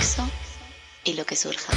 Sexo 0.00 0.30
y 1.04 1.12
lo 1.12 1.26
que 1.26 1.36
surja. 1.36 1.72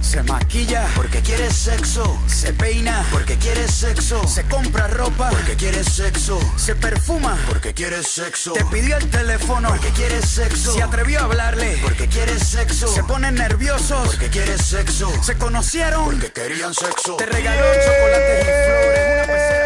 Se 0.00 0.22
maquilla 0.24 0.88
porque 0.96 1.20
quiere 1.20 1.50
sexo. 1.50 2.18
Se 2.26 2.52
peina 2.52 3.06
porque 3.12 3.36
quiere 3.36 3.68
sexo. 3.68 4.26
Se 4.26 4.42
compra 4.44 4.88
ropa 4.88 5.30
porque 5.30 5.54
quiere 5.54 5.84
sexo. 5.84 6.38
Se 6.56 6.74
perfuma 6.74 7.38
porque 7.48 7.72
quiere 7.72 8.02
sexo. 8.02 8.52
Te 8.54 8.64
pidió 8.64 8.96
el 8.96 9.08
teléfono 9.08 9.68
porque 9.68 9.90
quiere 9.90 10.20
sexo. 10.20 10.74
Se 10.74 10.82
atrevió 10.82 11.20
a 11.20 11.24
hablarle 11.24 11.78
porque 11.80 12.08
quiere 12.08 12.38
sexo. 12.40 12.88
Se 12.88 13.04
ponen 13.04 13.36
nerviosos 13.36 14.08
porque 14.08 14.28
quiere 14.28 14.58
sexo. 14.58 15.10
Se 15.22 15.38
conocieron 15.38 16.04
porque 16.06 16.32
querían 16.32 16.74
sexo. 16.74 17.16
Te 17.16 17.26
regaló 17.26 17.64
chocolates 17.84 18.40
y 18.40 18.66
flores. 18.66 19.14
Una 19.14 19.61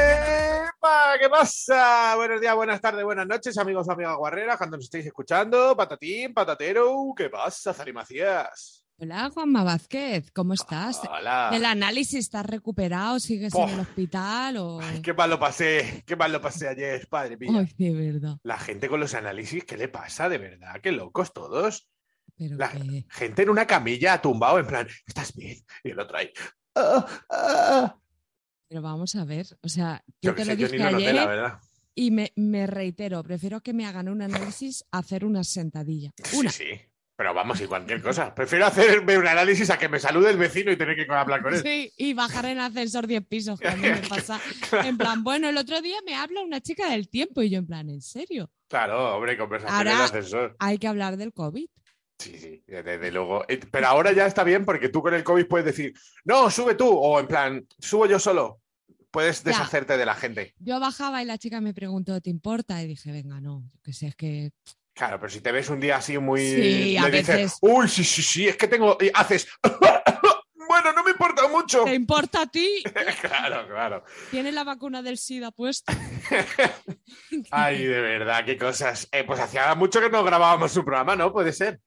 ¿Qué 1.21 1.29
pasa? 1.29 2.15
Buenos 2.17 2.41
días, 2.41 2.55
buenas 2.55 2.81
tardes, 2.81 3.03
buenas 3.05 3.27
noches, 3.27 3.57
amigos, 3.59 3.89
amigas 3.89 4.17
guarreras, 4.17 4.57
cuando 4.57 4.77
nos 4.77 4.85
estéis 4.85 5.07
escuchando, 5.07 5.77
patatín, 5.77 6.33
patatero, 6.33 7.13
¿qué 7.17 7.29
pasa, 7.29 7.73
Zari 7.75 7.93
Macías? 7.93 8.85
Hola, 8.99 9.31
Juanma 9.31 9.65
Vázquez, 9.65 10.31
¿cómo 10.33 10.55
estás? 10.55 11.01
Hola. 11.11 11.49
¿Del 11.51 11.65
análisis 11.65 12.21
estás 12.21 12.47
recuperado? 12.47 13.19
¿Sigues 13.19 13.53
en 13.55 13.69
el 13.69 13.81
hospital? 13.81 14.57
O... 14.59 14.81
Ay, 14.81 15.03
qué 15.03 15.13
mal 15.13 15.29
lo 15.31 15.39
pasé, 15.41 16.05
qué 16.07 16.15
mal 16.15 16.31
lo 16.31 16.41
pasé 16.41 16.69
ayer, 16.69 17.09
padre 17.09 17.37
mío. 17.37 17.59
Ay, 17.59 17.75
de 17.77 17.93
verdad. 18.13 18.37
La 18.45 18.59
gente 18.59 18.89
con 18.89 19.01
los 19.01 19.15
análisis, 19.15 19.65
¿qué 19.65 19.77
le 19.77 19.89
pasa? 19.89 20.29
De 20.29 20.39
verdad, 20.39 20.81
qué 20.83 20.93
locos 20.93 21.33
todos. 21.33 21.89
Pero 22.39 22.57
La 22.59 22.71
que... 22.71 23.07
gente 23.11 23.43
en 23.43 23.51
una 23.51 23.67
camilla 23.67 24.21
tumbado, 24.23 24.59
en 24.61 24.67
plan, 24.67 24.87
¿estás 25.07 25.35
bien? 25.35 25.59
Y 25.83 25.91
el 25.91 25.99
otro 25.99 26.19
ahí. 26.19 26.31
"Ah, 26.77 27.07
ah". 27.31 27.97
Pero 28.69 28.83
vamos 28.83 29.15
a 29.15 29.25
ver, 29.25 29.47
o 29.63 29.69
sea, 29.69 30.03
yo, 30.21 30.31
Yo 30.31 30.35
te 30.35 30.45
lo 30.45 30.57
dije 30.57 30.79
noté, 30.79 31.09
ayer 31.09 31.53
y 31.95 32.11
me, 32.11 32.33
me 32.37 32.67
reitero, 32.67 33.23
prefiero 33.23 33.63
que 33.63 33.73
me 33.73 33.87
hagan 33.87 34.09
un 34.09 34.21
análisis 34.21 34.85
a 34.93 34.99
hacer 34.99 35.25
una 35.25 35.43
sentadilla. 35.45 36.13
Una. 36.35 36.51
Sí, 36.51 36.65
sí. 36.65 36.81
Pero 37.17 37.33
vamos, 37.33 37.59
y 37.63 37.67
cualquier 37.67 38.03
cosa. 38.03 38.35
Prefiero 38.35 38.67
hacerme 38.67 39.17
un 39.17 39.27
análisis 39.27 39.71
a 39.71 39.79
que 39.79 39.89
me 39.89 39.99
salude 39.99 40.29
el 40.29 40.37
vecino 40.37 40.71
y 40.71 40.77
tener 40.77 40.95
que 40.95 41.11
hablar 41.11 41.43
con 41.43 41.55
él. 41.55 41.63
Sí, 41.63 41.91
y 41.97 42.13
bajar 42.13 42.45
en 42.45 42.59
ascensor 42.59 43.07
10 43.07 43.27
pisos, 43.27 43.59
que 43.59 43.69
a 43.69 43.77
mí 43.77 43.89
me 43.89 43.97
pasa. 44.09 44.39
En 44.85 44.99
plan, 44.99 45.25
bueno, 45.25 45.49
el 45.49 45.57
otro 45.57 45.81
día 45.81 45.97
me 46.05 46.15
habla 46.15 46.43
una 46.43 46.61
chica 46.61 46.91
del 46.91 47.09
tiempo 47.09 47.41
y 47.41 47.49
yo 47.49 47.59
en 47.59 47.67
plan, 47.67 47.89
¿en 47.89 48.03
serio? 48.03 48.51
Claro, 48.69 49.17
hombre, 49.17 49.39
conversación 49.39 49.87
en 49.87 49.95
ascensor. 49.95 50.57
Hay 50.59 50.77
que 50.77 50.89
hablar 50.89 51.17
del 51.17 51.33
COVID. 51.33 51.67
Sí, 52.19 52.39
sí, 52.39 52.63
desde 52.67 53.13
luego. 53.13 53.45
Eh, 53.49 53.61
Pero 53.71 53.87
ahora 53.89 54.13
ya 54.13 54.27
está 54.27 54.43
bien 54.45 54.65
porque 54.65 54.89
tú 54.89 55.03
con 55.03 55.15
el 55.15 55.23
COVID 55.25 55.47
puedes 55.47 55.67
decir, 55.67 55.93
no, 56.25 56.51
sube 56.51 56.75
tú, 56.75 56.89
o 56.89 57.21
en 57.21 57.27
plan, 57.27 57.67
subo 57.79 58.07
yo 58.07 58.19
solo. 58.19 58.61
Puedes 59.11 59.43
Ya. 59.45 59.51
deshacerte 59.51 59.97
de 59.97 60.07
la 60.07 60.15
gente. 60.15 60.55
Yo 60.59 60.79
bajaba 60.81 61.23
y 61.23 61.27
la 61.27 61.39
chica 61.39 61.61
me 61.61 61.73
preguntó, 61.75 62.21
¿te 62.21 62.31
importa? 62.31 62.83
Y 62.83 62.87
dije, 62.89 63.13
venga, 63.13 63.41
no, 63.41 63.71
que 63.83 63.93
sé, 63.93 64.09
es 64.09 64.17
que 64.17 64.53
Claro, 64.95 65.21
pero 65.21 65.31
si 65.31 65.41
te 65.43 65.53
ves 65.53 65.69
un 65.69 65.79
día 65.79 65.99
así 65.99 66.17
muy. 66.17 66.41
Sí, 66.41 66.97
a 66.97 67.03
le 67.09 67.19
dices, 67.19 67.37
veces. 67.37 67.59
uy, 67.61 67.87
sí, 67.87 68.03
sí, 68.03 68.23
sí, 68.23 68.49
es 68.49 68.57
que 68.57 68.67
tengo. 68.67 68.97
Y 68.99 69.11
haces. 69.13 69.47
bueno, 70.69 70.93
no 70.95 71.05
me 71.05 71.11
importa 71.11 71.47
mucho. 71.49 71.85
¿te 71.85 71.93
importa 71.95 72.43
a 72.43 72.47
ti? 72.47 72.83
claro, 73.21 73.69
claro. 73.69 74.05
¿Tienes 74.31 74.55
la 74.55 74.65
vacuna 74.65 75.03
del 75.03 75.19
SIDA 75.19 75.51
puesta? 75.51 75.93
Ay, 77.51 77.85
de 77.85 78.01
verdad, 78.01 78.45
qué 78.47 78.57
cosas. 78.57 79.07
Eh, 79.13 79.25
pues 79.25 79.39
hacía 79.41 79.75
mucho 79.75 80.01
que 80.01 80.09
no 80.11 80.25
grabábamos 80.25 80.75
un 80.77 80.85
programa, 80.85 81.15
¿no? 81.15 81.31
Puede 81.33 81.53
ser. 81.53 81.81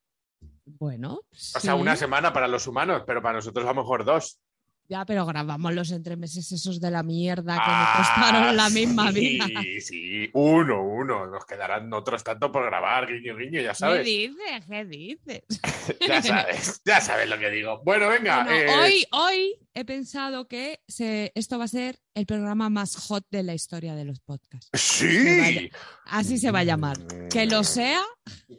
Bueno, 0.77 1.21
O 1.31 1.59
sea, 1.59 1.73
sí. 1.73 1.79
una 1.79 1.95
semana 1.95 2.31
para 2.33 2.47
los 2.47 2.67
humanos, 2.67 3.03
pero 3.07 3.21
para 3.21 3.35
nosotros 3.37 3.65
a 3.65 3.69
lo 3.69 3.81
mejor 3.81 4.05
dos. 4.05 4.39
Ya, 4.87 5.05
pero 5.05 5.23
grabamos 5.27 5.71
los 5.75 5.91
entremeses 5.91 6.51
esos 6.51 6.81
de 6.81 6.89
la 6.89 7.03
mierda 7.03 7.53
que 7.53 7.61
Ah, 7.63 7.93
me 7.93 8.03
costaron 8.03 8.57
la 8.57 8.69
misma 8.71 9.11
sí, 9.11 9.19
vida. 9.19 9.45
Sí, 9.81 10.29
uno, 10.33 10.81
uno. 10.81 11.27
Nos 11.27 11.45
quedarán 11.45 11.93
otros 11.93 12.23
tanto 12.23 12.51
por 12.51 12.65
grabar, 12.65 13.05
guiño, 13.07 13.35
guiño, 13.37 13.61
ya 13.61 13.69
¿Qué 13.69 13.75
sabes. 13.75 14.03
dices? 14.05 14.65
¿Qué 14.67 14.85
dices? 14.85 15.43
Ya 16.07 16.21
sabes, 16.23 16.81
ya 16.85 17.01
sabes 17.01 17.29
lo 17.29 17.37
que 17.37 17.49
digo. 17.51 17.81
Bueno, 17.83 18.09
venga. 18.09 18.43
Bueno, 18.43 18.51
eh, 18.59 18.75
hoy, 18.79 19.05
hoy 19.11 19.55
he 19.73 19.85
pensado 19.85 20.47
que 20.47 20.79
se- 20.87 21.31
esto 21.35 21.57
va 21.57 21.65
a 21.65 21.67
ser 21.69 21.99
el 22.13 22.25
programa 22.25 22.69
más 22.69 22.95
hot 22.95 23.25
de 23.29 23.43
la 23.43 23.53
historia 23.53 23.95
de 23.95 24.05
los 24.05 24.19
podcasts. 24.19 24.69
Sí. 24.73 25.69
Así 26.05 26.37
se 26.37 26.51
va 26.51 26.59
a 26.59 26.63
llamar. 26.63 26.97
Que 27.29 27.45
lo 27.45 27.63
sea, 27.63 28.01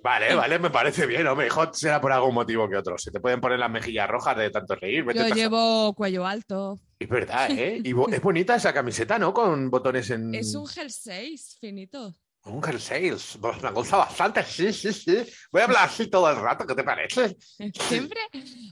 Vale, 0.03 0.34
vale, 0.34 0.59
me 0.59 0.71
parece 0.71 1.06
bien, 1.06 1.26
hombre. 1.26 1.48
Hot 1.50 1.75
será 1.75 2.00
por 2.00 2.10
algún 2.12 2.34
motivo 2.34 2.69
que 2.69 2.76
otro. 2.76 2.97
Se 2.98 3.10
te 3.10 3.21
pueden 3.21 3.41
poner 3.41 3.59
las 3.59 3.71
mejillas 3.71 4.09
rojas 4.09 4.37
de 4.37 4.50
tanto 4.50 4.75
reír. 4.75 5.04
yo 5.15 5.28
llevo 5.28 5.94
cuello 5.94 6.26
alto. 6.26 6.81
Es 6.98 7.09
verdad, 7.09 7.50
¿eh? 7.50 7.81
Y 7.84 7.91
es 8.15 8.22
bonita 8.22 8.56
esa 8.56 8.72
camiseta, 8.72 9.19
¿no? 9.19 9.32
Con 9.34 9.71
botones 9.71 10.10
en. 10.10 10.34
Es 10.34 10.54
un 10.54 10.66
gel 10.66 10.91
6 10.91 11.59
finito. 11.60 12.15
Un 12.45 12.62
Sales. 12.81 13.39
Pues 13.41 13.62
me 13.62 13.71
gusta 13.71 13.99
bastante, 13.99 14.43
sí, 14.45 14.73
sí, 14.73 14.93
sí. 14.93 15.25
Voy 15.53 15.61
a 15.61 15.65
hablar 15.65 15.84
así 15.84 16.06
todo 16.09 16.31
el 16.31 16.37
rato, 16.37 16.67
¿qué 16.67 16.75
te 16.75 16.83
parece? 16.83 17.37
Siempre, 17.89 18.21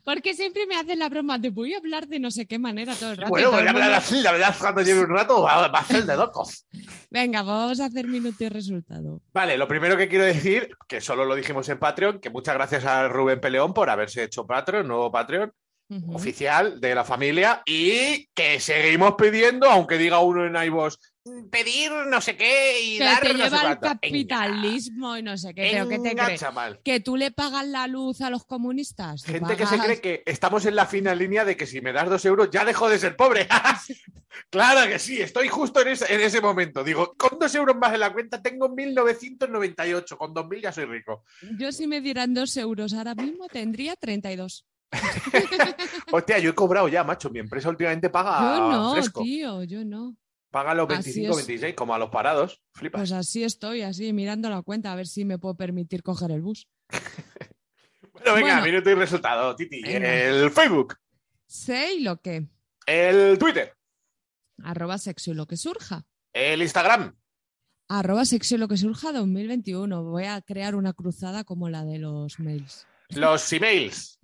porque 0.05 0.33
siempre 0.35 0.67
me 0.67 0.77
hacen 0.77 0.99
la 0.99 1.09
broma 1.09 1.39
de 1.39 1.51
voy 1.51 1.75
a 1.75 1.79
hablar 1.79 2.09
de 2.09 2.19
no 2.19 2.31
sé 2.31 2.47
qué 2.47 2.59
manera 2.59 2.95
todo 2.95 3.11
el 3.11 3.19
rato. 3.19 3.29
Bueno, 3.29 3.51
voy 3.51 3.67
a 3.67 3.71
hablar 3.71 3.93
así, 3.93 4.23
la 4.23 4.33
verdad 4.33 4.55
cuando 4.59 4.83
lleve 4.83 5.01
un 5.01 5.11
rato 5.11 5.43
va, 5.43 5.69
va 5.69 5.79
a 5.81 5.85
ser 5.85 6.05
de 6.05 6.17
locos. 6.17 6.67
Venga, 7.11 7.43
vamos 7.43 7.79
a 7.81 7.87
hacer 7.87 8.07
minuto 8.07 8.43
y 8.43 8.49
resultado. 8.49 9.21
Vale, 9.33 9.59
lo 9.59 9.69
primero 9.69 9.97
que 9.97 10.09
quiero 10.09 10.25
decir, 10.25 10.71
que 10.89 11.01
solo 11.01 11.25
lo 11.25 11.35
dijimos 11.35 11.69
en 11.69 11.79
Patreon, 11.79 12.21
que 12.21 12.31
muchas 12.31 12.55
gracias 12.55 12.85
a 12.87 13.07
Rubén 13.09 13.41
Peleón 13.41 13.75
por 13.75 13.91
haberse 13.91 14.25
hecho 14.25 14.47
Patreon, 14.47 14.89
nuevo 14.89 15.13
Patreon 15.13 15.53
Oficial 16.13 16.81
de 16.81 16.95
la 16.95 17.05
familia, 17.05 17.63
y 17.65 18.27
que 18.35 18.61
seguimos 18.61 19.15
pidiendo, 19.15 19.71
aunque 19.71 19.97
diga 19.97 20.19
uno 20.19 20.45
en 20.45 20.55
iVoox, 20.55 20.99
pedir 21.51 21.91
no 22.09 22.21
sé 22.21 22.37
qué 22.37 22.83
y 22.83 22.99
Que 22.99 23.05
dar 23.05 23.21
te 23.21 23.35
lleva 23.35 23.81
capitalismo 23.81 25.17
y 25.17 25.23
no 25.23 25.37
sé 25.37 25.55
qué. 25.55 25.63
Venga, 25.63 25.87
¿Pero 25.87 25.89
qué 25.89 26.09
te 26.11 26.17
crees? 26.17 26.41
chaval. 26.41 26.81
¿Que 26.85 27.01
tú 27.01 27.17
le 27.17 27.31
pagas 27.31 27.67
la 27.67 27.87
luz 27.87 28.21
a 28.21 28.31
los 28.31 28.45
comunistas? 28.45 29.23
¿Tú 29.23 29.33
Gente 29.33 29.57
que 29.57 29.67
se 29.67 29.79
cree 29.79 30.01
que 30.01 30.23
estamos 30.27 30.65
en 30.67 30.77
la 30.77 30.87
fina 30.87 31.15
línea 31.15 31.45
de 31.45 31.57
que 31.57 31.67
si 31.67 31.81
me 31.81 31.93
das 31.93 32.09
dos 32.09 32.25
euros 32.25 32.51
ya 32.51 32.65
dejo 32.65 32.89
de 32.89 32.99
ser 32.99 33.17
pobre. 33.17 33.47
claro 34.51 34.89
que 34.89 34.99
sí, 34.99 35.21
estoy 35.21 35.49
justo 35.49 35.81
en 35.83 35.89
ese, 35.89 36.13
en 36.13 36.21
ese 36.21 36.41
momento. 36.41 36.85
Digo, 36.85 37.15
con 37.17 37.39
dos 37.39 37.55
euros 37.55 37.77
más 37.77 37.95
en 37.95 38.01
la 38.01 38.13
cuenta 38.13 38.43
tengo 38.43 38.69
1998, 38.69 40.17
con 40.19 40.35
2000 40.35 40.63
ya 40.63 40.73
soy 40.73 40.87
rico. 40.87 41.25
Yo 41.59 41.73
si 41.73 41.87
me 41.87 42.01
dieran 42.01 42.35
dos 42.35 42.57
euros 42.57 42.95
ahora 42.95 43.15
mismo 43.15 43.49
tendría 43.49 43.97
32. 43.97 44.65
Hostia, 46.13 46.39
yo 46.39 46.51
he 46.51 46.55
cobrado 46.55 46.89
ya, 46.89 47.05
macho. 47.05 47.31
Mi 47.31 47.39
empresa 47.39 47.69
últimamente 47.69 48.09
paga 48.11 48.57
yo 48.57 48.71
no, 48.71 48.93
fresco. 48.95 49.23
tío, 49.23 49.63
yo 49.65 49.85
no. 49.85 50.17
Paga 50.51 50.75
los 50.75 50.89
Así 50.91 51.11
25, 51.21 51.39
es. 51.39 51.47
26, 51.47 51.75
como 51.75 51.95
a 51.95 51.99
los 51.99 52.09
parados. 52.11 52.63
Flipas. 52.73 53.01
Pues 53.01 53.13
así 53.13 53.45
estoy, 53.45 53.83
así 53.83 54.13
mirando 54.15 54.49
la 54.49 54.63
cuenta 54.63 54.93
a 54.93 54.97
ver 54.97 55.07
si 55.07 55.25
me 55.27 55.39
puedo 55.39 55.57
permitir 55.57 56.03
coger 56.03 56.31
el 56.31 56.41
bus. 56.41 56.69
bueno, 58.13 58.35
venga, 58.35 58.55
bueno. 58.55 58.63
minuto 58.63 58.91
y 58.91 58.95
resultado, 58.95 59.55
Titi. 59.55 59.83
Venga. 59.83 60.15
El 60.15 60.51
Facebook, 60.51 60.97
Sé 61.47 61.95
y 61.95 62.01
lo 62.01 62.21
que. 62.21 62.49
el 62.87 63.39
Twitter, 63.39 63.75
Arroba 64.63 64.97
sexo 64.99 65.31
y 65.33 65.35
lo 65.35 65.47
que 65.47 65.57
surja. 65.59 66.07
el 66.33 66.63
Instagram, 66.63 67.15
Arroba 67.89 68.25
sexo 68.25 68.55
y 68.55 68.59
lo 68.59 68.69
que 68.69 68.77
surja 68.79 69.13
2021. 69.13 70.03
Voy 70.05 70.25
a 70.25 70.41
crear 70.41 70.75
una 70.75 70.93
cruzada 70.95 71.45
como 71.45 71.69
la 71.69 71.85
de 71.85 71.99
los 71.99 72.39
mails. 72.41 72.87
Los 73.11 73.53
emails. 73.53 74.19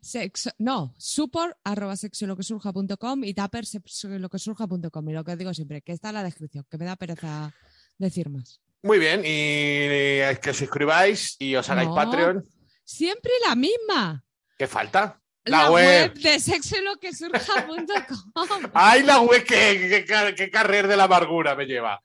Sexo, 0.00 0.50
no, 0.58 0.94
support 0.98 1.56
arroba 1.64 1.96
sexo 1.96 2.24
y 2.24 2.28
lo 2.28 2.36
que 2.36 2.42
surja.com 2.42 3.24
y 3.24 3.34
tupper 3.34 3.66
sexo 3.66 4.08
lo 4.08 4.28
que 4.28 4.38
surja.com. 4.38 5.08
Y 5.08 5.12
lo 5.12 5.24
que 5.24 5.32
os 5.32 5.38
digo 5.38 5.54
siempre, 5.54 5.82
que 5.82 5.92
está 5.92 6.08
en 6.08 6.14
la 6.14 6.24
descripción, 6.24 6.66
que 6.70 6.78
me 6.78 6.84
da 6.84 6.96
pereza 6.96 7.52
decir 7.98 8.28
más. 8.28 8.60
Muy 8.82 8.98
bien, 8.98 9.20
y 9.20 9.28
eh, 9.28 10.38
que 10.40 10.50
os 10.50 10.56
suscribáis 10.56 11.36
y 11.38 11.56
os 11.56 11.68
hagáis 11.68 11.88
No. 11.88 11.94
Patreon. 11.94 12.44
Siempre 12.84 13.32
la 13.46 13.56
misma. 13.56 14.24
¿Qué 14.56 14.66
falta? 14.66 15.20
La, 15.44 15.70
web. 15.70 16.14
de 16.14 16.40
sexoloquesurja.com. 16.40 18.70
¡Ay, 18.74 19.02
la 19.02 19.20
web 19.20 19.44
que, 19.44 20.04
que, 20.06 20.34
que 20.34 20.50
carrer 20.50 20.88
de 20.88 20.96
la 20.96 21.04
amargura 21.04 21.54
me 21.54 21.66
lleva! 21.66 22.00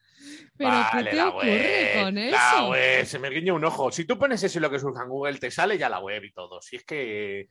Pero 0.62 0.72
Vale, 0.72 1.04
¿qué 1.06 1.10
te 1.10 1.16
la 1.16 1.30
ocurre 1.30 1.48
web, 1.50 2.04
con 2.04 2.16
La 2.16 2.28
eso? 2.54 2.70
web, 2.70 3.06
se 3.06 3.20
me 3.20 3.30
guiña 3.30 3.54
un 3.54 3.66
ojo. 3.66 3.92
Si 3.92 4.06
tú 4.06 4.18
pones 4.18 4.44
eso 4.44 4.60
y 4.60 4.62
lo 4.62 4.70
que 4.70 4.80
surja 4.80 5.04
en 5.04 5.10
Google, 5.10 5.40
te 5.40 5.50
sale 5.50 5.78
ya 5.78 5.90
la 5.90 6.00
web 6.00 6.24
y 6.24 6.32
todo. 6.32 6.62
Si 6.62 6.76
es 6.76 6.84
que, 6.84 7.48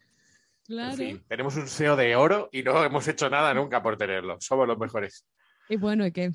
Claro. 0.67 0.93
en 0.93 0.97
fin, 0.97 1.25
tenemos 1.29 1.57
un 1.57 1.67
SEO 1.67 1.97
de 1.97 2.15
oro 2.15 2.49
y 2.53 2.63
no 2.63 2.85
hemos 2.85 3.09
hecho 3.09 3.29
nada 3.29 3.53
nunca 3.55 3.83
por 3.83 3.97
tenerlo. 3.97 4.37
Somos 4.41 4.69
los 4.69 4.79
mejores. 4.79 5.27
Y 5.69 5.77
bueno, 5.77 6.07
¿y 6.07 6.13
qué? 6.13 6.31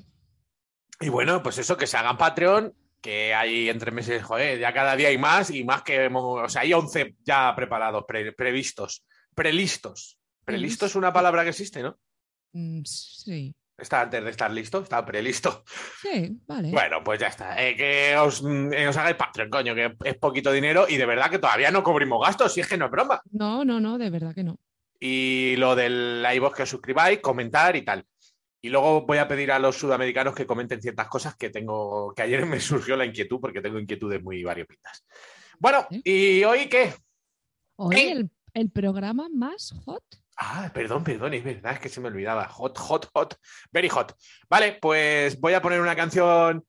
Y 1.00 1.08
bueno, 1.08 1.42
pues 1.42 1.58
eso, 1.58 1.76
que 1.76 1.86
se 1.86 1.96
hagan 1.96 2.18
Patreon, 2.18 2.74
que 3.00 3.34
hay 3.34 3.68
entre 3.68 3.90
meses, 3.92 4.22
joder, 4.22 4.58
ya 4.58 4.72
cada 4.72 4.96
día 4.96 5.08
hay 5.08 5.18
más 5.18 5.50
y 5.50 5.64
más 5.64 5.82
que, 5.82 6.04
hemos- 6.04 6.44
o 6.44 6.48
sea, 6.48 6.62
hay 6.62 6.72
11 6.72 7.14
ya 7.24 7.54
preparados, 7.56 8.04
pre- 8.06 8.32
previstos, 8.32 9.04
prelistos. 9.34 10.18
Prelisto 10.44 10.86
es 10.86 10.94
una 10.94 11.12
palabra 11.12 11.42
que 11.42 11.50
existe, 11.50 11.82
¿no? 11.82 11.98
Mm, 12.52 12.82
sí. 12.84 13.54
Está 13.78 14.02
antes 14.02 14.24
de 14.24 14.30
estar 14.30 14.50
listo, 14.50 14.80
está 14.80 15.04
prelisto. 15.04 15.62
Sí, 16.00 16.38
vale. 16.46 16.70
Bueno, 16.70 17.04
pues 17.04 17.20
ya 17.20 17.26
está. 17.26 17.62
Eh, 17.62 17.76
que 17.76 18.16
os, 18.16 18.42
mm, 18.42 18.72
eh, 18.72 18.88
os 18.88 18.96
hagáis 18.96 19.16
Patreon, 19.16 19.50
coño, 19.50 19.74
que 19.74 19.94
es 20.04 20.16
poquito 20.16 20.50
dinero 20.50 20.86
y 20.88 20.96
de 20.96 21.04
verdad 21.04 21.30
que 21.30 21.38
todavía 21.38 21.70
no 21.70 21.82
cubrimos 21.82 22.24
gastos, 22.24 22.54
si 22.54 22.60
es 22.60 22.68
que 22.68 22.78
no 22.78 22.86
es 22.86 22.90
broma. 22.90 23.20
No, 23.30 23.64
no, 23.64 23.78
no, 23.78 23.98
de 23.98 24.08
verdad 24.08 24.34
que 24.34 24.44
no. 24.44 24.58
Y 24.98 25.56
lo 25.56 25.76
del 25.76 26.26
iVoox 26.36 26.56
que 26.56 26.62
os 26.62 26.70
suscribáis, 26.70 27.20
comentar 27.20 27.76
y 27.76 27.82
tal. 27.82 28.06
Y 28.62 28.70
luego 28.70 29.02
voy 29.02 29.18
a 29.18 29.28
pedir 29.28 29.52
a 29.52 29.58
los 29.58 29.76
sudamericanos 29.76 30.34
que 30.34 30.46
comenten 30.46 30.80
ciertas 30.80 31.08
cosas 31.08 31.36
que 31.36 31.50
tengo, 31.50 32.14
que 32.14 32.22
ayer 32.22 32.46
me 32.46 32.60
surgió 32.60 32.96
la 32.96 33.04
inquietud 33.04 33.40
porque 33.40 33.60
tengo 33.60 33.78
inquietudes 33.78 34.22
muy 34.22 34.42
variopintas. 34.42 35.04
Bueno. 35.58 35.86
¿y 35.90 36.42
hoy 36.44 36.68
qué? 36.68 36.94
Hoy 37.76 37.94
¿Qué? 37.94 38.12
el, 38.12 38.30
el 38.54 38.70
programa 38.70 39.28
más 39.28 39.74
hot. 39.84 40.02
Ah, 40.36 40.70
perdón, 40.72 41.02
perdón, 41.02 41.32
es 41.34 41.42
verdad, 41.42 41.72
es 41.72 41.80
que 41.80 41.88
se 41.88 42.00
me 42.00 42.08
olvidaba. 42.08 42.46
Hot, 42.48 42.78
hot, 42.78 43.10
hot, 43.14 43.38
very 43.72 43.88
hot. 43.88 44.14
Vale, 44.48 44.78
pues 44.80 45.40
voy 45.40 45.54
a 45.54 45.62
poner 45.62 45.80
una 45.80 45.96
canción, 45.96 46.64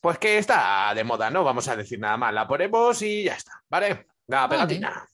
pues 0.00 0.18
que 0.18 0.38
está 0.38 0.92
de 0.94 1.02
moda, 1.02 1.28
no 1.30 1.42
vamos 1.42 1.66
a 1.68 1.76
decir 1.76 1.98
nada 1.98 2.16
más. 2.16 2.32
La 2.32 2.46
ponemos 2.46 3.02
y 3.02 3.24
ya 3.24 3.34
está, 3.34 3.60
¿vale? 3.68 4.06
La 4.28 4.48
pegatina. 4.48 5.04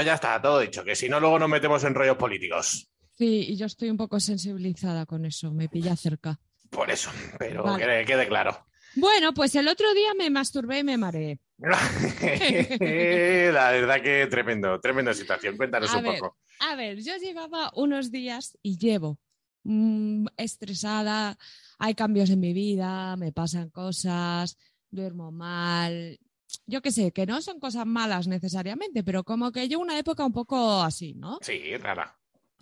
Pues 0.00 0.06
ya 0.06 0.14
está, 0.14 0.40
todo 0.40 0.60
dicho, 0.60 0.82
que 0.82 0.96
si 0.96 1.10
no 1.10 1.20
luego 1.20 1.38
nos 1.38 1.50
metemos 1.50 1.84
en 1.84 1.94
rollos 1.94 2.16
políticos. 2.16 2.88
Sí, 3.12 3.48
y 3.50 3.56
yo 3.56 3.66
estoy 3.66 3.90
un 3.90 3.98
poco 3.98 4.18
sensibilizada 4.18 5.04
con 5.04 5.26
eso, 5.26 5.52
me 5.52 5.68
pilla 5.68 5.94
cerca. 5.94 6.40
Por 6.70 6.90
eso, 6.90 7.10
pero 7.38 7.64
Vale. 7.64 7.84
que 7.84 8.04
quede 8.06 8.26
claro. 8.26 8.66
Bueno, 8.96 9.34
pues 9.34 9.54
el 9.56 9.68
otro 9.68 9.92
día 9.92 10.14
me 10.14 10.30
masturbé 10.30 10.78
y 10.78 10.84
me 10.84 10.96
mareé. 10.96 11.38
La 11.58 11.76
verdad 13.72 14.00
que 14.00 14.26
tremendo, 14.30 14.80
tremenda 14.80 15.12
situación. 15.12 15.58
Cuéntanos 15.58 15.92
A 15.92 15.98
un 15.98 16.04
ver. 16.04 16.18
poco. 16.18 16.38
A 16.60 16.76
ver, 16.76 17.02
yo 17.02 17.14
llevaba 17.18 17.70
unos 17.74 18.10
días 18.10 18.56
y 18.62 18.78
llevo 18.78 19.18
mm, 19.64 20.28
estresada, 20.38 21.36
hay 21.78 21.94
cambios 21.94 22.30
en 22.30 22.40
mi 22.40 22.54
vida, 22.54 23.16
me 23.16 23.32
pasan 23.32 23.68
cosas, 23.68 24.56
duermo 24.90 25.30
mal, 25.30 26.18
yo 26.66 26.82
qué 26.82 26.90
sé, 26.90 27.12
que 27.12 27.26
no 27.26 27.40
son 27.42 27.60
cosas 27.60 27.86
malas 27.86 28.26
necesariamente, 28.28 29.02
pero 29.04 29.24
como 29.24 29.52
que 29.52 29.68
llevo 29.68 29.82
una 29.82 29.98
época 29.98 30.24
un 30.24 30.32
poco 30.32 30.82
así, 30.82 31.14
¿no? 31.14 31.38
Sí, 31.42 31.76
rara. 31.76 32.18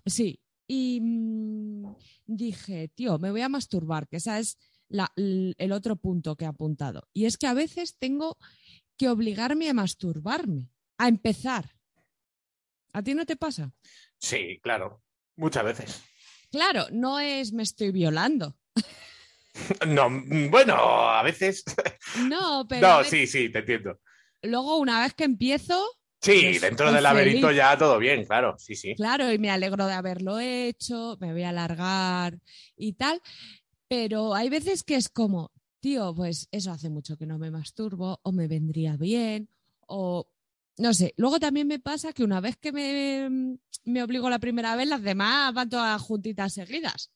Sí. 0.06 0.40
Y 0.66 1.00
mm, 1.00 1.94
dije, 2.26 2.88
tío, 2.88 3.18
me 3.18 3.30
voy 3.30 3.40
a 3.40 3.48
masturbar, 3.48 4.06
que 4.08 4.16
ese 4.18 4.38
es 4.38 4.58
la- 4.88 5.12
el 5.16 5.72
otro 5.72 5.96
punto 5.96 6.36
que 6.36 6.44
he 6.44 6.48
apuntado. 6.48 7.08
Y 7.12 7.24
es 7.24 7.38
que 7.38 7.46
a 7.46 7.54
veces 7.54 7.96
tengo 7.98 8.36
que 8.96 9.08
obligarme 9.08 9.68
a 9.70 9.74
masturbarme, 9.74 10.70
a 10.98 11.08
empezar. 11.08 11.74
¿A 12.92 13.02
ti 13.02 13.14
no 13.14 13.24
te 13.26 13.36
pasa? 13.36 13.72
Sí, 14.18 14.58
claro. 14.62 15.02
Muchas 15.36 15.64
veces. 15.64 16.02
Claro, 16.50 16.86
no 16.90 17.20
es 17.20 17.52
me 17.52 17.62
estoy 17.62 17.92
violando. 17.92 18.56
No, 19.86 20.08
bueno, 20.50 20.74
a 20.76 21.22
veces. 21.22 21.64
No, 22.28 22.66
pero 22.68 22.86
No, 22.88 23.04
sí, 23.04 23.26
sí, 23.26 23.50
te 23.50 23.60
entiendo. 23.60 24.00
luego 24.42 24.78
una 24.78 25.00
vez 25.02 25.14
que 25.14 25.24
empiezo, 25.24 25.84
Sí, 26.20 26.40
Pues 26.42 26.60
dentro 26.62 26.90
del 26.92 27.02
laberinto 27.04 27.46
feliz. 27.46 27.58
ya 27.58 27.78
todo 27.78 27.96
bien, 27.98 28.24
claro, 28.24 28.56
sí, 28.58 28.74
sí. 28.74 28.94
claro, 28.96 29.32
y 29.32 29.38
me 29.38 29.50
alegro 29.50 29.86
de 29.86 29.92
haberlo 29.92 30.40
hecho, 30.40 31.16
me 31.20 31.32
voy 31.32 31.44
a 31.44 31.50
alargar 31.50 32.40
y 32.76 32.94
tal, 32.94 33.20
pero 33.86 34.34
hay 34.34 34.48
veces 34.48 34.82
que 34.82 34.96
es 34.96 35.08
como, 35.08 35.52
tío, 35.80 36.12
pues 36.16 36.48
eso 36.50 36.72
hace 36.72 36.90
mucho 36.90 37.16
que 37.16 37.24
no 37.26 37.38
me 37.38 37.52
masturbo, 37.52 38.18
o 38.24 38.32
me 38.32 38.48
vendría 38.48 38.96
bien, 38.96 39.48
o 39.86 40.28
no 40.76 40.92
sé. 40.92 41.14
Luego 41.16 41.38
también 41.38 41.68
me 41.68 41.78
pasa 41.78 42.12
que 42.12 42.24
una 42.24 42.40
vez 42.40 42.56
que 42.56 42.72
me, 42.72 43.58
me 43.84 44.02
obligo 44.02 44.28
la 44.28 44.40
primera 44.40 44.74
vez, 44.74 44.88
las 44.88 45.02
demás 45.02 45.54
van 45.54 45.68
todas 45.68 46.02
juntitas 46.02 46.52
seguidas. 46.52 47.12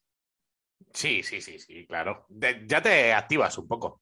Sí, 0.92 1.22
sí, 1.22 1.40
sí, 1.40 1.58
sí, 1.58 1.86
claro. 1.86 2.26
De- 2.28 2.64
ya 2.66 2.82
te 2.82 3.12
activas 3.12 3.56
un 3.58 3.66
poco. 3.68 4.00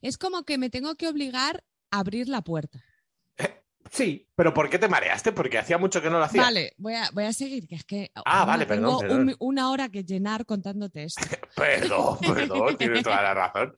Es 0.00 0.16
como 0.18 0.44
que 0.44 0.58
me 0.58 0.70
tengo 0.70 0.94
que 0.94 1.08
obligar 1.08 1.64
a 1.90 1.98
abrir 2.00 2.28
la 2.28 2.42
puerta. 2.42 2.82
Sí, 3.90 4.28
pero 4.36 4.54
¿por 4.54 4.70
qué 4.70 4.78
te 4.78 4.88
mareaste? 4.88 5.32
Porque 5.32 5.58
hacía 5.58 5.76
mucho 5.76 6.00
que 6.00 6.10
no 6.10 6.18
lo 6.18 6.24
hacía. 6.24 6.42
Vale, 6.42 6.74
voy 6.78 6.94
a, 6.94 7.10
voy 7.12 7.24
a 7.24 7.32
seguir, 7.32 7.66
que 7.66 7.74
es 7.74 7.84
que 7.84 8.12
Ah, 8.24 8.44
vale, 8.44 8.64
tengo 8.66 8.98
perdón, 8.98 9.00
perdón. 9.00 9.20
un- 9.28 9.36
una 9.40 9.70
hora 9.70 9.88
que 9.88 10.04
llenar 10.04 10.46
contándote 10.46 11.02
esto. 11.02 11.24
Perdón, 11.56 12.18
perdón, 12.20 12.76
tienes 12.78 13.02
toda 13.02 13.20
la 13.22 13.34
razón. 13.34 13.74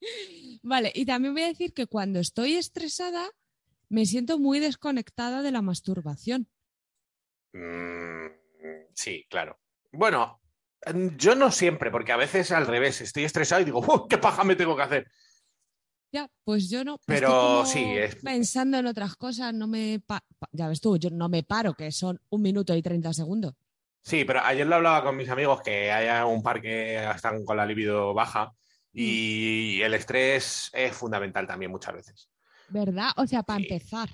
Vale, 0.62 0.90
y 0.94 1.04
también 1.04 1.34
voy 1.34 1.42
a 1.42 1.48
decir 1.48 1.74
que 1.74 1.86
cuando 1.86 2.20
estoy 2.20 2.54
estresada 2.54 3.28
me 3.90 4.06
siento 4.06 4.38
muy 4.38 4.58
desconectada 4.60 5.42
de 5.42 5.50
la 5.50 5.60
masturbación. 5.60 6.48
Mm, 7.52 8.26
sí, 8.94 9.26
claro. 9.28 9.60
Bueno, 9.92 10.40
yo 11.16 11.34
no 11.34 11.50
siempre, 11.50 11.90
porque 11.90 12.12
a 12.12 12.16
veces 12.16 12.52
al 12.52 12.66
revés, 12.66 13.00
estoy 13.00 13.24
estresado 13.24 13.60
y 13.62 13.64
digo, 13.64 13.80
"Uh, 13.80 14.08
¿qué 14.08 14.18
paja 14.18 14.44
me 14.44 14.56
tengo 14.56 14.76
que 14.76 14.82
hacer? 14.82 15.10
Ya, 16.12 16.28
pues 16.44 16.68
yo 16.68 16.84
no. 16.84 16.98
Pero 17.06 17.28
estoy 17.28 17.32
como 17.40 17.66
sí, 17.66 17.84
es- 17.98 18.16
Pensando 18.16 18.78
en 18.78 18.86
otras 18.86 19.14
cosas, 19.16 19.54
no 19.54 19.68
me. 19.68 20.00
pa- 20.04 20.24
ya 20.52 20.68
ves 20.68 20.80
tú, 20.80 20.96
yo 20.96 21.10
no 21.10 21.28
me 21.28 21.42
paro, 21.44 21.74
que 21.74 21.92
son 21.92 22.20
un 22.30 22.42
minuto 22.42 22.74
y 22.74 22.82
30 22.82 23.12
segundos. 23.12 23.54
Sí, 24.02 24.24
pero 24.24 24.40
ayer 24.40 24.66
lo 24.66 24.76
hablaba 24.76 25.04
con 25.04 25.16
mis 25.16 25.28
amigos 25.28 25.60
que 25.62 25.92
hay 25.92 26.24
un 26.24 26.42
par 26.42 26.60
que 26.60 27.04
están 27.10 27.44
con 27.44 27.56
la 27.56 27.66
libido 27.66 28.12
baja 28.14 28.52
y 28.92 29.80
el 29.82 29.94
estrés 29.94 30.70
es 30.72 30.96
fundamental 30.96 31.46
también 31.46 31.70
muchas 31.70 31.94
veces. 31.94 32.28
¿Verdad? 32.70 33.10
O 33.16 33.26
sea, 33.26 33.42
para 33.42 33.60
Sí. 33.60 33.68
empezar. 33.70 34.08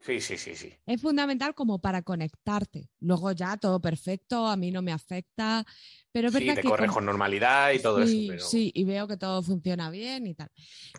Sí, 0.00 0.20
sí, 0.20 0.38
sí, 0.38 0.54
sí. 0.56 0.72
Es 0.86 1.00
fundamental 1.02 1.54
como 1.54 1.78
para 1.78 2.00
conectarte. 2.02 2.88
Luego 3.00 3.32
ya 3.32 3.56
todo 3.58 3.80
perfecto, 3.80 4.46
a 4.46 4.56
mí 4.56 4.70
no 4.70 4.80
me 4.80 4.92
afecta. 4.92 5.66
Pero 6.10 6.28
es 6.28 6.34
Sí, 6.34 6.46
te 6.46 6.54
que. 6.54 6.62
corres 6.62 6.88
como- 6.88 6.94
con 6.94 7.04
normalidad 7.04 7.72
y 7.72 7.80
todo 7.80 8.04
sí, 8.06 8.20
eso. 8.20 8.32
Pero... 8.32 8.44
sí, 8.46 8.72
y 8.74 8.84
veo 8.84 9.06
que 9.06 9.18
todo 9.18 9.42
funciona 9.42 9.90
bien 9.90 10.26
y 10.26 10.34
tal. 10.34 10.50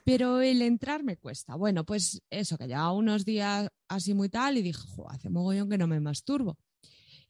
Pero 0.05 0.39
el 0.41 0.61
entrar 0.61 1.03
me 1.03 1.17
cuesta. 1.17 1.55
Bueno, 1.55 1.83
pues 1.83 2.21
eso, 2.29 2.57
que 2.59 2.67
llevaba 2.67 2.91
unos 2.93 3.25
días 3.25 3.69
así 3.87 4.13
muy 4.13 4.29
tal 4.29 4.57
y 4.57 4.61
dije, 4.61 4.79
"Jo, 4.87 5.09
hace 5.09 5.29
mogollón 5.31 5.67
que 5.69 5.77
no 5.79 5.87
me 5.87 5.99
masturbo. 5.99 6.57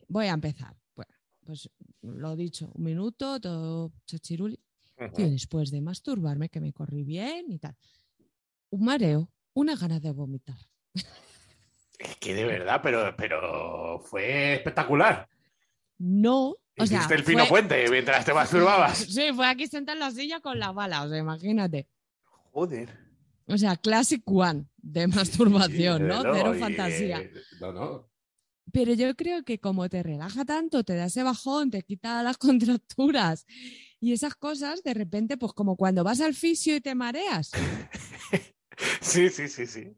Voy 0.09 0.25
a 0.27 0.33
empezar. 0.33 0.75
Bueno, 0.93 1.13
pues 1.45 1.69
lo 2.01 2.35
dicho, 2.35 2.69
un 2.75 2.83
minuto, 2.83 3.39
todo 3.39 3.93
chachiruli. 4.05 4.59
Y 5.17 5.23
después 5.29 5.71
de 5.71 5.81
masturbarme, 5.81 6.49
que 6.49 6.59
me 6.61 6.73
corrí 6.73 7.03
bien 7.03 7.45
y 7.49 7.57
tal. 7.59 7.75
Un 8.69 8.83
mareo, 8.85 9.31
una 9.53 9.75
ganas 9.77 10.01
de 10.01 10.11
vomitar. 10.11 10.57
Es 12.03 12.15
que 12.17 12.33
de 12.33 12.45
verdad, 12.45 12.79
pero, 12.81 13.13
pero 13.15 13.99
fue 14.05 14.55
espectacular. 14.55 15.27
No, 15.97 16.49
o 16.77 16.85
sea, 16.85 16.97
Hiciste 16.97 17.13
el 17.15 17.23
fino 17.23 17.45
fue- 17.45 17.61
puente 17.61 17.85
mientras 17.89 18.25
te 18.25 18.33
masturbabas. 18.33 18.97
Sí, 19.09 19.29
fue 19.35 19.47
aquí 19.47 19.67
sentada 19.67 19.93
en 19.93 19.99
la 19.99 20.11
silla 20.11 20.39
con 20.39 20.57
la 20.59 20.71
bala, 20.71 21.03
o 21.03 21.09
sea, 21.09 21.17
imagínate. 21.19 21.87
Joder. 22.51 22.89
O 23.47 23.57
sea, 23.57 23.75
classic 23.75 24.23
one 24.25 24.65
de 24.77 25.07
masturbación, 25.07 25.99
Sí, 25.99 26.07
¿no? 26.07 26.21
Cero 26.21 26.55
fantasía. 26.59 27.19
eh, 27.19 27.31
no, 27.59 27.71
no. 27.71 28.09
Pero 28.73 28.93
yo 28.93 29.13
creo 29.15 29.43
que 29.43 29.59
como 29.59 29.89
te 29.89 30.01
relaja 30.01 30.45
tanto, 30.45 30.83
te 30.83 30.95
da 30.95 31.05
ese 31.05 31.23
bajón, 31.23 31.69
te 31.71 31.81
quita 31.83 32.23
las 32.23 32.37
contracturas 32.39 33.45
y 33.99 34.13
esas 34.13 34.33
cosas, 34.35 34.81
de 34.83 34.93
repente, 34.93 35.37
pues 35.37 35.53
como 35.53 35.75
cuando 35.75 36.03
vas 36.03 36.21
al 36.21 36.33
fisio 36.33 36.75
y 36.75 36.81
te 36.81 36.95
mareas. 36.95 37.51
Sí, 39.01 39.29
sí, 39.29 39.47
sí, 39.47 39.67
sí. 39.67 39.95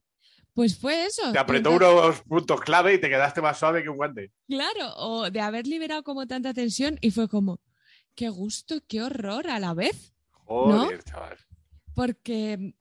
Pues 0.53 0.77
fue 0.77 1.05
eso. 1.05 1.31
Te 1.31 1.39
apretó 1.39 1.71
Entonces, 1.71 2.03
unos 2.03 2.21
puntos 2.21 2.61
clave 2.61 2.93
y 2.93 2.99
te 2.99 3.09
quedaste 3.09 3.41
más 3.41 3.57
suave 3.57 3.81
que 3.81 3.89
un 3.89 3.97
guante. 3.97 4.31
Claro, 4.47 4.93
o 4.97 5.31
de 5.31 5.39
haber 5.41 5.65
liberado 5.65 6.03
como 6.03 6.27
tanta 6.27 6.53
tensión 6.53 6.97
y 7.01 7.09
fue 7.11 7.27
como, 7.27 7.59
qué 8.15 8.29
gusto, 8.29 8.75
qué 8.87 9.01
horror 9.01 9.49
a 9.49 9.59
la 9.59 9.73
vez. 9.73 10.13
Joder, 10.31 11.03
chaval. 11.03 11.37
Porque 11.95 12.75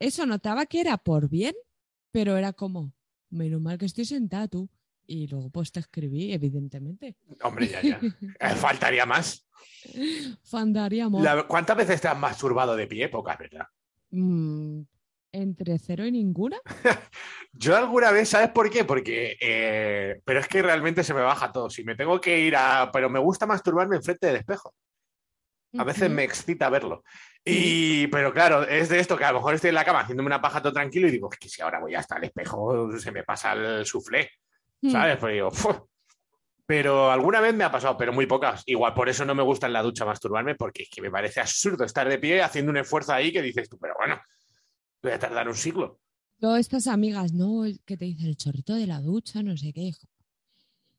eso 0.00 0.26
notaba 0.26 0.66
que 0.66 0.80
era 0.80 0.96
por 0.96 1.28
bien, 1.28 1.54
pero 2.10 2.36
era 2.36 2.52
como, 2.52 2.92
menos 3.30 3.60
mal 3.60 3.78
que 3.78 3.86
estoy 3.86 4.04
sentada 4.04 4.48
tú. 4.48 4.68
Y 5.08 5.28
luego 5.28 5.50
pues 5.50 5.70
te 5.70 5.78
escribí, 5.78 6.32
evidentemente. 6.32 7.16
Hombre, 7.42 7.68
ya, 7.68 7.80
ya. 7.82 8.00
Eh, 8.40 8.54
Faltaría 8.56 9.06
más. 9.06 9.46
Fandaríamos. 10.42 11.22
La- 11.22 11.46
¿Cuántas 11.46 11.76
veces 11.76 12.00
te 12.00 12.08
has 12.08 12.18
masturbado 12.18 12.74
de 12.76 12.86
pie? 12.88 13.08
Pocas, 13.08 13.38
¿verdad? 13.38 13.66
Mm, 14.10 14.80
entre 15.36 15.78
cero 15.78 16.04
y 16.06 16.12
ninguna. 16.12 16.58
Yo 17.52 17.76
alguna 17.76 18.10
vez, 18.10 18.28
¿sabes 18.28 18.50
por 18.50 18.70
qué? 18.70 18.84
Porque, 18.84 19.36
eh, 19.40 20.20
pero 20.24 20.40
es 20.40 20.48
que 20.48 20.62
realmente 20.62 21.04
se 21.04 21.14
me 21.14 21.22
baja 21.22 21.52
todo. 21.52 21.70
Si 21.70 21.84
me 21.84 21.94
tengo 21.94 22.20
que 22.20 22.38
ir 22.40 22.56
a, 22.56 22.90
pero 22.92 23.08
me 23.08 23.18
gusta 23.18 23.46
masturbarme 23.46 23.96
enfrente 23.96 24.26
del 24.26 24.36
espejo. 24.36 24.74
A 25.78 25.84
veces 25.84 26.10
me 26.10 26.24
excita 26.24 26.70
verlo. 26.70 27.04
Y, 27.44 28.06
pero 28.06 28.32
claro, 28.32 28.62
es 28.62 28.88
de 28.88 28.98
esto 28.98 29.16
que 29.16 29.24
a 29.24 29.32
lo 29.32 29.38
mejor 29.38 29.54
estoy 29.54 29.68
en 29.68 29.74
la 29.74 29.84
cama 29.84 30.00
haciéndome 30.00 30.28
una 30.28 30.40
paja 30.40 30.62
todo 30.62 30.72
tranquilo 30.72 31.06
y 31.06 31.10
digo, 31.10 31.28
es 31.30 31.38
que 31.38 31.48
si 31.50 31.60
ahora 31.60 31.80
voy 31.80 31.94
hasta 31.94 32.16
el 32.16 32.24
espejo, 32.24 32.90
se 32.98 33.12
me 33.12 33.24
pasa 33.24 33.52
el 33.52 33.84
suflé, 33.84 34.30
Mm. 34.82 34.90
¿sabes? 34.90 35.16
Pues 35.18 35.34
digo, 35.34 35.50
pero 36.66 37.10
alguna 37.10 37.40
vez 37.40 37.54
me 37.54 37.64
ha 37.64 37.70
pasado, 37.70 37.96
pero 37.96 38.12
muy 38.12 38.26
pocas. 38.26 38.62
Igual 38.66 38.94
por 38.94 39.08
eso 39.08 39.24
no 39.24 39.34
me 39.34 39.42
gusta 39.42 39.66
en 39.66 39.72
la 39.72 39.82
ducha 39.82 40.04
masturbarme, 40.04 40.54
porque 40.54 40.82
es 40.82 40.90
que 40.90 41.02
me 41.02 41.10
parece 41.10 41.40
absurdo 41.40 41.84
estar 41.84 42.08
de 42.08 42.18
pie 42.18 42.42
haciendo 42.42 42.70
un 42.70 42.78
esfuerzo 42.78 43.12
ahí 43.12 43.32
que 43.32 43.42
dices 43.42 43.68
tú, 43.68 43.78
pero 43.78 43.94
bueno, 43.98 44.20
voy 45.02 45.12
a 45.12 45.18
tardar 45.18 45.48
un 45.48 45.54
siglo. 45.54 46.00
Yo, 46.38 46.56
estas 46.56 46.86
amigas, 46.86 47.32
¿no? 47.32 47.64
Que 47.84 47.96
te 47.96 48.04
dicen 48.04 48.26
el 48.26 48.36
chorrito 48.36 48.74
de 48.74 48.86
la 48.86 49.00
ducha, 49.00 49.42
no 49.42 49.56
sé 49.56 49.72
qué. 49.72 49.80
hijo. 49.82 50.06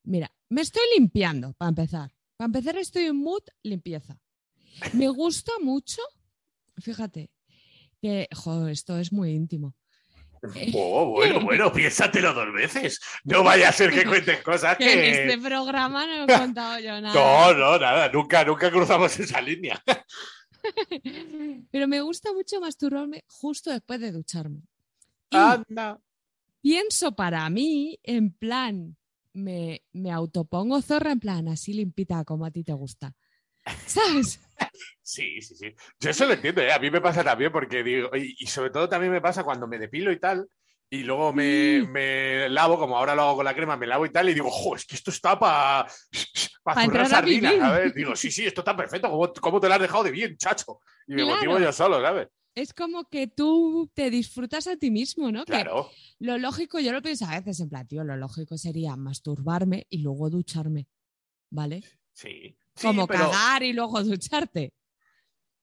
Mira, 0.04 0.32
me 0.50 0.62
estoy 0.62 0.84
limpiando, 0.98 1.54
para 1.54 1.70
empezar. 1.70 2.12
Para 2.38 2.48
empezar, 2.48 2.77
estoy 2.77 3.06
en 3.06 3.18
mood 3.18 3.44
limpieza. 3.63 4.18
Me 4.94 5.08
gusta 5.10 5.51
mucho, 5.62 6.01
fíjate, 6.77 7.30
que, 8.01 8.27
jo, 8.34 8.68
esto 8.68 8.98
es 8.98 9.12
muy 9.12 9.32
íntimo. 9.32 9.75
Oh, 10.75 11.08
bueno, 11.08 11.42
bueno, 11.42 11.74
piénsatelo 11.74 12.32
dos 12.32 12.54
veces. 12.54 13.00
No 13.24 13.44
vaya 13.44 13.70
a 13.70 13.72
ser 13.72 13.92
que 13.92 14.06
cuentes 14.06 14.42
cosas 14.44 14.77
Que 14.77 14.94
en 14.94 15.00
que... 15.00 15.34
este 15.34 15.38
programa 15.39 16.06
no 16.06 16.24
he 16.24 16.39
contado 16.39 16.80
yo 16.80 17.01
nada. 17.01 17.13
No, 17.13 17.54
no, 17.54 17.80
nada, 17.80 18.10
nunca, 18.10 18.46
nunca 18.46 18.70
cruzamos 18.70 19.20
esa 19.20 19.42
línea. 19.42 19.82
Pero 21.71 21.88
me 21.88 22.01
gusta 22.01 22.33
mucho 22.33 22.59
masturbarme 22.59 23.24
justo 23.27 23.71
después 23.71 24.00
de 24.00 24.12
ducharme. 24.12 24.62
Y 25.29 25.38
Anda. 25.38 26.00
pienso 26.62 27.15
para 27.15 27.50
mí, 27.50 28.00
en 28.03 28.31
plan, 28.31 28.95
me, 29.33 29.83
me 29.93 30.12
autopongo 30.12 30.81
zorra, 30.81 31.12
en 31.12 31.19
plan, 31.19 31.47
así 31.47 31.74
limpita 31.74 32.24
como 32.24 32.45
a 32.45 32.51
ti 32.51 32.63
te 32.63 32.74
gusta. 32.74 33.15
¿Sabes? 33.86 34.39
Sí, 35.01 35.41
sí, 35.41 35.55
sí. 35.55 35.74
Yo 36.00 36.09
eso 36.09 36.25
lo 36.25 36.33
entiendo, 36.33 36.62
¿eh? 36.62 36.71
A 36.74 36.79
mí 36.79 36.91
me 36.91 37.00
pasa 37.00 37.24
también 37.24 37.51
porque 37.51 37.81
digo, 37.83 38.09
y, 38.13 38.36
y 38.39 38.47
sobre 38.47 38.71
todo 38.71 38.89
también 38.89 39.12
me 39.13 39.21
pasa 39.21 39.43
cuando 39.43 39.65
me 39.65 39.79
depilo 39.79 40.12
y 40.12 40.19
tal, 40.19 40.50
y 40.89 41.03
luego 41.03 41.31
me, 41.31 41.81
Mm. 41.83 41.91
me 41.91 42.50
lavo, 42.50 42.77
como 42.77 42.97
ahora 42.97 43.15
lo 43.15 43.21
hago 43.21 43.36
con 43.38 43.45
la 43.45 43.55
crema, 43.55 43.77
me 43.77 43.88
lavo 43.88 44.05
y 44.05 44.12
tal, 44.12 44.27
y 44.29 44.33
digo, 44.33 44.50
jo, 44.51 44.75
es 44.75 44.86
que 44.86 44.95
esto 44.95 45.12
está 45.12 45.39
para 45.39 45.89
Pa 46.74 46.83
zurrar 46.86 47.05
entrar 47.05 47.24
a 47.24 47.25
vivir. 47.25 47.59
¿sabes? 47.59 47.93
Digo, 47.95 48.15
sí, 48.15 48.31
sí, 48.31 48.45
esto 48.45 48.62
está 48.62 48.75
perfecto, 48.75 49.09
¿cómo, 49.09 49.31
cómo 49.33 49.59
te 49.59 49.67
lo 49.67 49.74
has 49.75 49.81
dejado 49.81 50.03
de 50.03 50.12
bien, 50.12 50.38
chacho? 50.38 50.79
Y 51.07 51.13
me 51.13 51.24
Claro. 51.24 51.36
motivo 51.36 51.59
yo 51.59 51.71
solo, 51.71 52.01
¿sabes? 52.01 52.27
Es 52.55 52.74
como 52.74 53.07
que 53.07 53.27
tú 53.27 53.89
te 53.93 54.09
disfrutas 54.09 54.65
a 54.67 54.75
ti 54.77 54.89
mismo, 54.89 55.31
¿no? 55.31 55.45
Que 55.45 55.53
Claro. 55.53 55.91
lo 56.19 56.38
lógico, 56.39 56.79
yo 56.79 56.91
lo 56.91 57.01
pienso 57.01 57.25
a 57.25 57.39
veces 57.39 57.59
en 57.59 57.69
plan, 57.69 57.88
tío, 57.88 58.03
lo 58.03 58.17
lógico 58.17 58.57
sería 58.57 58.95
masturbarme 58.95 59.86
y 59.89 60.00
luego 60.01 60.29
ducharme, 60.29 60.88
¿vale? 61.51 61.83
Sí. 62.13 62.57
Sí, 62.75 62.86
como 62.88 63.07
pero, 63.07 63.29
cagar 63.31 63.63
y 63.63 63.74
luego 63.74 64.03
ducharte. 64.03 64.71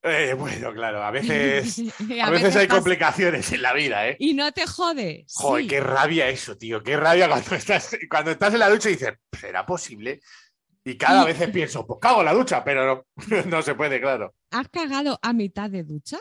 eh, 0.02 0.34
bueno, 0.38 0.73
claro, 0.73 1.02
a 1.02 1.11
veces, 1.12 1.80
a 2.23 2.30
veces 2.30 2.56
hay 2.56 2.68
complicaciones 2.68 3.50
en 3.52 3.62
la 3.62 3.73
vida, 3.73 4.08
¿eh? 4.08 4.16
Y 4.20 4.34
no 4.34 4.52
te 4.52 4.66
jode. 4.66 5.25
Joder, 5.32 5.62
sí. 5.62 5.68
qué 5.68 5.80
rabia 5.80 6.28
eso, 6.28 6.56
tío. 6.58 6.82
Qué 6.82 6.96
rabia 6.96 7.28
cuando 7.28 7.54
estás, 7.56 7.96
cuando 8.11 8.30
estás 8.32 8.52
en 8.54 8.61
la 8.61 8.68
ducha 8.70 8.88
y 8.88 8.92
dices, 8.92 9.14
¿será 9.38 9.64
posible? 9.64 10.20
Y 10.85 10.97
cada 10.99 11.25
vez 11.25 11.38
pienso, 11.50 11.87
pues 11.87 11.99
cago 12.00 12.21
en 12.21 12.26
la 12.26 12.35
ducha, 12.35 12.62
pero 12.62 12.85
no, 12.87 13.05
no 13.47 13.62
se 13.62 13.75
puede, 13.75 14.00
claro. 14.00 14.35
¿Has 14.50 14.69
cagado 14.69 15.19
a 15.23 15.33
mitad 15.33 15.71
de 15.71 15.83
ducha? 15.83 16.19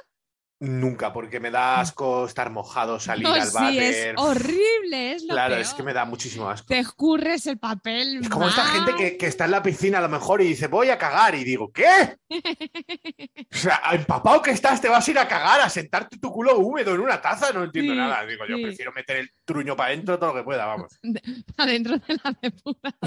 Nunca, 0.59 1.11
porque 1.11 1.41
me 1.41 1.51
da 1.51 1.81
asco 1.81 2.25
estar 2.25 2.49
mojado, 2.49 2.97
salir 2.97 3.27
No, 3.27 3.33
al 3.33 3.41
sí, 3.47 3.77
es 3.79 4.13
horrible, 4.15 5.11
es 5.11 5.23
lo 5.23 5.33
Claro, 5.33 5.55
peor. 5.55 5.61
es 5.61 5.73
que 5.73 5.83
me 5.83 5.91
da 5.91 6.05
muchísimo 6.05 6.49
asco. 6.49 6.67
Te 6.67 6.79
escurres 6.79 7.45
el 7.47 7.57
papel. 7.57 8.19
Es 8.21 8.29
como 8.29 8.47
esta 8.47 8.63
gente 8.67 8.95
que, 8.95 9.17
que 9.17 9.25
está 9.27 9.43
en 9.43 9.51
la 9.51 9.61
piscina 9.61 9.97
a 9.97 10.01
lo 10.03 10.07
mejor 10.07 10.41
y 10.41 10.45
dice, 10.47 10.67
voy 10.67 10.87
a 10.89 10.97
cagar. 10.97 11.35
Y 11.35 11.43
digo, 11.43 11.69
¿qué? 11.73 12.15
O 13.53 13.55
sea, 13.55 13.81
empapado 13.91 14.41
que 14.41 14.51
estás, 14.51 14.79
te 14.79 14.87
vas 14.87 15.05
a 15.05 15.11
ir 15.11 15.19
a 15.19 15.27
cagar, 15.27 15.59
a 15.61 15.69
sentarte 15.69 16.17
tu 16.17 16.31
culo 16.31 16.57
húmedo 16.57 16.95
en 16.95 17.01
una 17.01 17.21
taza. 17.21 17.51
No 17.51 17.63
entiendo 17.65 17.91
Sí, 17.93 17.99
nada. 17.99 18.25
Digo, 18.25 18.45
yo 18.47 18.55
sí. 18.55 18.63
prefiero 18.63 18.93
meter 18.93 19.17
el 19.17 19.29
truño 19.45 19.75
para 19.75 19.89
adentro 19.89 20.17
todo 20.17 20.29
lo 20.29 20.35
que 20.39 20.43
pueda, 20.43 20.65
vamos. 20.65 20.97
Adentro 21.57 21.97
de 21.97 22.19
la 22.23 22.37
depuradora. 22.41 22.97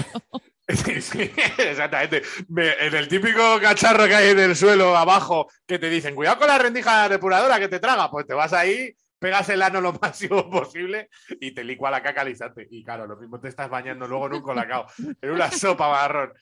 Sí, 1.01 1.31
exactamente. 1.57 2.21
Me- 2.49 2.73
en 2.85 2.95
el 2.95 3.07
típico 3.07 3.59
cacharro 3.61 4.05
que 4.05 4.15
hay 4.15 4.29
en 4.31 4.39
el 4.39 4.55
suelo 4.55 4.95
abajo 4.97 5.47
que 5.65 5.79
te 5.79 5.89
dicen, 5.89 6.15
cuidado 6.15 6.39
con 6.39 6.47
la 6.47 6.57
rendija 6.57 7.07
depuradora 7.09 7.59
que 7.59 7.69
te 7.69 7.79
traga, 7.79 8.09
pues 8.11 8.27
te 8.27 8.33
vas 8.33 8.51
ahí, 8.53 8.93
pegas 9.19 9.47
el 9.49 9.61
ano 9.61 9.79
lo 9.81 9.93
máximo 10.01 10.49
posible 10.49 11.09
y 11.39 11.51
te 11.53 11.63
licua 11.63 11.89
la 11.91 12.03
caca 12.03 12.21
al. 12.21 12.35
Y 12.69 12.83
claro, 12.83 13.07
lo 13.07 13.15
mismo 13.17 13.39
te 13.39 13.47
estás 13.47 13.69
bañando 13.69 14.07
luego 14.07 14.27
en 14.27 14.33
un 14.33 14.41
colacao, 14.41 14.87
en 15.21 15.31
una 15.31 15.49
sopa 15.51 15.89
marrón. 15.89 16.33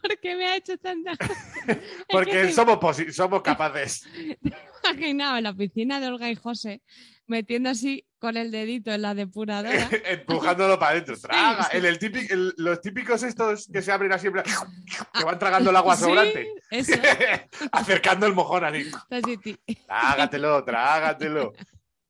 ¿Por 0.00 0.18
qué 0.20 0.36
me 0.36 0.46
ha 0.46 0.56
hecho 0.56 0.76
tanta... 0.78 1.12
Es 1.68 1.78
Porque 2.08 2.30
que 2.30 2.42
te 2.44 2.52
somos, 2.52 2.78
posi- 2.78 3.12
somos 3.12 3.42
capaces. 3.42 4.06
imaginaba 4.84 5.36
en 5.38 5.44
la 5.44 5.52
piscina 5.54 6.00
de 6.00 6.06
Olga 6.08 6.30
y 6.30 6.34
José 6.34 6.80
metiendo 7.26 7.68
así 7.68 8.06
con 8.18 8.38
el 8.38 8.50
dedito 8.50 8.90
en 8.90 9.02
la 9.02 9.14
depuradora. 9.14 9.70
empujándolo 10.06 10.78
para 10.78 10.92
adentro. 10.92 11.18
Traga. 11.18 11.64
sí. 11.64 11.76
En 11.76 11.84
el 11.84 11.98
típico, 11.98 12.32
en 12.32 12.52
los 12.56 12.80
típicos 12.80 13.22
estos 13.22 13.68
que 13.70 13.82
se 13.82 13.92
abren 13.92 14.12
así, 14.12 14.28
en 14.28 14.32
plan, 14.32 14.44
que 15.12 15.24
van 15.24 15.38
tragando 15.38 15.68
el 15.68 15.76
agua 15.76 15.94
Sí, 15.94 16.04
sobrante. 16.04 16.48
Eso, 16.70 16.94
Acercando 17.72 18.24
el 18.26 18.32
mojón 18.32 18.64
así. 18.64 18.90
Trágatelo, 19.86 20.64
trágatelo. 20.64 21.52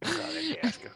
Joder, 0.04 0.54
qué 0.54 0.66
asco. 0.68 0.88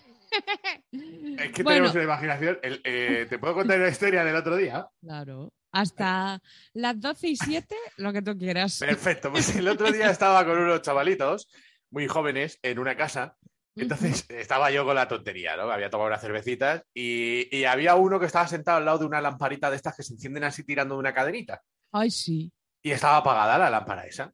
Es 0.93 1.53
que 1.53 1.63
Bueno, 1.65 1.79
tenemos 1.81 1.95
una 1.95 2.05
imaginación. 2.05 2.59
El- 2.63 2.81
eh, 2.85 3.27
¿Te 3.29 3.39
puedo 3.41 3.55
contar 3.55 3.79
una 3.81 3.89
historia 3.89 4.23
del 4.25 4.37
otro 4.37 4.57
día? 4.57 4.87
claro. 5.01 5.53
Hasta 5.73 6.41
las 6.75 7.01
12 7.01 7.29
y 7.29 7.37
7, 7.37 7.75
lo 7.97 8.13
que 8.13 8.23
tú 8.23 8.37
quieras. 8.37 8.79
Perfecto. 8.79 9.31
Pues 9.33 9.57
el 9.57 9.67
otro 9.69 9.91
día 9.91 10.11
estaba 10.11 10.45
con 10.45 10.59
unos 10.59 10.83
chavalitos 10.83 11.49
muy 11.91 12.07
jóvenes 12.07 12.59
en 12.63 12.79
una 12.79 12.97
casa. 12.97 13.37
Entonces 13.75 14.27
estaba 14.29 14.71
yo 14.71 14.85
con 14.85 14.95
la 14.95 15.09
tontería, 15.09 15.57
¿no? 15.57 15.71
Había 15.71 15.89
tomado 15.89 16.09
unas 16.09 16.21
cervecitas 16.21 16.83
y, 16.95 17.57
y 17.57 17.65
había 17.65 17.95
uno 17.95 18.21
que 18.21 18.27
estaba 18.27 18.47
sentado 18.47 18.79
al 18.79 18.85
lado 18.85 18.99
de 18.99 19.07
una 19.07 19.23
lamparita 19.23 19.71
de 19.71 19.77
estas 19.77 19.97
que 19.97 20.03
se 20.03 20.13
encienden 20.13 20.45
así 20.45 20.63
tirando 20.63 20.95
de 20.95 21.01
una 21.01 21.15
cadenita. 21.15 21.63
Ay, 21.91 22.11
sí. 22.11 22.53
Y 22.83 22.91
estaba 22.91 23.19
apagada 23.19 23.57
la 23.57 23.71
lámpara 23.71 24.07
esa. 24.07 24.33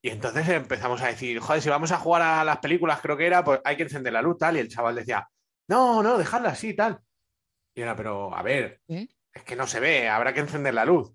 Y 0.00 0.10
entonces 0.10 0.48
empezamos 0.50 1.02
a 1.02 1.08
decir, 1.08 1.40
joder, 1.40 1.60
si 1.60 1.68
vamos 1.68 1.90
a 1.90 1.98
jugar 1.98 2.22
a 2.22 2.44
las 2.44 2.58
películas, 2.58 3.00
creo 3.00 3.16
que 3.16 3.26
era, 3.26 3.42
pues 3.42 3.60
hay 3.64 3.76
que 3.76 3.82
encender 3.82 4.12
la 4.12 4.22
luz, 4.22 4.38
tal. 4.38 4.56
Y 4.56 4.60
el 4.60 4.68
chaval 4.68 4.94
decía, 4.94 5.28
no, 5.68 6.00
no, 6.02 6.16
dejadla 6.16 6.50
así, 6.50 6.74
tal. 6.74 7.00
Y 7.74 7.80
era, 7.80 7.96
pero 7.96 8.32
a 8.32 8.42
ver, 8.42 8.80
¿Qué? 8.86 9.08
Es 9.36 9.42
que 9.42 9.54
no 9.54 9.66
se 9.66 9.80
ve, 9.80 10.08
habrá 10.08 10.32
que 10.32 10.40
encender 10.40 10.72
la 10.72 10.84
luz. 10.84 11.12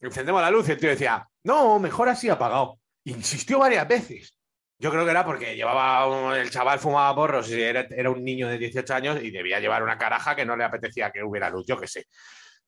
Encendemos 0.00 0.42
la 0.42 0.50
luz 0.50 0.68
y 0.68 0.72
el 0.72 0.78
tío 0.78 0.90
decía, 0.90 1.26
no, 1.44 1.78
mejor 1.78 2.10
así 2.10 2.28
apagado. 2.28 2.78
Insistió 3.04 3.58
varias 3.58 3.88
veces. 3.88 4.38
Yo 4.78 4.90
creo 4.90 5.04
que 5.04 5.10
era 5.10 5.24
porque 5.24 5.56
llevaba, 5.56 6.38
el 6.38 6.50
chaval 6.50 6.78
fumaba 6.78 7.14
porros 7.14 7.48
y 7.50 7.62
era, 7.62 7.86
era 7.90 8.10
un 8.10 8.22
niño 8.22 8.48
de 8.48 8.58
18 8.58 8.94
años 8.94 9.22
y 9.22 9.30
debía 9.30 9.60
llevar 9.60 9.82
una 9.82 9.96
caraja 9.96 10.36
que 10.36 10.44
no 10.44 10.56
le 10.56 10.64
apetecía 10.64 11.10
que 11.10 11.22
hubiera 11.22 11.48
luz, 11.48 11.64
yo 11.66 11.80
qué 11.80 11.86
sé. 11.86 12.06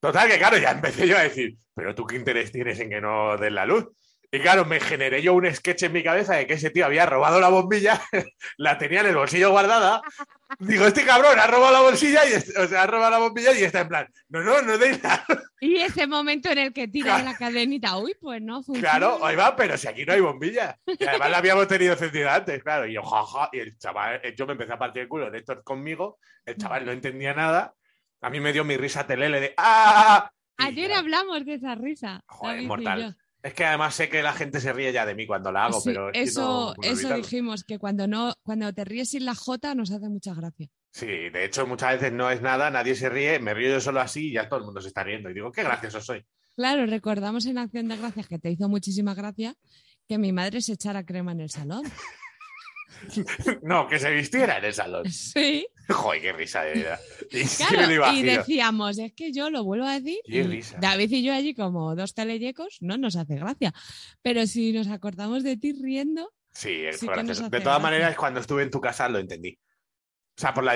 Total, 0.01 0.31
que 0.31 0.39
claro, 0.39 0.57
ya 0.57 0.71
empecé 0.71 1.07
yo 1.07 1.19
a 1.19 1.23
decir, 1.23 1.57
pero 1.75 1.95
tú 1.95 2.07
qué 2.07 2.17
interés 2.17 2.51
tienes 2.51 2.81
en 2.81 2.89
que 2.89 3.01
no 3.01 3.37
den 3.37 3.55
la 3.55 3.67
luz. 3.67 3.89
Y 4.37 4.41
claro, 4.41 4.67
me 4.67 4.81
generé 4.81 5.23
yo 5.23 5.33
un 5.33 5.51
sketch 5.51 5.85
en 5.85 5.93
mi 5.95 6.03
cabeza 6.03 6.35
de 6.35 6.47
que 6.47 6.55
ese 6.55 6.69
tío 6.69 6.85
había 6.85 7.07
robado 7.07 7.41
la 7.41 7.49
bombilla, 7.49 7.99
la 8.59 8.77
tenía 8.77 9.01
en 9.01 9.07
el 9.07 9.17
bolsillo 9.17 9.51
guardada. 9.51 10.03
Digo, 10.59 10.87
este 10.87 11.07
cabrón 11.07 11.39
ha 11.39 11.47
robado 11.47 11.73
la 11.73 11.81
bolsilla 11.81 12.21
y 12.29 12.35
o 12.35 12.67
sea, 12.67 12.83
ha 12.83 12.87
robado 12.87 13.13
la 13.13 13.19
bombilla 13.19 13.55
y 13.55 13.65
está 13.65 13.81
en 13.81 13.89
plan, 13.89 14.07
no, 14.29 14.43
no, 14.43 14.61
no 14.61 14.77
deis 14.77 15.03
la 15.03 15.25
Y 15.59 15.77
ese 15.77 16.07
momento 16.07 16.51
en 16.51 16.59
el 16.59 16.75
que 16.75 16.87
tira 16.87 17.23
la 17.23 17.35
cadenita, 17.35 17.97
uy, 17.97 18.15
pues 18.21 18.43
no 18.43 18.63
funciona. 18.63 18.91
Claro, 18.91 19.25
ahí 19.25 19.37
va, 19.37 19.57
pero 19.57 19.79
si 19.79 19.89
aquí 19.89 20.05
no 20.05 20.13
hay 20.13 20.21
bombilla. 20.21 20.79
Y 20.87 21.03
además 21.07 21.31
la 21.31 21.39
habíamos 21.39 21.67
tenido 21.67 21.95
encendida 21.95 22.35
antes, 22.35 22.63
claro. 22.63 22.87
Y 22.87 22.93
yo, 22.93 23.03
jaja, 23.03 23.49
y 23.53 23.61
el 23.61 23.79
chaval, 23.79 24.21
eh, 24.23 24.35
yo 24.37 24.45
me 24.45 24.53
empecé 24.53 24.75
a 24.75 24.79
partir 24.79 25.05
el 25.05 25.09
culo, 25.09 25.31
Néstor 25.31 25.65
conmigo, 25.65 26.19
el 26.45 26.59
chaval 26.59 26.85
no 26.85 26.93
entendía 26.93 27.33
nada. 27.33 27.73
A 28.21 28.29
mí 28.29 28.39
me 28.39 28.53
dio 28.53 28.65
mi 28.65 28.77
risa 28.77 29.07
telele 29.07 29.41
de 29.41 29.55
¡Ah! 29.57 30.31
Y 30.59 30.65
Ayer 30.65 30.91
ya, 30.91 30.99
hablamos 30.99 31.43
de 31.47 31.55
esa 31.55 31.75
risa. 31.75 32.23
Joder, 32.27 32.63
mortal. 32.63 33.17
Es 33.43 33.55
que 33.55 33.65
además 33.65 33.95
sé 33.95 34.09
que 34.09 34.23
la 34.23 34.33
gente 34.33 34.61
se 34.61 34.73
ríe 34.73 34.93
ya 34.93 35.07
de 35.07 35.15
mí 35.15 35.27
cuando 35.27 35.53
la 35.53 35.67
hago, 35.67 35.81
Sí, 35.81 35.91
pero 35.91 36.09
es 36.09 36.13
que 36.15 36.23
eso, 36.23 36.41
no 36.41 36.75
puedo 36.75 36.93
eso 36.93 37.15
dijimos, 37.15 37.65
que 37.65 37.79
cuando 37.79 38.07
no, 38.07 38.35
cuando 38.43 38.73
te 38.73 38.85
ríes 38.85 39.11
sin 39.11 39.25
la 39.25 39.35
J 39.35 39.75
nos 39.75 39.91
hace 39.91 40.09
mucha 40.09 40.35
gracia. 40.35 40.69
Sí, 40.91 41.07
de 41.07 41.45
hecho 41.45 41.67
muchas 41.67 41.93
veces 41.93 42.13
no 42.13 42.31
es 42.31 42.41
nada, 42.41 42.71
nadie 42.71 42.95
se 42.95 43.09
ríe, 43.09 43.39
me 43.39 43.55
río 43.55 43.71
yo 43.71 43.81
solo 43.81 44.01
así 44.01 44.29
y 44.29 44.33
ya 44.33 44.49
todo 44.49 44.61
el 44.61 44.65
mundo 44.65 44.81
se 44.81 44.89
está 44.89 45.05
riendo. 45.05 45.31
Y 45.31 45.35
digo, 45.35 45.53
qué 45.53 45.63
gracioso 45.63 46.01
soy. 46.01 46.25
Claro, 46.57 46.87
recordamos 46.87 47.45
en 47.47 47.59
Acción 47.59 47.87
de 47.89 47.99
Gracias 47.99 48.27
que 48.27 48.39
te 48.39 48.51
hizo 48.51 48.69
muchísima 48.69 49.15
gracia 49.15 49.55
que 50.09 50.19
mi 50.19 50.33
madre 50.33 50.61
se 50.63 50.73
echara 50.73 51.05
crema 51.05 51.33
en 51.33 51.41
el 51.41 51.51
salón. 51.51 51.83
No, 53.63 53.87
que 53.89 53.99
se 53.99 54.11
vistiera 54.11 54.59
en 54.59 54.65
el 54.65 54.75
salón. 54.75 55.05
Sí, 55.11 55.67
Joder, 55.89 56.23
qué 56.23 56.33
risa 56.33 56.63
de 56.63 56.75
verdad. 56.75 57.01
Claro. 57.59 58.13
Y 58.13 58.23
decíamos, 58.23 58.99
es 58.99 59.13
que 59.13 59.33
yo 59.33 59.51
lo 59.51 59.65
vuelvo 59.65 59.87
a 59.87 59.95
decir. 59.95 60.19
Qué 60.25 60.43
risa. 60.43 60.79
David 60.81 61.11
y 61.11 61.23
yo 61.23 61.33
allí 61.33 61.55
como 61.55 61.95
dos 61.95 62.15
teleyecos, 62.15 62.79
no 62.81 62.97
nos 62.99 63.17
hace 63.17 63.37
gracia. 63.37 63.73
Pero 64.23 64.47
si 64.47 64.73
nos 64.73 64.89
acordamos 64.89 65.43
de 65.43 65.57
ti 65.57 65.73
riendo, 65.73 66.31
Sí, 66.57 66.87
es 66.87 67.01
Sí 67.01 67.07
De 67.51 67.61
todas 67.61 67.83
maneras, 67.83 68.17
cuando 68.17 68.41
estuve 68.41 68.63
en 68.63 68.71
tu 68.71 68.81
casa 68.81 69.09
lo 69.11 69.19
entendí. 69.19 69.59
O 70.39 70.41
sea, 70.41 70.55
por 70.55 70.65
la, 70.65 70.75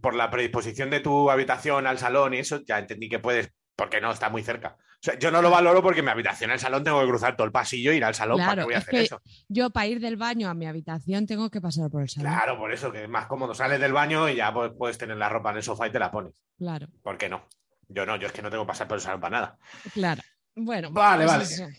por 0.00 0.14
la 0.14 0.30
predisposición 0.30 0.88
de 0.90 1.00
tu 1.00 1.30
habitación 1.30 1.86
al 1.86 1.98
salón 1.98 2.34
y 2.34 2.38
eso, 2.38 2.62
ya 2.64 2.78
entendí 2.78 3.08
que 3.08 3.18
puedes, 3.18 3.52
porque 3.74 4.00
no 4.00 4.12
está 4.12 4.30
muy 4.30 4.44
cerca. 4.44 4.76
Sea, 5.06 5.18
yo 5.18 5.30
no 5.30 5.40
lo 5.40 5.50
valoro 5.50 5.82
porque 5.82 6.02
mi 6.02 6.10
habitación 6.10 6.50
al 6.50 6.58
salón 6.58 6.82
tengo 6.82 7.00
que 7.00 7.06
cruzar 7.06 7.36
todo 7.36 7.46
el 7.46 7.52
pasillo 7.52 7.92
e 7.92 7.96
ir 7.96 8.04
al 8.04 8.14
salón. 8.14 8.38
¿Para 8.38 8.62
qué 8.62 8.64
voy 8.64 8.74
a 8.74 8.78
hacer 8.78 8.94
eso? 8.96 9.22
yo 9.48 9.70
para 9.70 9.86
ir 9.86 10.00
del 10.00 10.16
baño 10.16 10.48
a 10.48 10.54
mi 10.54 10.66
habitación 10.66 11.26
tengo 11.26 11.48
que 11.48 11.60
pasar 11.60 11.88
por 11.90 12.02
el 12.02 12.08
salón. 12.08 12.32
Claro, 12.32 12.58
por 12.58 12.72
eso, 12.72 12.90
que 12.90 13.04
es 13.04 13.08
más 13.08 13.26
cómodo. 13.26 13.54
Sales 13.54 13.78
del 13.80 13.92
baño 13.92 14.28
y 14.28 14.34
ya 14.36 14.52
pues, 14.52 14.72
puedes 14.76 14.98
tener 14.98 15.16
la 15.16 15.28
ropa 15.28 15.50
en 15.50 15.58
el 15.58 15.62
sofá 15.62 15.86
y 15.86 15.92
te 15.92 15.98
la 16.00 16.10
pones. 16.10 16.32
Claro, 16.58 16.88
¿Por 17.02 17.16
qué 17.16 17.28
no? 17.28 17.46
Yo 17.88 18.04
no, 18.04 18.16
yo 18.16 18.26
es 18.26 18.32
que 18.32 18.42
no 18.42 18.50
tengo 18.50 18.64
que 18.64 18.68
pasar 18.68 18.88
por 18.88 18.96
el 18.96 19.00
salón 19.02 19.20
para 19.20 19.40
nada. 19.40 19.58
claro. 19.94 20.22
Bueno, 20.56 20.90
Vale, 20.90 21.24
pues 21.26 21.60
vale. 21.60 21.72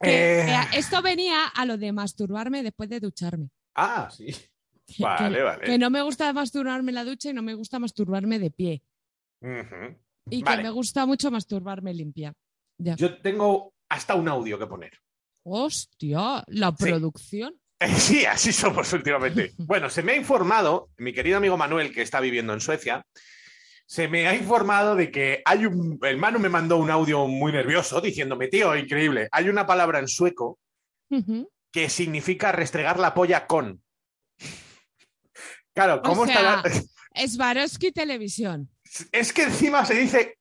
Que, 0.00 0.08
Eh, 0.08 0.50
eh, 0.54 0.60
esto 0.74 1.02
venía 1.02 1.46
a 1.46 1.66
lo 1.66 1.76
de 1.76 1.92
masturbarme 1.92 2.62
después 2.62 2.88
de 2.88 3.00
ducharme. 3.00 3.50
Ah, 3.74 4.08
sí. 4.10 4.28
Vale, 5.00 5.36
que, 5.36 5.42
vale. 5.42 5.64
que 5.66 5.76
no 5.78 5.90
me 5.90 6.00
gusta 6.00 6.32
masturbarme 6.32 6.92
en 6.92 6.94
la 6.94 7.04
ducha 7.04 7.28
y 7.28 7.34
no 7.34 7.42
me 7.42 7.52
gusta 7.52 7.78
masturbarme 7.78 8.38
de 8.38 8.50
pie. 8.50 8.82
Y 10.30 10.42
Vale. 10.42 10.56
que 10.56 10.62
me 10.62 10.70
gusta 10.70 11.04
mucho 11.06 11.30
masturbarme 11.30 11.92
limpia. 11.92 12.32
Ya. 12.78 12.96
Yo 12.96 13.18
tengo 13.20 13.74
hasta 13.88 14.14
un 14.14 14.28
audio 14.28 14.58
que 14.58 14.66
poner. 14.66 14.92
Hostia, 15.44 16.44
la 16.46 16.70
Sí. 16.78 16.84
producción. 16.84 17.54
Eh, 17.80 17.94
Sí, 17.94 18.24
así 18.26 18.52
somos 18.52 18.92
últimamente. 18.92 19.52
Bueno, 19.58 19.88
se 19.90 20.02
me 20.02 20.12
ha 20.12 20.16
informado, 20.16 20.90
mi 20.96 21.12
querido 21.12 21.36
amigo 21.38 21.56
Manuel, 21.56 21.92
que 21.92 22.02
está 22.02 22.20
viviendo 22.20 22.52
en 22.52 22.60
Suecia, 22.60 23.04
se 23.86 24.06
me 24.08 24.28
ha 24.28 24.34
informado 24.34 24.94
de 24.96 25.10
que 25.10 25.42
hay 25.46 25.64
un. 25.64 25.98
El 26.02 26.18
Manu 26.18 26.38
me 26.38 26.48
mandó 26.50 26.76
un 26.76 26.90
audio 26.90 27.26
muy 27.26 27.52
nervioso 27.52 28.00
diciéndome, 28.02 28.48
tío, 28.48 28.76
increíble. 28.76 29.28
Hay 29.32 29.48
una 29.48 29.66
palabra 29.66 29.98
en 29.98 30.08
sueco 30.08 30.58
que 31.72 31.88
significa 31.88 32.52
restregar 32.52 32.98
la 32.98 33.14
polla 33.14 33.46
con. 33.46 33.82
Claro, 35.74 36.02
¿cómo 36.02 36.22
O 36.22 36.26
sea, 36.26 36.62
está? 36.64 37.28
Swarovski 37.28 37.92
Televisión. 37.92 38.68
Es 39.12 39.32
que 39.32 39.44
encima 39.44 39.84
se 39.86 39.94
dice 39.94 40.38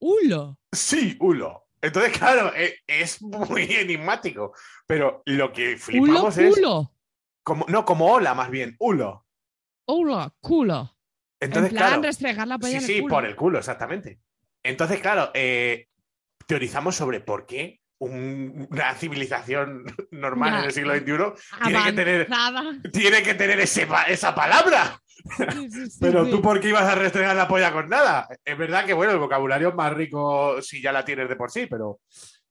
ulo. 0.00 0.58
Sí, 0.72 1.16
ulo. 1.20 1.66
Entonces, 1.82 2.16
claro, 2.16 2.52
e- 2.54 2.78
es 2.86 3.22
muy 3.22 3.62
enigmático. 3.74 4.52
Pero 4.86 5.22
lo 5.26 5.52
que 5.52 5.68
¡Hulo, 5.72 5.78
flipamos 5.78 6.36
es. 6.38 6.54
culo! 6.54 6.92
Como, 7.42 7.64
no, 7.68 7.84
como 7.84 8.12
hola, 8.12 8.34
más 8.34 8.50
bien, 8.50 8.76
ulo. 8.78 9.24
¡Hulo, 9.86 10.34
culo! 10.40 10.96
Entonces, 11.40 11.70
en 11.72 11.76
plan, 11.78 11.88
claro. 11.88 12.02
restregar 12.02 12.46
la 12.48 12.58
polla 12.58 12.70
Sí, 12.72 12.76
en 12.76 12.82
el 12.82 12.86
sí, 12.96 13.00
culo. 13.00 13.14
por 13.14 13.24
el 13.24 13.34
culo, 13.36 13.58
exactamente. 13.58 14.20
Entonces, 14.62 15.00
claro, 15.00 15.30
eh, 15.34 15.88
teorizamos 16.46 16.94
sobre 16.96 17.20
por 17.20 17.46
qué 17.46 17.80
un- 17.98 18.66
una 18.70 18.94
civilización 18.94 19.84
normal 20.10 20.58
en 20.58 20.64
el 20.66 20.72
siglo 20.72 20.94
XXI 20.94 21.06
tiene 21.64 21.84
que 21.84 21.92
tener, 21.92 22.28
tiene 22.92 23.22
que 23.22 23.34
tener 23.34 23.60
ese 23.60 23.88
esa 24.08 24.34
palabra. 24.34 25.00
Sí, 25.52 25.70
sí, 25.70 25.90
sí, 25.90 25.98
Pero 26.00 26.28
tú, 26.28 26.40
¿por 26.40 26.60
qué 26.60 26.68
ibas 26.68 26.84
a 26.84 26.94
restregar 26.94 27.36
la 27.36 27.48
polla 27.48 27.72
con 27.72 27.88
nada? 27.88 28.26
Es 28.44 28.56
verdad 28.56 28.84
que, 28.86 28.94
bueno, 28.94 29.12
el 29.12 29.18
vocabulario 29.18 29.68
es 29.68 29.74
más 29.74 29.92
rico 29.92 30.62
si 30.62 30.80
ya 30.80 30.92
la 30.92 31.04
tienes 31.04 31.28
de 31.28 31.36
por 31.36 31.50
sí, 31.50 31.66
pero 31.66 32.00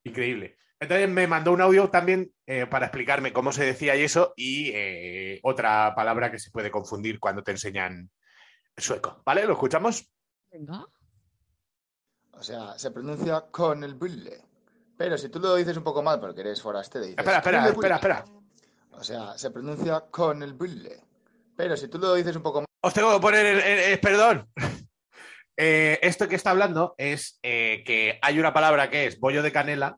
increíble. 0.03 0.57
Entonces 0.79 1.09
me 1.09 1.27
mandó 1.27 1.51
un 1.51 1.61
audio 1.61 1.89
también 1.89 2.31
eh, 2.45 2.65
para 2.67 2.85
explicarme 2.85 3.33
cómo 3.33 3.51
se 3.51 3.65
decía 3.65 3.95
y 3.95 4.03
eso, 4.03 4.33
y 4.37 4.71
eh, 4.73 5.39
otra 5.43 5.93
palabra 5.95 6.31
que 6.31 6.39
se 6.39 6.51
puede 6.51 6.71
confundir 6.71 7.19
cuando 7.19 7.43
te 7.43 7.51
enseñan 7.51 8.09
sueco. 8.77 9.21
¿Vale? 9.25 9.45
¿Lo 9.45 9.53
escuchamos? 9.53 10.09
Venga. 10.51 10.85
O 12.31 12.41
sea, 12.43 12.77
se 12.79 12.91
pronuncia 12.91 13.41
con 13.51 13.83
el 13.83 13.95
bulle. 13.95 14.41
Pero 14.97 15.17
si 15.17 15.29
tú 15.29 15.39
lo 15.39 15.55
dices 15.55 15.75
un 15.75 15.83
poco 15.83 16.01
mal 16.01 16.19
porque 16.19 16.41
eres 16.41 16.61
forastero, 16.61 17.03
dices... 17.05 17.17
Espera, 17.19 17.37
espera, 17.37 17.59
"Bulle, 17.59 17.71
espera, 17.73 17.97
bulle". 17.97 18.13
espera. 18.13 18.39
O 18.91 19.03
sea, 19.03 19.37
se 19.37 19.51
pronuncia 19.51 20.01
con 20.11 20.43
el 20.43 20.53
bulle. 20.53 21.01
Pero 21.59 21.75
si 21.75 21.89
tú 21.89 21.97
lo 21.99 22.13
dices 22.15 22.33
un 22.37 22.41
poco 22.41 22.59
mal... 22.61 22.65
Os 22.81 22.93
tengo 22.93 23.13
que 23.13 23.19
poner, 23.19 23.45
el- 23.45 23.59
el- 23.59 23.79
el- 23.91 23.99
perdón. 23.99 24.47
Eh, 25.61 25.99
esto 26.03 26.29
que 26.29 26.37
está 26.37 26.51
hablando 26.51 26.95
es 26.97 27.37
eh, 27.43 27.83
que 27.85 28.17
hay 28.21 28.39
una 28.39 28.53
palabra 28.53 28.89
que 28.89 29.07
es 29.07 29.19
bollo 29.19 29.43
de 29.43 29.51
canela, 29.51 29.97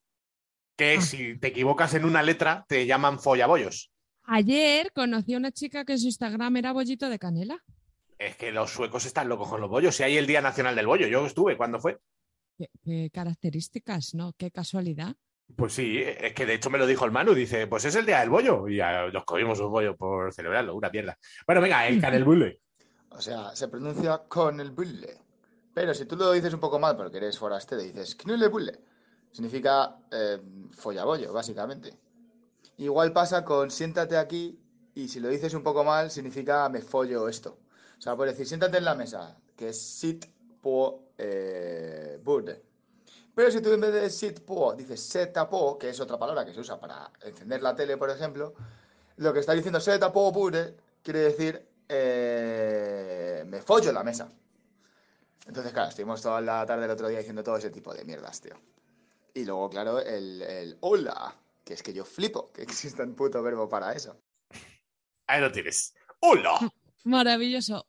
que 0.76 0.96
Ah. 0.98 1.02
si 1.02 1.38
te 1.38 1.50
equivocas 1.50 1.94
en 1.94 2.04
una 2.04 2.24
letra 2.24 2.66
te 2.68 2.88
llaman 2.88 3.20
follabollos. 3.20 3.92
Ayer 4.24 4.92
conocí 4.92 5.36
a 5.36 5.38
una 5.38 5.52
chica 5.52 5.86
que 5.86 5.94
en 5.94 6.00
su 6.00 6.08
Instagram 6.08 6.58
era 6.58 6.72
bollito 6.72 7.10
de 7.10 7.20
canela. 7.20 7.64
Es 8.18 8.36
que 8.38 8.52
los 8.52 8.72
suecos 8.72 9.06
están 9.06 9.30
locos 9.30 9.50
con 9.50 9.62
los 9.62 9.70
bollos. 9.70 9.96
Si 9.96 10.02
hay 10.02 10.18
el 10.18 10.26
Día 10.26 10.42
Nacional 10.42 10.76
del 10.76 10.88
Bollo, 10.88 11.06
yo 11.06 11.24
estuve, 11.28 11.56
¿cuándo 11.56 11.80
fue? 11.80 12.00
Qué, 12.58 12.70
qué 12.84 13.12
características, 13.14 14.16
¿no? 14.16 14.34
Qué 14.34 14.50
casualidad. 14.50 15.14
Pues 15.56 15.74
sí, 15.74 16.02
es 16.02 16.34
que 16.34 16.46
de 16.46 16.56
hecho 16.56 16.70
me 16.70 16.78
lo 16.78 16.86
dijo 16.86 17.06
el 17.06 17.12
Manu, 17.12 17.34
dice, 17.34 17.68
pues 17.68 17.86
es 17.86 17.96
el 17.96 18.06
Día 18.06 18.20
del 18.20 18.30
Bollo. 18.30 18.68
Y 18.68 18.78
ya 18.78 19.08
nos 19.08 19.26
comimos 19.26 19.60
un 19.60 19.72
bollo 19.72 19.96
por 19.96 20.34
celebrarlo, 20.34 20.76
una 20.76 20.90
mierda. 20.90 21.18
Bueno, 21.46 21.62
venga, 21.62 21.88
el 21.88 22.02
canelbulle. 22.02 22.60
O 23.10 23.22
sea, 23.22 23.56
se 23.56 23.68
pronuncia 23.68 24.20
con 24.28 24.60
el 24.60 24.72
bulle. 24.72 25.18
Pero 25.74 25.94
si 25.94 26.06
tú 26.06 26.16
lo 26.16 26.32
dices 26.32 26.54
un 26.54 26.60
poco 26.60 26.80
mal 26.80 26.96
porque 26.96 27.18
eres 27.18 27.38
forastero, 27.38 27.82
dices 27.82 28.18
bulle. 28.52 28.80
Significa 29.32 29.96
eh, 30.12 30.40
follabollo, 30.72 31.32
básicamente. 31.32 31.94
Igual 32.78 33.14
pasa 33.14 33.46
con 33.46 33.72
siéntate 33.72 34.18
aquí 34.18 34.60
y 34.94 35.08
si 35.08 35.20
lo 35.20 35.30
dices 35.30 35.54
un 35.54 35.64
poco 35.64 35.84
mal 35.84 36.12
significa 36.12 36.68
me 36.70 36.82
follo 36.82 37.30
esto. 37.30 37.60
O 37.98 38.02
sea, 38.02 38.16
puedes 38.16 38.34
decir 38.34 38.48
siéntate 38.48 38.78
en 38.78 38.86
la 38.86 38.96
mesa, 38.96 39.38
que 39.56 39.70
es 39.70 39.80
sit 39.80 40.26
på 40.62 41.12
eh. 41.18 42.20
Pero 43.34 43.50
si 43.50 43.62
tú 43.62 43.72
en 43.72 43.82
vez 43.82 43.94
de 43.94 44.10
sit 44.10 44.42
på 44.42 44.74
dices 44.76 45.02
seta 45.02 45.50
på, 45.50 45.78
que 45.78 45.90
es 45.90 46.00
otra 46.00 46.18
palabra 46.18 46.46
que 46.46 46.54
se 46.54 46.60
usa 46.60 46.80
para 46.80 47.12
encender 47.22 47.62
la 47.62 47.76
tele, 47.76 47.98
por 47.98 48.10
ejemplo, 48.10 48.54
lo 49.18 49.34
que 49.34 49.40
está 49.40 49.54
diciendo 49.54 49.80
seta 49.80 50.12
på 50.12 50.32
bord 50.32 50.76
quiere 51.02 51.20
decir 51.20 51.66
eh, 51.88 53.44
me 53.48 53.62
follo 53.62 53.92
la 53.92 54.04
mesa. 54.04 54.30
Entonces, 55.48 55.74
claro, 55.74 55.90
estuvimos 55.90 56.22
toda 56.22 56.40
la 56.40 56.66
tarde 56.66 56.86
el 56.86 56.92
otro 56.92 57.08
día 57.08 57.20
diciendo 57.20 57.44
todo 57.44 57.58
ese 57.58 57.70
tipo 57.70 57.94
de 57.94 58.06
mierdas, 58.06 58.42
tío. 58.42 58.56
Y 59.34 59.46
luego, 59.46 59.70
claro, 59.70 60.00
el, 60.00 60.42
el 60.42 60.78
hola, 60.82 61.36
que 61.64 61.74
es 61.74 61.84
que 61.84 61.94
yo 61.94 62.06
flipo 62.06 62.52
que 62.54 62.64
exista 62.64 63.04
un 63.04 63.16
puto 63.16 63.42
verbo 63.42 63.68
para 63.68 63.94
eso. 63.94 64.18
Ahí 65.28 65.42
lo 65.42 65.52
tienes. 65.52 65.94
¡Hola! 66.20 66.60
Maravilloso. 67.04 67.86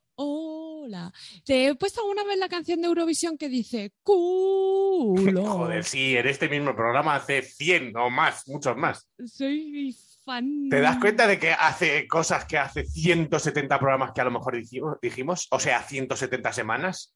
Hola. 0.84 1.12
¿Te 1.44 1.68
he 1.68 1.74
puesto 1.76 2.00
alguna 2.00 2.24
vez 2.24 2.36
la 2.38 2.48
canción 2.48 2.80
de 2.80 2.88
Eurovisión 2.88 3.38
que 3.38 3.48
dice 3.48 3.92
culo? 4.02 5.44
Joder, 5.46 5.84
sí, 5.84 6.16
en 6.16 6.26
este 6.26 6.48
mismo 6.48 6.74
programa 6.74 7.14
hace 7.14 7.40
100 7.40 7.96
o 7.96 8.10
más, 8.10 8.48
muchos 8.48 8.76
más. 8.76 9.08
Soy 9.24 9.96
fan. 10.24 10.68
¿Te 10.70 10.80
das 10.80 10.98
cuenta 10.98 11.28
de 11.28 11.38
que 11.38 11.52
hace 11.52 12.08
cosas 12.08 12.46
que 12.46 12.58
hace 12.58 12.84
170 12.84 13.78
programas 13.78 14.10
que 14.12 14.22
a 14.22 14.24
lo 14.24 14.32
mejor 14.32 14.56
dijimos, 14.56 14.96
dijimos? 15.00 15.46
O 15.52 15.60
sea, 15.60 15.80
170 15.84 16.52
semanas. 16.52 17.14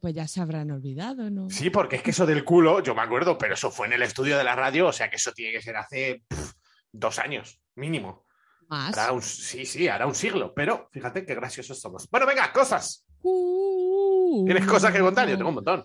Pues 0.00 0.14
ya 0.14 0.26
se 0.26 0.40
habrán 0.40 0.70
olvidado, 0.70 1.28
¿no? 1.28 1.50
Sí, 1.50 1.68
porque 1.68 1.96
es 1.96 2.02
que 2.02 2.12
eso 2.12 2.24
del 2.24 2.42
culo, 2.42 2.82
yo 2.82 2.94
me 2.94 3.02
acuerdo, 3.02 3.36
pero 3.36 3.52
eso 3.52 3.70
fue 3.70 3.86
en 3.86 3.92
el 3.92 4.02
estudio 4.02 4.38
de 4.38 4.44
la 4.44 4.56
radio, 4.56 4.86
o 4.86 4.92
sea 4.94 5.10
que 5.10 5.16
eso 5.16 5.32
tiene 5.32 5.52
que 5.52 5.60
ser 5.60 5.76
hace 5.76 6.22
dos 6.90 7.18
años, 7.18 7.60
mínimo. 7.74 8.23
Más. 8.68 8.96
Hará 8.96 9.12
un- 9.12 9.22
sí, 9.22 9.64
sí, 9.66 9.88
hará 9.88 10.06
un 10.06 10.14
siglo, 10.14 10.52
pero 10.54 10.88
fíjate 10.92 11.24
qué 11.26 11.34
graciosos 11.34 11.78
somos. 11.80 12.08
Bueno, 12.10 12.26
venga, 12.26 12.52
cosas. 12.52 13.04
Culo. 13.20 14.44
¿Tienes 14.44 14.66
cosas 14.66 14.92
que 14.92 15.00
contar? 15.00 15.28
Yo 15.28 15.36
tengo 15.36 15.48
un 15.50 15.56
montón. 15.56 15.84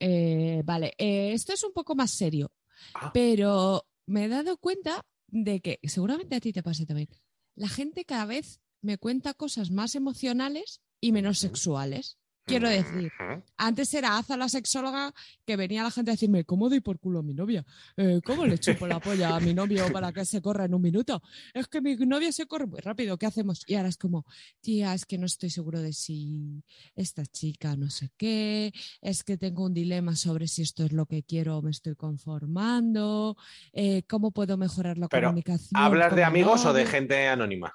Eh, 0.00 0.62
vale, 0.64 0.92
eh, 0.98 1.32
esto 1.32 1.52
es 1.52 1.62
un 1.64 1.72
poco 1.72 1.94
más 1.94 2.10
serio, 2.12 2.52
Ah. 2.94 3.10
pero 3.12 3.84
me 4.06 4.24
he 4.24 4.28
dado 4.28 4.56
cuenta 4.58 5.02
de 5.26 5.60
que 5.60 5.78
seguramente 5.82 6.36
a 6.36 6.40
ti 6.40 6.52
te 6.52 6.62
pase 6.62 6.86
también. 6.86 7.08
La 7.56 7.68
gente 7.68 8.04
cada 8.04 8.24
vez 8.26 8.60
me 8.82 8.98
cuenta 8.98 9.34
cosas 9.34 9.70
más 9.70 9.94
emocionales 9.96 10.80
y 11.00 11.12
menos 11.12 11.38
sexuales. 11.40 12.16
Quiero 12.48 12.70
decir, 12.70 13.12
antes 13.58 13.92
era 13.92 14.16
Aza 14.16 14.36
la 14.36 14.48
sexóloga 14.48 15.12
que 15.44 15.56
venía 15.56 15.82
la 15.82 15.90
gente 15.90 16.10
a 16.10 16.14
decirme, 16.14 16.44
¿cómo 16.44 16.70
doy 16.70 16.80
por 16.80 16.98
culo 16.98 17.18
a 17.18 17.22
mi 17.22 17.34
novia? 17.34 17.64
Eh, 17.96 18.20
¿Cómo 18.24 18.46
le 18.46 18.58
chupo 18.58 18.86
la 18.86 19.00
polla 19.00 19.36
a 19.36 19.40
mi 19.40 19.52
novio 19.52 19.92
para 19.92 20.12
que 20.12 20.24
se 20.24 20.40
corra 20.40 20.64
en 20.64 20.74
un 20.74 20.80
minuto? 20.80 21.22
Es 21.52 21.68
que 21.68 21.82
mi 21.82 21.94
novia 21.96 22.32
se 22.32 22.46
corre 22.46 22.66
muy 22.66 22.80
rápido, 22.80 23.18
¿qué 23.18 23.26
hacemos? 23.26 23.64
Y 23.66 23.74
ahora 23.74 23.90
es 23.90 23.98
como, 23.98 24.24
tía, 24.62 24.94
es 24.94 25.04
que 25.04 25.18
no 25.18 25.26
estoy 25.26 25.50
seguro 25.50 25.82
de 25.82 25.92
si 25.92 26.64
esta 26.96 27.26
chica 27.26 27.76
no 27.76 27.90
sé 27.90 28.10
qué, 28.16 28.72
es 29.02 29.24
que 29.24 29.36
tengo 29.36 29.66
un 29.66 29.74
dilema 29.74 30.16
sobre 30.16 30.48
si 30.48 30.62
esto 30.62 30.84
es 30.84 30.92
lo 30.92 31.04
que 31.04 31.22
quiero 31.22 31.58
o 31.58 31.62
me 31.62 31.70
estoy 31.70 31.96
conformando, 31.96 33.36
eh, 33.74 34.04
¿cómo 34.08 34.30
puedo 34.30 34.56
mejorar 34.56 34.96
la 34.96 35.08
Pero, 35.08 35.28
comunicación? 35.28 35.70
¿Hablas 35.74 36.10
de 36.10 36.22
mi 36.22 36.22
amigos 36.22 36.64
o 36.64 36.72
de 36.72 36.86
gente 36.86 37.28
anónima? 37.28 37.74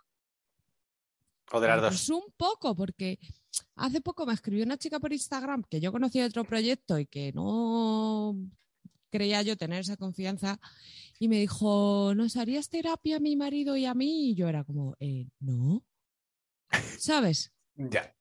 O 1.52 1.60
de 1.60 1.68
las 1.68 1.82
Pues 1.82 2.10
un 2.10 2.24
poco, 2.38 2.76
porque 2.76 3.20
hace 3.76 4.02
poco 4.02 4.26
me 4.26 4.34
escribió 4.34 4.64
una 4.66 4.78
chica 4.78 5.00
por 5.00 5.14
Instagram 5.14 5.64
que 5.70 5.80
yo 5.80 5.92
conocía 5.92 6.24
de 6.24 6.30
otro 6.30 6.46
proyecto 6.46 6.98
y 6.98 7.06
que 7.06 7.32
no 7.34 8.36
creía 9.10 9.44
yo 9.44 9.56
tener 9.58 9.82
esa 9.82 9.98
confianza 9.98 10.60
y 11.20 11.28
me 11.28 11.40
dijo, 11.40 12.14
¿nos 12.16 12.36
harías 12.36 12.70
terapia 12.70 13.18
a 13.18 13.20
mi 13.20 13.36
marido 13.36 13.78
y 13.78 13.86
a 13.86 13.94
mí? 13.94 14.32
Y 14.32 14.36
yo 14.36 14.48
era 14.50 14.64
como, 14.64 14.96
"Eh, 15.00 15.28
no. 15.40 15.84
¿Sabes? 16.98 17.52
Ya. 17.76 18.16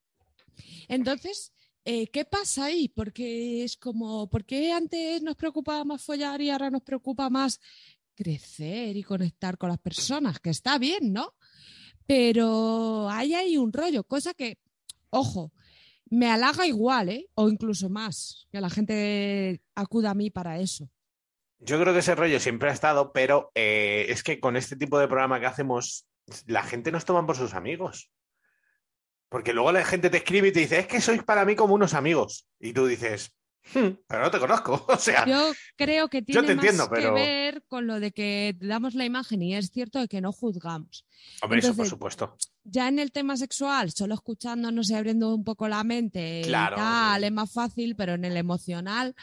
Entonces, 0.89 1.53
eh, 1.85 2.09
¿qué 2.09 2.25
pasa 2.27 2.67
ahí? 2.67 2.89
Porque 2.89 3.65
es 3.65 3.77
como, 3.79 4.29
¿por 4.29 4.45
qué 4.45 4.73
antes 4.73 5.23
nos 5.23 5.37
preocupaba 5.37 5.85
más 5.85 6.03
follar 6.03 6.41
y 6.43 6.51
ahora 6.51 6.71
nos 6.71 6.83
preocupa 6.83 7.31
más 7.31 7.59
crecer 8.15 8.97
y 8.97 9.03
conectar 9.03 9.57
con 9.57 9.71
las 9.71 9.79
personas? 9.79 10.39
Que 10.41 10.51
está 10.51 10.77
bien, 10.79 11.13
¿no? 11.13 11.35
Pero 12.07 13.09
hay 13.11 13.35
ahí 13.35 13.57
un 13.57 13.73
rollo, 13.73 14.05
cosa 14.05 14.35
que, 14.35 14.59
ojo, 15.11 15.53
me 16.11 16.31
halaga 16.31 16.67
igual, 16.67 17.09
¿eh? 17.09 17.29
O 17.35 17.49
incluso 17.49 17.88
más, 17.88 18.47
que 18.51 18.61
la 18.61 18.69
gente 18.71 19.62
acuda 19.75 20.11
a 20.11 20.15
mí 20.15 20.31
para 20.31 20.59
eso. 20.59 20.91
Yo 21.59 21.81
creo 21.81 21.93
que 21.93 22.01
ese 22.01 22.15
rollo 22.15 22.41
siempre 22.41 22.69
ha 22.69 22.73
estado, 22.73 23.12
pero 23.12 23.51
eh, 23.55 24.07
es 24.09 24.23
que 24.23 24.41
con 24.41 24.57
este 24.57 24.77
tipo 24.77 24.99
de 24.99 25.07
programa 25.07 25.41
que 25.41 25.47
hacemos, 25.47 26.07
la 26.47 26.62
gente 26.65 26.93
nos 26.93 27.05
toma 27.05 27.25
por 27.25 27.37
sus 27.37 27.55
amigos. 27.55 28.11
Porque 29.29 29.53
luego 29.55 29.73
la 29.73 29.85
gente 29.85 30.11
te 30.11 30.19
escribe 30.19 30.49
y 30.49 30.53
te 30.53 30.61
dice, 30.61 30.81
es 30.81 30.87
que 30.87 31.01
sois 31.01 31.23
para 31.23 31.45
mí 31.45 31.57
como 31.57 31.75
unos 31.75 31.95
amigos. 31.95 32.47
Y 32.61 32.73
tú 32.75 32.87
dices, 32.87 33.31
"Hmm, 33.31 33.41
pero 34.09 34.22
no 34.22 34.31
te 34.31 34.38
conozco. 34.38 34.85
O 34.88 34.96
sea, 34.96 35.27
Yo 35.27 35.53
creo 35.77 36.09
que 36.09 36.22
tiene 36.22 36.42
te 36.46 36.53
entiendo, 36.53 36.85
más 36.85 36.88
pero- 36.90 37.14
que 37.14 37.20
ver 37.20 37.62
con 37.66 37.87
lo 37.87 38.01
de 38.01 38.12
que 38.12 38.57
damos 38.61 38.94
la 38.94 39.05
imagen 39.05 39.42
y 39.42 39.55
es 39.55 39.70
cierto 39.70 39.98
de 40.01 40.09
que 40.09 40.20
no 40.20 40.33
juzgamos. 40.33 41.07
hombre, 41.42 41.61
eso 41.61 41.75
por 41.77 41.87
supuesto. 41.87 42.37
ya 42.64 42.88
en 42.88 42.98
el 42.98 43.12
tema 43.12 43.37
sexual, 43.37 43.90
solo 43.92 44.14
escuchándonos 44.14 44.90
y 44.90 44.94
abriendo 44.94 45.35
un 45.35 45.44
poco 45.44 45.68
la 45.68 45.85
mente 45.85 46.42
Claro. 46.44 46.77
y 46.77 46.81
tal, 46.81 47.25
es 47.25 47.33
más 47.33 47.53
fácil, 47.53 47.94
pero 47.96 48.14
en 48.14 48.25
el 48.25 48.37
emocional 48.37 49.14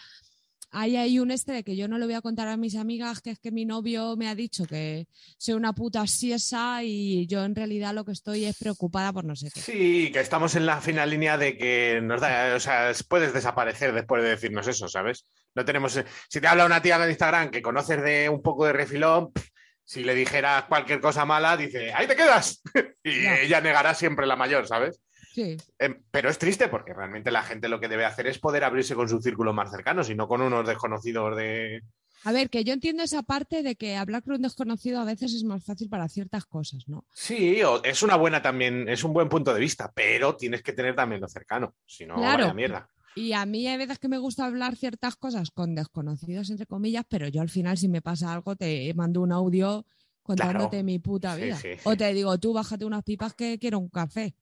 hay 0.72 0.96
ahí 0.98 1.20
un 1.20 1.32
este 1.32 1.52
de 1.52 1.64
que 1.64 1.76
yo 1.76 1.88
no 1.88 1.98
le 1.98 2.06
voy 2.06 2.16
a 2.16 2.22
contar 2.22 2.48
a 2.48 2.58
mis 2.58 2.76
amigas 2.76 3.22
que 3.22 3.32
es 3.32 3.40
que 3.40 3.52
mi 3.52 3.66
novio 3.66 4.16
me 4.18 4.28
ha 4.28 4.36
dicho 4.36 4.66
que 4.66 5.08
soy 5.38 5.56
una 5.56 5.74
puta 5.74 6.06
siesa 6.08 6.84
y 6.84 7.28
yo 7.28 7.44
en 7.44 7.56
realidad 7.56 7.94
lo 7.94 8.06
que 8.06 8.12
estoy 8.12 8.46
es 8.46 8.58
preocupada 8.58 9.12
por 9.12 9.26
no 9.26 9.36
sé 9.36 9.50
qué. 9.52 9.60
Sí, 9.62 10.12
que 10.12 10.20
estamos 10.20 10.56
en 10.56 10.66
la 10.66 10.82
final 10.82 11.10
línea 11.10 11.38
de 11.38 11.58
que 11.58 12.00
nos 12.04 12.22
da, 12.22 12.56
o 12.56 12.60
sea, 12.60 12.92
puedes 13.08 13.34
desaparecer 13.34 13.94
después 13.94 14.24
de 14.24 14.30
decirnos 14.30 14.68
eso, 14.68 14.88
¿sabes? 14.88 15.26
No 15.56 15.66
tenemos, 15.66 16.00
si 16.30 16.42
te 16.42 16.48
habla 16.48 16.66
una 16.66 16.82
tía 16.82 17.04
en 17.04 17.10
Instagram 17.10 17.50
que 17.50 17.62
conoces 17.62 18.02
de 18.04 18.30
un 18.30 18.42
poco 18.42 18.66
de 18.66 18.74
refilón, 18.74 19.32
pff, 19.32 19.50
si 19.90 20.04
le 20.04 20.14
dijeras 20.14 20.66
cualquier 20.66 21.02
cosa 21.02 21.26
mala, 21.26 21.58
dice, 21.58 21.92
ahí 21.94 22.06
te 22.06 22.16
quedas. 22.16 22.62
y 23.04 23.26
ella 23.26 23.60
negará 23.60 23.96
siempre 23.96 24.28
la 24.28 24.36
mayor, 24.36 24.68
¿sabes? 24.68 25.02
Sí. 25.32 25.58
Em, 25.78 26.02
pero 26.12 26.30
es 26.30 26.38
triste 26.40 26.68
porque 26.68 26.94
realmente 26.94 27.32
la 27.32 27.44
gente 27.44 27.70
lo 27.70 27.80
que 27.80 27.88
debe 27.88 28.06
hacer 28.06 28.28
es 28.28 28.40
poder 28.40 28.64
abrirse 28.64 28.96
con 28.96 29.08
su 29.08 29.22
círculo 29.22 29.54
más 29.54 29.72
cercano, 29.72 30.02
y 30.08 30.16
no 30.16 30.28
con 30.28 30.42
unos 30.42 30.68
desconocidos 30.68 31.36
de... 31.38 31.84
A 32.26 32.34
ver, 32.34 32.50
que 32.50 32.66
yo 32.66 32.74
entiendo 32.74 33.02
esa 33.04 33.24
parte 33.24 33.64
de 33.64 33.76
que 33.76 33.96
hablar 33.96 34.24
con 34.24 34.34
un 34.34 34.42
desconocido 34.42 35.00
a 35.00 35.06
veces 35.06 35.34
es 35.34 35.44
más 35.46 35.64
fácil 35.64 35.88
para 35.88 36.10
ciertas 36.10 36.46
cosas, 36.46 36.84
¿no? 36.90 37.06
Sí, 37.14 37.62
es 37.84 38.04
una 38.04 38.18
buena 38.18 38.42
también, 38.42 38.90
es 38.90 39.06
un 39.06 39.14
buen 39.14 39.30
punto 39.30 39.54
de 39.54 39.60
vista, 39.62 39.90
pero 39.96 40.36
tienes 40.36 40.62
que 40.62 40.74
tener 40.74 40.96
también 40.96 41.22
lo 41.22 41.30
cercano, 41.30 41.76
si 41.86 42.06
no, 42.06 42.16
Claro. 42.16 42.44
vaya 42.44 42.54
mierda. 42.54 42.90
Y 43.16 43.32
a 43.34 43.46
mí 43.46 43.68
hay 43.68 43.78
veces 43.78 44.00
que 44.00 44.10
me 44.10 44.18
gusta 44.18 44.46
hablar 44.46 44.76
ciertas 44.76 45.16
cosas 45.16 45.50
con 45.52 45.76
desconocidos, 45.76 46.50
entre 46.50 46.66
comillas, 46.66 47.06
pero 47.08 47.28
yo 47.30 47.42
al 47.42 47.50
final 47.50 47.78
si 47.78 47.88
me 47.88 48.02
pasa 48.02 48.34
algo 48.34 48.56
te 48.56 48.94
mando 48.96 49.22
un 49.22 49.32
audio 49.32 49.86
contándote 50.22 50.70
Claro. 50.72 50.84
mi 50.84 51.00
puta 51.00 51.36
vida. 51.36 51.56
sí, 51.56 51.70
sí. 51.76 51.80
O 51.86 51.96
te 51.96 52.14
digo, 52.14 52.38
tú 52.38 52.52
bájate 52.54 52.84
unas 52.86 53.04
pipas 53.04 53.34
que 53.34 53.58
quiero 53.60 53.80
un 53.80 53.90
café. 53.90 54.36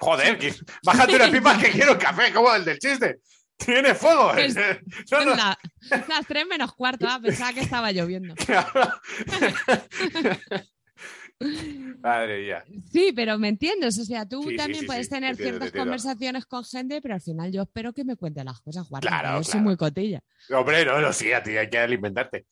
Joder, 0.00 0.38
bájate 0.82 1.16
unas 1.16 1.30
pipas 1.32 1.58
que 1.62 1.70
quiero 1.70 1.98
café, 1.98 2.32
como 2.32 2.52
el 2.54 2.64
del 2.64 2.78
chiste. 2.78 3.18
Tiene 3.56 3.94
fuego. 3.94 4.32
Es- 4.34 4.54
No, 5.10 5.24
no, 5.24 5.34
La- 5.36 5.58
las 6.08 6.26
tres 6.26 6.46
menos 6.46 6.72
cuarto, 6.74 7.06
ah, 7.08 7.20
pensaba 7.22 7.52
que 7.52 7.60
estaba 7.60 7.92
lloviendo. 7.92 8.34
Madre 12.02 12.42
mía. 12.42 12.64
Sí, 12.92 13.12
pero 13.14 13.38
me 13.38 13.48
entiendes, 13.48 13.98
o 13.98 14.04
sea, 14.04 14.26
tú 14.28 14.42
Sí, 14.42 14.56
también 14.56 14.80
sí, 14.80 14.86
puedes 14.86 15.06
sí, 15.06 15.10
tener 15.10 15.30
entiendo, 15.32 15.58
ciertas 15.60 15.80
conversaciones 15.80 16.46
con 16.46 16.64
gente, 16.64 17.00
pero 17.02 17.14
al 17.14 17.20
final 17.20 17.50
yo 17.52 17.62
espero 17.62 17.92
que 17.92 18.04
me 18.04 18.16
cuente 18.16 18.42
las 18.44 18.60
cosas 18.60 18.88
guardas. 18.88 19.08
Claro, 19.10 19.38
yo 19.38 19.44
soy 19.44 19.52
claro. 19.52 19.64
muy 19.64 19.76
cotilla. 19.76 20.20
Hombre, 20.50 20.84
no, 20.84 21.00
no, 21.00 21.12
sí, 21.12 21.32
a 21.32 21.42
ti 21.42 21.56
hay 21.56 21.68
que 21.68 21.78
alimentarte. 21.78 22.46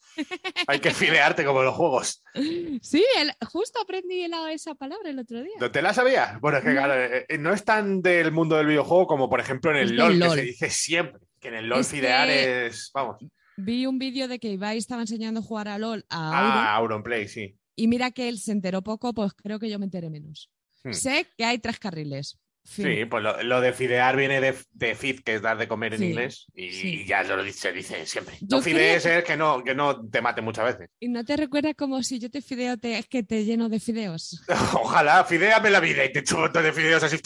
Hay 0.66 0.80
que 0.80 0.90
fidearte 0.90 1.44
como 1.44 1.62
los 1.62 1.74
juegos. 1.74 2.22
Sí, 2.82 3.04
el- 3.18 3.32
justo 3.48 3.80
aprendí 3.80 4.26
la- 4.28 4.52
esa 4.52 4.74
palabra 4.74 5.10
el 5.10 5.18
otro 5.18 5.42
día. 5.42 5.54
¿No 5.60 5.70
te 5.70 5.82
la 5.82 5.92
sabías? 5.92 6.40
Bueno, 6.40 6.58
es 6.58 6.64
que 6.64 6.70
claro, 6.72 6.94
eh, 6.94 7.26
eh, 7.28 7.38
no 7.38 7.52
es 7.52 7.64
tan 7.64 8.00
del 8.02 8.32
mundo 8.32 8.56
del 8.56 8.66
videojuego 8.66 9.06
como, 9.06 9.28
por 9.28 9.40
ejemplo, 9.40 9.70
en 9.70 9.78
el 9.78 9.96
LOL, 9.96 10.18
que 10.20 10.30
se 10.30 10.42
dice 10.42 10.70
siempre. 10.70 11.20
Que 11.40 11.48
en 11.48 11.54
el 11.54 11.66
LOL 11.68 11.80
Es 11.80 11.88
fidear 11.88 12.28
que- 12.28 12.66
es. 12.66 12.90
Vamos. 12.94 13.16
Vi 13.56 13.86
un 13.86 13.98
vídeo 13.98 14.28
de 14.28 14.38
que 14.38 14.48
Ibai 14.52 14.78
estaba 14.78 15.02
enseñando 15.02 15.40
a 15.40 15.42
jugar 15.42 15.66
a 15.68 15.78
LOL 15.78 16.04
a 16.08 16.26
Auro. 16.28 16.60
Ah, 16.60 16.74
Auronplay, 16.76 17.26
sí. 17.26 17.56
Y 17.78 17.86
mira 17.86 18.10
que 18.10 18.28
él 18.28 18.40
se 18.40 18.50
enteró 18.50 18.82
poco, 18.82 19.14
pues 19.14 19.32
creo 19.34 19.60
que 19.60 19.70
yo 19.70 19.78
me 19.78 19.84
enteré 19.84 20.10
menos. 20.10 20.50
Hmm. 20.82 20.92
Sé 20.92 21.28
que 21.36 21.44
hay 21.44 21.60
tres 21.60 21.78
carriles. 21.78 22.36
Fin. 22.64 22.84
Sí, 22.86 23.04
pues 23.04 23.22
lo, 23.22 23.40
lo 23.44 23.60
de 23.60 23.72
fidear 23.72 24.16
viene 24.16 24.40
de, 24.40 24.54
de 24.72 24.94
feed, 24.96 25.20
que 25.20 25.36
es 25.36 25.42
dar 25.42 25.56
de 25.56 25.68
comer 25.68 25.94
en 25.94 26.00
Sí, 26.00 26.06
inglés, 26.06 26.46
y, 26.54 26.70
sí. 26.72 27.04
ya 27.06 27.22
lo 27.22 27.42
dice, 27.42 27.60
se 27.60 27.72
dice 27.72 28.04
siempre. 28.04 28.36
No 28.50 28.60
fidees 28.60 29.04
creo 29.04 29.18
es 29.20 29.24
que 29.24 29.36
no, 29.36 29.62
que 29.62 29.74
no 29.76 30.06
te 30.10 30.20
mate 30.20 30.42
muchas 30.42 30.64
veces. 30.64 30.90
Y 30.98 31.08
no 31.08 31.24
te 31.24 31.36
recuerda 31.36 31.72
como 31.72 32.02
si 32.02 32.18
yo 32.18 32.28
te 32.30 32.42
fideo, 32.42 32.76
te, 32.76 32.98
es 32.98 33.06
que 33.06 33.22
te 33.22 33.44
lleno 33.44 33.68
de 33.68 33.78
fideos. 33.78 34.42
Ojalá, 34.74 35.24
fidéame 35.24 35.70
la 35.70 35.80
vida 35.80 36.04
y 36.04 36.12
te 36.12 36.24
montón 36.34 36.64
de 36.64 36.72
fideos 36.72 37.02
así. 37.04 37.16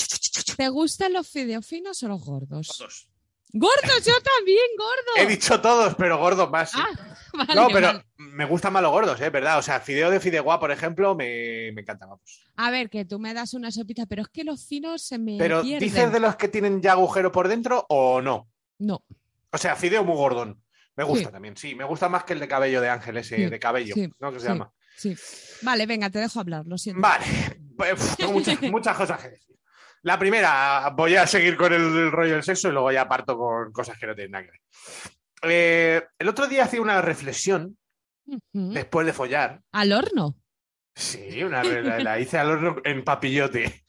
¿Te 0.57 0.69
gustan 0.69 1.15
los 1.15 1.29
fideos 1.29 1.67
finos 1.67 2.03
o 2.03 2.09
los 2.09 2.23
gordos? 2.23 2.69
Todos. 2.79 3.09
¡Gordos! 3.55 4.05
¡Yo 4.07 4.15
también, 4.23 4.65
gordo! 4.79 5.17
He 5.17 5.27
dicho 5.27 5.61
todos, 5.61 5.95
pero 5.97 6.19
gordos 6.19 6.51
más. 6.51 6.71
sí. 6.71 6.79
Ah, 6.81 7.17
vale, 7.35 7.55
no, 7.55 7.69
pero 7.69 7.87
vale. 7.89 8.05
me 8.17 8.45
gustan 8.47 8.73
más 8.73 8.83
los 8.83 8.91
gordos, 8.93 9.21
¿eh? 9.21 9.31
¿Verdad? 9.31 9.59
O 9.59 9.63
sea, 9.63 9.81
fideo 9.81 10.11
de 10.11 10.21
fideuá, 10.21 10.59
por 10.59 10.71
ejemplo, 10.71 11.15
me, 11.15 11.71
me 11.75 11.83
encanta, 11.83 12.07
vamos. 12.07 12.43
A 12.57 12.71
ver, 12.71 12.89
que 12.89 13.05
tú 13.05 13.19
me 13.19 13.35
das 13.35 13.53
una 13.55 13.71
sopita, 13.71 14.07
pero 14.07 14.23
es 14.23 14.29
que 14.29 14.45
los 14.45 14.67
finos 14.67 15.03
se 15.03 15.19
me 15.19 15.37
Pero 15.39 15.63
pierden. 15.63 15.81
¿dices 15.89 16.13
de 16.13 16.21
los 16.21 16.37
que 16.37 16.49
tienen 16.49 16.81
ya 16.81 16.93
agujero 16.93 17.31
por 17.31 17.49
dentro 17.49 17.85
o 17.89 18.21
no? 18.23 18.49
No, 18.79 19.05
O 19.51 19.59
sea, 19.59 19.77
fideo 19.77 20.03
muy 20.05 20.17
gordón. 20.17 20.63
Me 20.97 21.05
gusta 21.05 21.27
Sí. 21.29 21.33
también, 21.33 21.57
sí. 21.57 21.75
Me 21.75 21.85
gusta 21.85 22.09
más 22.09 22.25
que 22.25 22.33
el 22.35 22.41
de 22.41 22.49
cabello 22.49 22.81
de 22.81 22.89
Ángel, 22.91 23.17
ese 23.17 23.37
Sí, 23.37 23.47
de 23.47 23.59
cabello, 23.59 23.95
¿no? 24.19 24.33
Que 24.33 24.41
se 24.41 24.49
llama. 24.49 24.73
sí. 24.97 25.15
Vale, 25.63 25.87
venga, 25.87 26.11
te 26.11 26.19
dejo 26.19 26.41
hablar, 26.41 26.67
lo 26.67 26.77
siento. 26.77 27.01
Vale, 27.01 27.25
pues, 27.77 28.17
tengo 28.17 28.33
muchas, 28.33 28.61
muchas 28.63 28.97
cosas 28.97 29.21
que 29.23 29.29
decir. 29.31 29.57
La 30.03 30.19
primera, 30.19 30.93
voy 30.97 31.17
a 31.17 31.27
seguir 31.27 31.57
con 31.57 31.73
el, 31.73 32.11
rollo 32.11 32.35
del 32.35 32.43
sexo 32.43 32.69
y 32.69 32.73
luego 32.73 32.91
ya 32.91 33.09
parto 33.09 33.37
con 33.37 33.73
cosas 33.73 33.99
que 33.99 34.07
no 34.07 34.15
tienen 34.15 34.33
nada 34.33 34.45
que 34.45 34.51
ver. 34.51 34.61
Eh, 35.45 36.03
el 36.19 36.29
otro 36.29 36.47
día 36.49 36.65
hacía 36.65 36.81
una 36.81 37.01
reflexión 37.01 37.77
después 38.53 39.07
de 39.07 39.13
follar. 39.13 39.61
Al 39.73 39.93
horno. 39.93 40.37
Sí, 40.95 41.43
una 41.43 41.65
la, 41.65 41.99
la 42.01 42.21
hice 42.21 42.39
al 42.39 42.51
horno 42.51 42.77
en 42.85 43.03
papillote, 43.05 43.85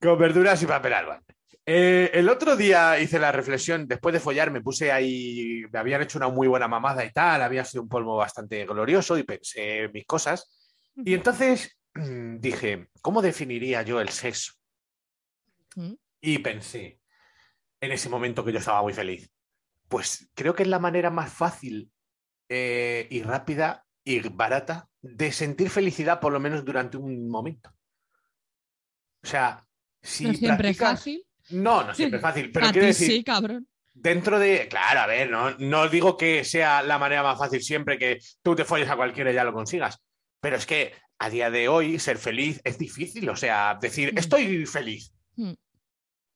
con 0.00 0.18
verduras 0.18 0.62
y 0.62 0.66
papel 0.66 0.94
albal. 0.94 1.22
Eh, 1.64 2.10
el 2.14 2.28
otro 2.28 2.56
día 2.56 2.98
hice 2.98 3.20
la 3.20 3.30
reflexión, 3.30 3.86
después 3.86 4.12
de 4.12 4.20
follar 4.20 4.50
me 4.50 4.62
puse 4.62 4.90
ahí, 4.90 5.62
me 5.72 5.78
habían 5.78 6.02
hecho 6.02 6.18
una 6.18 6.28
muy 6.28 6.48
buena 6.48 6.66
mamada 6.66 7.04
y 7.04 7.12
tal, 7.12 7.40
había 7.40 7.64
sido 7.64 7.84
un 7.84 7.88
polvo 7.88 8.16
bastante 8.16 8.64
glorioso 8.66 9.16
y 9.16 9.22
pensé 9.22 9.88
mis 9.92 10.04
cosas. 10.04 10.50
Y 10.96 11.14
entonces 11.14 11.78
mm, 11.94 12.38
dije, 12.38 12.88
¿cómo 13.00 13.22
definiría 13.22 13.82
yo 13.82 14.00
el 14.00 14.08
sexo? 14.08 14.54
Mm. 15.76 15.94
Y 16.20 16.38
pensé, 16.38 17.00
en 17.80 17.92
ese 17.92 18.08
momento 18.08 18.44
que 18.44 18.52
yo 18.52 18.58
estaba 18.58 18.82
muy 18.82 18.92
feliz, 18.92 19.30
pues 19.88 20.28
creo 20.34 20.54
que 20.54 20.62
es 20.62 20.68
la 20.68 20.78
manera 20.78 21.10
más 21.10 21.32
fácil 21.32 21.90
eh, 22.48 23.06
y 23.10 23.22
rápida 23.22 23.84
y 24.04 24.20
barata 24.28 24.88
de 25.00 25.32
sentir 25.32 25.68
felicidad, 25.70 26.20
por 26.20 26.32
lo 26.32 26.40
menos 26.40 26.64
durante 26.64 26.96
un 26.96 27.28
momento. 27.28 27.70
O 29.22 29.26
sea, 29.26 29.64
si 30.00 30.24
no 30.24 30.34
siempre 30.34 30.70
es 30.70 30.76
practicas- 30.78 30.98
fácil. 30.98 31.24
No, 31.50 31.82
no 31.84 31.94
siempre 31.94 32.18
es 32.18 32.22
fácil, 32.22 32.50
pero 32.52 32.66
A 32.68 32.72
quiero 32.72 32.86
decir, 32.86 33.08
sí, 33.08 33.24
cabrón. 33.24 33.66
dentro 33.92 34.38
de. 34.38 34.68
Claro, 34.68 35.00
a 35.00 35.06
ver, 35.06 35.28
no, 35.30 35.50
no 35.58 35.88
digo 35.88 36.16
que 36.16 36.44
sea 36.44 36.82
la 36.82 36.98
manera 36.98 37.22
más 37.22 37.38
fácil 37.38 37.60
siempre 37.62 37.98
que 37.98 38.20
tú 38.42 38.54
te 38.54 38.64
folles 38.64 38.88
a 38.88 38.96
cualquiera 38.96 39.30
y 39.32 39.34
ya 39.34 39.44
lo 39.44 39.52
consigas. 39.52 39.98
Pero 40.40 40.56
es 40.56 40.66
que 40.66 40.92
a 41.18 41.30
día 41.30 41.50
de 41.50 41.68
hoy 41.68 41.98
ser 41.98 42.18
feliz 42.18 42.60
es 42.64 42.78
difícil. 42.78 43.28
O 43.28 43.36
sea, 43.36 43.76
decir 43.80 44.12
Mm. 44.14 44.18
estoy 44.18 44.66
feliz. 44.66 45.12
Mm. 45.36 45.52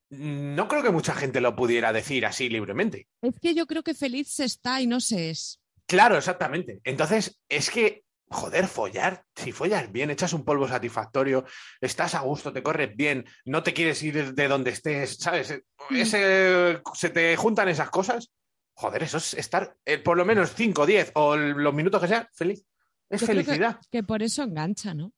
No 0.08 0.68
creo 0.68 0.82
que 0.82 0.90
mucha 0.90 1.14
gente 1.14 1.40
lo 1.40 1.56
pudiera 1.56 1.92
decir 1.92 2.26
así 2.26 2.48
libremente. 2.48 3.08
Es 3.22 3.38
que 3.40 3.54
yo 3.54 3.66
creo 3.66 3.82
que 3.82 3.94
feliz 3.94 4.28
se 4.28 4.44
está 4.44 4.80
y 4.80 4.86
no 4.86 5.00
se 5.00 5.30
es. 5.30 5.60
Claro, 5.86 6.16
exactamente. 6.16 6.80
Entonces, 6.84 7.40
es 7.48 7.70
que, 7.70 8.04
joder, 8.28 8.68
follar, 8.68 9.24
si 9.34 9.50
follas 9.52 9.90
bien, 9.90 10.10
echas 10.10 10.32
un 10.32 10.44
polvo 10.44 10.68
satisfactorio, 10.68 11.44
estás 11.80 12.14
a 12.14 12.20
gusto, 12.20 12.52
te 12.52 12.62
corres 12.62 12.94
bien, 12.96 13.24
no 13.44 13.62
te 13.64 13.72
quieres 13.74 14.00
ir 14.02 14.34
de 14.34 14.48
donde 14.48 14.70
estés, 14.70 15.16
¿sabes? 15.16 15.60
Ese, 15.90 16.80
se 16.94 17.10
te 17.10 17.36
juntan 17.36 17.68
esas 17.68 17.90
cosas. 17.90 18.30
Joder, 18.74 19.02
eso 19.02 19.16
es 19.16 19.34
estar 19.34 19.76
eh, 19.84 19.98
por 19.98 20.16
lo 20.16 20.24
menos 20.24 20.52
5, 20.54 20.86
10 20.86 21.12
o 21.14 21.34
los 21.36 21.74
minutos 21.74 22.00
que 22.00 22.08
sea, 22.08 22.28
feliz. 22.32 22.64
Es 23.08 23.20
Yo 23.22 23.26
creo 23.26 23.38
que- 23.38 23.44
felicidad. 23.44 23.80
Que 23.90 24.02
por 24.02 24.22
eso 24.22 24.42
engancha, 24.44 24.94
¿no? 24.94 25.12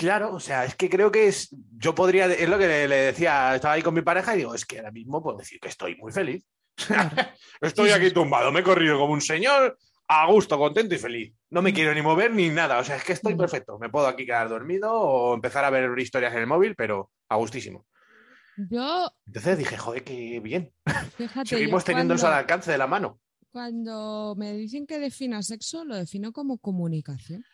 Claro, 0.00 0.32
o 0.34 0.40
sea, 0.40 0.64
es 0.64 0.74
que 0.76 0.88
creo 0.88 1.12
que 1.12 1.28
es. 1.28 1.54
Yo 1.76 1.94
podría, 1.94 2.24
es 2.24 2.48
lo 2.48 2.56
que 2.58 2.66
le, 2.66 2.88
le 2.88 2.96
decía, 2.96 3.54
estaba 3.54 3.74
ahí 3.74 3.82
con 3.82 3.92
mi 3.92 4.00
pareja 4.00 4.34
y 4.34 4.38
digo, 4.38 4.54
es 4.54 4.64
que 4.64 4.78
ahora 4.78 4.90
mismo 4.90 5.22
puedo 5.22 5.36
decir 5.36 5.60
que 5.60 5.68
estoy 5.68 5.94
muy 5.96 6.10
feliz. 6.10 6.42
estoy 7.60 7.90
aquí 7.90 8.10
tumbado, 8.10 8.50
me 8.50 8.60
he 8.60 8.62
corrido 8.62 8.98
como 8.98 9.12
un 9.12 9.20
señor, 9.20 9.76
a 10.08 10.26
gusto, 10.26 10.56
contento 10.58 10.94
y 10.94 10.98
feliz. 10.98 11.34
No 11.50 11.60
me 11.60 11.74
quiero 11.74 11.92
ni 11.94 12.00
mover 12.00 12.32
ni 12.32 12.48
nada, 12.48 12.78
o 12.78 12.84
sea, 12.84 12.96
es 12.96 13.04
que 13.04 13.12
estoy 13.12 13.34
Mm. 13.34 13.38
perfecto. 13.38 13.78
Me 13.78 13.90
puedo 13.90 14.06
aquí 14.06 14.24
quedar 14.24 14.48
dormido 14.48 14.90
o 14.92 15.34
empezar 15.34 15.64
a 15.66 15.70
ver 15.70 15.90
historias 15.98 16.32
en 16.32 16.38
el 16.40 16.46
móvil, 16.46 16.74
pero 16.76 17.10
a 17.28 17.36
gustísimo. 17.36 17.84
Yo, 18.56 19.10
Entonces 19.26 19.58
dije, 19.58 19.76
joder, 19.76 20.02
qué 20.02 20.40
bien. 20.40 20.72
fíjate, 21.18 21.46
Seguimos 21.78 21.84
teniendo 21.84 22.14
eso 22.14 22.26
al 22.26 22.32
alcance 22.34 22.70
de 22.72 22.78
la 22.78 22.86
mano. 22.86 23.20
cuando 23.52 24.34
me 24.38 24.54
dicen 24.54 24.86
que 24.86 24.98
defina 24.98 25.42
sexo, 25.42 25.84
lo 25.84 25.94
defino 25.96 26.32
como 26.32 26.56
comunicación. 26.56 27.44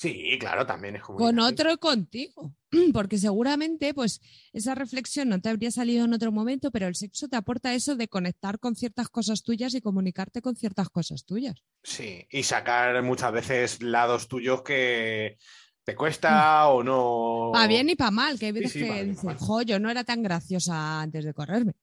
Sí, 0.00 0.38
claro, 0.40 0.64
también 0.64 0.96
es 0.96 1.02
como. 1.02 1.18
Con 1.18 1.38
otro 1.40 1.76
contigo. 1.76 2.56
Porque 2.94 3.18
seguramente, 3.18 3.92
pues, 3.92 4.22
esa 4.54 4.74
reflexión 4.74 5.28
no 5.28 5.42
te 5.42 5.50
habría 5.50 5.70
salido 5.70 6.06
en 6.06 6.14
otro 6.14 6.32
momento, 6.32 6.70
pero 6.70 6.86
el 6.86 6.94
sexo 6.94 7.28
te 7.28 7.36
aporta 7.36 7.74
eso 7.74 7.96
de 7.96 8.08
conectar 8.08 8.58
con 8.58 8.76
ciertas 8.76 9.10
cosas 9.10 9.42
tuyas 9.42 9.74
y 9.74 9.82
comunicarte 9.82 10.40
con 10.40 10.56
ciertas 10.56 10.88
cosas 10.88 11.26
tuyas. 11.26 11.62
Sí, 11.82 12.26
y 12.30 12.44
sacar 12.44 13.02
muchas 13.02 13.30
veces 13.30 13.82
lados 13.82 14.26
tuyos 14.26 14.62
que 14.62 15.36
te 15.84 15.94
cuesta 15.94 16.68
o 16.68 16.82
no. 16.82 17.50
Para 17.52 17.66
bien 17.66 17.90
y 17.90 17.94
para 17.94 18.10
mal, 18.10 18.38
que 18.38 18.46
hay 18.46 18.52
veces 18.52 18.72
sí, 18.72 18.78
que 18.78 19.04
dices, 19.04 19.36
jo, 19.38 19.60
yo 19.60 19.78
no 19.78 19.90
era 19.90 20.04
tan 20.04 20.22
graciosa 20.22 21.02
antes 21.02 21.26
de 21.26 21.34
correrme. 21.34 21.74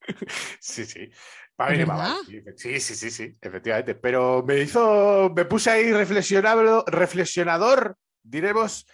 Sí, 0.60 0.84
sí. 0.84 1.08
Pa' 1.56 1.68
bien 1.70 1.82
y 1.82 1.84
pa' 1.86 1.94
mal. 1.96 2.16
¿Verdad? 2.26 2.54
Sí, 2.56 2.80
sí, 2.80 2.94
sí, 2.94 3.10
sí, 3.10 3.32
efectivamente. 3.40 3.94
Pero 3.94 4.42
me 4.46 4.60
hizo, 4.60 5.32
me 5.34 5.44
puse 5.44 5.70
ahí 5.70 5.92
reflexionado, 5.92 6.84
reflexionador, 6.86 7.96
diremos, 8.22 8.86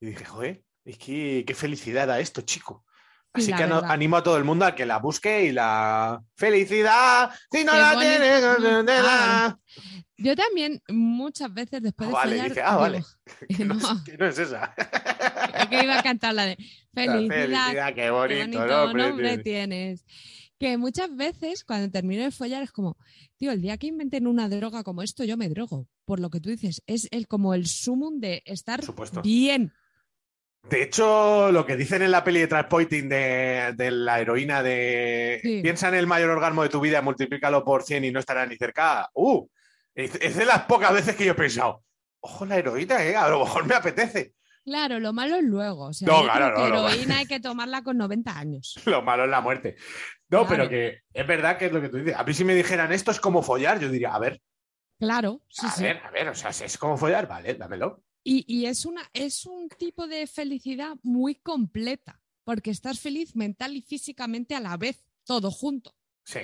y 0.00 0.06
dije, 0.06 0.24
joder, 0.24 0.62
es 0.84 0.98
que 0.98 1.44
qué 1.46 1.54
felicidad 1.54 2.06
da 2.08 2.18
esto, 2.20 2.40
chico. 2.42 2.84
Sí, 3.34 3.42
Así 3.42 3.50
la 3.52 3.56
que 3.58 3.64
verdad. 3.66 3.90
animo 3.90 4.16
a 4.16 4.22
todo 4.22 4.36
el 4.38 4.44
mundo 4.44 4.64
a 4.64 4.74
que 4.74 4.86
la 4.86 4.98
busque 4.98 5.44
y 5.44 5.52
la 5.52 6.20
felicidad, 6.34 7.30
si 7.52 7.62
no 7.62 7.72
Qué 7.72 7.78
la 7.78 7.92
bonito. 7.94 8.10
tienes, 8.10 8.42
no 8.42 8.84
te 8.84 8.92
Ah. 9.00 9.58
Yo 10.16 10.34
también 10.34 10.82
muchas 10.88 11.52
veces 11.54 11.82
después 11.82 12.08
Ah, 12.08 12.10
de 12.10 12.14
vale, 12.14 12.32
follar, 12.36 12.48
dice, 12.48 12.62
ah, 12.64 12.76
vale. 12.76 13.04
digo, 13.48 13.56
Que 13.58 13.64
no, 13.64 13.74
no, 13.74 13.80
es- 13.92 14.02
que 14.04 14.16
no 14.18 14.26
es 14.26 14.38
esa. 14.38 14.74
es 15.54 15.66
que 15.68 15.82
iba 15.84 15.98
a 15.98 16.02
cantar 16.02 16.34
la 16.34 16.46
de 16.46 16.56
La 16.94 17.04
felicidad, 17.04 17.28
felicidad, 17.28 17.86
qué 17.88 17.94
qué 17.94 18.10
bonito, 18.10 18.40
bonito 18.58 18.66
nombre 18.66 19.08
nombre 19.08 19.38
tiene. 19.38 19.42
tienes. 19.44 20.04
Que 20.58 20.76
muchas 20.76 21.14
veces 21.14 21.64
cuando 21.64 21.90
termino 21.90 22.22
de 22.24 22.30
follar 22.32 22.62
es 22.64 22.72
como, 22.72 22.96
tío, 23.36 23.52
el 23.52 23.62
día 23.62 23.76
que 23.78 23.86
inventen 23.86 24.26
una 24.26 24.48
droga 24.48 24.82
como 24.82 25.02
esto, 25.02 25.22
yo 25.24 25.36
me 25.36 25.48
drogo. 25.48 25.86
Por 26.04 26.18
lo 26.20 26.30
que 26.30 26.40
tú 26.40 26.50
dices, 26.50 26.82
es 26.86 27.06
el, 27.12 27.28
como 27.28 27.54
el 27.54 27.66
sumum 27.66 28.18
de 28.18 28.42
estar 28.44 28.82
supuesto. 28.84 29.22
bien. 29.22 29.72
De 30.68 30.82
hecho, 30.82 31.52
lo 31.52 31.64
que 31.64 31.76
dicen 31.76 32.02
en 32.02 32.10
la 32.10 32.24
peli 32.24 32.40
de 32.40 32.48
Transpointing 32.48 33.08
de, 33.08 33.72
de 33.76 33.90
la 33.92 34.20
heroína 34.20 34.62
de 34.62 35.38
Sí. 35.42 35.60
piensa 35.62 35.88
en 35.88 35.94
el 35.94 36.06
mayor 36.08 36.30
orgasmo 36.30 36.62
de 36.64 36.68
tu 36.68 36.80
vida, 36.80 37.00
multiplícalo 37.00 37.64
por 37.64 37.84
100 37.84 38.04
y 38.04 38.10
no 38.10 38.18
estará 38.20 38.44
ni 38.44 38.56
cerca. 38.56 39.08
Uh, 39.14 39.46
es, 39.94 40.16
es 40.20 40.36
de 40.36 40.44
las 40.44 40.62
pocas 40.62 40.92
veces 40.92 41.14
que 41.14 41.24
yo 41.24 41.32
he 41.32 41.36
pensado, 41.36 41.84
ojo 42.20 42.44
la 42.44 42.56
heroína, 42.58 43.02
eh, 43.04 43.14
a 43.16 43.28
lo 43.28 43.40
mejor 43.44 43.64
me 43.66 43.76
apetece. 43.76 44.34
Claro, 44.68 45.00
lo 45.00 45.12
malo 45.12 45.36
es 45.36 45.44
luego. 45.44 45.86
O 45.86 45.92
sea, 45.92 46.06
No, 46.08 46.22
claro, 46.24 46.50
no, 46.50 46.68
no. 46.68 46.88
heroína 46.88 47.18
hay 47.18 47.26
que 47.26 47.40
tomarla 47.40 47.82
con 47.82 47.96
90 47.96 48.38
años. 48.38 48.74
Lo 48.86 49.02
malo 49.02 49.24
es 49.24 49.30
la 49.30 49.40
muerte. 49.40 49.76
No, 50.28 50.46
Claro. 50.46 50.48
pero 50.48 50.68
que 50.68 50.98
es 51.12 51.26
verdad 51.26 51.56
que 51.56 51.66
es 51.66 51.72
lo 51.72 51.80
que 51.80 51.88
tú 51.88 51.96
dices. 51.98 52.14
A 52.16 52.24
mí 52.24 52.34
si 52.34 52.44
me 52.44 52.54
dijeran 52.54 52.92
esto 52.92 53.10
es 53.10 53.18
como 53.20 53.42
follar, 53.42 53.80
yo 53.80 53.88
diría, 53.90 54.14
a 54.14 54.18
ver, 54.18 54.40
Claro, 55.00 55.42
sí, 55.48 55.66
a 55.66 55.70
sí. 55.70 55.82
ver, 55.84 55.98
a 56.04 56.10
ver, 56.10 56.28
o 56.28 56.34
sea, 56.34 56.52
si 56.52 56.64
es 56.64 56.76
como 56.76 56.96
follar, 56.98 57.26
vale, 57.28 57.54
dámelo. 57.54 58.02
Y, 58.24 58.44
y 58.52 58.66
es, 58.66 58.84
una, 58.84 59.08
es 59.14 59.46
un 59.46 59.68
tipo 59.68 60.06
de 60.06 60.26
felicidad 60.26 60.96
muy 61.02 61.36
completa, 61.36 62.20
porque 62.44 62.70
estás 62.70 62.98
feliz 63.00 63.34
mental 63.36 63.74
y 63.76 63.80
físicamente 63.82 64.54
a 64.54 64.60
la 64.60 64.76
vez, 64.76 65.02
todo 65.24 65.50
junto. 65.50 65.94
Sí. 66.24 66.40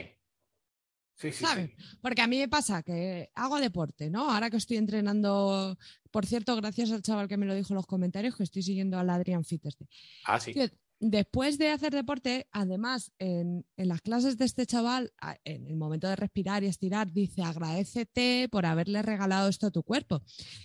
Sí, 1.15 1.31
sí, 1.31 1.45
¿Sabes? 1.45 1.71
sí. 1.71 1.97
Porque 2.01 2.23
a 2.23 2.27
mí 2.27 2.39
me 2.39 2.49
pasa 2.49 2.83
que 2.83 3.31
hago 3.35 3.61
deporte, 3.61 4.11
¿no? 4.11 4.31
Ahora 4.31 4.51
que 4.51 4.57
estoy 4.57 4.77
entrenando, 4.77 5.79
por 6.11 6.27
cierto, 6.27 6.57
gracias 6.57 6.91
al 6.91 7.03
chaval 7.03 7.29
que 7.29 7.37
me 7.37 7.47
lo 7.47 7.55
dijo 7.55 7.73
en 7.73 7.77
los 7.77 7.87
comentarios, 7.87 8.37
que 8.37 8.43
estoy 8.43 8.63
siguiendo 8.63 8.99
al 8.99 9.11
Adrián 9.11 9.45
Fiteste. 9.45 9.87
Ah, 10.25 10.41
sí. 10.41 10.55
Después 11.01 11.59
de 11.59 11.71
hacer 11.71 11.93
deporte, 11.93 12.47
además, 12.51 13.13
en, 13.19 13.67
en 13.77 13.89
las 13.89 14.01
clases 14.01 14.39
de 14.39 14.45
este 14.45 14.65
chaval, 14.65 15.13
en 15.45 15.67
el 15.67 15.77
momento 15.77 16.09
de 16.09 16.17
respirar 16.17 16.65
y 16.65 16.69
estirar, 16.69 17.13
dice 17.13 17.43
agradecete 17.43 18.49
por 18.51 18.65
haberle 18.65 19.03
regalado 19.03 19.49
esto 19.49 19.67
a 19.67 19.71
tu 19.71 19.83
cuerpo. 19.83 20.23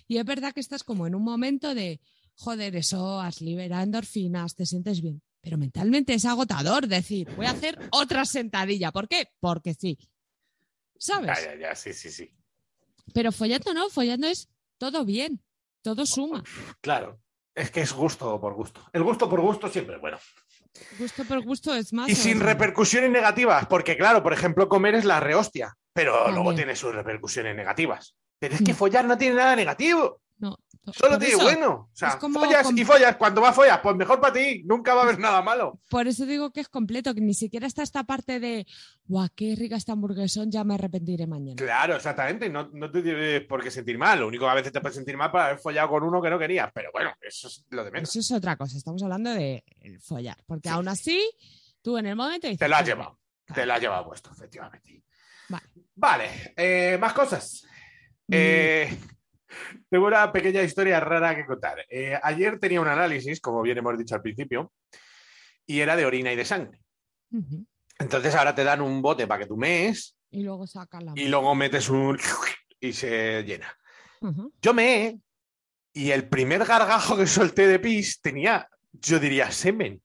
Y 0.08 0.16
es 0.16 0.24
verdad 0.24 0.52
que 0.52 0.60
estás 0.60 0.82
como 0.82 1.06
en 1.06 1.14
un 1.14 1.24
momento 1.24 1.74
de, 1.74 2.00
joder, 2.36 2.74
eso, 2.76 3.20
has 3.20 3.40
liberado 3.40 3.82
endorfinas, 3.82 4.54
te 4.54 4.66
sientes 4.66 5.02
bien. 5.02 5.20
Pero 5.42 5.58
mentalmente 5.58 6.14
es 6.14 6.24
agotador 6.24 6.86
decir, 6.86 7.28
voy 7.36 7.46
a 7.46 7.50
hacer 7.50 7.78
otra 7.92 8.24
sentadilla. 8.24 8.92
¿Por 8.92 9.08
qué? 9.08 9.28
Porque 9.40 9.74
sí. 9.74 9.98
¿Sabes? 11.00 11.26
Ya, 11.42 11.54
ya, 11.54 11.60
ya, 11.60 11.74
sí, 11.74 11.94
sí, 11.94 12.10
sí. 12.10 12.30
Pero 13.14 13.32
follando 13.32 13.72
no, 13.72 13.88
follando 13.88 14.26
es 14.26 14.48
todo 14.76 15.04
bien, 15.04 15.40
todo 15.82 16.04
suma. 16.04 16.44
Claro. 16.82 17.18
Es 17.54 17.70
que 17.70 17.80
es 17.80 17.92
gusto 17.92 18.38
por 18.40 18.54
gusto. 18.54 18.80
El 18.92 19.02
gusto 19.02 19.28
por 19.28 19.40
gusto 19.40 19.68
siempre 19.68 19.96
es 19.96 20.00
bueno. 20.00 20.18
Gusto 20.98 21.24
por 21.24 21.42
gusto 21.42 21.74
es 21.74 21.92
más. 21.92 22.08
Y 22.08 22.14
sin 22.14 22.38
repercusiones 22.38 23.10
negativas, 23.10 23.66
porque 23.66 23.96
claro, 23.96 24.22
por 24.22 24.32
ejemplo, 24.32 24.68
comer 24.68 24.94
es 24.94 25.04
la 25.04 25.18
rehostia, 25.20 25.76
pero 25.92 26.12
También. 26.14 26.34
luego 26.36 26.54
tiene 26.54 26.76
sus 26.76 26.94
repercusiones 26.94 27.56
negativas. 27.56 28.14
Pero 28.38 28.54
es 28.54 28.62
que 28.62 28.72
Mm. 28.72 28.76
follar 28.76 29.04
no 29.06 29.18
tiene 29.18 29.34
nada 29.36 29.56
negativo, 29.56 30.20
solo 30.92 31.18
tiene 31.18 31.34
eso- 31.34 31.42
bueno. 31.42 31.90
O 31.92 31.96
sea, 31.96 32.18
como 32.18 32.40
follas 32.40 32.70
y 32.74 32.84
follas, 32.84 33.16
cuando 33.16 33.40
más 33.40 33.54
follas, 33.54 33.80
pues 33.82 33.94
mejor 33.96 34.20
para 34.20 34.32
ti, 34.32 34.62
nunca 34.64 34.94
va 34.94 35.02
a 35.02 35.04
haber 35.04 35.18
nada 35.20 35.42
malo. 35.42 35.80
Por 35.88 36.06
eso 36.08 36.26
digo 36.26 36.50
que 36.52 36.60
es 36.60 36.68
completo, 36.68 37.14
que 37.14 37.20
ni 37.20 37.34
siquiera 37.34 37.66
está 37.66 37.82
esta 37.82 38.04
parte 38.04 38.40
de, 38.40 38.66
guau, 39.04 39.28
qué 39.34 39.54
rica 39.56 39.76
esta 39.76 39.92
hamburguesón, 39.92 40.50
ya 40.50 40.64
me 40.64 40.74
arrepentiré 40.74 41.26
mañana. 41.26 41.56
Claro, 41.56 41.96
exactamente, 41.96 42.48
no, 42.48 42.68
no 42.72 42.90
te 42.90 43.02
tienes 43.02 43.42
por 43.44 43.62
qué 43.62 43.70
sentir 43.70 43.98
mal, 43.98 44.18
lo 44.20 44.28
único 44.28 44.44
que 44.46 44.50
a 44.50 44.54
veces 44.54 44.72
te 44.72 44.80
puedes 44.80 44.96
sentir 44.96 45.16
mal 45.16 45.30
por 45.30 45.40
haber 45.40 45.58
follado 45.58 45.88
con 45.90 46.02
uno 46.02 46.20
que 46.22 46.30
no 46.30 46.38
querías, 46.38 46.70
pero 46.74 46.90
bueno, 46.92 47.12
eso 47.20 47.48
es 47.48 47.64
lo 47.70 47.84
de 47.84 47.90
menos. 47.90 48.08
Eso 48.08 48.20
es 48.20 48.32
otra 48.32 48.56
cosa, 48.56 48.76
estamos 48.76 49.02
hablando 49.02 49.30
de 49.30 49.64
follar, 50.02 50.36
porque 50.46 50.68
aún 50.68 50.88
así, 50.88 51.30
tú 51.82 51.98
en 51.98 52.06
el 52.06 52.16
momento 52.16 52.46
dices, 52.46 52.58
Te 52.58 52.68
lo 52.68 52.76
has 52.76 52.82
"Joder, 52.82 52.96
llevado, 52.96 53.18
te 53.46 53.52
claro". 53.54 53.66
lo 53.66 53.72
has 53.74 53.80
llevado 53.80 54.04
puesto, 54.06 54.30
efectivamente. 54.32 55.04
Vale. 55.48 55.64
Vale, 55.96 56.52
eh, 56.56 56.96
más 57.00 57.12
cosas. 57.12 57.64
Mm, 58.28 58.32
Eh, 58.32 58.98
tengo 59.88 60.06
una 60.06 60.30
pequeña 60.32 60.62
historia 60.62 61.00
rara 61.00 61.34
que 61.34 61.46
contar. 61.46 61.84
Eh, 61.88 62.18
ayer 62.22 62.58
tenía 62.58 62.80
un 62.80 62.88
análisis, 62.88 63.40
como 63.40 63.62
bien 63.62 63.78
hemos 63.78 63.96
dicho 63.98 64.14
al 64.14 64.22
principio, 64.22 64.72
y 65.66 65.80
era 65.80 65.96
de 65.96 66.06
orina 66.06 66.32
y 66.32 66.36
de 66.36 66.44
sangre. 66.44 66.80
Entonces 67.98 68.34
ahora 68.34 68.54
te 68.54 68.64
dan 68.64 68.80
un 68.80 69.00
bote 69.02 69.26
para 69.26 69.40
que 69.40 69.46
tú 69.46 69.56
mees 69.56 70.16
Y 70.30 70.42
luego 70.42 70.66
sacan 70.66 71.06
la 71.06 71.12
y 71.14 71.28
luego 71.28 71.54
metes 71.54 71.88
un... 71.88 72.18
y 72.80 72.92
se 72.92 73.44
llena. 73.44 73.76
Yo 74.60 74.74
meé 74.74 75.18
Y 75.92 76.10
el 76.10 76.28
primer 76.28 76.64
gargajo 76.64 77.16
que 77.16 77.26
solté 77.26 77.66
de 77.68 77.78
pis 77.78 78.20
tenía, 78.20 78.68
yo 78.92 79.18
diría, 79.18 79.50
semen. 79.50 80.02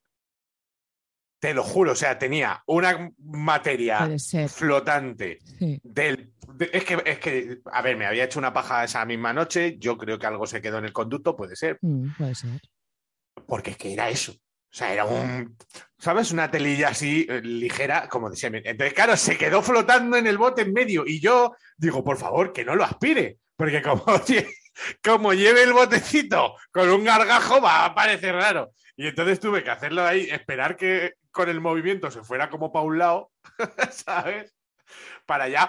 Te 1.45 1.53
lo 1.53 1.63
juro, 1.63 1.91
o 1.91 1.95
sea, 1.95 2.17
tenía 2.17 2.63
una 2.65 3.11
materia 3.19 4.09
flotante 4.47 5.37
Sí. 5.59 5.79
del. 5.83 6.31
de- 6.55 6.71
es, 6.73 6.83
que, 6.83 7.03
es 7.05 7.19
que, 7.19 7.59
a 7.71 7.83
ver, 7.83 7.95
me 7.97 8.07
había 8.07 8.23
hecho 8.23 8.39
una 8.39 8.51
paja 8.51 8.83
esa 8.83 9.05
misma 9.05 9.31
noche. 9.31 9.75
Yo 9.77 9.95
creo 9.95 10.17
que 10.17 10.25
algo 10.25 10.47
se 10.47 10.59
quedó 10.59 10.79
en 10.79 10.85
el 10.85 10.91
conducto, 10.93 11.35
puede 11.35 11.55
ser, 11.55 11.77
Mm, 11.81 12.07
puede 12.17 12.33
ser. 12.33 12.59
porque 13.45 13.71
es 13.71 13.77
que 13.77 13.93
era 13.93 14.09
eso. 14.09 14.31
O 14.31 14.37
sea, 14.77 14.91
era 14.91 15.05
un. 15.05 15.55
¿Sabes? 15.99 16.31
Una 16.31 16.49
telilla 16.49 16.87
así 16.89 17.27
eh, 17.29 17.41
ligera, 17.43 18.09
como 18.09 18.31
de 18.31 18.37
semen. 18.37 18.63
Entonces, 18.65 18.95
claro, 18.95 19.15
se 19.15 19.37
quedó 19.37 19.61
flotando 19.61 20.17
en 20.17 20.25
el 20.25 20.39
bote 20.39 20.63
en 20.63 20.73
medio. 20.73 21.03
Y 21.05 21.19
yo 21.19 21.55
digo, 21.77 22.03
por 22.03 22.17
favor, 22.17 22.51
que 22.53 22.65
no 22.65 22.75
lo 22.75 22.83
aspire. 22.85 23.37
Porque 23.55 23.83
como, 23.83 24.03
como 25.03 25.33
lleve 25.35 25.61
el 25.61 25.73
botecito 25.73 26.55
con 26.71 26.89
un 26.89 27.03
gargajo, 27.03 27.61
va 27.61 27.85
a 27.85 27.93
parecer 27.93 28.33
raro. 28.33 28.71
Y 28.97 29.07
entonces 29.07 29.39
tuve 29.39 29.63
que 29.63 29.69
hacerlo 29.69 30.03
ahí, 30.05 30.27
esperar 30.31 30.75
que 30.77 31.13
con 31.35 31.49
el 31.49 31.59
movimiento 31.59 32.09
se 32.09 32.23
fuera 32.23 32.49
como 32.49 32.71
para 32.71 32.85
un 32.85 32.97
lado, 32.97 33.31
¿sabes? 33.91 34.55
Para 35.25 35.49
ya 35.49 35.67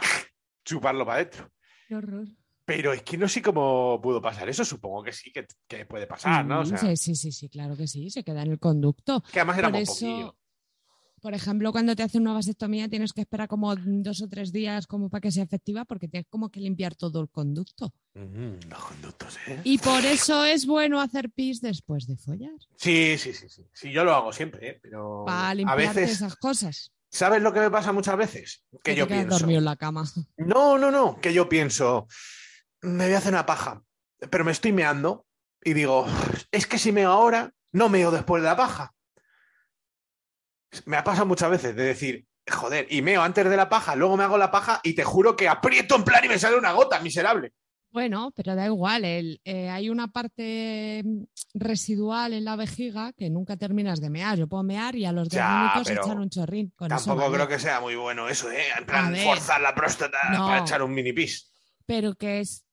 chuparlo 0.64 1.04
para 1.04 1.16
adentro. 1.16 1.50
Qué 1.88 1.96
horror. 1.96 2.28
Pero 2.64 2.92
es 2.92 3.02
que 3.02 3.18
no 3.18 3.28
sé 3.28 3.42
cómo 3.42 4.00
pudo 4.00 4.22
pasar 4.22 4.48
eso. 4.48 4.64
Supongo 4.64 5.02
que 5.02 5.12
sí, 5.12 5.32
que, 5.32 5.44
que 5.66 5.84
puede 5.84 6.06
pasar, 6.06 6.46
¿no? 6.46 6.60
O 6.60 6.64
sea, 6.64 6.78
sí, 6.78 6.96
sí, 6.96 7.16
sí, 7.16 7.32
sí, 7.32 7.48
claro 7.48 7.76
que 7.76 7.88
sí, 7.88 8.10
se 8.10 8.22
queda 8.22 8.42
en 8.42 8.52
el 8.52 8.58
conducto. 8.60 9.22
que 9.32 9.40
además 9.40 9.58
era 9.58 9.68
eso, 9.78 9.92
poquillo. 9.92 10.36
Por 11.20 11.34
ejemplo, 11.34 11.72
cuando 11.72 11.96
te 11.96 12.02
hacen 12.02 12.22
una 12.22 12.34
vasectomía 12.34 12.88
tienes 12.88 13.12
que 13.12 13.22
esperar 13.22 13.48
como 13.48 13.74
dos 13.76 14.22
o 14.22 14.28
tres 14.28 14.52
días 14.52 14.86
como 14.86 15.08
para 15.08 15.20
que 15.20 15.30
sea 15.30 15.44
efectiva 15.44 15.84
porque 15.84 16.08
tienes 16.08 16.26
como 16.28 16.50
que 16.50 16.60
limpiar 16.60 16.94
todo 16.94 17.20
el 17.20 17.28
conducto. 17.28 17.92
Mm, 18.14 18.68
los 18.68 18.78
conductos, 18.78 19.36
¿eh? 19.46 19.60
Y 19.64 19.78
por 19.78 20.04
eso 20.04 20.44
es 20.44 20.66
bueno 20.66 21.00
hacer 21.00 21.30
pis 21.30 21.60
después 21.60 22.06
de 22.06 22.16
follar, 22.16 22.58
Sí, 22.76 23.16
sí, 23.18 23.32
sí, 23.32 23.48
sí. 23.48 23.66
Sí, 23.72 23.90
yo 23.92 24.04
lo 24.04 24.14
hago 24.14 24.32
siempre, 24.32 24.68
¿eh? 24.68 24.78
Pero 24.82 25.24
para 25.26 25.50
a 25.50 25.54
limpiarte 25.54 26.00
veces, 26.00 26.16
esas 26.16 26.36
cosas. 26.36 26.92
¿sabes 27.08 27.42
lo 27.42 27.52
que 27.52 27.60
me 27.60 27.70
pasa 27.70 27.92
muchas 27.92 28.16
veces? 28.16 28.64
Que 28.82 28.94
yo 28.94 29.06
pienso. 29.06 29.38
dormido 29.38 29.58
en 29.58 29.64
la 29.64 29.76
cama. 29.76 30.04
No, 30.36 30.78
no, 30.78 30.90
no, 30.90 31.20
que 31.20 31.32
yo 31.32 31.48
pienso, 31.48 32.06
me 32.82 33.06
voy 33.06 33.14
a 33.14 33.18
hacer 33.18 33.32
una 33.32 33.46
paja, 33.46 33.82
pero 34.30 34.44
me 34.44 34.52
estoy 34.52 34.72
meando 34.72 35.26
y 35.62 35.72
digo, 35.72 36.06
es 36.52 36.66
que 36.66 36.78
si 36.78 36.92
meo 36.92 37.10
ahora, 37.10 37.52
no 37.72 37.88
meo 37.88 38.10
después 38.10 38.42
de 38.42 38.48
la 38.48 38.56
paja. 38.56 38.94
Me 40.84 40.96
ha 40.96 41.04
pasado 41.04 41.26
muchas 41.26 41.50
veces 41.50 41.74
de 41.76 41.84
decir, 41.84 42.26
joder, 42.50 42.86
y 42.90 43.02
meo 43.02 43.22
antes 43.22 43.48
de 43.48 43.56
la 43.56 43.68
paja, 43.68 43.94
luego 43.96 44.16
me 44.16 44.24
hago 44.24 44.38
la 44.38 44.50
paja 44.50 44.80
y 44.82 44.94
te 44.94 45.04
juro 45.04 45.36
que 45.36 45.48
aprieto 45.48 45.96
en 45.96 46.04
plan 46.04 46.24
y 46.24 46.28
me 46.28 46.38
sale 46.38 46.56
una 46.56 46.72
gota, 46.72 47.00
miserable. 47.00 47.52
Bueno, 47.90 48.30
pero 48.36 48.54
da 48.54 48.66
igual, 48.66 49.04
el- 49.06 49.40
eh, 49.44 49.70
hay 49.70 49.88
una 49.88 50.08
parte 50.08 51.02
residual 51.54 52.34
en 52.34 52.44
la 52.44 52.56
vejiga 52.56 53.12
que 53.14 53.30
nunca 53.30 53.56
terminas 53.56 54.00
de 54.00 54.10
mear. 54.10 54.36
Yo 54.38 54.46
puedo 54.48 54.62
mear 54.64 54.94
y 54.96 55.06
a 55.06 55.12
los 55.12 55.28
dos 55.30 55.40
minutos 55.40 55.90
echar 55.90 56.18
un 56.18 56.28
chorrín. 56.28 56.72
Con 56.76 56.88
Tampoco 56.88 57.32
creo 57.32 57.48
que 57.48 57.58
sea 57.58 57.80
muy 57.80 57.94
bueno 57.96 58.28
eso, 58.28 58.50
¿eh? 58.50 58.64
En 58.78 58.84
plan, 58.84 59.16
forzar 59.16 59.60
la 59.62 59.74
próstata 59.74 60.18
No. 60.32 60.46
para 60.46 60.60
echar 60.60 60.82
un 60.82 60.92
mini 60.92 61.12
pis. 61.12 61.50
pero 61.86 62.14
que 62.16 62.40
es 62.40 62.65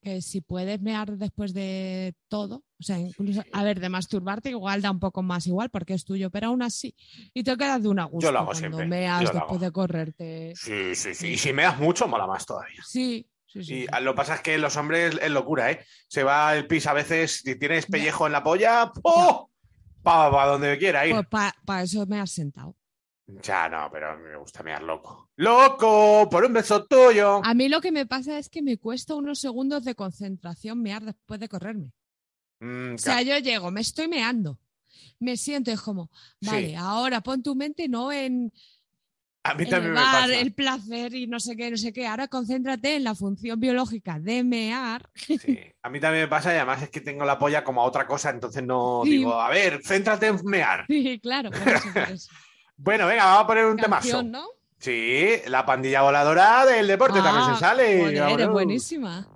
que 0.00 0.22
si 0.22 0.40
puedes 0.40 0.80
mear 0.80 1.16
después 1.16 1.52
de 1.52 2.14
todo, 2.28 2.64
o 2.78 2.82
sea, 2.82 2.98
incluso, 2.98 3.42
a 3.52 3.62
ver, 3.62 3.80
de 3.80 3.88
masturbarte 3.88 4.50
igual 4.50 4.82
da 4.82 4.90
un 4.90 5.00
poco 5.00 5.22
más 5.22 5.46
igual 5.46 5.70
porque 5.70 5.94
es 5.94 6.04
tuyo, 6.04 6.30
pero 6.30 6.48
aún 6.48 6.62
así, 6.62 6.94
y 7.34 7.42
te 7.42 7.56
quedas 7.56 7.82
de 7.82 7.88
una 7.88 8.04
gusto 8.04 8.28
Yo 8.28 8.32
lo 8.32 8.38
hago 8.38 8.46
cuando 8.52 8.58
siempre, 8.60 8.86
meas 8.86 9.24
yo 9.24 9.32
después 9.32 9.60
de 9.60 9.70
correrte. 9.70 10.52
Sí, 10.56 10.94
sí, 10.94 11.14
sí. 11.14 11.28
Y 11.28 11.38
si 11.38 11.52
meas 11.52 11.78
mucho, 11.78 12.08
mola 12.08 12.26
más 12.26 12.46
todavía. 12.46 12.82
Sí, 12.86 13.28
sí, 13.46 13.62
sí. 13.62 13.74
Y 13.74 13.80
sí. 13.82 13.86
lo 14.02 14.12
que 14.12 14.16
pasa 14.16 14.36
es 14.36 14.40
que 14.40 14.58
los 14.58 14.76
hombres 14.76 15.18
es 15.20 15.30
locura, 15.30 15.70
¿eh? 15.70 15.84
Se 16.08 16.22
va 16.22 16.56
el 16.56 16.66
pis 16.66 16.86
a 16.86 16.92
veces, 16.92 17.42
si 17.44 17.56
tienes 17.56 17.86
pellejo 17.86 18.26
en 18.26 18.32
la 18.32 18.42
polla, 18.42 18.92
¡oh! 19.02 19.50
Para 20.02 20.46
donde 20.46 20.78
quiera 20.78 21.06
ir. 21.06 21.14
Pues 21.30 21.52
para 21.66 21.82
eso 21.82 22.06
me 22.06 22.18
has 22.18 22.30
sentado. 22.30 22.74
Ya 23.42 23.68
no, 23.68 23.88
pero 23.92 24.10
a 24.12 24.16
mí 24.16 24.24
me 24.28 24.36
gusta 24.36 24.62
mear 24.62 24.82
loco. 24.82 25.30
¡Loco! 25.36 26.28
¡Por 26.30 26.44
un 26.44 26.52
beso 26.52 26.84
tuyo! 26.86 27.40
A 27.44 27.54
mí 27.54 27.68
lo 27.68 27.80
que 27.80 27.92
me 27.92 28.06
pasa 28.06 28.38
es 28.38 28.48
que 28.48 28.62
me 28.62 28.76
cuesta 28.78 29.14
unos 29.14 29.38
segundos 29.38 29.84
de 29.84 29.94
concentración 29.94 30.82
mear 30.82 31.02
después 31.04 31.38
de 31.40 31.48
correrme. 31.48 31.92
Mm, 32.60 32.94
O 32.94 32.98
sea, 32.98 33.22
yo 33.22 33.38
llego, 33.38 33.70
me 33.70 33.80
estoy 33.80 34.08
meando, 34.08 34.58
me 35.18 35.36
siento, 35.36 35.70
es 35.70 35.80
como, 35.80 36.10
Sí. 36.40 36.48
vale, 36.50 36.76
ahora 36.76 37.20
pon 37.22 37.42
tu 37.42 37.54
mente 37.54 37.88
no 37.88 38.12
en 38.12 38.52
a 39.42 39.54
mí 39.54 39.64
también 39.64 39.94
me 39.94 40.00
elevar 40.00 40.22
pasa. 40.28 40.38
el 40.38 40.52
placer 40.52 41.14
y 41.14 41.26
no 41.26 41.40
sé 41.40 41.56
qué, 41.56 41.70
no 41.70 41.76
sé 41.78 41.94
qué. 41.94 42.06
Ahora 42.06 42.28
concéntrate 42.28 42.96
en 42.96 43.04
la 43.04 43.14
función 43.14 43.58
biológica 43.58 44.18
de 44.20 44.44
mear. 44.44 45.08
Sí, 45.14 45.58
a 45.82 45.88
mí 45.88 45.98
también 45.98 46.24
me 46.24 46.28
pasa 46.28 46.52
y 46.52 46.56
además 46.56 46.82
es 46.82 46.90
que 46.90 47.00
tengo 47.00 47.24
la 47.24 47.38
polla 47.38 47.64
como 47.64 47.80
a 47.80 47.86
otra 47.86 48.06
cosa, 48.06 48.28
entonces 48.28 48.62
no 48.62 49.00
Sí. 49.04 49.12
digo, 49.12 49.40
a 49.40 49.48
ver, 49.48 49.80
céntrate 49.82 50.26
en 50.26 50.44
mear. 50.44 50.84
Sí, 50.88 51.18
claro, 51.20 51.50
por 51.50 51.66
eso, 51.66 51.88
por 51.94 52.02
eso. 52.10 52.30
Bueno, 52.82 53.06
venga, 53.06 53.24
vamos 53.26 53.44
a 53.44 53.46
poner 53.46 53.66
un 53.66 53.76
temazo. 53.76 54.22
¿no? 54.22 54.44
Sí, 54.78 55.28
la 55.46 55.66
pandilla 55.66 56.00
voladora 56.02 56.64
del 56.64 56.86
deporte 56.86 57.20
también 57.20 57.44
Ah, 57.48 57.54
se 57.54 57.60
sale. 57.60 58.00
joder, 58.00 58.14
es 58.14 58.20
vámonos. 58.20 58.50
buenísima. 58.52 59.26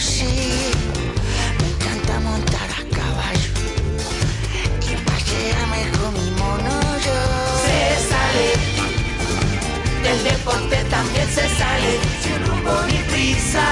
Sí. 0.00 0.70
Me 1.60 1.68
encanta 1.68 2.20
montar 2.20 2.70
a 2.70 2.82
caballo. 2.96 3.50
Y 4.90 4.96
pasearme 5.08 5.90
con 5.98 6.12
mi 6.14 6.30
mono 6.32 6.80
yo. 7.06 7.18
Se 7.66 7.78
sale. 8.10 8.48
Del 10.02 10.24
deporte 10.24 10.76
también 10.90 11.28
se 11.28 11.48
sale. 11.56 11.98
Sin 12.22 12.46
rumbo 12.46 12.74
ni 12.86 12.98
prisa. 13.10 13.66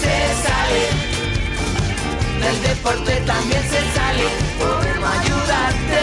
Se 0.00 0.16
sale. 0.46 0.82
Del 2.40 2.62
deporte 2.62 3.12
también 3.26 3.62
se 3.62 3.80
sale. 3.96 4.24
Podemos 4.58 5.10
ayudarte. 5.18 6.00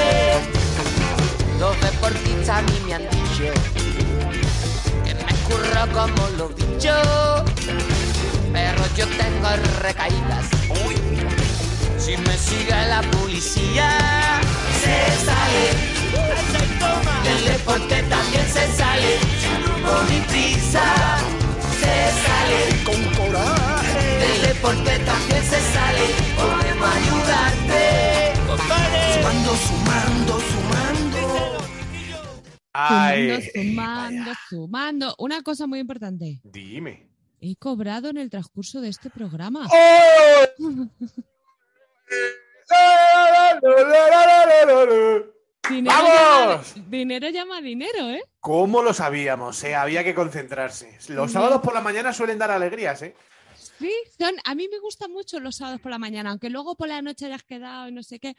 Los 1.59 1.81
deportistas 1.81 2.49
a 2.49 2.61
mí 2.61 2.79
me 2.85 2.93
han 2.93 3.01
dicho 3.09 3.51
que 5.03 5.15
me 5.15 5.33
curro 5.47 5.87
como 5.91 6.27
lo 6.37 6.49
dicho, 6.49 6.93
yo 8.97 9.05
tengo 9.09 9.47
recaídas. 9.83 10.49
Uy, 10.87 10.95
si 11.99 12.17
me 12.17 12.35
sigue 12.35 12.71
la 12.89 13.01
policía, 13.11 13.89
se 14.81 14.97
sale. 15.25 15.65
Del 17.23 17.45
deporte 17.45 18.01
también 18.09 18.47
se 18.47 18.65
sale, 18.75 19.19
rumbo 19.65 20.01
ni 20.09 20.19
prisa. 20.21 20.83
Se 21.79 21.95
sale 22.25 22.59
con 22.85 23.01
coraje. 23.13 24.17
Del 24.17 24.41
deporte 24.47 24.99
también 25.05 25.43
se 25.43 25.59
sale, 25.73 26.05
podemos 26.35 26.89
ayudarte. 26.97 28.33
Sumando, 29.13 29.55
sumando, 29.67 30.39
sumando. 30.49 31.57
Ay, 32.73 33.27
Sumando, 33.27 33.51
sumando, 33.53 34.31
sumando. 34.49 35.15
Una 35.19 35.43
cosa 35.43 35.67
muy 35.67 35.79
importante. 35.79 36.41
Dime. 36.43 37.16
He 37.39 37.55
cobrado 37.55 38.09
en 38.09 38.17
el 38.17 38.29
transcurso 38.29 38.81
de 38.81 38.89
este 38.89 39.09
programa. 39.09 39.67
¡Oh! 39.71 40.77
Dinero, 45.69 45.95
¡Vamos! 45.95 46.75
Llama, 46.75 46.87
dinero 46.89 47.29
llama 47.29 47.61
dinero, 47.61 48.09
¿eh? 48.09 48.23
¿Cómo 48.39 48.81
lo 48.81 48.93
sabíamos? 48.93 49.61
eh? 49.65 49.75
Había 49.75 50.03
que 50.03 50.15
concentrarse. 50.15 50.97
Los 51.09 51.33
sábados 51.33 51.61
por 51.61 51.73
la 51.73 51.81
mañana 51.81 52.13
suelen 52.13 52.37
dar 52.39 52.51
alegrías, 52.51 53.01
¿eh? 53.01 53.13
Sí, 53.79 53.91
son, 54.17 54.33
a 54.45 54.55
mí 54.55 54.67
me 54.71 54.79
gustan 54.79 55.11
mucho 55.11 55.39
los 55.39 55.57
sábados 55.57 55.81
por 55.81 55.91
la 55.91 55.99
mañana, 55.99 56.29
aunque 56.31 56.49
luego 56.49 56.75
por 56.75 56.87
la 56.87 57.01
noche 57.01 57.25
hayas 57.25 57.43
quedado 57.43 57.89
y 57.89 57.91
no 57.91 58.01
sé 58.01 58.19
qué. 58.19 58.33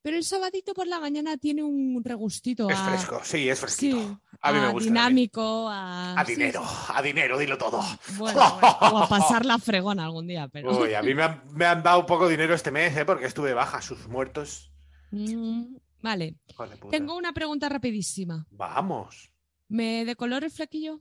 Pero 0.00 0.16
el 0.16 0.24
sabadito 0.24 0.74
por 0.74 0.86
la 0.86 1.00
mañana 1.00 1.36
tiene 1.36 1.62
un 1.62 2.00
regustito. 2.04 2.70
Es 2.70 2.76
a- 2.78 2.84
fresco, 2.88 3.20
sí, 3.24 3.48
es 3.48 3.58
fresquito. 3.58 3.98
Sí, 3.98 4.16
a 4.40 4.52
mí 4.52 4.60
me 4.60 4.68
gusta. 4.70 4.84
dinámico, 4.88 5.68
a. 5.68 6.14
A 6.18 6.24
sí, 6.24 6.32
dinero, 6.34 6.62
a 6.94 7.02
dinero, 7.02 7.36
dilo 7.38 7.58
todo. 7.58 7.82
Bueno, 8.16 8.40
bueno, 8.60 8.76
o 8.92 8.98
a 8.98 9.08
pasar 9.08 9.44
la 9.44 9.58
fregona 9.58 10.04
algún 10.04 10.26
día, 10.28 10.48
pero. 10.48 10.76
Uy, 10.78 10.94
a 10.94 11.02
mí 11.02 11.14
me 11.14 11.24
han, 11.24 11.42
me 11.52 11.64
han 11.66 11.82
dado 11.82 12.06
poco 12.06 12.28
dinero 12.28 12.54
este 12.54 12.70
mes, 12.70 12.96
¿eh? 12.96 13.04
Porque 13.04 13.26
estuve 13.26 13.52
baja, 13.54 13.82
sus 13.82 14.06
muertos. 14.08 14.70
Mm, 15.10 15.76
Vale. 16.00 16.36
Tengo 16.92 17.16
una 17.16 17.32
pregunta 17.32 17.68
rapidísima. 17.68 18.46
Vamos. 18.50 19.32
¿Me 19.68 20.04
decoloro 20.04 20.46
el 20.46 20.52
flequillo? 20.52 21.00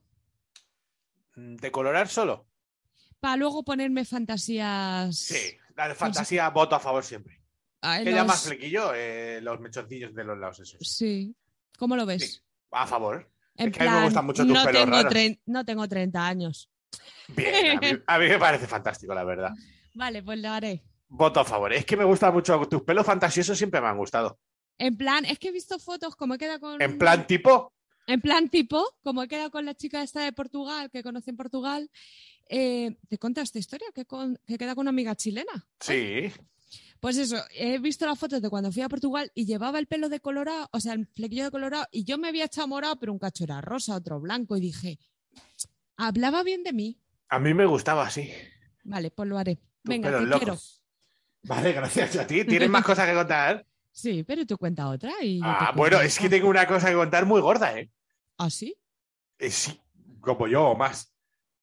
¿De 1.35 1.71
colorar 1.71 2.07
solo? 2.07 2.47
Para 3.19 3.37
luego 3.37 3.63
ponerme 3.63 4.05
fantasías. 4.05 5.15
Sí. 5.15 5.55
La 5.75 5.87
de 5.87 5.93
fantasía, 5.95 6.49
voto 6.49 6.75
a 6.75 6.79
favor 6.79 7.03
siempre. 7.03 7.39
Ah, 7.81 7.99
¿Qué 7.99 8.05
los- 8.05 8.15
llamas 8.15 8.43
flequillo? 8.43 8.91
Eh, 8.95 9.39
los 9.41 9.59
mechoncillos 9.59 10.13
de 10.13 10.23
los 10.23 10.37
lados 10.37 10.59
esos. 10.59 10.79
Sí. 10.87 11.35
¿Cómo 11.77 11.95
lo 11.95 12.05
ves? 12.05 12.33
Sí. 12.33 12.39
A 12.71 12.87
favor. 12.87 13.29
En 13.55 13.69
Es 13.69 13.77
que 13.77 13.83
a 13.83 13.91
mí 13.91 13.97
me 13.99 14.05
gustan 14.05 14.25
mucho 14.25 14.43
tus 14.43 14.53
no, 14.53 14.63
pelos 14.65 14.81
tengo 14.83 14.95
raros. 15.03 15.37
no 15.45 15.65
tengo 15.65 15.87
30 15.87 16.27
años. 16.27 16.69
Bien, 17.29 17.77
a 17.77 17.81
mí, 17.81 17.99
a 18.05 18.19
mí 18.19 18.27
me 18.29 18.39
parece 18.39 18.67
fantástico, 18.67 19.13
la 19.13 19.23
verdad. 19.23 19.51
Vale, 19.93 20.21
pues 20.23 20.39
lo 20.39 20.49
haré. 20.49 20.83
Voto 21.09 21.39
a 21.39 21.45
favor. 21.45 21.73
Es 21.73 21.85
que 21.85 21.97
me 21.97 22.03
gustan 22.03 22.33
mucho 22.33 22.59
tus 22.67 22.83
pelos 22.83 23.05
fantasiosos, 23.05 23.57
siempre 23.57 23.79
me 23.81 23.87
han 23.87 23.97
gustado. 23.97 24.39
En 24.77 24.95
plan, 24.97 25.25
es 25.25 25.39
que 25.39 25.47
he 25.47 25.51
visto 25.51 25.79
fotos 25.79 26.15
como 26.15 26.35
he 26.35 26.37
quedado 26.37 26.59
con. 26.59 26.81
En 26.81 26.97
plan 26.99 27.25
tipo, 27.25 27.73
En 28.05 28.21
plan 28.21 28.49
tipo, 28.49 28.83
como 29.03 29.23
he 29.23 29.27
quedado 29.27 29.49
con 29.49 29.65
la 29.65 29.73
chica 29.73 30.03
esta 30.03 30.21
de 30.21 30.33
Portugal, 30.33 30.89
que 30.91 31.01
conocí 31.03 31.29
en 31.31 31.37
Portugal. 31.37 31.89
eh, 32.49 32.95
¿Te 33.09 33.17
conté 33.17 33.41
esta 33.41 33.57
historia? 33.59 33.87
Que, 33.93 34.05
con, 34.05 34.39
que 34.45 34.57
queda 34.57 34.75
con 34.75 34.83
una 34.83 34.89
amiga 34.89 35.15
chilena. 35.15 35.67
sí. 35.79 36.31
Pues 36.99 37.17
eso, 37.17 37.37
he 37.51 37.77
visto 37.79 38.05
las 38.05 38.17
fotos 38.17 38.41
de 38.41 38.49
cuando 38.49 38.71
fui 38.71 38.81
a 38.81 38.89
Portugal 38.89 39.31
y 39.35 39.45
llevaba 39.45 39.79
el 39.79 39.87
pelo 39.87 40.09
de 40.09 40.19
colorado, 40.19 40.67
o 40.71 40.79
sea, 40.79 40.93
el 40.93 41.05
flequillo 41.07 41.45
de 41.45 41.51
colorado, 41.51 41.85
y 41.91 42.03
yo 42.03 42.17
me 42.17 42.27
había 42.27 42.45
echado 42.45 42.67
morado, 42.67 42.97
pero 42.99 43.13
un 43.13 43.19
cacho 43.19 43.43
era 43.43 43.61
rosa, 43.61 43.95
otro 43.95 44.19
blanco, 44.19 44.57
y 44.57 44.61
dije, 44.61 44.99
hablaba 45.95 46.43
bien 46.43 46.63
de 46.63 46.73
mí. 46.73 46.99
A 47.29 47.39
mí 47.39 47.53
me 47.53 47.65
gustaba 47.65 48.07
así. 48.07 48.31
Vale, 48.83 49.11
pues 49.11 49.29
lo 49.29 49.37
haré. 49.37 49.59
Venga, 49.83 50.09
te 50.17 50.25
locos. 50.25 50.39
quiero. 50.39 50.57
Vale, 51.43 51.73
gracias 51.73 52.15
a 52.15 52.25
ti. 52.27 52.45
¿Tienes 52.45 52.69
más 52.69 52.83
cosas 52.83 53.07
que 53.07 53.13
contar? 53.15 53.65
Sí, 53.97 54.23
pero 54.23 54.45
tú 54.45 54.59
cuenta 54.59 54.89
otra 54.89 55.11
y. 55.23 55.39
Ah, 55.43 55.73
bueno, 55.75 55.99
es 56.01 56.19
que 56.19 56.29
tengo 56.29 56.47
una 56.47 56.67
cosa 56.67 56.89
que 56.89 56.93
contar 56.93 57.25
muy 57.25 57.41
gorda, 57.41 57.79
¿eh? 57.79 57.89
¿Ah, 58.37 58.47
sí? 58.51 58.77
Eh, 59.39 59.49
sí, 59.49 59.81
como 60.21 60.47
yo 60.47 60.67
o 60.67 60.77
más. 60.77 61.11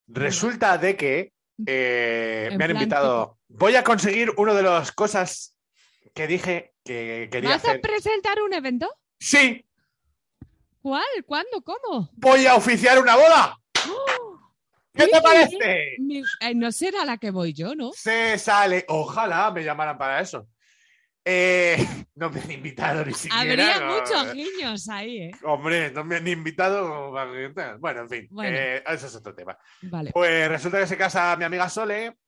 Resulta 0.08 0.76
de 0.76 0.96
que 0.96 1.32
eh, 1.64 2.50
me 2.58 2.64
han 2.64 2.72
invitado. 2.72 3.38
Voy 3.56 3.76
a 3.76 3.84
conseguir 3.84 4.32
una 4.36 4.52
de 4.52 4.62
las 4.64 4.90
cosas 4.90 5.56
que 6.12 6.26
dije 6.26 6.74
que 6.84 7.28
quería 7.30 7.50
¿Vas 7.50 7.64
a 7.64 7.68
hacer. 7.70 7.80
presentar 7.80 8.40
un 8.42 8.52
evento? 8.52 8.90
Sí, 9.18 9.64
¿Cuál? 10.82 11.04
¿Cuándo? 11.24 11.62
¿Cómo? 11.62 12.10
voy 12.14 12.46
a 12.46 12.56
oficiar 12.56 12.98
una 13.00 13.16
boda. 13.16 13.58
¿Qué 14.92 15.06
te 15.06 15.12
¡Qué 15.12 15.20
parece? 15.22 15.96
Mi- 15.98 16.22
eh, 16.40 16.54
no 16.54 16.70
será 16.72 17.04
la 17.04 17.16
que 17.16 17.30
voy 17.30 17.52
yo, 17.54 17.74
¿no? 17.74 17.92
Se 17.94 18.36
sale. 18.38 18.84
Ojalá 18.88 19.50
me 19.50 19.64
llamaran 19.64 19.96
para 19.96 20.20
eso. 20.20 20.46
Eh, 21.24 21.76
no 22.16 22.28
me 22.30 22.40
han 22.40 22.50
invitado 22.50 23.04
ni 23.04 23.14
siquiera. 23.14 23.40
Habría 23.40 23.80
no. 23.80 23.94
muchos 23.94 24.34
guiños 24.34 24.88
ahí, 24.90 25.18
¿eh? 25.22 25.30
Hombre, 25.44 25.90
no 25.90 26.04
me 26.04 26.16
han 26.16 26.28
invitado. 26.28 27.10
Bueno, 27.78 28.00
en 28.02 28.08
fin, 28.10 28.28
Bueno. 28.30 28.56
eh, 28.58 28.84
eso 28.86 29.06
es 29.06 29.14
otro 29.14 29.34
tema. 29.34 29.56
Vale. 29.82 30.10
Pues 30.12 30.48
resulta 30.48 30.80
que 30.80 30.86
se 30.86 30.98
casa 30.98 31.34
mi 31.36 31.44
amiga 31.44 31.68
Sole 31.70 32.18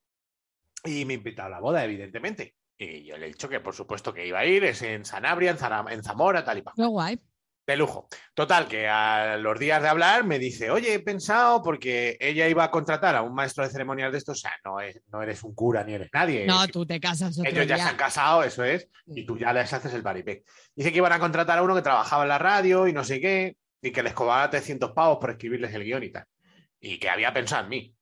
y 0.87 1.05
me 1.05 1.14
invita 1.14 1.47
a 1.47 1.49
la 1.49 1.61
boda, 1.61 1.84
evidentemente. 1.84 2.55
Y 2.78 3.05
yo 3.05 3.16
le 3.16 3.26
he 3.26 3.28
dicho 3.28 3.49
que 3.49 3.61
por 3.61 3.74
supuesto 3.74 4.12
que 4.12 4.26
iba 4.26 4.39
a 4.41 4.45
ir, 4.47 4.64
es 4.64 4.82
en 4.82 5.05
Sanabria, 5.05 5.51
en, 5.51 5.59
Zara- 5.59 5.84
en 5.91 6.03
Zamora, 6.03 6.45
tal 6.45 6.59
y 6.59 6.62
pa. 6.62 6.72
Qué 6.76 6.84
guay. 6.84 7.18
De 7.66 7.76
lujo. 7.76 8.07
Total, 8.32 8.68
que 8.68 8.87
a 8.87 9.37
los 9.39 9.59
días 9.59 9.82
de 9.82 9.89
hablar 9.89 10.22
me 10.24 10.39
dice, 10.39 10.70
oye, 10.70 10.95
he 10.95 11.01
pensado, 11.01 11.62
porque 11.62 12.16
ella 12.20 12.47
iba 12.49 12.62
a 12.62 12.70
contratar 12.70 13.16
a 13.16 13.22
un 13.22 13.34
maestro 13.34 13.64
de 13.64 13.70
ceremonias 13.70 14.12
de 14.12 14.18
estos, 14.18 14.39
o 14.39 14.41
sea, 14.41 14.53
no, 14.64 14.78
es- 14.80 15.03
no 15.11 15.20
eres 15.20 15.43
un 15.43 15.53
cura 15.55 15.82
ni 15.82 15.95
eres 15.95 16.11
nadie. 16.12 16.47
No, 16.47 16.62
es- 16.62 16.70
tú 16.70 16.87
te 16.87 17.01
casas 17.01 17.37
otro 17.39 17.51
ellos 17.51 17.66
ya 17.66 17.76
se 17.76 17.82
han 17.91 17.97
casado, 17.97 18.45
eso 18.45 18.62
es, 18.62 18.89
y 19.07 19.26
tú 19.26 19.37
ya 19.37 19.53
les 19.53 19.72
haces 19.72 19.93
el 19.95 20.03
paripé. 20.05 20.45
Dice 20.76 20.93
que 20.93 20.99
iban 20.99 21.12
a 21.12 21.18
contratar 21.18 21.59
a 21.59 21.62
uno 21.62 21.74
que 21.74 21.82
trabajaba 21.82 22.22
en 22.22 22.28
la 22.28 22.39
radio 22.39 22.87
y 22.87 22.93
no 22.93 23.03
sé 23.03 23.20
qué, 23.20 23.57
y 23.82 23.91
que 23.91 24.03
les 24.05 24.12
cobraba 24.12 24.49
300 24.49 24.93
pavos 24.93 25.18
por 25.18 25.30
escribirles 25.30 25.74
el 25.74 25.82
guion 25.82 26.05
y 26.05 26.12
tal. 26.12 26.24
Y 26.78 26.99
que 27.01 27.09
había 27.09 27.32
pensado 27.32 27.64
en 27.64 27.68
mí. 27.70 27.95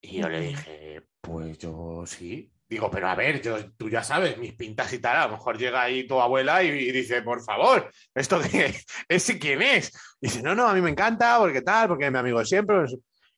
Y 0.00 0.20
yo 0.20 0.28
le 0.28 0.40
dije, 0.40 1.02
pues 1.20 1.58
yo 1.58 2.04
sí. 2.06 2.52
Digo, 2.68 2.90
pero 2.90 3.08
a 3.08 3.14
ver, 3.14 3.40
yo, 3.40 3.72
tú 3.74 3.88
ya 3.88 4.02
sabes, 4.02 4.38
mis 4.38 4.54
pintas 4.54 4.92
y 4.92 4.98
tal, 4.98 5.16
a 5.16 5.26
lo 5.26 5.32
mejor 5.34 5.56
llega 5.56 5.82
ahí 5.82 6.04
tu 6.06 6.20
abuela 6.20 6.64
y, 6.64 6.68
y 6.68 6.90
dice, 6.92 7.22
por 7.22 7.40
favor, 7.44 7.88
¿esto 8.12 8.40
qué 8.40 8.66
es? 8.66 8.84
¿Ese 9.08 9.38
quién 9.38 9.62
es? 9.62 9.92
Y 10.20 10.26
dice, 10.26 10.42
no, 10.42 10.54
no, 10.54 10.66
a 10.66 10.74
mí 10.74 10.80
me 10.80 10.90
encanta, 10.90 11.38
porque 11.38 11.62
tal, 11.62 11.88
porque 11.88 12.06
es 12.06 12.12
mi 12.12 12.18
amigo 12.18 12.40
de 12.40 12.44
siempre. 12.44 12.76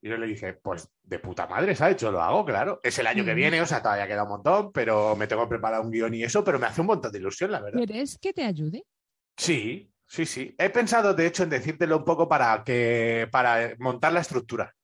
Y 0.01 0.09
yo 0.09 0.17
le 0.17 0.27
dije, 0.29 0.55
pues 0.55 0.89
de 1.03 1.19
puta 1.19 1.47
madre, 1.47 1.75
¿sabes? 1.75 1.97
Yo 1.99 2.11
lo 2.11 2.23
hago, 2.23 2.45
claro. 2.45 2.81
Es 2.83 2.99
el 2.99 3.07
año 3.07 3.25
que 3.25 3.35
viene, 3.35 3.61
o 3.61 3.67
sea, 3.67 3.83
todavía 3.83 4.07
queda 4.07 4.23
un 4.23 4.31
montón, 4.31 4.73
pero 4.73 5.15
me 5.17 5.27
tengo 5.27 5.47
preparado 5.49 5.83
un 5.83 5.91
guion 5.91 6.15
y 6.15 6.23
eso, 6.23 6.43
pero 6.43 6.59
me 6.59 6.67
hace 6.67 6.81
un 6.81 6.87
montón 6.87 7.13
de 7.13 7.19
ilusión, 7.19 7.51
la 7.51 7.61
verdad. 7.61 7.79
¿Quieres 7.85 8.17
que 8.19 8.33
te 8.33 8.45
ayude? 8.45 8.85
Sí, 9.37 9.93
sí, 10.07 10.25
sí. 10.25 10.55
He 10.57 10.71
pensado, 10.71 11.13
de 11.15 11.27
hecho, 11.27 11.43
en 11.43 11.51
decírtelo 11.51 11.99
un 11.99 12.05
poco 12.05 12.29
para 12.29 12.63
que, 12.65 13.29
para 13.31 13.75
montar 13.79 14.13
la 14.13 14.21
estructura, 14.21 14.75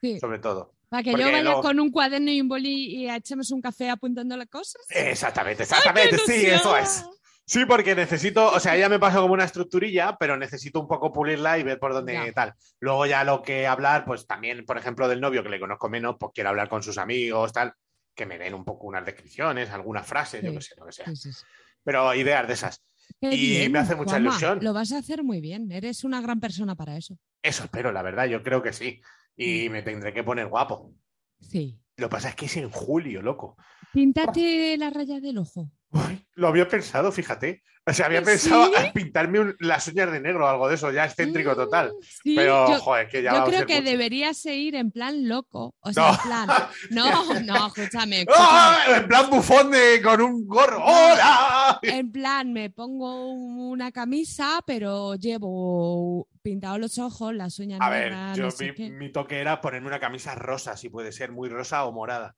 Sí. 0.00 0.18
sobre 0.18 0.38
todo. 0.38 0.74
Para 0.90 1.04
que 1.04 1.12
Porque 1.12 1.24
yo 1.24 1.32
vaya 1.32 1.54
con 1.62 1.78
un 1.78 1.90
cuaderno 1.90 2.30
y 2.32 2.40
un 2.40 2.48
boli 2.48 2.96
y 2.96 3.08
echemos 3.08 3.50
un 3.52 3.62
café 3.62 3.88
apuntando 3.90 4.36
las 4.36 4.48
cosas. 4.48 4.82
Exactamente, 4.90 5.62
¡Ay, 5.62 5.68
qué 5.68 5.74
exactamente, 5.74 6.18
sí, 6.18 6.46
eso 6.46 6.76
es. 6.76 7.04
Sí, 7.46 7.64
porque 7.64 7.94
necesito, 7.94 8.48
o 8.52 8.60
sea, 8.60 8.76
ya 8.76 8.88
me 8.88 8.98
pasó 8.98 9.22
como 9.22 9.34
una 9.34 9.44
estructurilla, 9.44 10.16
pero 10.18 10.36
necesito 10.36 10.80
un 10.80 10.88
poco 10.88 11.12
pulirla 11.12 11.58
y 11.58 11.62
ver 11.62 11.78
por 11.78 11.92
dónde 11.92 12.12
Ya. 12.12 12.32
tal. 12.32 12.54
Luego 12.80 13.06
ya 13.06 13.24
lo 13.24 13.40
que 13.42 13.66
hablar, 13.66 14.04
pues 14.04 14.26
también, 14.26 14.64
por 14.64 14.78
ejemplo, 14.78 15.08
del 15.08 15.20
novio 15.20 15.42
que 15.42 15.48
le 15.48 15.58
conozco 15.60 15.88
menos, 15.88 16.16
pues 16.18 16.32
quiero 16.34 16.50
hablar 16.50 16.68
con 16.68 16.82
sus 16.82 16.98
amigos, 16.98 17.52
tal, 17.52 17.72
que 18.14 18.26
me 18.26 18.38
den 18.38 18.54
un 18.54 18.64
poco 18.64 18.86
unas 18.86 19.04
descripciones, 19.04 19.70
algunas 19.70 20.06
frases, 20.06 20.42
yo 20.44 20.52
qué 20.52 20.60
sé, 20.60 20.74
lo 20.76 20.86
que 20.86 20.92
sea. 20.92 21.06
Sí, 21.06 21.16
sí, 21.16 21.32
sí. 21.32 21.44
Pero 21.84 22.12
ideas 22.14 22.46
de 22.46 22.54
esas. 22.54 22.82
Qué 23.20 23.34
Y 23.34 23.50
bien, 23.50 23.72
me 23.72 23.78
hace 23.80 23.96
mucha 23.96 24.10
Juanma, 24.10 24.28
ilusión. 24.28 24.58
Lo 24.62 24.72
vas 24.72 24.92
a 24.92 24.98
hacer 24.98 25.24
muy 25.24 25.40
bien. 25.40 25.70
Eres 25.72 26.04
una 26.04 26.20
gran 26.20 26.38
persona 26.40 26.74
para 26.76 26.96
eso. 26.96 27.16
Eso 27.42 27.64
espero, 27.64 27.90
la 27.90 28.02
verdad, 28.02 28.26
yo 28.26 28.42
creo 28.42 28.62
que 28.62 28.72
sí. 28.72 29.00
Y 29.42 29.70
me 29.70 29.80
tendré 29.82 30.12
que 30.12 30.22
poner 30.22 30.48
guapo. 30.48 30.94
Sí. 31.40 31.80
Lo 31.96 32.08
que 32.08 32.12
pasa 32.12 32.28
es 32.28 32.36
que 32.36 32.44
es 32.44 32.56
en 32.58 32.70
julio, 32.70 33.22
loco. 33.22 33.56
Píntate 33.92 34.76
la 34.76 34.90
raya 34.90 35.18
del 35.18 35.38
ojo. 35.38 35.72
Uy, 35.92 36.26
lo 36.34 36.48
había 36.48 36.68
pensado, 36.68 37.10
fíjate. 37.12 37.62
O 37.86 37.92
sea, 37.94 38.06
había 38.06 38.20
¿Sí? 38.20 38.26
pensado 38.26 38.70
en 38.76 38.92
pintarme 38.92 39.40
un- 39.40 39.56
las 39.58 39.88
uñas 39.88 40.12
de 40.12 40.20
negro 40.20 40.44
o 40.44 40.48
algo 40.48 40.68
de 40.68 40.74
eso, 40.74 40.92
ya 40.92 41.06
excéntrico 41.06 41.56
total. 41.56 41.92
Sí, 42.02 42.34
Pero, 42.36 42.68
yo, 42.68 42.78
joder, 42.78 43.08
que 43.08 43.22
ya 43.22 43.32
yo 43.32 43.38
a 43.38 43.44
creo 43.46 43.66
que 43.66 43.76
mucho. 43.80 43.90
deberías 43.90 44.46
ir 44.46 44.74
en 44.76 44.90
plan 44.92 45.26
loco. 45.26 45.74
O 45.80 45.92
sea, 45.92 46.04
No. 46.04 46.10
en 46.12 46.18
plan. 46.20 46.48
No, 46.90 47.40
no, 47.40 47.66
escúchame. 47.68 48.20
escúchame. 48.20 48.26
¡Ah! 48.36 48.78
En 48.98 49.08
plan 49.08 49.30
bufón 49.30 49.70
de, 49.70 50.00
con 50.02 50.20
un 50.20 50.46
gorro. 50.46 50.84
¡Hola! 50.84 51.80
En 51.82 52.12
plan, 52.12 52.52
me 52.52 52.68
pongo 52.70 53.32
una 53.32 53.90
camisa, 53.90 54.60
pero 54.66 55.14
llevo 55.16 56.28
pintados 56.42 56.78
los 56.78 56.98
ojos, 56.98 57.34
las 57.34 57.58
uñas 57.58 57.80
A 57.82 57.88
ver, 57.90 58.10
negras, 58.12 58.36
yo 58.36 58.44
no 58.44 58.50
sé 58.50 58.66
mi, 58.68 58.74
qué, 58.74 58.90
mi 58.90 59.10
toque 59.10 59.40
era 59.40 59.60
ponerme 59.60 59.88
una 59.88 60.00
camisa 60.00 60.34
rosa, 60.34 60.76
si 60.76 60.90
puede 60.90 61.12
ser, 61.12 61.32
muy 61.32 61.48
rosa 61.48 61.84
o 61.86 61.92
morada. 61.92 62.36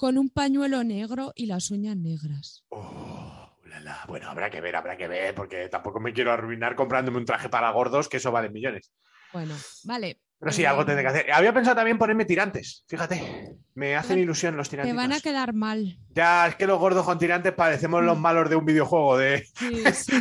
Con 0.00 0.16
un 0.16 0.30
pañuelo 0.30 0.82
negro 0.82 1.30
y 1.36 1.44
las 1.44 1.70
uñas 1.70 1.94
negras. 1.94 2.64
Oh, 2.70 3.54
ulala. 3.66 4.00
Bueno, 4.08 4.30
habrá 4.30 4.48
que 4.48 4.62
ver, 4.62 4.74
habrá 4.74 4.96
que 4.96 5.06
ver, 5.06 5.34
porque 5.34 5.68
tampoco 5.68 6.00
me 6.00 6.14
quiero 6.14 6.32
arruinar 6.32 6.74
comprándome 6.74 7.18
un 7.18 7.26
traje 7.26 7.50
para 7.50 7.70
gordos, 7.70 8.08
que 8.08 8.16
eso 8.16 8.32
vale 8.32 8.48
millones. 8.48 8.90
Bueno, 9.34 9.54
vale. 9.84 10.18
Pero 10.38 10.52
sí, 10.52 10.62
Eh, 10.62 10.66
algo 10.68 10.86
tendré 10.86 11.02
que 11.04 11.08
hacer. 11.10 11.30
Había 11.32 11.52
pensado 11.52 11.76
también 11.76 11.98
ponerme 11.98 12.24
tirantes, 12.24 12.82
fíjate. 12.88 13.56
Me 13.74 13.94
hacen 13.94 14.16
Te- 14.16 14.22
ilusión 14.22 14.56
los 14.56 14.68
Te 14.70 14.78
tirantes. 14.78 14.96
van 14.96 15.12
a 15.12 15.20
quedar 15.20 15.52
mal. 15.52 15.98
Ya, 16.14 16.46
es 16.46 16.54
que 16.56 16.66
los 16.66 16.78
gordos 16.78 17.04
con 17.04 17.18
tirantes 17.18 17.52
parecemos 17.52 18.02
los 18.02 18.18
malos 18.18 18.48
de 18.48 18.56
un 18.56 18.64
videojuego. 18.64 19.18
De... 19.18 19.44
Sí, 19.58 19.82
sí. 19.92 20.12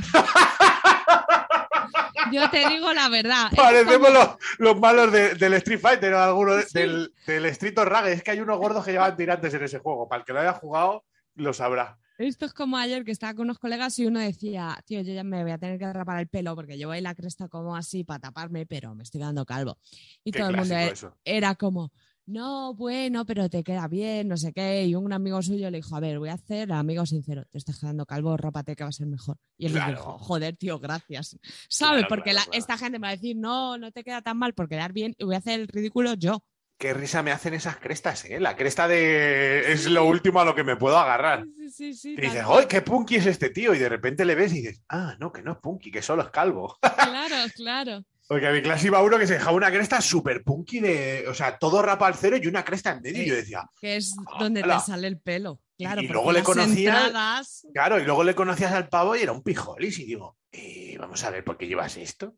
Yo 2.32 2.50
te 2.50 2.68
digo 2.70 2.92
la 2.94 3.10
verdad. 3.10 3.50
Parecemos 3.56 4.08
como- 4.08 4.20
los, 4.20 4.28
los 4.58 4.80
malos 4.80 5.12
de- 5.12 5.36
del 5.36 5.54
Street 5.54 5.80
Fighter 5.80 6.14
o 6.14 6.20
alguno 6.22 6.60
Sí. 6.62 6.68
del, 6.74 7.14
del 7.26 7.46
Street 7.48 7.78
Rage. 7.78 8.14
Es 8.14 8.24
que 8.24 8.32
hay 8.32 8.40
unos 8.40 8.58
gordos 8.58 8.86
que 8.86 8.92
llevan 8.92 9.16
tirantes 9.16 9.54
en 9.54 9.64
ese 9.64 9.80
juego. 9.80 10.08
Para 10.08 10.20
el 10.22 10.26
que 10.26 10.34
lo 10.34 10.40
haya 10.40 10.54
jugado, 10.54 11.06
lo 11.36 11.54
sabrá. 11.54 11.98
Esto 12.18 12.46
es 12.46 12.54
como 12.54 12.76
ayer 12.78 13.06
que 13.06 13.12
estaba 13.12 13.34
con 13.34 13.46
unos 13.46 13.60
colegas 13.60 13.98
y 13.98 14.06
uno 14.06 14.20
decía, 14.20 14.78
tío, 14.86 15.00
yo 15.02 15.14
ya 15.14 15.24
me 15.24 15.42
voy 15.42 15.52
a 15.54 15.58
tener 15.58 15.80
que 15.80 15.94
rapar 15.94 16.20
el 16.20 16.28
pelo 16.28 16.54
porque 16.54 16.78
llevo 16.78 16.92
ahí 16.92 17.00
la 17.00 17.16
cresta 17.16 17.48
como 17.48 17.78
así 17.78 18.04
para 18.04 18.20
taparme, 18.20 18.66
pero 18.66 18.94
me 18.94 19.04
estoy 19.04 19.22
quedando 19.22 19.46
calvo. 19.46 19.78
Y 20.26 20.32
Qué 20.34 20.40
todo 20.40 20.50
el 20.50 20.58
mundo 20.58 20.76
e- 20.76 20.90
eso. 20.92 21.16
era 21.24 21.56
como, 21.56 21.94
no, 22.30 22.74
bueno, 22.74 23.26
pero 23.26 23.50
te 23.50 23.64
queda 23.64 23.88
bien, 23.88 24.28
no 24.28 24.38
sé 24.38 24.54
qué. 24.54 24.86
Y 24.86 24.96
un 24.96 25.12
amigo 25.12 25.42
suyo 25.42 25.70
le 25.70 25.78
dijo, 25.80 25.96
a 25.96 26.00
ver, 26.00 26.20
voy 26.20 26.30
a 26.30 26.34
hacer 26.34 26.72
amigo 26.72 27.06
sincero, 27.06 27.44
te 27.50 27.58
estás 27.58 27.80
quedando 27.80 28.06
calvo, 28.06 28.38
rápate 28.38 28.76
que 28.76 28.84
va 28.84 28.90
a 28.90 28.94
ser 28.94 29.08
mejor. 29.08 29.38
Y 29.58 29.66
él 29.66 29.74
le 29.74 29.80
Claro. 29.80 29.92
dijo, 29.94 30.18
joder, 30.20 30.56
tío, 30.56 30.80
gracias. 30.80 31.38
¿Sabes? 31.68 32.00
Claro, 32.02 32.08
porque 32.10 32.32
claro, 32.32 32.36
la- 32.40 32.44
claro. 32.46 32.60
esta 32.60 32.78
gente 32.78 33.00
me 33.00 33.08
va 33.08 33.10
a 33.10 33.16
decir, 33.16 33.36
no, 33.36 33.78
no 33.78 33.92
te 33.92 34.04
queda 34.04 34.22
tan 34.22 34.38
mal 34.38 34.54
por 34.54 34.70
quedar 34.70 34.94
bien 34.94 35.16
y 35.18 35.24
voy 35.26 35.36
a 35.36 35.40
hacer 35.40 35.60
el 35.60 35.68
ridículo 35.68 36.14
yo. 36.14 36.44
Qué 36.78 36.94
risa 36.94 37.22
me 37.24 37.32
hacen 37.32 37.54
esas 37.54 37.76
crestas, 37.76 38.24
¿eh? 38.24 38.40
La 38.40 38.56
cresta 38.56 38.88
de. 38.88 39.74
Es 39.74 39.86
lo 39.88 40.06
último 40.06 40.40
a 40.40 40.46
lo 40.46 40.56
que 40.56 40.64
me 40.64 40.78
puedo 40.78 40.98
agarrar. 40.98 41.44
Sí, 41.58 41.70
sí, 41.72 41.94
sí. 41.94 42.14
Y 42.18 42.22
dices. 42.22 42.42
¡ay, 42.48 42.68
qué 42.70 42.82
punky 42.82 43.16
es 43.16 43.26
este 43.26 43.50
tío! 43.50 43.74
Y 43.76 43.80
de 43.80 43.90
repente 43.90 44.24
le 44.24 44.34
ves 44.34 44.54
y 44.54 44.62
dices, 44.62 44.82
ah, 44.88 45.18
no, 45.20 45.30
que 45.34 45.42
no 45.42 45.52
es 45.52 45.58
punky, 45.58 45.92
que 45.92 46.02
solo 46.02 46.22
es 46.22 46.30
calvo. 46.30 46.78
Claro, 46.82 47.36
claro. 47.54 48.04
Porque 48.30 48.46
a 48.48 48.52
mi 48.52 48.62
clase 48.62 48.86
iba 48.88 49.02
uno 49.02 49.18
que 49.18 49.26
se 49.26 49.34
dejaba 49.34 49.58
una 49.58 49.72
cresta 49.72 50.00
súper 50.02 50.44
punky 50.44 50.80
de. 50.80 51.26
O 51.28 51.34
sea, 51.34 51.58
todo 51.58 51.82
rapa 51.82 52.06
al 52.06 52.14
cero 52.14 52.38
y 52.42 52.46
una 52.46 52.64
cresta 52.64 52.92
en 52.92 53.02
medio. 53.02 53.24
Y 53.24 53.28
yo 53.28 53.34
decía, 53.36 53.68
Que 53.82 53.96
es 53.96 54.16
donde 54.40 54.62
Hola. 54.62 54.78
te 54.78 54.86
sale 54.86 55.08
el 55.08 55.20
pelo. 55.20 55.60
Claro, 55.80 56.02
y 56.02 56.04
porque 56.08 56.14
luego 56.14 56.32
le 56.32 56.40
las 56.40 56.46
conocía- 56.46 57.08
entradas- 57.08 57.66
claro, 57.74 58.00
y 58.00 58.04
luego 58.06 58.24
le 58.24 58.36
conocías 58.36 58.72
al 58.74 58.88
pavo 58.88 59.16
y 59.16 59.22
era 59.24 59.32
un 59.32 59.42
pijolis. 59.42 59.98
Y 59.98 60.06
digo, 60.06 60.38
eh, 60.52 60.96
vamos 61.00 61.24
a 61.24 61.32
ver 61.32 61.44
por 61.44 61.58
qué 61.58 61.66
llevas 61.68 61.98
esto. 61.98 62.36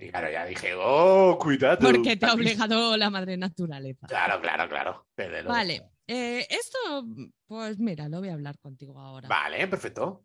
Y 0.00 0.08
claro, 0.08 0.30
ya 0.30 0.46
dije, 0.46 0.72
oh, 0.78 1.36
cuidado. 1.38 1.78
Porque 1.78 2.16
te 2.16 2.24
ha 2.24 2.30
papi". 2.30 2.40
obligado 2.40 2.96
la 2.96 3.10
madre 3.10 3.36
naturaleza. 3.36 4.06
Claro, 4.06 4.40
claro, 4.40 4.66
claro. 4.68 5.06
desde 5.14 5.42
luego. 5.42 5.48
Vale. 5.50 5.82
eh, 6.06 6.46
esto, 6.48 7.04
pues 7.46 7.78
mira, 7.78 8.08
lo 8.08 8.20
voy 8.20 8.30
a 8.30 8.32
hablar 8.32 8.58
contigo 8.60 8.98
ahora. 8.98 9.28
Vale, 9.28 9.68
perfecto. 9.68 10.24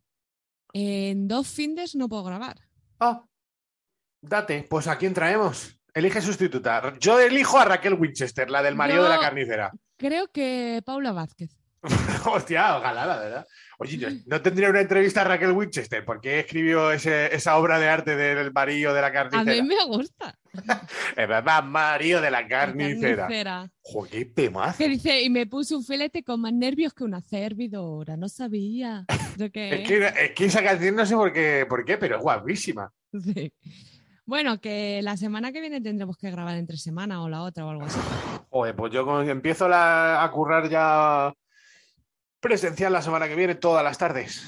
En 0.74 1.28
dos 1.28 1.48
findes 1.50 1.94
no 1.96 2.08
puedo 2.08 2.24
grabar. 2.24 2.58
Ah, 3.02 3.26
date, 4.24 4.66
pues 4.70 4.88
¿a 4.88 4.98
quién 4.98 5.14
traemos? 5.14 5.78
Elige 5.94 6.22
sustituta. 6.22 6.94
Yo 7.00 7.20
elijo 7.20 7.60
a 7.60 7.66
Raquel 7.66 7.94
Winchester, 7.94 8.50
la 8.50 8.64
del 8.64 8.76
marido 8.76 9.04
de 9.04 9.10
la 9.10 9.20
carnicera. 9.20 9.72
Creo 9.98 10.28
que 10.32 10.82
Paula 10.86 11.12
Vázquez. 11.12 11.52
Hostia, 12.26 12.78
ojalá, 12.78 13.06
la 13.06 13.18
verdad. 13.20 13.48
Oye, 13.78 13.98
yo 13.98 14.08
no 14.26 14.42
tendría 14.42 14.70
una 14.70 14.80
entrevista 14.80 15.22
a 15.22 15.26
Raquel 15.26 15.52
Winchester. 15.52 16.06
¿Por 16.06 16.22
qué 16.22 16.40
escribió 16.40 16.92
ese- 16.92 17.36
esa 17.36 17.58
obra 17.58 17.78
de 17.78 17.90
arte 17.90 18.16
del 18.16 18.54
marido 18.54 18.94
de 18.94 19.02
la 19.02 19.08
A 19.08 19.12
carnicera? 19.12 19.62
mí 19.62 19.62
me 19.64 19.84
gusta. 19.86 20.34
Es 21.18 21.28
verdad, 21.28 21.64
marido 21.64 22.22
de 22.22 22.32
la 22.32 22.42
la 22.42 22.48
carnicera. 22.48 23.24
carnicera. 23.24 23.70
Joder, 23.82 24.12
qué 24.12 24.26
temazo. 24.26 24.78
Que 24.78 24.88
dice, 24.88 25.22
y 25.22 25.30
me 25.30 25.46
puse 25.46 25.76
un 25.76 25.84
filete 25.84 26.24
con 26.24 26.40
más 26.42 26.54
nervios 26.54 26.94
que 26.94 27.04
una 27.04 27.20
servidora. 27.22 28.16
No 28.18 28.30
sabía. 28.30 29.06
Yo 29.38 29.52
qué- 29.52 29.82
Es 29.82 29.88
que, 29.88 30.08
es 30.26 30.32
que 30.32 30.46
esa 30.46 30.64
canción 30.64 30.96
no 30.96 31.06
sé 31.06 31.16
por 31.16 31.34
qué, 31.34 31.66
por 31.68 31.84
qué, 31.84 31.98
pero 31.98 32.16
es 32.16 32.22
guapísima. 32.22 32.92
Sí. 33.22 33.52
Bueno, 34.26 34.60
que 34.62 35.02
la 35.04 35.18
semana 35.18 35.52
que 35.52 35.60
viene 35.62 35.82
tendremos 35.82 36.18
que 36.18 36.32
grabar 36.32 36.56
entre 36.58 36.78
semana 36.78 37.22
o 37.24 37.30
la 37.30 37.44
otra 37.44 37.66
o 37.66 37.70
algo 37.70 37.86
así. 37.86 38.00
Joder, 38.50 38.76
pues 38.76 38.94
yo 38.94 39.22
empiezo 39.24 39.68
la- 39.68 40.24
a 40.24 40.32
currar 40.32 40.70
ya 40.70 41.34
presencial 42.40 42.94
la 42.94 43.02
semana 43.02 43.28
que 43.28 43.36
viene, 43.36 43.56
todas 43.56 43.84
las 43.84 43.98
tardes. 43.98 44.44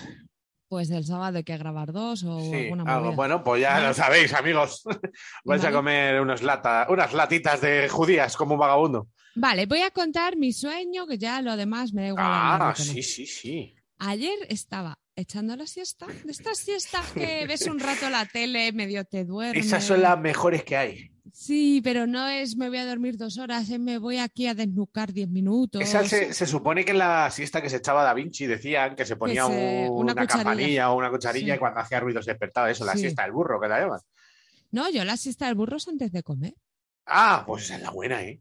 Pues 0.68 0.90
el 0.92 1.06
sábado 1.06 1.38
hay 1.38 1.44
que 1.44 1.58
grabar 1.58 1.92
dos 1.92 2.24
o 2.24 2.40
Sí, 2.40 2.54
alguna 2.56 2.84
algo- 2.84 3.06
movida. 3.06 3.16
bueno, 3.16 3.44
pues 3.44 3.62
ya 3.62 3.80
lo 3.88 3.94
sabéis, 3.94 4.34
amigos. 4.34 4.84
Vais 5.46 5.64
a 5.64 5.72
comer 5.72 6.20
unos 6.22 6.42
lata, 6.42 6.88
unas 6.90 7.14
latitas 7.14 7.62
de 7.62 7.88
judías 7.90 8.36
como 8.36 8.56
un 8.56 8.60
vagabundo. 8.60 9.08
Vale, 9.36 9.66
voy 9.66 9.82
a 9.82 9.92
contar 9.92 10.38
mi 10.38 10.54
sueño, 10.54 11.06
que 11.08 11.18
ya 11.18 11.42
lo 11.42 11.56
demás 11.58 11.94
me 11.94 12.04
da 12.04 12.08
igual. 12.08 12.26
Ah, 12.26 12.74
sí, 12.76 13.04
sí, 13.04 13.26
sí. 13.28 13.76
Ayer 14.00 14.38
estaba 14.50 14.98
echando 15.16 15.56
la 15.56 15.66
siesta, 15.68 16.08
de 16.08 16.32
estas 16.32 16.58
siestas 16.58 17.12
que 17.14 17.46
ves 17.48 17.68
un 17.68 17.80
rato 17.80 18.10
la 18.10 18.26
tele, 18.26 18.72
medio 18.74 19.06
te 19.06 19.24
duermes. 19.26 19.66
Esas 19.66 19.84
son 19.84 20.02
las 20.02 20.20
mejores 20.20 20.64
que 20.64 20.76
hay. 20.78 21.12
Sí, 21.34 21.82
pero 21.84 22.08
no 22.08 22.28
es 22.28 22.56
me 22.56 22.70
voy 22.70 22.78
a 22.78 22.86
dormir 22.86 23.18
dos 23.18 23.38
horas, 23.38 23.70
es 23.70 23.80
me 23.80 23.98
voy 23.98 24.18
aquí 24.20 24.48
a 24.48 24.54
desnucar 24.54 25.12
diez 25.12 25.28
minutos. 25.30 25.82
Esa 25.82 26.04
se, 26.06 26.34
se 26.34 26.46
supone 26.46 26.86
que 26.86 26.92
en 26.92 27.00
la 27.00 27.30
siesta 27.32 27.62
que 27.62 27.70
se 27.70 27.78
echaba 27.78 28.04
Da 28.04 28.14
Vinci 28.14 28.46
decían 28.46 28.96
que 28.96 29.06
se 29.06 29.16
ponía 29.18 29.46
se- 29.48 29.88
un- 29.90 30.04
una 30.10 30.16
campanilla 30.28 30.92
o 30.92 30.98
una 30.98 31.10
cucharilla 31.10 31.54
Sí. 31.54 31.58
y 31.58 31.60
cuando 31.60 31.80
hacía 31.82 32.00
ruido 32.00 32.22
se 32.22 32.32
despertaba 32.32 32.72
eso, 32.72 32.86
la 32.86 32.94
Sí. 32.94 33.00
siesta 33.00 33.24
del 33.24 33.32
burro, 33.34 33.60
que 33.60 33.68
la 33.68 33.80
llaman. 33.82 34.00
No, 34.72 34.90
yo 34.90 35.04
la 35.04 35.18
siesta 35.18 35.48
del 35.48 35.56
burro 35.56 35.78
es 35.78 35.88
antes 35.88 36.12
de 36.12 36.24
comer. 36.24 36.54
Ah, 37.06 37.44
pues 37.46 37.66
esa 37.66 37.76
es 37.76 37.82
la 37.82 37.92
buena, 37.92 38.24
¿eh? 38.24 38.40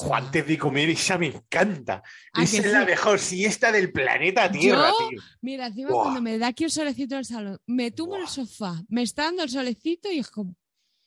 Ojo, 0.00 0.14
antes 0.14 0.46
de 0.46 0.58
comer, 0.58 0.88
esa 0.90 1.16
me 1.18 1.26
encanta. 1.28 2.02
¿A 2.32 2.42
Esa 2.42 2.58
es 2.58 2.66
la 2.72 2.80
sí? 2.80 2.86
mejor 2.86 3.18
siesta 3.18 3.70
del 3.70 3.92
planeta 3.92 4.50
Tierra, 4.50 4.90
Yo- 4.90 5.08
tío. 5.08 5.20
Mira, 5.42 5.66
encima 5.68 5.90
Buah. 5.90 6.02
cuando 6.02 6.22
me 6.22 6.38
da 6.38 6.48
aquí 6.48 6.64
un 6.64 6.70
solecito 6.70 7.14
en 7.14 7.18
el 7.20 7.24
salón, 7.24 7.58
me 7.66 7.90
tumbo 7.92 8.14
en 8.16 8.22
el 8.22 8.26
Buah. 8.26 8.32
sofá, 8.46 8.82
me 8.88 9.02
está 9.02 9.24
dando 9.24 9.42
el 9.44 9.50
solecito 9.50 10.10
y 10.10 10.18
es 10.18 10.30
como, 10.30 10.54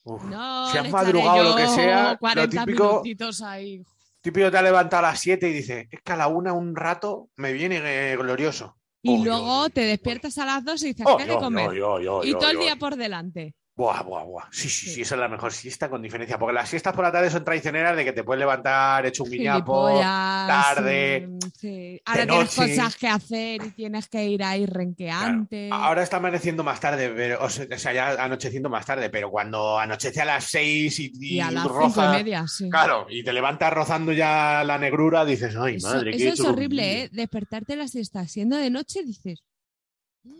Uf. 0.03 0.23
no, 0.23 0.71
Si 0.71 0.77
has 0.77 0.89
madrugado 0.89 1.43
lo 1.43 1.55
que 1.55 1.63
yo 1.63 1.75
sea, 1.75 2.11
lo 2.13 2.19
40 2.19 2.65
típico- 2.65 2.89
minutitos 3.03 3.41
ahí. 3.41 3.84
Típico 4.21 4.51
te 4.51 4.57
ha 4.57 4.61
levantado 4.61 5.05
a 5.05 5.11
las 5.11 5.19
7 5.19 5.49
y 5.49 5.53
dice, 5.53 5.88
es 5.91 6.01
que 6.01 6.11
a 6.11 6.17
la 6.17 6.27
una 6.27 6.53
un 6.53 6.75
rato 6.75 7.30
me 7.38 7.53
viene 7.53 7.80
eh, 7.84 8.17
glorioso. 8.17 8.77
Y 9.01 9.17
Oh, 9.17 9.23
luego 9.23 9.63
yo- 9.67 9.69
te 9.69 9.82
despiertas 9.82 10.38
a 10.39 10.45
las 10.45 10.65
dos 10.65 10.84
y 10.84 10.88
dices, 10.88 11.05
Oh, 11.07 11.15
¿qué 11.15 11.23
de 11.25 11.34
yo, 11.34 11.39
comer? 11.39 11.67
yo, 11.67 11.99
yo, 11.99 12.01
yo, 12.01 12.23
y 12.23 12.32
yo, 12.34 12.38
todo 12.38 12.49
el 12.49 12.57
yo. 12.57 12.63
día 12.63 12.75
por 12.75 12.97
delante. 12.97 13.55
Buah, 13.80 14.03
buah, 14.03 14.23
buah. 14.25 14.43
Sí, 14.51 14.67
sí, 14.67 14.88
sí, 14.88 14.93
Sí. 14.95 15.01
esa 15.03 15.15
es 15.15 15.21
la 15.21 15.30
mejor 15.30 15.53
siesta 15.53 15.89
con 15.89 16.01
diferencia. 16.01 16.38
Porque 16.38 16.51
las 16.53 16.67
siestas 16.67 16.93
por 16.93 17.05
la 17.05 17.13
tarde 17.13 17.30
son 17.30 17.45
traicioneras 17.45 17.95
de 17.95 18.03
que 18.03 18.11
te 18.11 18.25
puedes 18.25 18.39
levantar 18.39 19.05
hecho 19.05 19.23
un 19.23 19.30
guiñapo. 19.32 19.88
Tarde, 20.01 21.27
mm, 21.30 21.39
sí. 21.57 22.01
Ahora 22.03 22.27
tienes 22.27 22.57
noche. 22.57 22.75
cosas 22.75 22.95
que 22.97 23.07
hacer 23.07 23.63
y 23.63 23.71
tienes 23.71 24.09
que 24.09 24.25
ir 24.25 24.43
ahí 24.43 24.65
Claro. 24.65 24.80
renqueante. 24.80 25.69
Ahora 25.71 26.03
está 26.03 26.17
amaneciendo 26.17 26.61
más 26.61 26.82
tarde, 26.82 27.09
pero, 27.15 27.41
o 27.41 27.49
sea, 27.49 27.93
ya 27.93 28.21
anocheciendo 28.21 28.69
más 28.69 28.86
tarde, 28.86 29.09
pero 29.09 29.32
cuando 29.32 29.80
anochece 29.80 30.19
a 30.19 30.25
las 30.25 30.43
6 30.43 30.99
y, 30.99 31.11
y 31.17 31.39
a 31.39 31.49
las 31.49 31.63
roza, 31.65 32.13
y 32.13 32.17
media, 32.23 32.45
sí. 32.49 32.69
claro, 32.69 33.05
y 33.09 33.23
te 33.23 33.32
levantas 33.32 33.71
rozando 33.71 34.11
ya 34.11 34.61
la 34.65 34.77
negrura, 34.77 35.23
dices, 35.23 35.55
ay, 35.55 35.75
Eso, 35.75 35.88
madre, 35.88 36.09
eso 36.09 36.17
qué 36.17 36.27
es 36.30 36.39
horrible, 36.41 36.84
dormido". 36.84 37.05
¿eh? 37.05 37.09
Despertarte 37.13 37.75
la 37.77 37.88
siesta 37.88 38.27
siendo 38.27 38.57
de 38.57 38.69
noche, 38.69 39.03
dices. 39.05 39.41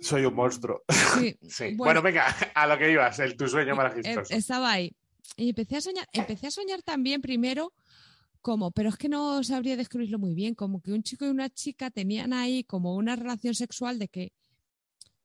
Soy 0.02 0.26
un 0.26 0.34
monstruo. 0.36 0.84
Sí, 0.90 1.38
Sí. 1.50 1.64
bueno, 1.76 1.78
Bueno, 1.78 2.02
venga, 2.02 2.26
a 2.56 2.68
lo 2.68 2.78
que 2.78 2.92
ibas, 2.92 3.20
el 3.20 3.36
tu 3.36 3.48
sueño 3.48 3.74
eh, 3.74 3.76
maravilloso. 3.76 4.34
estaba 4.34 4.72
ahí. 4.72 4.96
Y 5.38 5.50
empecé 5.50 5.78
a 5.78 5.82
soñar, 5.82 6.08
empecé 6.12 6.48
a 6.48 6.52
soñar 6.52 6.82
también 6.82 7.22
primero 7.22 7.74
como, 8.42 8.72
pero 8.72 8.90
es 8.90 8.98
que 8.98 9.10
no 9.10 9.44
sabría 9.44 9.76
describirlo 9.76 10.18
muy 10.18 10.34
bien, 10.34 10.56
como 10.56 10.82
que 10.82 10.92
un 10.92 11.04
chico 11.04 11.26
y 11.26 11.30
una 11.30 11.50
chica 11.50 11.92
tenían 11.92 12.34
ahí 12.34 12.64
como 12.64 12.96
una 12.96 13.16
relación 13.16 13.54
sexual 13.54 14.00
de 14.00 14.08
que, 14.08 14.32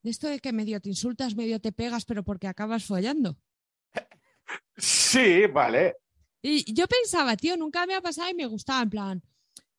de 0.03 0.11
esto 0.11 0.29
de 0.29 0.41
que 0.41 0.53
medio 0.53 0.81
te 0.81 0.89
insultas, 0.89 1.37
medio 1.37 1.61
te 1.61 1.73
pegas, 1.73 2.05
pero 2.05 2.25
porque 2.25 2.49
acabas 2.49 2.85
follando. 2.85 3.39
Sí, 4.77 5.47
vale. 5.47 5.97
Y 6.43 6.75
yo 6.75 6.87
pensaba, 6.87 7.37
tío, 7.37 7.57
nunca 7.57 7.87
me 7.87 7.95
ha 7.95 8.01
pasado 8.01 8.29
y 8.31 8.35
me 8.35 8.47
gustaba, 8.47 8.83
en 8.83 8.91
plan, 8.91 9.23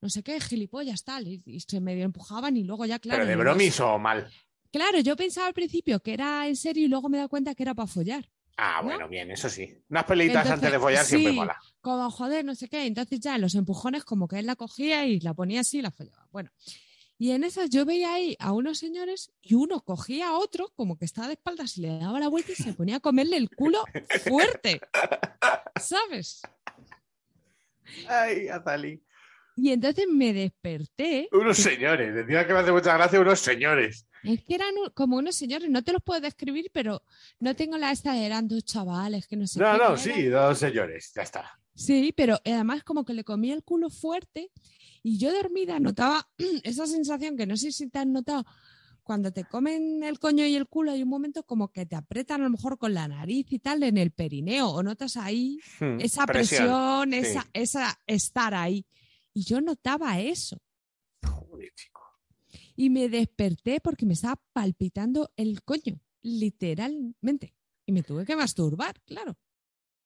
no 0.01 0.09
sé 0.09 0.23
qué, 0.23 0.39
gilipollas, 0.39 1.03
tal, 1.03 1.27
y, 1.27 1.43
y 1.45 1.59
se 1.59 1.79
medio 1.81 2.05
empujaban 2.05 2.57
y 2.57 2.63
luego 2.63 2.85
ya, 2.85 2.99
claro. 2.99 3.19
pero 3.19 3.29
de 3.29 3.35
bromis 3.35 3.79
o 3.81 3.99
mal. 3.99 4.31
Claro, 4.75 4.99
yo 4.99 5.15
pensaba 5.15 5.47
al 5.47 5.53
principio 5.53 6.01
que 6.01 6.13
era 6.13 6.45
en 6.49 6.57
serio 6.57 6.83
y 6.83 6.89
luego 6.89 7.07
me 7.07 7.15
he 7.15 7.19
dado 7.19 7.29
cuenta 7.29 7.55
que 7.55 7.63
era 7.63 7.73
para 7.73 7.87
follar. 7.87 8.29
Ah, 8.57 8.81
¿No? 8.81 8.89
bueno, 8.89 9.07
bien, 9.07 9.31
eso 9.31 9.47
sí. 9.47 9.81
Unas 9.89 10.03
Entonces, 10.09 10.51
antes 10.51 10.69
de 10.69 10.79
follar 10.79 11.05
siempre 11.05 11.31
mola. 11.31 11.57
Como, 11.79 12.11
joder, 12.11 12.43
no 12.43 12.55
sé 12.55 12.67
qué. 12.67 12.85
Entonces 12.85 13.21
ya 13.21 13.37
los 13.37 13.55
empujones 13.55 14.03
como 14.03 14.27
que 14.27 14.37
él 14.37 14.45
la 14.45 14.57
cogía 14.57 15.05
y 15.05 15.21
la 15.21 15.33
ponía 15.33 15.61
así 15.61 15.77
y 15.77 15.81
la 15.81 15.91
follaba. 15.91 16.27
Bueno, 16.29 16.51
y 17.17 17.31
en 17.31 17.45
esas 17.45 17.69
yo 17.69 17.85
veía 17.85 18.15
ahí 18.15 18.35
a 18.37 18.51
unos 18.51 18.77
señores 18.77 19.31
y 19.41 19.53
uno 19.53 19.79
cogía 19.79 20.27
a 20.27 20.37
otro 20.37 20.69
como 20.75 20.97
que 20.97 21.05
estaba 21.05 21.27
de 21.27 21.35
espaldas 21.35 21.77
y 21.77 21.81
le 21.83 21.97
daba 21.97 22.19
la 22.19 22.27
vuelta 22.27 22.51
y 22.51 22.55
se 22.55 22.73
ponía 22.73 22.97
a 22.97 22.99
comerle 22.99 23.37
el 23.37 23.49
culo 23.49 23.81
fuerte. 24.27 24.81
¿Sabes? 25.79 26.41
Ay, 28.09 28.49
Azali. 28.49 29.01
Y 29.55 29.71
entonces 29.71 30.05
me 30.11 30.33
desperté. 30.33 31.29
Unos 31.31 31.55
señores, 31.55 32.13
decía 32.13 32.45
que 32.45 32.51
me 32.51 32.59
hace 32.59 32.73
mucha 32.73 32.93
gracia 32.97 33.21
unos 33.21 33.39
señores. 33.39 34.05
Es 34.25 34.43
que 34.43 34.55
eran 34.55 34.73
como 34.93 35.17
unos 35.17 35.35
señores, 35.35 35.69
no 35.69 35.83
te 35.83 35.93
los 35.93 36.01
puedo 36.03 36.19
describir, 36.21 36.69
pero 36.73 37.03
no 37.39 37.55
tengo 37.55 37.77
la 37.77 37.91
esta, 37.91 38.17
eran 38.17 38.47
dos 38.47 38.63
chavales 38.65 39.27
que 39.27 39.35
no 39.35 39.47
sé 39.47 39.59
No, 39.59 39.71
qué, 39.71 39.77
no, 39.77 39.97
sí, 39.97 40.23
dos 40.25 40.57
señores, 40.57 41.11
ya 41.15 41.21
está. 41.21 41.59
Sí, 41.73 42.13
pero 42.15 42.39
además 42.45 42.83
como 42.83 43.03
que 43.05 43.13
le 43.13 43.23
comía 43.23 43.53
el 43.53 43.63
culo 43.63 43.89
fuerte 43.89 44.51
y 45.03 45.17
yo 45.17 45.33
dormida 45.33 45.79
notaba 45.79 46.27
esa 46.63 46.87
sensación 46.87 47.35
que 47.37 47.45
no 47.45 47.57
sé 47.57 47.71
si 47.71 47.89
te 47.89 47.99
has 47.99 48.07
notado 48.07 48.45
cuando 49.03 49.31
te 49.31 49.43
comen 49.43 50.01
el 50.03 50.17
coño 50.17 50.45
y 50.47 50.55
el 50.55 50.67
culo 50.67 50.91
hay 50.91 51.03
un 51.03 51.09
momento 51.09 51.43
como 51.43 51.71
que 51.71 51.85
te 51.85 51.95
apretan 51.95 52.41
a 52.41 52.45
lo 52.45 52.49
mejor 52.49 52.79
con 52.79 52.93
la 52.93 53.07
nariz 53.07 53.45
y 53.51 53.59
tal 53.59 53.83
en 53.83 53.97
el 53.97 54.11
perineo 54.11 54.69
o 54.69 54.81
notas 54.81 55.15
ahí 55.17 55.59
Hmm, 55.79 55.99
esa 55.99 56.25
presión, 56.25 57.13
esa, 57.13 57.45
esa 57.53 57.99
estar 58.07 58.55
ahí. 58.55 58.85
Y 59.33 59.43
yo 59.43 59.61
notaba 59.61 60.19
eso 60.19 60.57
Joder. 61.23 61.71
Y 62.75 62.89
me 62.89 63.09
desperté 63.09 63.79
porque 63.81 64.05
me 64.05 64.13
estaba 64.13 64.41
palpitando 64.53 65.31
el 65.37 65.63
coño, 65.63 65.99
literalmente. 66.21 67.53
Y 67.85 67.91
me 67.91 68.03
tuve 68.03 68.25
que 68.25 68.35
masturbar, 68.35 68.99
claro. 69.05 69.37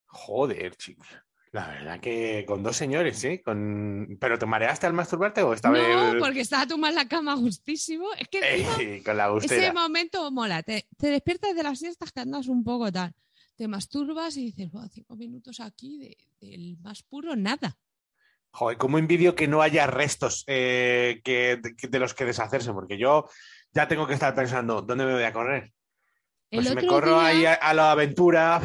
Joder, 0.06 0.76
chico. 0.76 1.06
La 1.52 1.68
verdad 1.68 2.00
que 2.00 2.46
con 2.48 2.62
dos 2.62 2.76
señores, 2.78 3.18
¿sí? 3.18 3.40
Con... 3.40 4.18
¿Pero 4.20 4.38
te 4.38 4.46
mareaste 4.46 4.86
al 4.86 4.94
masturbarte 4.94 5.42
o 5.42 5.54
esta 5.54 5.70
No, 5.72 6.20
porque 6.20 6.42
estaba 6.42 6.68
tú 6.68 6.78
más 6.78 6.94
la 6.94 7.08
cama 7.08 7.36
justísimo. 7.38 8.08
Es 8.20 8.28
que 8.28 8.38
encima 8.40 8.78
Eh, 8.80 9.02
con 9.06 9.18
la 9.18 9.36
Ese 9.42 9.74
momento 9.74 10.30
mola, 10.32 10.62
te, 10.62 10.88
te 10.98 11.08
despiertas 11.08 11.56
de 11.56 11.64
las 11.64 11.80
siestas 11.80 12.12
que 12.12 12.20
andas 12.20 12.48
un 12.48 12.64
poco 12.64 12.92
tal, 12.92 13.16
te 13.56 13.68
masturbas 13.68 14.38
y 14.38 14.46
dices, 14.46 14.72
"Buah, 14.72 14.90
cinco 14.90 15.16
minutos 15.16 15.60
aquí 15.60 15.98
de- 15.98 16.18
del 16.40 16.78
más 16.78 17.02
puro 17.02 17.36
nada. 17.36 17.78
Joder, 18.52 18.78
cómo 18.78 18.98
envidio 18.98 19.36
que 19.36 19.48
no 19.48 19.62
haya 19.62 19.88
restos 19.88 20.44
eh, 20.48 21.22
que, 21.24 21.58
de, 21.62 21.88
de 21.88 22.00
los 22.00 22.14
que 22.14 22.26
deshacerse, 22.26 22.74
porque 22.74 22.98
yo 22.98 23.30
ya 23.74 23.88
tengo 23.88 24.08
que 24.08 24.14
estar 24.16 24.34
pensando, 24.34 24.82
¿dónde 24.82 25.06
me 25.06 25.14
voy 25.14 25.24
a 25.24 25.32
correr? 25.34 25.72
Pues 26.52 26.68
si 26.68 26.74
me 26.76 26.86
corro 26.88 27.20
día- 27.20 27.28
ahí 27.28 27.46
a, 27.46 27.54
a 27.54 27.74
la 27.76 27.92
aventura, 27.92 28.60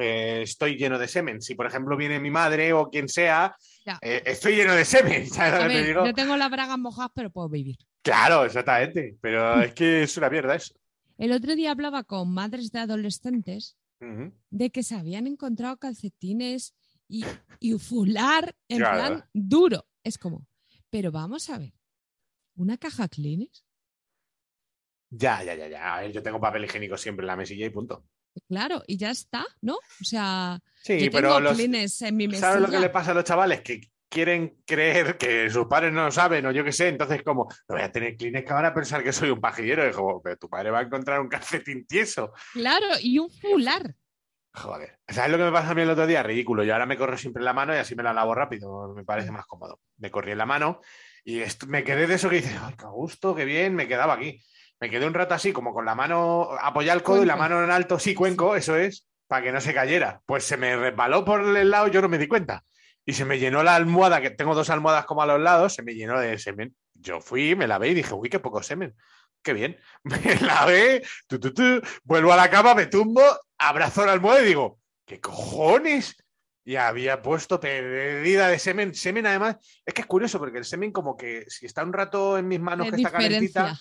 eh, 0.00 0.40
estoy 0.42 0.76
lleno 0.76 0.98
de 0.98 1.06
semen. 1.06 1.40
Si, 1.40 1.54
por 1.54 1.66
ejemplo, 1.66 1.96
viene 1.96 2.18
mi 2.18 2.30
madre 2.30 2.72
o 2.72 2.90
quien 2.90 3.08
sea, 3.08 3.54
eh, 4.02 4.22
estoy 4.26 4.56
lleno 4.56 4.74
de 4.74 4.84
semen. 4.84 5.26
¿sabes 5.30 5.54
A 5.54 5.58
que 5.58 5.68
te 5.68 5.74
ver, 5.74 5.86
digo? 5.86 6.04
yo 6.04 6.14
tengo 6.14 6.36
las 6.36 6.50
bragas 6.50 6.78
mojadas, 6.78 7.12
pero 7.14 7.30
puedo 7.30 7.48
vivir. 7.48 7.76
Claro, 8.02 8.44
exactamente. 8.44 9.16
Pero 9.20 9.62
es 9.62 9.72
que 9.72 10.02
es 10.02 10.16
una 10.16 10.28
mierda 10.30 10.56
eso. 10.56 10.74
El 11.16 11.30
otro 11.30 11.54
día 11.54 11.70
hablaba 11.70 12.02
con 12.02 12.32
madres 12.34 12.72
de 12.72 12.80
adolescentes 12.80 13.76
Ujú. 14.00 14.32
de 14.50 14.70
que 14.70 14.82
se 14.82 14.96
habían 14.96 15.28
encontrado 15.28 15.76
calcetines 15.76 16.74
y, 17.08 17.24
y 17.60 17.78
fular 17.78 18.54
en 18.68 18.78
Claro. 18.78 18.96
plan 18.98 19.30
duro. 19.32 19.86
Es 20.04 20.18
como, 20.18 20.46
pero 20.90 21.10
vamos 21.10 21.48
a 21.50 21.58
ver, 21.58 21.72
¿una 22.56 22.76
caja 22.78 23.08
Kleenex? 23.08 23.64
Ya, 25.10 25.42
ya, 25.42 25.54
ya, 25.54 25.68
ya. 25.68 25.94
A 25.94 26.00
ver, 26.02 26.12
yo 26.12 26.22
tengo 26.22 26.40
papel 26.40 26.64
higiénico 26.64 26.96
siempre 26.96 27.24
en 27.24 27.28
la 27.28 27.36
mesilla 27.36 27.66
y 27.66 27.70
punto. 27.70 28.04
Claro, 28.46 28.82
y 28.86 28.96
ya 28.98 29.10
está, 29.10 29.44
¿no? 29.62 29.74
O 29.76 30.04
sea, 30.04 30.60
Sí, 30.82 31.00
yo 31.06 31.10
pero 31.10 31.28
tengo 31.28 31.40
los, 31.40 31.54
Kleenex 31.54 32.02
en 32.02 32.16
mi 32.16 32.28
mesilla. 32.28 32.48
¿sabes 32.48 32.62
lo 32.62 32.70
que 32.70 32.78
le 32.80 32.90
pasa 32.90 33.10
a 33.10 33.14
los 33.14 33.24
chavales? 33.24 33.62
Que 33.62 33.80
quieren 34.10 34.62
creer 34.66 35.18
que 35.18 35.50
sus 35.50 35.66
padres 35.66 35.92
no 35.92 36.04
lo 36.04 36.10
saben 36.10 36.46
o 36.46 36.52
yo 36.52 36.62
qué 36.64 36.72
sé, 36.72 36.88
entonces 36.88 37.22
como, 37.22 37.44
no 37.68 37.74
voy 37.74 37.82
a 37.82 37.90
tener 37.92 38.16
Kleenex 38.16 38.46
que 38.46 38.52
van 38.54 38.64
a 38.66 38.74
pensar 38.74 39.02
que 39.02 39.12
soy 39.12 39.30
un 39.30 39.40
pajillero. 39.40 39.88
Y 39.88 39.92
como, 39.92 40.20
pero 40.22 40.36
tu 40.36 40.48
padre 40.48 40.70
va 40.70 40.80
a 40.80 40.82
encontrar 40.82 41.20
un 41.20 41.28
calcetín 41.28 41.86
tieso. 41.86 42.32
Claro, 42.52 42.86
y 43.02 43.18
un 43.18 43.30
fular. 43.30 43.96
Joder. 44.58 44.98
¿Sabes 45.08 45.30
lo 45.30 45.38
que 45.38 45.44
me 45.44 45.52
pasa 45.52 45.70
a 45.70 45.74
mí 45.74 45.82
el 45.82 45.90
otro 45.90 46.06
día? 46.06 46.22
Ridículo. 46.22 46.64
Yo 46.64 46.72
ahora 46.72 46.86
me 46.86 46.96
corro 46.96 47.16
siempre 47.16 47.40
en 47.40 47.44
la 47.44 47.52
mano 47.52 47.74
y 47.74 47.78
así 47.78 47.94
me 47.94 48.02
la 48.02 48.12
lavo 48.12 48.34
rápido. 48.34 48.92
Me 48.94 49.04
parece 49.04 49.30
más 49.30 49.46
cómodo. 49.46 49.80
Me 49.98 50.10
corrí 50.10 50.32
en 50.32 50.38
la 50.38 50.46
mano 50.46 50.80
y 51.24 51.42
me 51.68 51.84
quedé 51.84 52.06
de 52.06 52.14
eso 52.14 52.28
que 52.28 52.36
dices, 52.36 52.56
ay, 52.60 52.74
qué 52.76 52.86
gusto, 52.86 53.34
qué 53.34 53.44
bien, 53.44 53.74
me 53.74 53.86
quedaba 53.86 54.14
aquí. 54.14 54.42
Me 54.80 54.90
quedé 54.90 55.06
un 55.06 55.14
rato 55.14 55.34
así, 55.34 55.52
como 55.52 55.74
con 55.74 55.84
la 55.84 55.94
mano, 55.94 56.48
apoyar 56.60 56.96
el 56.96 57.02
codo 57.02 57.22
y 57.22 57.26
la 57.26 57.36
mano 57.36 57.62
en 57.62 57.70
alto, 57.70 57.98
sí, 57.98 58.14
cuenco, 58.14 58.56
eso 58.56 58.76
es, 58.76 59.06
para 59.26 59.42
que 59.42 59.52
no 59.52 59.60
se 59.60 59.74
cayera. 59.74 60.22
Pues 60.24 60.44
se 60.44 60.56
me 60.56 60.76
resbaló 60.76 61.24
por 61.24 61.56
el 61.56 61.70
lado, 61.70 61.88
yo 61.88 62.00
no 62.00 62.08
me 62.08 62.18
di 62.18 62.28
cuenta. 62.28 62.64
Y 63.04 63.14
se 63.14 63.24
me 63.24 63.38
llenó 63.38 63.62
la 63.62 63.74
almohada, 63.74 64.20
que 64.20 64.30
tengo 64.30 64.54
dos 64.54 64.70
almohadas 64.70 65.04
como 65.04 65.22
a 65.22 65.26
los 65.26 65.40
lados, 65.40 65.74
se 65.74 65.82
me 65.82 65.94
llenó 65.94 66.18
de 66.18 66.38
semen. 66.38 66.74
Yo 66.94 67.20
fui, 67.20 67.54
me 67.56 67.66
lavé 67.66 67.88
y 67.88 67.94
dije, 67.94 68.14
uy, 68.14 68.28
qué 68.28 68.38
poco 68.38 68.62
semen. 68.62 68.94
Qué 69.42 69.52
bien. 69.52 69.76
Me 70.02 70.36
lavé, 70.40 71.02
tu, 71.26 71.38
tu, 71.38 71.52
tu, 71.52 71.80
vuelvo 72.04 72.32
a 72.32 72.36
la 72.36 72.50
cama, 72.50 72.74
me 72.74 72.86
tumbo, 72.86 73.22
abrazo 73.58 74.04
la 74.04 74.12
almohada 74.12 74.42
y 74.42 74.46
digo, 74.46 74.80
¿qué 75.04 75.20
cojones? 75.20 76.16
Y 76.64 76.76
había 76.76 77.22
puesto 77.22 77.58
perdida 77.58 78.48
de 78.48 78.58
semen. 78.58 78.94
Semen, 78.94 79.26
además, 79.26 79.56
es 79.86 79.94
que 79.94 80.02
es 80.02 80.06
curioso 80.06 80.38
porque 80.38 80.58
el 80.58 80.64
semen, 80.64 80.92
como 80.92 81.16
que 81.16 81.44
si 81.48 81.66
está 81.66 81.82
un 81.82 81.92
rato 81.92 82.36
en 82.36 82.46
mis 82.46 82.60
manos 82.60 82.90
que 82.90 82.96
está 82.96 83.10
calentita, 83.10 83.78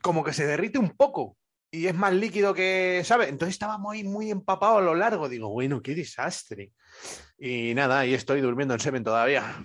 como 0.00 0.24
que 0.24 0.32
se 0.32 0.46
derrite 0.46 0.78
un 0.78 0.90
poco 0.96 1.36
y 1.70 1.86
es 1.86 1.94
más 1.94 2.12
líquido 2.12 2.52
que, 2.52 3.02
¿sabes? 3.04 3.28
Entonces 3.28 3.54
estaba 3.54 3.78
muy, 3.78 4.02
muy 4.02 4.30
empapado 4.30 4.78
a 4.78 4.82
lo 4.82 4.94
largo. 4.94 5.28
Digo, 5.28 5.50
bueno, 5.50 5.82
qué 5.82 5.94
desastre. 5.94 6.72
Y 7.38 7.74
nada, 7.74 8.00
ahí 8.00 8.14
estoy 8.14 8.40
durmiendo 8.40 8.74
en 8.74 8.80
semen 8.80 9.04
todavía. 9.04 9.64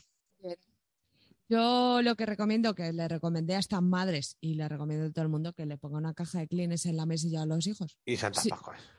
Yo 1.47 2.01
lo 2.01 2.15
que 2.15 2.25
recomiendo, 2.25 2.73
que 2.73 2.91
le 2.91 3.07
recomendé 3.07 3.55
a 3.55 3.59
estas 3.59 3.81
madres 3.81 4.37
y 4.41 4.55
le 4.55 4.67
recomiendo 4.67 5.05
a 5.05 5.11
todo 5.11 5.23
el 5.23 5.29
mundo 5.29 5.53
que 5.53 5.65
le 5.65 5.77
ponga 5.77 5.97
una 5.97 6.13
caja 6.13 6.39
de 6.39 6.47
Kleenex 6.47 6.87
en 6.87 6.97
la 6.97 7.05
mesilla 7.05 7.43
a 7.43 7.45
los 7.45 7.67
hijos. 7.67 7.99
Y 8.05 8.17
Santa 8.17 8.41
Sí. 8.41 8.49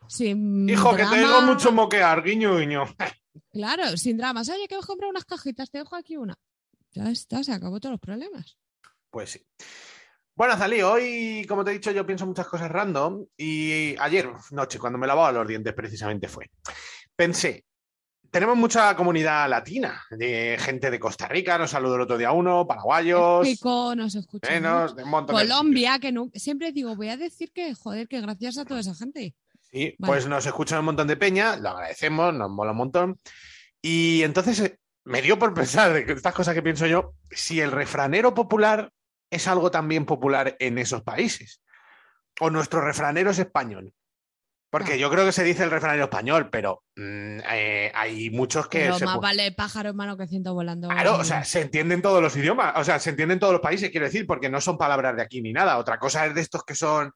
Sin 0.09 0.69
Hijo, 0.69 0.95
que 0.95 1.05
te 1.05 1.19
digo 1.19 1.43
mucho 1.43 1.73
moquear, 1.73 2.23
guiño, 2.23 2.57
guiño. 2.57 2.85
Claro, 3.53 3.97
sin 3.97 4.17
dramas. 4.17 4.49
Oye, 4.49 4.69
que 4.69 4.77
os 4.77 4.87
comprado 4.87 5.11
unas 5.11 5.25
cajitas, 5.25 5.71
te 5.71 5.79
dejo 5.79 5.97
aquí 5.97 6.17
una. 6.17 6.39
Ya 6.93 7.11
está, 7.11 7.43
se 7.43 7.53
acabó 7.53 7.81
todos 7.81 7.95
los 7.95 8.01
problemas. 8.01 8.57
Pues 9.11 9.31
sí. 9.31 9.47
Bueno, 10.35 10.57
Zalí, 10.57 10.83
hoy, 10.83 11.45
como 11.49 11.65
te 11.65 11.71
he 11.71 11.75
dicho, 11.75 11.91
yo 11.91 12.07
pienso 12.07 12.27
muchas 12.27 12.47
cosas 12.47 12.71
random 12.71 13.27
y 13.37 13.97
ayer 13.99 14.31
noche, 14.53 14.79
cuando 14.79 14.99
me 14.99 15.07
lavaba 15.07 15.33
los 15.33 15.49
dientes, 15.49 15.75
precisamente 15.75 16.29
fue. 16.29 16.51
Pensé, 17.15 17.66
tenemos 18.37 18.59
mucha 18.59 18.95
comunidad 18.95 19.49
latina, 19.49 20.05
de 20.11 20.59
gente 20.61 20.91
de 20.91 21.01
Costa 21.01 21.27
Rica, 21.27 21.57
nos 21.57 21.71
saludó 21.71 21.95
el 21.95 22.03
otro 22.03 22.19
día 22.19 22.33
uno, 22.33 22.67
paraguayos, 22.67 23.41
México, 23.41 23.95
nos 23.97 24.15
escucha. 24.15 24.51
menos, 24.51 24.95
de 24.95 25.05
un 25.05 25.09
montón 25.09 25.35
de- 25.37 25.49
Colombia, 25.49 25.99
que 25.99 26.13
no, 26.13 26.29
siempre 26.35 26.71
digo, 26.71 26.95
voy 26.95 27.09
a 27.09 27.17
decir 27.17 27.51
que, 27.51 27.73
joder, 27.75 28.07
que 28.09 28.21
gracias 28.21 28.59
a 28.59 28.67
toda 28.67 28.81
esa 28.81 28.95
gente. 28.95 29.35
Sí, 29.73 29.95
Vale. 29.99 30.13
pues 30.13 30.27
nos 30.27 30.45
escuchan 30.45 30.81
un 30.81 30.85
montón 30.85 31.09
de 31.09 31.17
peña, 31.17 31.57
lo 31.57 31.71
agradecemos, 31.71 32.35
nos 32.35 32.51
mola 32.51 32.73
un 32.73 32.77
montón. 32.77 33.19
Y 33.81 34.23
entonces 34.23 34.61
eh, 34.61 34.79
me 35.05 35.23
dio 35.23 35.39
por 35.39 35.55
pensar 35.55 35.95
de 35.95 36.13
estas 36.13 36.35
cosas 36.35 36.53
que 36.53 36.63
pienso 36.63 36.87
yo, 36.87 37.15
si 37.31 37.63
el 37.63 37.73
refranero 37.73 38.35
popular 38.35 38.93
es 39.31 39.49
algo 39.49 39.71
también 39.71 40.05
popular 40.05 40.57
en 40.59 40.77
esos 40.77 41.01
países. 41.01 41.63
O 42.39 42.51
nuestro 42.51 42.83
refranero 42.83 43.31
es 43.31 43.39
español. 43.39 43.95
Porque 44.77 44.93
Ah. 44.93 44.97
yo 44.97 45.11
creo 45.11 45.25
que 45.25 45.33
se 45.33 45.43
dice 45.43 45.65
el 45.65 45.71
refranero 45.71 46.05
español, 46.05 46.51
pero 46.51 46.83
mm, 46.97 47.39
eh, 47.51 47.91
hay 47.95 48.29
muchos 48.29 48.69
que... 48.69 48.81
Pero 48.81 48.99
se 48.99 49.07
más 49.07 49.19
vale 49.21 49.51
pájaro 49.53 49.89
en 49.89 49.97
mano 49.97 50.19
que 50.19 50.27
ciento 50.27 50.53
volando. 50.53 50.89
Claro, 50.89 51.17
o 51.17 51.25
sea, 51.25 51.45
se 51.45 51.63
entienden 51.63 52.03
todos 52.03 52.21
los 52.21 52.37
idiomas, 52.37 52.75
o 52.77 52.85
sea, 52.85 52.99
se 52.99 53.09
entienden 53.09 53.39
todos 53.39 53.55
los 53.55 53.63
países, 53.63 53.91
quiero 53.91 54.05
decir, 54.05 54.27
porque 54.27 54.51
no 54.51 54.61
son 54.61 54.77
palabras 54.77 55.17
de 55.17 55.23
aquí 55.23 55.41
ni 55.41 55.51
nada. 55.55 55.79
Otra 55.79 55.99
cosa 55.99 56.27
es 56.27 56.35
de 56.35 56.43
estos 56.43 56.63
que 56.63 56.75
son 56.75 57.11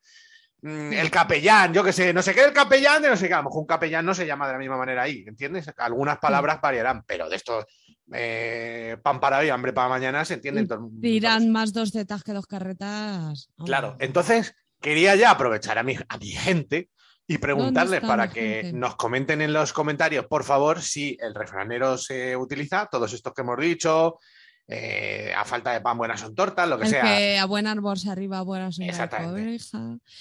mm, 0.63 0.93
el 0.95 1.11
capellán, 1.11 1.75
yo 1.75 1.85
que 1.85 1.93
sé, 1.93 2.15
no 2.15 2.23
sé 2.23 2.35
qué, 2.35 2.45
el 2.45 2.55
capellán 2.55 3.03
de 3.03 3.11
no 3.11 3.17
sé 3.19 3.29
qué, 3.29 3.35
a 3.35 3.39
lo 3.39 3.45
mejor 3.45 3.61
un 3.61 3.67
capellán 3.67 4.07
no 4.07 4.15
se 4.15 4.27
llama 4.27 4.47
de 4.47 4.55
la 4.55 4.59
misma 4.59 4.79
manera 4.79 5.03
ahí, 5.03 5.23
¿entiendes? 5.27 5.71
Algunas 5.77 6.19
palabras 6.19 6.63
variarán, 6.63 7.05
pero 7.05 7.29
de 7.29 7.37
estos 7.37 7.67
eh, 8.13 8.97
pan 9.03 9.21
para 9.21 9.39
hoy, 9.39 9.51
hambre 9.51 9.75
para 9.75 9.91
mañana, 9.91 10.25
se 10.25 10.35
entienden 10.35 10.67
todos. 10.67 10.89
Dirán 10.93 11.51
más 11.51 11.75
dos 11.75 11.91
zetas 11.93 12.25
que 12.25 12.33
dos 12.33 12.47
carretas. 12.47 13.51
Hombre. 13.57 13.67
Claro, 13.71 13.97
entonces 13.99 14.55
quería 14.81 15.15
ya 15.15 15.31
aprovechar 15.31 15.77
a 15.79 15.83
mi, 15.83 15.95
a 16.09 16.17
mi 16.17 16.31
gente 16.31 16.89
y 17.31 17.39
preguntarles 17.39 18.01
para 18.01 18.28
que 18.28 18.62
gente? 18.62 18.72
nos 18.72 18.97
comenten 18.97 19.41
en 19.41 19.53
los 19.53 19.72
comentarios, 19.72 20.26
por 20.26 20.43
favor, 20.43 20.83
si 20.83 21.16
el 21.20 21.33
refranero 21.33 21.97
se 21.97 22.37
utiliza, 22.37 22.89
todos 22.91 23.12
estos 23.12 23.33
que 23.33 23.43
hemos 23.43 23.57
dicho, 23.57 24.18
eh, 24.66 25.33
a 25.37 25.45
falta 25.45 25.72
de 25.72 25.81
pan 25.81 25.97
buenas 25.97 26.18
son 26.18 26.35
tortas, 26.35 26.68
lo 26.68 26.76
que 26.76 26.87
El 26.87 26.91
sea. 26.91 27.03
que 27.05 27.39
a 27.39 27.45
buen 27.45 27.68
árbol 27.68 27.97
se 27.97 28.11
arriba, 28.11 28.39
a 28.39 28.43
buena 28.43 28.72
sombra 28.72 28.87
de 28.87 28.91
Exactamente. 28.91 29.55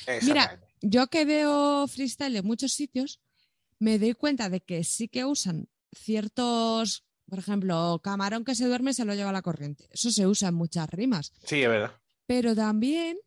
Exactamente. 0.05 0.68
Yo 0.82 1.07
que 1.07 1.26
veo 1.26 1.88
freestyle 1.88 2.36
en 2.36 2.45
muchos 2.45 2.74
sitios, 2.74 3.20
me 3.80 3.97
doy 3.97 4.14
cuenta 4.14 4.47
de 4.47 4.62
que 4.62 4.84
sí 4.84 5.07
que 5.07 5.26
usan 5.26 5.68
ciertos, 5.91 7.05
por 7.28 7.39
ejemplo, 7.39 7.99
camarón 8.03 8.45
que 8.45 8.53
se 8.53 8.68
duerme 8.68 8.93
se 8.93 9.03
lo 9.03 9.16
lleva 9.16 9.32
la 9.32 9.41
corriente. 9.41 9.89
Eso 9.89 10.12
se 10.12 10.28
usa 10.28 10.49
en 10.49 10.55
muchas 10.55 10.88
rimas. 10.91 11.34
Sí, 11.43 11.64
es 11.64 11.70
verdad. 11.70 11.91
Pero 12.28 12.55
también 12.55 13.18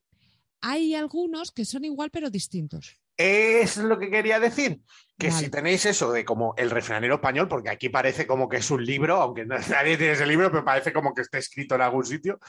hay 0.61 0.95
algunos 0.95 1.51
que 1.51 1.64
son 1.64 1.85
igual 1.85 2.11
pero 2.12 2.30
distintos. 2.30 3.02
Es 3.23 3.77
lo 3.77 4.01
que 4.01 4.11
quería 4.11 4.41
decir. 4.41 4.81
Que 5.16 5.29
Vale. 5.29 5.45
si 5.45 5.51
tenéis 5.51 5.87
eso 5.87 6.11
de 6.11 6.25
como 6.25 6.55
el 6.57 6.70
refranero 6.70 7.14
español, 7.14 7.47
porque 7.47 7.70
aquí 7.70 7.89
parece 7.89 8.27
como 8.27 8.49
que 8.49 8.57
es 8.57 8.70
un 8.73 8.85
libro, 8.85 9.23
aunque 9.23 9.45
nadie 9.47 9.97
tiene 9.97 10.14
ese 10.14 10.27
libro, 10.27 10.51
pero 10.51 10.64
parece 10.64 10.93
como 10.93 11.14
que 11.14 11.23
está 11.23 11.39
escrito 11.39 11.77
en 11.77 11.83
algún 11.83 12.05
sitio. 12.05 12.41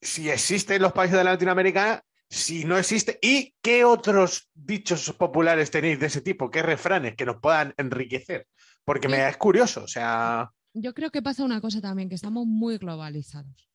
Si 0.00 0.30
existe 0.30 0.76
en 0.76 0.82
los 0.82 0.94
países 0.94 1.18
de 1.18 1.24
Latinoamérica, 1.24 2.02
si 2.30 2.64
no 2.64 2.78
existe, 2.78 3.18
¿y 3.20 3.54
qué 3.60 3.84
otros 3.84 4.48
dichos 4.54 5.12
populares 5.12 5.70
tenéis 5.70 6.00
de 6.00 6.06
ese 6.06 6.22
tipo? 6.22 6.50
¿Qué 6.50 6.62
refranes 6.62 7.14
que 7.14 7.26
nos 7.26 7.36
puedan 7.40 7.74
enriquecer? 7.76 8.46
Porque 8.84 9.08
me 9.08 9.28
es 9.28 9.36
curioso, 9.36 9.84
o 9.84 9.88
sea, 9.88 10.50
Yo 10.72 10.94
creo 10.94 11.10
que 11.10 11.20
pasa 11.20 11.44
una 11.44 11.60
cosa 11.60 11.82
también, 11.82 12.08
que 12.08 12.14
estamos 12.14 12.46
muy 12.46 12.78
globalizados. 12.78 13.68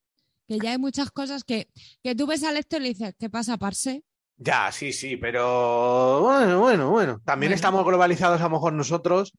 Que 0.47 0.57
ya 0.57 0.71
hay 0.71 0.79
muchas 0.79 1.11
cosas 1.11 1.43
que, 1.43 1.69
que 2.03 2.15
tú 2.15 2.25
ves 2.25 2.43
al 2.43 2.55
lector 2.55 2.81
y 2.81 2.83
le 2.83 2.89
dices, 2.89 3.13
¿qué 3.19 3.29
pasa, 3.29 3.57
Parse? 3.57 4.03
Ya, 4.43 4.71
sí, 4.71 4.91
sí, 4.91 5.17
pero 5.17 6.21
bueno, 6.21 6.59
bueno, 6.59 6.89
bueno. 6.89 7.21
También 7.25 7.49
Bueno. 7.49 7.55
estamos 7.55 7.85
globalizados 7.85 8.39
a 8.41 8.45
lo 8.45 8.49
mejor 8.51 8.73
nosotros. 8.73 9.33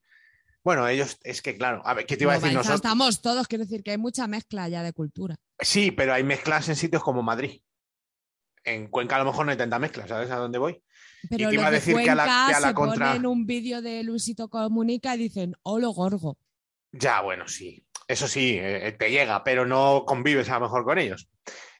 Bueno, 0.65 0.87
ellos, 0.87 1.19
es 1.25 1.43
que 1.43 1.57
claro, 1.57 1.83
a 1.85 1.93
ver, 1.95 2.07
¿qué 2.07 2.17
te 2.17 2.23
iba 2.25 2.33
a 2.33 2.37
decir 2.37 2.53
nosotros? 2.53 2.77
Estamos 2.77 3.21
todos, 3.21 3.49
quiero 3.49 3.65
decir 3.65 3.83
que 3.83 3.91
hay 3.91 3.99
mucha 3.99 4.29
mezcla 4.29 4.69
ya 4.69 4.83
de 4.85 4.93
cultura. 4.93 5.37
Sí, 5.59 5.91
pero 5.91 6.15
hay 6.15 6.23
mezclas 6.23 6.69
en 6.69 6.77
sitios 6.77 7.03
como 7.03 7.23
Madrid. 7.23 7.61
En 8.65 8.87
Cuenca 8.87 9.17
a 9.17 9.19
lo 9.19 9.25
mejor 9.25 9.45
no 9.45 9.51
hay 9.51 9.59
tanta 9.59 9.81
mezcla, 9.81 10.07
¿sabes 10.07 10.31
a 10.31 10.37
dónde 10.37 10.59
voy? 10.59 10.81
Pero 11.29 11.49
te 11.49 11.55
iba 11.55 11.67
a 11.67 11.71
de 11.71 11.77
decir 11.79 11.97
que 11.97 12.11
a 12.11 12.15
la- 12.15 12.25
que 12.49 12.55
a 12.55 12.61
la 12.61 12.69
se 12.69 12.75
contra- 12.75 13.09
ponen 13.09 13.27
un 13.27 13.45
vídeo 13.45 13.83
de 13.83 14.05
Luisito 14.05 14.49
Comunica 14.49 15.17
y 15.17 15.19
dicen, 15.19 15.55
holo 15.63 15.91
gorgo. 15.91 16.39
Ya, 16.93 17.21
bueno, 17.23 17.49
sí. 17.49 17.85
Eso 18.07 18.29
sí, 18.29 18.57
eh, 18.61 18.95
te 18.97 19.11
llega, 19.11 19.43
pero 19.43 19.67
no 19.67 20.05
convives 20.07 20.49
a 20.49 20.55
lo 20.55 20.67
mejor 20.67 20.85
con 20.85 20.99
ellos. 20.99 21.29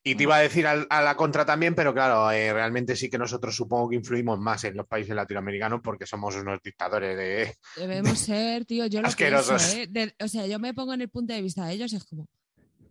Y 0.05 0.17
te 0.17 0.25
iba 0.25 0.37
a 0.37 0.41
decir 0.41 0.67
a, 0.67 1.03
la 1.03 1.17
contra 1.17 1.45
también, 1.45 1.77
pero 1.77 1.95
claro, 1.95 2.31
eh, 2.33 2.53
realmente 2.53 2.97
sí 2.97 3.09
que 3.09 3.19
nosotros 3.19 3.55
supongo 3.55 3.89
que 3.91 3.97
influimos 3.97 4.39
más 4.41 4.65
en 4.65 4.77
los 4.77 4.87
países 4.87 5.15
latinoamericanos 5.15 5.81
porque 5.83 6.07
somos 6.07 6.35
unos 6.35 6.59
dictadores 6.63 7.17
de... 7.17 7.55
Debemos 7.77 8.19
ser, 8.19 8.65
tío, 8.65 8.87
yo 8.87 9.01
lo 9.01 9.07
Asquerosos. 9.07 9.63
pienso, 9.63 9.79
¿eh? 9.79 9.87
De- 9.89 10.15
o 10.25 10.27
sea, 10.27 10.47
yo 10.49 10.59
me 10.59 10.75
pongo 10.75 10.93
en 10.95 11.03
el 11.03 11.09
punto 11.09 11.33
de 11.33 11.43
vista 11.43 11.67
de 11.67 11.75
ellos 11.75 11.93
es 11.93 12.05
como, 12.05 12.27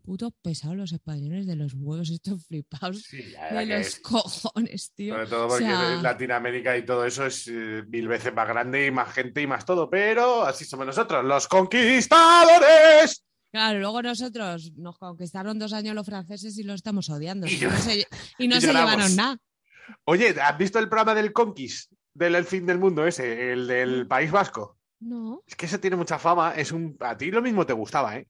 putos 0.04 0.32
pesados 0.42 0.76
los 0.78 0.92
españoles 0.94 1.46
de 1.46 1.56
los 1.56 1.74
huevos, 1.74 2.10
estos 2.10 2.46
flipados 2.46 3.06
de 3.12 3.66
los 3.66 4.00
cojones, 4.00 4.92
tío. 4.96 5.14
Sobre 5.14 5.28
todo 5.28 5.46
O 5.46 5.50
porque 5.50 5.66
sea, 5.66 6.02
Latinoamérica 6.02 6.78
y 6.78 6.86
todo 6.86 7.06
eso 7.06 7.26
es 7.26 7.48
eh, 7.48 7.84
mil 7.88 8.08
veces 8.08 8.34
más 8.34 8.48
grande 8.48 8.86
y 8.86 8.92
más 8.92 9.14
gente 9.14 9.42
y 9.42 9.48
más 9.48 9.66
todo, 9.66 9.90
pero 9.90 10.44
así 10.44 10.66
somos 10.66 10.86
nosotros, 10.86 11.24
los 11.26 11.48
conquistadores. 11.48 13.24
Claro, 13.52 13.80
luego 13.80 14.02
nosotros 14.02 14.72
nos 14.78 14.98
conquistaron 14.98 15.60
dos 15.60 15.74
años 15.74 15.94
los 15.94 16.06
franceses 16.06 16.58
y 16.58 16.64
los 16.64 16.76
estamos 16.76 17.10
odiando. 17.10 17.48
Y 17.48 17.56
Y 17.56 17.60
no 17.62 17.78
se, 17.78 18.08
y 18.38 18.48
no 18.48 18.58
y 18.58 18.62
se 18.62 18.68
lloramos. 18.68 18.92
llevaron 18.92 19.16
nada. 19.16 19.38
Oye, 20.06 20.36
¿has 20.42 20.58
visto 20.58 20.80
el 20.80 20.88
programa 20.88 21.14
del 21.16 21.34
Conquist? 21.34 21.92
Del 22.14 22.36
El 22.36 22.46
fin 22.46 22.66
del 22.66 22.78
mundo 22.78 23.06
ese, 23.06 23.52
el 23.52 23.68
del 23.68 24.08
País 24.08 24.32
Vasco. 24.32 24.78
No. 25.00 25.44
Es 25.48 25.56
que 25.56 25.66
ese 25.66 25.80
tiene 25.80 25.96
mucha 25.96 26.20
fama. 26.20 26.54
Es 26.56 26.72
un... 26.72 26.96
A 27.00 27.18
ti 27.18 27.32
lo 27.32 27.42
mismo 27.42 27.66
te 27.66 27.74
gustaba, 27.74 28.18
¿eh? 28.18 28.28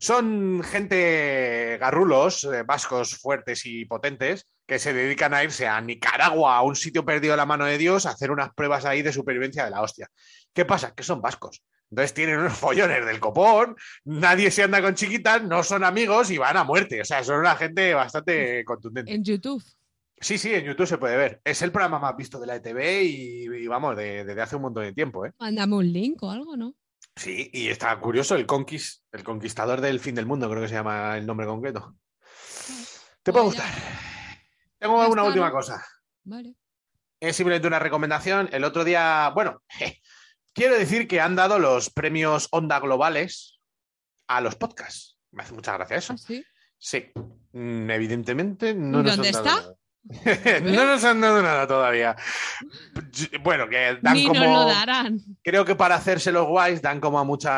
Son 0.00 0.62
gente 0.62 1.76
garrulos, 1.80 2.44
eh, 2.44 2.62
vascos 2.62 3.16
fuertes 3.16 3.66
y 3.66 3.84
potentes, 3.84 4.46
que 4.66 4.78
se 4.78 4.92
dedican 4.92 5.34
a 5.34 5.42
irse 5.42 5.66
a 5.66 5.80
Nicaragua, 5.80 6.56
a 6.56 6.62
un 6.62 6.76
sitio 6.76 7.04
perdido 7.04 7.32
de 7.32 7.38
la 7.38 7.46
mano 7.46 7.64
de 7.64 7.78
Dios, 7.78 8.06
a 8.06 8.10
hacer 8.10 8.30
unas 8.30 8.54
pruebas 8.54 8.84
ahí 8.84 9.02
de 9.02 9.12
supervivencia 9.12 9.64
de 9.64 9.70
la 9.70 9.82
hostia. 9.82 10.08
¿Qué 10.52 10.64
pasa? 10.64 10.94
Que 10.94 11.02
son 11.02 11.20
vascos. 11.20 11.62
Entonces 11.90 12.12
tienen 12.14 12.38
unos 12.38 12.52
follones 12.58 13.04
del 13.06 13.18
copón, 13.20 13.74
nadie 14.04 14.50
se 14.50 14.62
anda 14.62 14.82
con 14.82 14.94
chiquitas, 14.94 15.42
no 15.42 15.62
son 15.62 15.84
amigos 15.84 16.30
y 16.30 16.38
van 16.38 16.56
a 16.56 16.64
muerte. 16.64 17.00
O 17.00 17.04
sea, 17.04 17.24
son 17.24 17.40
una 17.40 17.56
gente 17.56 17.94
bastante 17.94 18.64
contundente. 18.64 19.12
En 19.12 19.24
YouTube. 19.24 19.62
Sí, 20.20 20.36
sí, 20.36 20.52
en 20.52 20.64
YouTube 20.64 20.86
se 20.86 20.98
puede 20.98 21.16
ver. 21.16 21.40
Es 21.44 21.62
el 21.62 21.70
programa 21.72 21.98
más 22.00 22.16
visto 22.16 22.40
de 22.40 22.46
la 22.46 22.56
ETV 22.56 23.02
y, 23.04 23.44
y 23.44 23.66
vamos, 23.68 23.96
de- 23.96 24.24
desde 24.24 24.42
hace 24.42 24.56
un 24.56 24.62
montón 24.62 24.82
de 24.84 24.92
tiempo, 24.92 25.24
¿eh? 25.24 25.32
Mándame 25.38 25.76
un 25.76 25.92
link 25.92 26.22
o 26.24 26.30
algo, 26.30 26.56
¿no? 26.56 26.74
Sí, 27.16 27.48
y 27.52 27.68
está 27.68 27.98
curioso 28.00 28.34
el 28.34 28.44
conquist, 28.46 29.02
el 29.12 29.24
conquistador 29.24 29.80
del 29.80 29.98
fin 30.00 30.14
del 30.14 30.26
mundo, 30.26 30.48
creo 30.50 30.62
que 30.62 30.68
se 30.68 30.74
llama 30.74 31.16
el 31.16 31.24
nombre 31.26 31.46
concreto. 31.46 31.96
¿Te 33.22 33.32
puede 33.32 33.44
gustar? 33.46 33.68
Tengo 34.78 34.96
Ya 35.02 35.08
una 35.08 35.22
está, 35.22 35.28
última 35.28 35.46
¿no? 35.48 35.52
cosa. 35.52 35.84
Vale. 36.24 36.54
Es 37.20 37.34
simplemente 37.36 37.66
una 37.66 37.78
recomendación. 37.80 38.48
El 38.52 38.62
otro 38.64 38.84
día, 38.84 39.30
bueno, 39.34 39.62
quiero 40.54 40.78
decir 40.78 41.06
que 41.08 41.20
han 41.20 41.36
dado 41.36 41.58
los 41.58 41.90
premios 41.90 42.48
Onda 42.50 42.80
Globales 42.80 43.58
a 44.26 44.40
los 44.40 44.56
podcasts. 44.56 45.18
Me 45.32 45.42
hace 45.42 45.54
mucha 45.54 45.74
gracia 45.74 45.96
eso. 45.96 46.12
¿Ah, 46.14 46.18
sí? 46.18 46.44
Sí, 46.78 47.10
Mm, 47.52 47.90
evidentemente 47.90 48.74
no 48.74 49.02
nos 49.02 49.16
¿Dónde 49.16 49.28
han 49.28 49.34
está? 49.34 49.42
dado 49.42 49.78
nada. 50.02 50.60
no 50.60 50.84
nos 50.86 51.02
han 51.04 51.20
dado 51.20 51.42
nada 51.42 51.66
todavía. 51.66 52.14
Bueno, 53.42 53.68
que 53.68 53.98
dan 54.02 54.14
Ni 54.14 54.26
como. 54.26 54.40
nos 54.40 54.48
lo 54.48 54.64
darán. 54.68 55.18
Creo 55.42 55.64
que 55.64 55.74
para 55.74 55.96
hacerse 55.96 56.30
los 56.30 56.46
guays 56.46 56.80
dan 56.82 57.00
como 57.00 57.18
a 57.18 57.24
muchos 57.24 57.50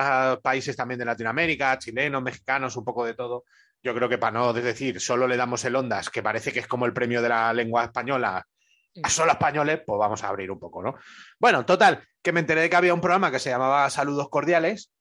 países 0.43 0.77
también 0.77 0.99
de 1.01 1.05
Latinoamérica, 1.05 1.77
chilenos, 1.79 2.23
mexicanos, 2.23 2.77
un 2.77 2.85
poco 2.85 3.05
de 3.05 3.15
todo. 3.15 3.45
Yo 3.83 3.95
creo 3.95 4.09
que 4.09 4.19
para 4.19 4.39
no 4.39 4.53
decir 4.53 5.01
solo 5.01 5.27
le 5.27 5.37
damos 5.37 5.65
el 5.65 5.77
Ondas, 5.77 6.09
que 6.11 6.23
parece 6.23 6.53
que 6.53 6.61
es 6.61 6.67
como 6.67 6.87
el 6.87 6.93
premio 6.93 7.21
de 7.23 7.29
la 7.31 7.53
lengua 7.53 7.85
española 7.85 8.47
solo 9.09 9.33
españoles, 9.33 9.81
pues 9.87 9.99
vamos 9.99 10.23
a 10.23 10.29
abrir 10.29 10.51
un 10.51 10.59
poco, 10.59 10.83
¿no? 10.83 10.97
Bueno, 11.39 11.65
total, 11.65 12.05
que 12.23 12.33
me 12.33 12.41
enteré 12.41 12.63
de 12.63 12.71
que 12.71 12.77
había 12.77 12.95
un 12.95 13.01
programa 13.01 13.31
que 13.31 13.39
se 13.39 13.51
llamaba 13.51 13.89
Saludos 13.91 14.29
Cordiales, 14.29 14.93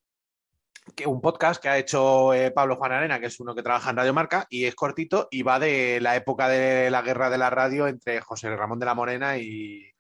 que 0.96 1.08
un 1.08 1.22
podcast 1.22 1.62
que 1.62 1.70
ha 1.70 1.78
hecho 1.78 2.34
eh, 2.34 2.52
Pablo 2.52 2.76
Juan 2.76 2.92
Arena, 2.92 3.20
que 3.20 3.28
es 3.28 3.40
uno 3.40 3.56
que 3.56 3.64
trabaja 3.64 3.90
en 3.92 3.98
Radio 3.98 4.14
Marca, 4.14 4.48
y 4.50 4.66
es 4.66 4.76
cortito 4.76 5.28
y 5.32 5.44
va 5.44 5.60
de 5.60 6.00
la 6.02 6.16
época 6.16 6.48
de 6.48 6.90
la 6.90 7.02
guerra 7.02 7.30
de 7.30 7.38
la 7.38 7.50
radio 7.50 7.88
entre 7.88 8.22
José 8.22 8.56
Ramón 8.56 8.80
de 8.80 8.86
la 8.86 8.96
Morena 8.96 9.38
y, 9.38 9.92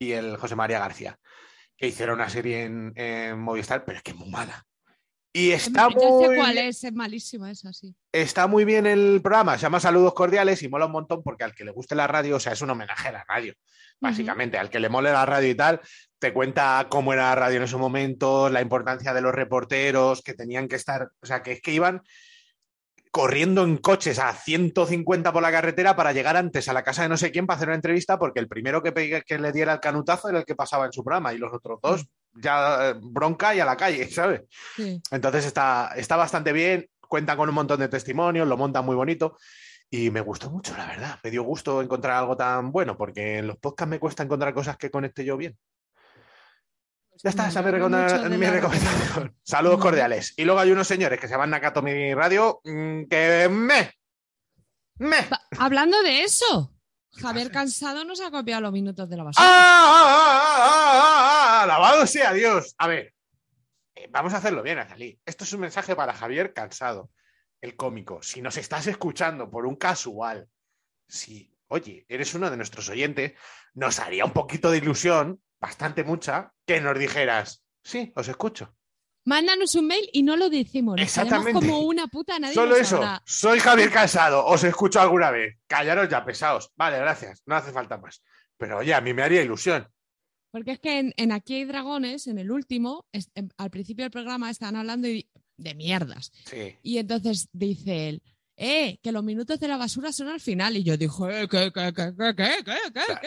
y 0.00 0.12
el 0.12 0.36
José 0.38 0.56
María 0.56 0.80
García, 0.80 1.18
que 1.76 1.86
hicieron 1.86 2.16
una 2.16 2.28
serie 2.28 2.64
en, 2.64 3.38
Movistar, 3.38 3.84
pero 3.84 3.98
es 3.98 4.02
que 4.02 4.12
es 4.12 4.16
muy 4.16 4.30
mala. 4.30 4.64
Y 5.32 5.52
está 5.52 5.88
sé 5.88 5.94
muy, 5.94 6.36
cuál 6.36 6.58
es, 6.58 6.82
es 6.82 6.92
malísima 6.92 7.50
esa, 7.50 7.72
sí. 7.72 7.94
está 8.10 8.48
muy 8.48 8.64
bien 8.64 8.86
el 8.86 9.20
programa, 9.22 9.56
se 9.56 9.62
llama 9.62 9.78
Saludos 9.78 10.12
Cordiales 10.12 10.60
y 10.62 10.68
mola 10.68 10.86
un 10.86 10.92
montón 10.92 11.22
porque 11.22 11.44
al 11.44 11.54
que 11.54 11.64
le 11.64 11.70
guste 11.70 11.94
la 11.94 12.08
radio, 12.08 12.36
o 12.36 12.40
sea, 12.40 12.52
es 12.52 12.62
un 12.62 12.70
homenaje 12.70 13.08
a 13.08 13.12
la 13.12 13.24
radio, 13.24 13.54
básicamente, 14.00 14.58
al 14.58 14.70
que 14.70 14.80
le 14.80 14.88
mole 14.88 15.12
la 15.12 15.24
radio 15.24 15.48
y 15.48 15.54
tal, 15.54 15.80
te 16.18 16.32
cuenta 16.32 16.84
cómo 16.90 17.12
era 17.12 17.28
la 17.28 17.34
radio 17.36 17.58
en 17.58 17.62
esos 17.62 17.78
momentos, 17.78 18.50
la 18.50 18.60
importancia 18.60 19.14
de 19.14 19.20
los 19.20 19.32
reporteros, 19.32 20.20
que 20.22 20.34
tenían 20.34 20.66
que 20.66 20.76
estar, 20.76 21.10
o 21.22 21.26
sea, 21.26 21.44
que 21.44 21.52
es 21.52 21.62
que 21.62 21.72
iban 21.72 22.02
corriendo 23.10 23.64
en 23.64 23.76
coches 23.78 24.18
a 24.18 24.32
150 24.32 25.32
por 25.32 25.42
la 25.42 25.50
carretera 25.50 25.96
para 25.96 26.12
llegar 26.12 26.36
antes 26.36 26.68
a 26.68 26.72
la 26.72 26.84
casa 26.84 27.02
de 27.02 27.08
no 27.08 27.16
sé 27.16 27.32
quién 27.32 27.46
para 27.46 27.56
hacer 27.56 27.68
una 27.68 27.74
entrevista, 27.74 28.18
porque 28.18 28.40
el 28.40 28.48
primero 28.48 28.82
que, 28.82 29.22
que 29.26 29.38
le 29.38 29.52
diera 29.52 29.72
el 29.72 29.80
canutazo 29.80 30.28
era 30.28 30.38
el 30.38 30.44
que 30.44 30.54
pasaba 30.54 30.86
en 30.86 30.92
su 30.92 31.02
programa 31.02 31.32
y 31.32 31.38
los 31.38 31.52
otros 31.52 31.80
dos 31.82 32.06
ya 32.34 32.90
eh, 32.90 32.94
bronca 33.00 33.54
y 33.54 33.60
a 33.60 33.64
la 33.64 33.76
calle, 33.76 34.08
¿sabes? 34.08 34.42
sí. 34.76 35.02
Entonces 35.10 35.46
está, 35.46 35.92
está 35.96 36.16
bastante 36.16 36.52
bien, 36.52 36.88
cuenta 37.00 37.36
con 37.36 37.48
un 37.48 37.54
montón 37.54 37.80
de 37.80 37.88
testimonios, 37.88 38.46
lo 38.46 38.56
monta 38.56 38.82
muy 38.82 38.94
bonito 38.94 39.36
y 39.90 40.10
me 40.10 40.20
gustó 40.20 40.48
mucho, 40.50 40.76
la 40.76 40.86
verdad. 40.86 41.18
Me 41.24 41.30
dio 41.30 41.42
gusto 41.42 41.82
encontrar 41.82 42.16
algo 42.16 42.36
tan 42.36 42.70
bueno 42.70 42.96
porque 42.96 43.38
en 43.38 43.48
los 43.48 43.56
podcasts 43.58 43.90
me 43.90 43.98
cuesta 43.98 44.22
encontrar 44.22 44.54
cosas 44.54 44.76
que 44.76 44.90
conecte 44.90 45.24
yo 45.24 45.36
bien. 45.36 45.58
Ya 47.22 47.30
está, 47.30 47.48
esa 47.48 47.60
es 47.60 47.66
mi, 48.30 48.38
la 48.38 48.50
recomendación. 48.50 49.36
Saludos 49.42 49.80
cordiales. 49.80 50.32
Y 50.36 50.44
luego 50.44 50.60
hay 50.60 50.70
unos 50.70 50.86
señores 50.86 51.20
que 51.20 51.28
se 51.28 51.34
llaman 51.34 51.50
Nakatomi 51.50 52.14
Radio 52.14 52.60
mm, 52.64 53.04
que 53.04 53.48
me... 53.50 53.92
Me... 54.96 55.16
Hablando 55.58 56.02
de 56.02 56.22
eso, 56.22 56.74
Javier 57.12 57.50
Cansado 57.50 58.04
nos 58.04 58.20
ha 58.20 58.30
copiado 58.30 58.62
los 58.62 58.72
minutos 58.72 59.08
de 59.08 59.16
la 59.16 59.24
basura. 59.24 59.46
¡Ah! 59.46 59.86
¡Ah! 59.86 60.06
¡Ah! 60.06 60.60
¡Ah! 60.62 61.60
¡Ah! 61.60 61.62
¡Alabado 61.64 62.06
sea 62.06 62.32
Dios! 62.32 62.74
A 62.78 62.86
ver, 62.86 63.12
eh, 63.94 64.08
vamos 64.10 64.32
a 64.32 64.38
hacerlo 64.38 64.62
bien, 64.62 64.78
Azalí. 64.78 65.20
Esto 65.26 65.44
es 65.44 65.52
un 65.52 65.60
mensaje 65.60 65.94
para 65.94 66.14
Javier 66.14 66.54
Cansado, 66.54 67.10
el 67.60 67.76
cómico. 67.76 68.22
Si 68.22 68.40
nos 68.40 68.56
estás 68.56 68.86
escuchando 68.86 69.50
por 69.50 69.66
un 69.66 69.76
casual, 69.76 70.48
si, 71.06 71.54
oye, 71.68 72.06
eres 72.08 72.32
uno 72.34 72.50
de 72.50 72.56
nuestros 72.56 72.88
oyentes, 72.88 73.34
nos 73.74 73.98
haría 73.98 74.24
un 74.24 74.32
poquito 74.32 74.70
de 74.70 74.78
ilusión, 74.78 75.42
bastante 75.60 76.04
mucha, 76.04 76.52
que 76.66 76.80
nos 76.80 76.98
dijeras, 76.98 77.62
sí, 77.82 78.12
os 78.16 78.28
escucho. 78.28 78.74
Mándanos 79.26 79.74
un 79.74 79.86
mail 79.86 80.08
y 80.12 80.22
no 80.22 80.36
lo 80.36 80.48
decimos. 80.48 80.96
Nos 80.96 81.04
Exactamente. 81.04 81.52
como 81.52 81.80
una 81.80 82.06
puta, 82.06 82.38
nadie 82.38 82.54
Solo 82.54 82.70
lo 82.70 82.76
eso, 82.76 82.96
sabrá. 82.96 83.22
soy 83.26 83.60
Javier 83.60 83.90
Cansado, 83.90 84.46
os 84.46 84.64
escucho 84.64 85.00
alguna 85.00 85.30
vez. 85.30 85.56
Callaros 85.66 86.08
ya, 86.08 86.24
pesados. 86.24 86.70
Vale, 86.76 86.98
gracias, 86.98 87.42
no 87.46 87.54
hace 87.54 87.70
falta 87.70 87.98
más. 87.98 88.22
Pero 88.56 88.78
oye, 88.78 88.94
a 88.94 89.00
mí 89.02 89.12
me 89.12 89.22
haría 89.22 89.42
ilusión. 89.42 89.86
Porque 90.50 90.72
es 90.72 90.80
que 90.80 90.98
en, 90.98 91.14
en 91.16 91.32
Aquí 91.32 91.54
hay 91.54 91.64
dragones, 91.64 92.26
en 92.26 92.38
el 92.38 92.50
último, 92.50 93.06
es- 93.12 93.30
en- 93.34 93.52
al 93.58 93.70
principio 93.70 94.04
del 94.04 94.10
programa 94.10 94.50
estaban 94.50 94.76
hablando 94.76 95.06
y- 95.06 95.28
de 95.58 95.74
mierdas. 95.74 96.32
Sí. 96.46 96.76
Y 96.82 96.96
entonces 96.98 97.48
dice 97.52 98.08
él, 98.08 98.22
eh, 98.56 98.98
que 99.02 99.12
los 99.12 99.22
minutos 99.22 99.60
de 99.60 99.68
la 99.68 99.76
basura 99.76 100.12
son 100.12 100.28
al 100.28 100.40
final. 100.40 100.76
Y 100.78 100.82
yo 100.82 100.96
dije, 100.96 101.42
eh, 101.42 101.48
¿qué, 101.48 101.70
qué, 101.72 101.92
qué, 101.94 102.14
qué, 102.16 102.34
qué, 102.34 102.34
qué, 102.64 102.64
qué, 102.64 103.04
Claro. 103.04 103.20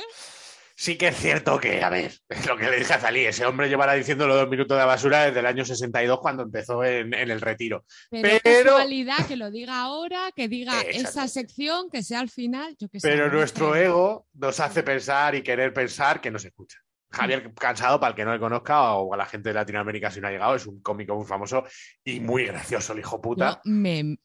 Sí 0.76 0.98
que 0.98 1.10
es 1.10 1.18
cierto 1.18 1.60
que, 1.60 1.84
a 1.84 1.90
ver, 1.90 2.12
es 2.28 2.46
lo 2.48 2.58
que 2.58 2.70
le 2.70 2.78
dije 2.78 2.94
a 2.94 3.00
Zalí, 3.00 3.26
ese 3.26 3.46
hombre 3.46 3.70
llevará 3.70 3.94
diciendo 3.94 4.28
los 4.28 4.38
dos 4.38 4.50
minutos 4.50 4.78
de 4.78 4.84
basura 4.84 5.26
desde 5.26 5.40
el 5.40 5.46
año 5.46 5.64
62 5.64 6.20
cuando 6.20 6.44
empezó 6.44 6.84
en, 6.84 7.14
en 7.14 7.30
el 7.30 7.42
retiro. 7.42 7.86
Pero, 8.10 8.28
es 8.28 8.42
Pero- 8.42 8.72
casualidad 8.72 9.28
que 9.28 9.36
lo 9.36 9.52
diga 9.52 9.82
ahora, 9.82 10.32
que 10.36 10.48
diga 10.48 10.82
esa 10.82 11.28
sección, 11.28 11.90
que 11.92 12.02
sea 12.02 12.20
al 12.22 12.30
final, 12.30 12.76
yo. 12.80 12.88
Pero 13.02 13.32
nuestro 13.32 13.76
ego 13.76 14.28
nos 14.34 14.60
hace 14.60 14.82
pensar 14.82 15.36
y 15.36 15.44
querer 15.44 15.74
pensar 15.74 16.20
que 16.20 16.32
nos 16.32 16.44
escucha. 16.44 16.83
Javier 17.14 17.54
Cansado, 17.54 18.00
para 18.00 18.10
el 18.12 18.16
que 18.16 18.26
no 18.26 18.34
le 18.34 18.40
conozca, 18.40 18.94
o 18.94 19.14
a 19.14 19.18
la 19.18 19.26
gente 19.26 19.50
de 19.50 19.54
Latinoamérica 19.56 20.10
si 20.12 20.20
no 20.20 20.28
ha 20.28 20.32
llegado, 20.32 20.56
es 20.56 20.66
un 20.66 20.82
cómico 20.82 21.16
muy 21.16 21.26
famoso 21.26 21.64
y 22.04 22.20
muy 22.20 22.46
gracioso, 22.46 22.94
el 22.94 23.00
hijo 23.00 23.22
puta. 23.22 23.62
Me, 23.66 24.18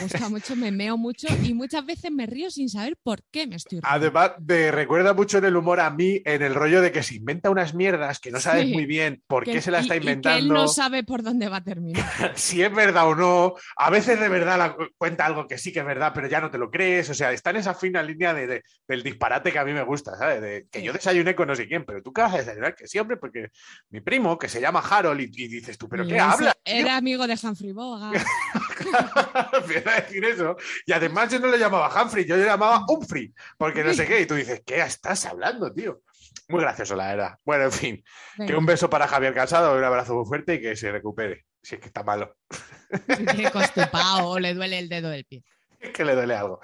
gusta 0.00 0.28
mucho, 0.28 0.54
me 0.56 0.70
meo 0.70 0.96
mucho 0.96 1.26
y 1.42 1.54
muchas 1.54 1.84
veces 1.86 2.10
me 2.12 2.26
río 2.26 2.50
sin 2.50 2.68
saber 2.68 2.96
por 3.02 3.22
qué 3.30 3.46
me 3.46 3.56
estoy 3.56 3.80
riendo. 3.80 3.88
Además, 3.90 4.32
me 4.46 4.70
recuerda 4.70 5.14
mucho 5.14 5.38
en 5.38 5.46
el 5.46 5.56
humor 5.56 5.80
a 5.80 5.90
mí, 5.90 6.20
en 6.24 6.42
el 6.42 6.54
rollo 6.54 6.80
de 6.82 6.92
que 6.92 7.02
se 7.02 7.14
inventa 7.16 7.50
unas 7.50 7.74
mierdas 7.74 8.20
que 8.20 8.30
no 8.30 8.40
sabes 8.40 8.66
Sí. 8.66 8.72
muy 8.72 8.86
bien 8.86 9.22
por 9.26 9.44
Que- 9.44 9.52
qué 9.52 9.60
se 9.62 9.70
la 9.70 9.80
está 9.80 9.96
y 9.96 10.00
que 10.00 10.06
él 10.06 10.12
inventando. 10.18 10.54
no 10.54 10.68
sabe 10.68 11.02
por 11.04 11.22
dónde 11.22 11.48
va 11.48 11.56
a 11.58 11.64
terminar. 11.64 12.04
si 12.34 12.62
es 12.62 12.72
verdad 12.74 13.08
o 13.08 13.14
no. 13.14 13.54
A 13.76 13.90
veces 13.90 14.18
de 14.20 14.28
verdad 14.28 14.58
la, 14.58 14.76
cuenta 14.98 15.26
algo 15.26 15.46
que 15.46 15.58
sí 15.58 15.72
que 15.72 15.80
es 15.80 15.86
verdad, 15.86 16.12
pero 16.14 16.28
ya 16.28 16.40
no 16.40 16.50
te 16.50 16.58
lo 16.58 16.70
crees. 16.70 17.08
O 17.10 17.14
sea, 17.14 17.32
está 17.32 17.50
en 17.50 17.56
esa 17.56 17.74
fina 17.74 18.02
línea 18.02 18.34
de, 18.34 18.46
de- 18.46 18.62
del 18.86 19.02
disparate 19.02 19.52
que 19.52 19.58
a 19.58 19.64
mí 19.64 19.72
me 19.72 19.82
gusta, 19.82 20.16
¿sabes? 20.16 20.40
De 20.40 20.66
que 20.70 20.80
Sí. 20.80 20.84
yo 20.84 20.92
desayuné 20.92 21.34
con 21.34 21.48
no 21.48 21.54
sé 21.56 21.66
quién, 21.66 21.84
pero 21.84 22.02
tú 22.02 22.12
qué 22.12 22.22
vas 22.34 22.42
a 22.42 22.44
desayunar, 22.44 22.74
que 22.74 22.86
sí, 22.86 22.98
hombre, 22.98 23.16
porque 23.16 23.50
mi 23.90 24.00
primo, 24.00 24.38
que 24.38 24.48
se 24.48 24.60
llama 24.60 24.80
Harold, 24.80 25.20
y, 25.20 25.24
y 25.24 25.48
dices 25.48 25.78
tú, 25.78 25.88
¿pero 25.88 26.06
qué 26.06 26.18
hablas? 26.18 26.54
tío? 26.62 26.74
Era 26.74 26.96
amigo 26.96 27.26
de 27.26 27.38
Humphrey 27.42 27.72
Bogart. 27.72 28.14
Empieza 29.52 29.90
a 29.90 30.00
decir 30.00 30.24
eso. 30.24 30.56
Y 30.86 30.92
además 30.92 31.30
yo 31.30 31.38
no 31.40 31.48
le 31.48 31.58
llamaba 31.58 31.90
Humphrey, 32.02 32.24
yo 32.24 32.36
le 32.36 32.44
llamaba 32.44 32.84
Humphrey, 32.88 33.32
porque 33.56 33.84
no 33.84 33.92
sé 33.94 34.06
qué. 34.06 34.20
Y 34.20 34.26
tú 34.26 34.34
dices, 34.34 34.62
¿qué 34.64 34.80
estás 34.80 35.24
hablando, 35.26 35.72
tío? 35.72 36.02
Muy 36.48 36.60
gracioso, 36.60 36.94
la 36.94 37.08
verdad. 37.08 37.38
Bueno, 37.44 37.64
en 37.64 37.72
fin, 37.72 37.96
que 38.36 38.44
Venga, 38.44 38.58
un 38.58 38.66
beso 38.66 38.90
para 38.90 39.08
Javier 39.08 39.34
Casado, 39.34 39.76
un 39.76 39.84
abrazo 39.84 40.14
muy 40.14 40.26
fuerte 40.26 40.54
y 40.54 40.60
que 40.60 40.76
se 40.76 40.92
recupere, 40.92 41.46
si 41.62 41.76
es 41.76 41.80
que 41.80 41.86
está 41.86 42.02
malo. 42.02 42.36
tiene 43.16 43.50
constipado 43.50 44.38
le 44.40 44.54
duele 44.54 44.78
el 44.78 44.88
dedo 44.88 45.08
del 45.08 45.24
pie. 45.24 45.42
Es 45.80 45.90
que 45.90 46.04
le 46.04 46.14
duele 46.14 46.34
algo. 46.34 46.60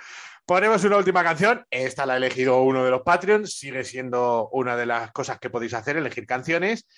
Ponemos 0.51 0.83
una 0.83 0.97
última 0.97 1.23
canción. 1.23 1.65
Esta 1.71 2.05
la 2.05 2.15
ha 2.15 2.17
elegido 2.17 2.65
uno 2.65 2.85
de 2.85 2.91
los 2.91 3.03
Patreons. 3.03 3.57
Sigue 3.57 3.85
siendo 3.85 4.49
una 4.49 4.75
de 4.75 4.85
las 4.85 5.13
cosas 5.13 5.39
que 5.39 5.49
podéis 5.49 5.75
hacer, 5.75 5.97
elegir 5.97 6.27
canciones. 6.27 6.89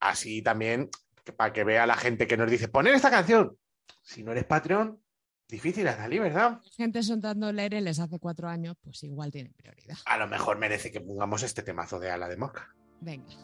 Así 0.00 0.40
también, 0.40 0.88
para 1.36 1.52
que 1.52 1.64
vea 1.64 1.86
la 1.86 1.96
gente 1.96 2.26
que 2.26 2.38
nos 2.38 2.50
dice, 2.50 2.68
poner 2.68 2.94
esta 2.94 3.10
canción. 3.10 3.58
Si 4.00 4.22
no 4.22 4.32
eres 4.32 4.46
Patreon, 4.46 4.98
difícil, 5.46 5.86
Azalí, 5.86 6.18
¿verdad? 6.18 6.62
Gente 6.78 7.02
soltando 7.02 7.52
les 7.52 7.98
hace 7.98 8.18
cuatro 8.18 8.48
años, 8.48 8.74
pues 8.82 9.02
igual 9.02 9.30
tienen 9.30 9.52
prioridad. 9.52 9.98
A 10.06 10.16
lo 10.16 10.26
mejor 10.26 10.56
merece 10.56 10.90
que 10.90 11.02
pongamos 11.02 11.42
este 11.42 11.62
temazo 11.62 12.00
de 12.00 12.10
Ala 12.10 12.26
de 12.26 12.38
Mosca. 12.38 12.74
Venga. 13.02 13.34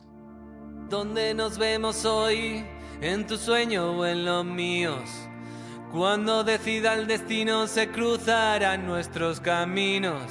¿Dónde 0.89 1.35
nos 1.35 1.59
vemos 1.59 2.07
hoy? 2.07 2.65
¿En 3.03 3.27
tu 3.27 3.37
sueño 3.37 3.91
o 3.91 4.07
en 4.07 4.25
los 4.25 4.43
míos? 4.43 5.29
Cuando 5.95 6.43
decida 6.43 6.95
el 6.95 7.07
destino 7.07 7.69
se 7.69 7.89
cruzarán 7.89 8.85
nuestros 8.85 9.39
caminos. 9.39 10.25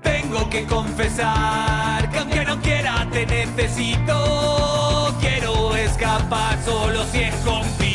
Tengo 0.00 0.48
que 0.48 0.64
confesar 0.64 2.10
que 2.10 2.16
aunque 2.16 2.46
no 2.46 2.58
quiera 2.62 3.06
te 3.12 3.26
necesito. 3.26 5.14
Quiero 5.20 5.76
escapar 5.76 6.58
solo 6.64 7.04
si 7.12 7.18
es 7.18 7.34
contigo. 7.44 7.89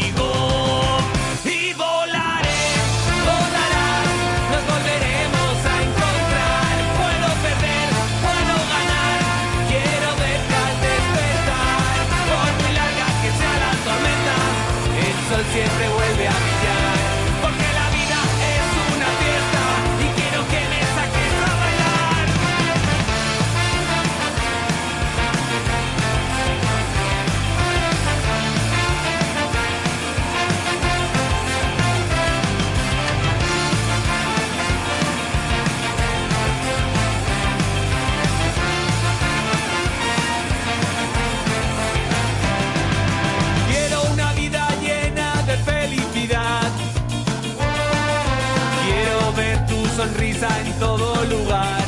en 50.47 50.79
todo 50.79 51.25
lugar. 51.25 51.83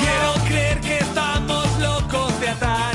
Quiero 0.00 0.32
creer 0.46 0.80
que 0.80 0.98
estamos 0.98 1.66
locos 1.80 2.40
de 2.40 2.48
atar. 2.48 2.94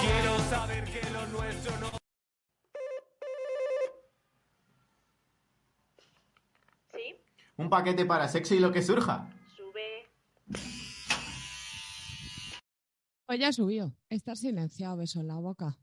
Quiero 0.00 0.38
saber 0.50 0.84
que 0.84 1.10
lo 1.10 1.26
nuestro 1.28 1.76
no. 1.78 1.90
¿Sí? 6.92 7.16
Un 7.56 7.70
paquete 7.70 8.04
para 8.04 8.28
sexo 8.28 8.54
y 8.54 8.58
lo 8.60 8.72
que 8.72 8.82
surja. 8.82 9.28
Sube. 9.56 10.08
Oye, 13.26 13.52
subió. 13.52 13.94
Estar 14.08 14.36
silenciado, 14.36 14.96
beso 14.96 15.20
en 15.20 15.28
la 15.28 15.36
boca. 15.36 15.78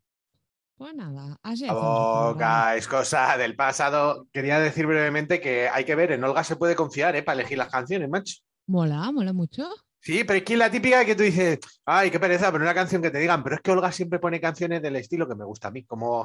Pues 0.78 0.94
nada, 0.94 1.40
así 1.42 1.66
programa. 1.66 2.30
boca 2.30 2.76
es 2.76 2.88
cosa 2.88 3.36
del 3.36 3.56
pasado. 3.56 4.28
Quería 4.32 4.60
decir 4.60 4.86
brevemente 4.86 5.42
que 5.42 5.68
hay 5.68 5.84
que 5.86 5.96
ver, 5.96 6.12
en 6.12 6.24
Olga 6.24 6.44
se 6.44 6.56
puede 6.56 6.76
confiar, 6.76 7.16
¿eh? 7.16 7.24
Para 7.24 7.40
elegir 7.40 7.58
las 7.58 7.70
canciones, 7.70 8.08
macho. 8.08 8.36
Mola, 8.68 9.12
mola 9.12 9.34
mucho. 9.34 9.68
Sí, 10.00 10.24
pero 10.24 10.38
es 10.38 10.44
que 10.46 10.56
la 10.56 10.70
típica 10.70 11.04
que 11.04 11.16
tú 11.16 11.24
dices, 11.24 11.58
ay, 11.84 12.12
qué 12.12 12.20
pereza, 12.20 12.52
pero 12.52 12.64
una 12.64 12.76
canción 12.76 13.02
que 13.02 13.10
te 13.10 13.18
digan, 13.18 13.44
pero 13.44 13.56
es 13.56 13.62
que 13.62 13.72
Olga 13.72 13.92
siempre 13.92 14.20
pone 14.20 14.40
canciones 14.40 14.82
del 14.82 14.96
estilo 14.98 15.28
que 15.28 15.34
me 15.34 15.46
gusta 15.46 15.70
a 15.70 15.72
mí, 15.72 15.84
como 15.84 16.24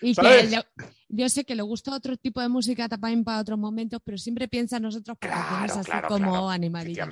Y 0.00 0.14
que 0.14 0.62
yo 1.08 1.28
sé 1.28 1.44
que 1.44 1.56
le 1.56 1.62
gusta 1.62 1.94
otro 1.94 2.16
tipo 2.16 2.40
de 2.40 2.48
música 2.48 2.88
también 2.88 3.24
para 3.24 3.40
otros 3.40 3.58
momentos, 3.58 4.00
pero 4.04 4.16
siempre 4.18 4.46
piensa 4.46 4.76
en 4.76 4.84
nosotros 4.84 5.18
por 5.18 5.30
canciones 5.30 5.72
Claro, 5.72 5.80
así 5.80 5.90
claro, 5.90 6.08
como 6.08 6.30
claro, 6.30 6.48
animadillas. 6.48 7.08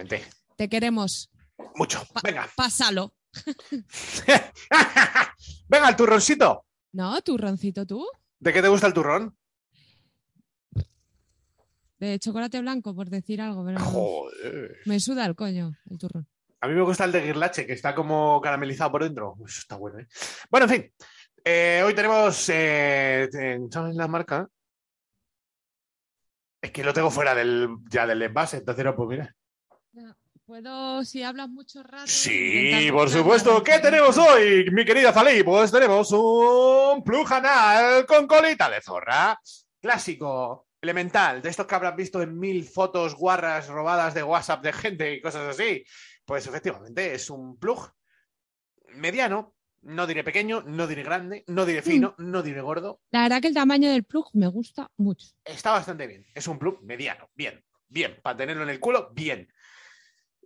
Te 0.56 0.68
queremos. 0.68 1.30
Mucho. 1.74 2.06
Venga. 2.22 2.48
Pásalo. 2.56 3.12
Venga, 5.68 5.88
el 5.88 5.96
turroncito. 5.96 6.64
¿No? 6.92 7.20
¿Turroncito 7.22 7.86
tú? 7.86 8.06
¿De 8.38 8.52
qué 8.52 8.62
te 8.62 8.68
gusta 8.68 8.86
el 8.86 8.94
turrón? 8.94 9.36
De 11.98 12.18
chocolate 12.18 12.60
blanco, 12.60 12.94
por 12.94 13.08
decir 13.08 13.40
algo, 13.40 13.64
pero 13.64 13.80
Joder. 13.80 14.76
me 14.84 15.00
suda 15.00 15.24
el 15.26 15.34
coño 15.34 15.72
el 15.90 15.98
turrón. 15.98 16.28
A 16.60 16.68
mí 16.68 16.74
me 16.74 16.82
gusta 16.82 17.04
el 17.04 17.12
de 17.12 17.22
Guirlache, 17.22 17.66
que 17.66 17.72
está 17.74 17.94
como 17.94 18.40
caramelizado 18.40 18.90
por 18.92 19.04
dentro. 19.04 19.34
Eso 19.46 19.60
está 19.60 19.76
bueno, 19.76 19.98
¿eh? 20.00 20.06
Bueno, 20.50 20.66
en 20.66 20.70
fin. 20.72 20.92
Eh, 21.44 21.82
hoy 21.84 21.94
tenemos. 21.94 22.48
Eh, 22.48 23.28
en- 23.32 23.70
¿Sabes 23.70 23.94
la 23.96 24.08
marca? 24.08 24.48
Es 26.62 26.70
que 26.70 26.82
lo 26.82 26.94
tengo 26.94 27.10
fuera 27.10 27.34
del, 27.34 27.68
ya 27.90 28.06
del 28.06 28.22
envase, 28.22 28.56
entonces 28.58 28.84
no 28.84 28.96
puedo 28.96 29.10
mirar. 29.10 29.34
¿Puedo, 30.46 31.02
si 31.04 31.22
hablas 31.22 31.48
mucho 31.48 31.82
rato? 31.82 32.06
Sí, 32.06 32.90
por 32.92 33.08
supuesto. 33.08 33.62
¿Qué 33.62 33.78
tenemos 33.78 34.18
hoy, 34.18 34.66
mi 34.72 34.84
querida 34.84 35.10
Zalí? 35.10 35.42
Pues 35.42 35.72
tenemos 35.72 36.12
un 36.12 37.02
plug 37.02 37.32
anal 37.32 38.04
con 38.04 38.26
colita 38.26 38.68
de 38.68 38.82
zorra. 38.82 39.40
Clásico, 39.80 40.68
elemental, 40.82 41.40
de 41.40 41.48
estos 41.48 41.66
que 41.66 41.74
habrás 41.74 41.96
visto 41.96 42.20
en 42.20 42.38
mil 42.38 42.62
fotos 42.64 43.14
guarras 43.14 43.68
robadas 43.68 44.12
de 44.12 44.22
WhatsApp 44.22 44.62
de 44.62 44.74
gente 44.74 45.14
y 45.14 45.22
cosas 45.22 45.48
así. 45.48 45.82
Pues 46.26 46.46
efectivamente 46.46 47.14
es 47.14 47.30
un 47.30 47.58
plug 47.58 47.90
mediano. 48.96 49.54
No 49.80 50.06
diré 50.06 50.24
pequeño, 50.24 50.62
no 50.66 50.86
diré 50.86 51.02
grande, 51.04 51.44
no 51.46 51.64
diré 51.64 51.80
fino, 51.80 52.14
no 52.18 52.42
diré 52.42 52.60
gordo. 52.60 53.00
La 53.10 53.22
verdad 53.22 53.40
que 53.40 53.48
el 53.48 53.54
tamaño 53.54 53.90
del 53.90 54.04
plug 54.04 54.28
me 54.34 54.46
gusta 54.48 54.90
mucho. 54.98 55.28
Está 55.42 55.72
bastante 55.72 56.06
bien. 56.06 56.26
Es 56.34 56.48
un 56.48 56.58
plug 56.58 56.82
mediano. 56.82 57.30
Bien, 57.34 57.64
bien. 57.88 58.18
Para 58.22 58.36
tenerlo 58.36 58.62
en 58.62 58.70
el 58.70 58.80
culo, 58.80 59.10
bien. 59.14 59.48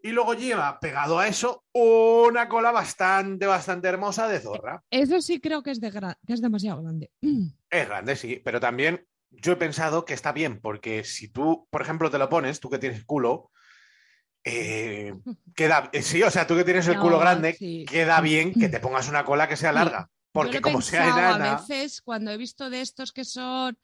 Y 0.02 0.10
luego 0.10 0.34
lleva 0.34 0.78
pegado 0.80 1.18
a 1.18 1.28
eso 1.28 1.64
una 1.72 2.48
cola 2.48 2.70
bastante, 2.70 3.46
bastante 3.46 3.88
hermosa 3.88 4.28
de 4.28 4.40
zorra. 4.40 4.82
Eso 4.90 5.20
sí 5.20 5.40
creo 5.40 5.62
que 5.62 5.70
es, 5.70 5.80
de 5.80 5.90
que 6.26 6.32
es 6.32 6.40
demasiado 6.40 6.82
grande. 6.82 7.10
Es 7.70 7.86
grande, 7.86 8.16
sí, 8.16 8.40
pero 8.42 8.60
también 8.60 9.06
yo 9.30 9.52
he 9.52 9.56
pensado 9.56 10.06
que 10.06 10.14
está 10.14 10.32
bien, 10.32 10.58
porque 10.60 11.04
si 11.04 11.28
tú, 11.28 11.66
por 11.70 11.82
ejemplo, 11.82 12.10
te 12.10 12.16
lo 12.16 12.30
pones, 12.30 12.60
tú 12.60 12.70
que 12.70 12.78
tienes 12.78 13.04
culo, 13.04 13.50
eh, 14.44 15.14
queda, 15.54 15.90
eh, 15.92 16.02
sí, 16.02 16.22
o 16.22 16.30
sea, 16.30 16.46
tú 16.46 16.56
que 16.56 16.64
tienes 16.64 16.88
el 16.88 16.96
No, 16.96 17.02
culo 17.02 17.18
grande, 17.18 17.54
sí. 17.54 17.84
queda 17.86 18.20
bien 18.20 18.54
que 18.54 18.68
te 18.68 18.80
pongas 18.80 19.08
una 19.08 19.24
cola 19.24 19.48
que 19.48 19.56
sea 19.56 19.72
larga, 19.72 20.10
porque 20.32 20.52
Yo 20.54 20.60
lo 20.60 20.68
he 20.68 20.72
como 20.72 20.80
sea 20.80 21.08
enana, 21.08 21.52
A 21.52 21.56
veces 21.60 22.00
cuando 22.00 22.30
he 22.30 22.36
visto 22.38 22.70
de 22.70 22.80
estos 22.80 23.12
que 23.12 23.24
son 23.24 23.76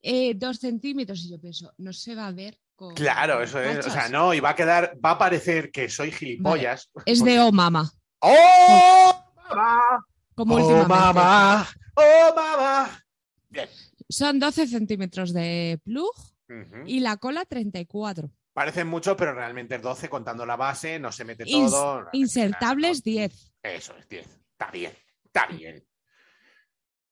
eh, 0.00 0.34
dos 0.34 0.58
centímetros 0.58 1.24
y 1.24 1.30
yo 1.30 1.40
pienso, 1.40 1.74
no 1.76 1.92
se 1.92 2.14
va 2.14 2.28
a 2.28 2.32
ver 2.32 2.58
con. 2.78 2.94
claro, 2.94 3.42
eso 3.42 3.60
es, 3.60 3.84
o 3.84 3.90
sea, 3.90 4.08
no, 4.08 4.32
y 4.32 4.38
va 4.40 4.50
a 4.50 4.54
quedar, 4.54 4.96
va 5.04 5.10
a 5.12 5.18
parecer 5.18 5.72
que 5.72 5.88
soy 5.88 6.12
gilipollas. 6.12 6.90
Es 7.04 7.24
de 7.24 7.40
Oh 7.40 7.50
Mama. 7.50 7.90
¡Oh, 8.20 9.24
mamá! 9.50 10.06
Como 10.36 10.54
¡Oh, 10.54 10.86
mamá! 10.86 11.68
¡Oh, 11.94 12.32
mamá! 12.36 13.04
Bien. 13.48 13.68
Son 14.08 14.38
12 14.38 14.68
centímetros 14.68 15.32
de 15.32 15.80
plug 15.84 16.14
Ujú. 16.48 16.82
y 16.86 17.00
la 17.00 17.16
cola 17.16 17.44
34. 17.44 18.30
Parecen 18.52 18.86
mucho, 18.86 19.16
pero 19.16 19.34
realmente 19.34 19.74
es 19.74 19.82
12 19.82 20.08
contando 20.08 20.46
la 20.46 20.54
base, 20.56 20.98
no 21.00 21.10
se 21.10 21.24
mete 21.24 21.44
Ins- 21.46 21.70
todo. 21.70 22.06
insertables 22.12 23.02
10. 23.02 23.52
Eso 23.62 23.96
es 23.96 24.08
10. 24.08 24.26
Está 24.52 24.70
bien, 24.70 24.92
está 25.24 25.46
bien. 25.46 25.84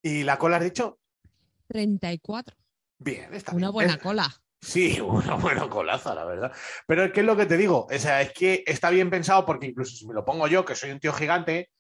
¿Y 0.03 0.23
la 0.23 0.39
cola 0.39 0.59
has 0.59 0.63
dicho? 0.65 1.01
34. 1.69 2.57
Bien, 2.99 3.35
está 3.35 3.51
Una 3.53 3.67
bien. 3.67 3.73
buena 3.73 3.95
Es- 3.95 3.99
cola. 4.03 4.33
Sí, 4.61 5.01
una 5.01 5.35
buena 5.35 5.69
colaza, 5.69 6.15
la 6.15 6.25
verdad. 6.25 6.53
Pero 6.87 7.13
¿qué 7.13 7.21
es 7.21 7.27
lo 7.27 7.37
que 7.37 7.47
te 7.47 7.57
digo? 7.57 7.87
O 7.91 7.99
sea, 7.99 8.21
es 8.23 8.33
que 8.33 8.65
está 8.67 8.91
bien 8.91 9.11
pensado 9.11 9.45
porque 9.47 9.67
incluso 9.67 9.95
si 9.97 10.07
me 10.07 10.15
lo 10.15 10.25
pongo 10.25 10.49
yo, 10.49 10.65
que 10.65 10.75
soy 10.75 10.91
un 10.91 11.01
tío 11.01 11.13
gigante, 11.13 11.71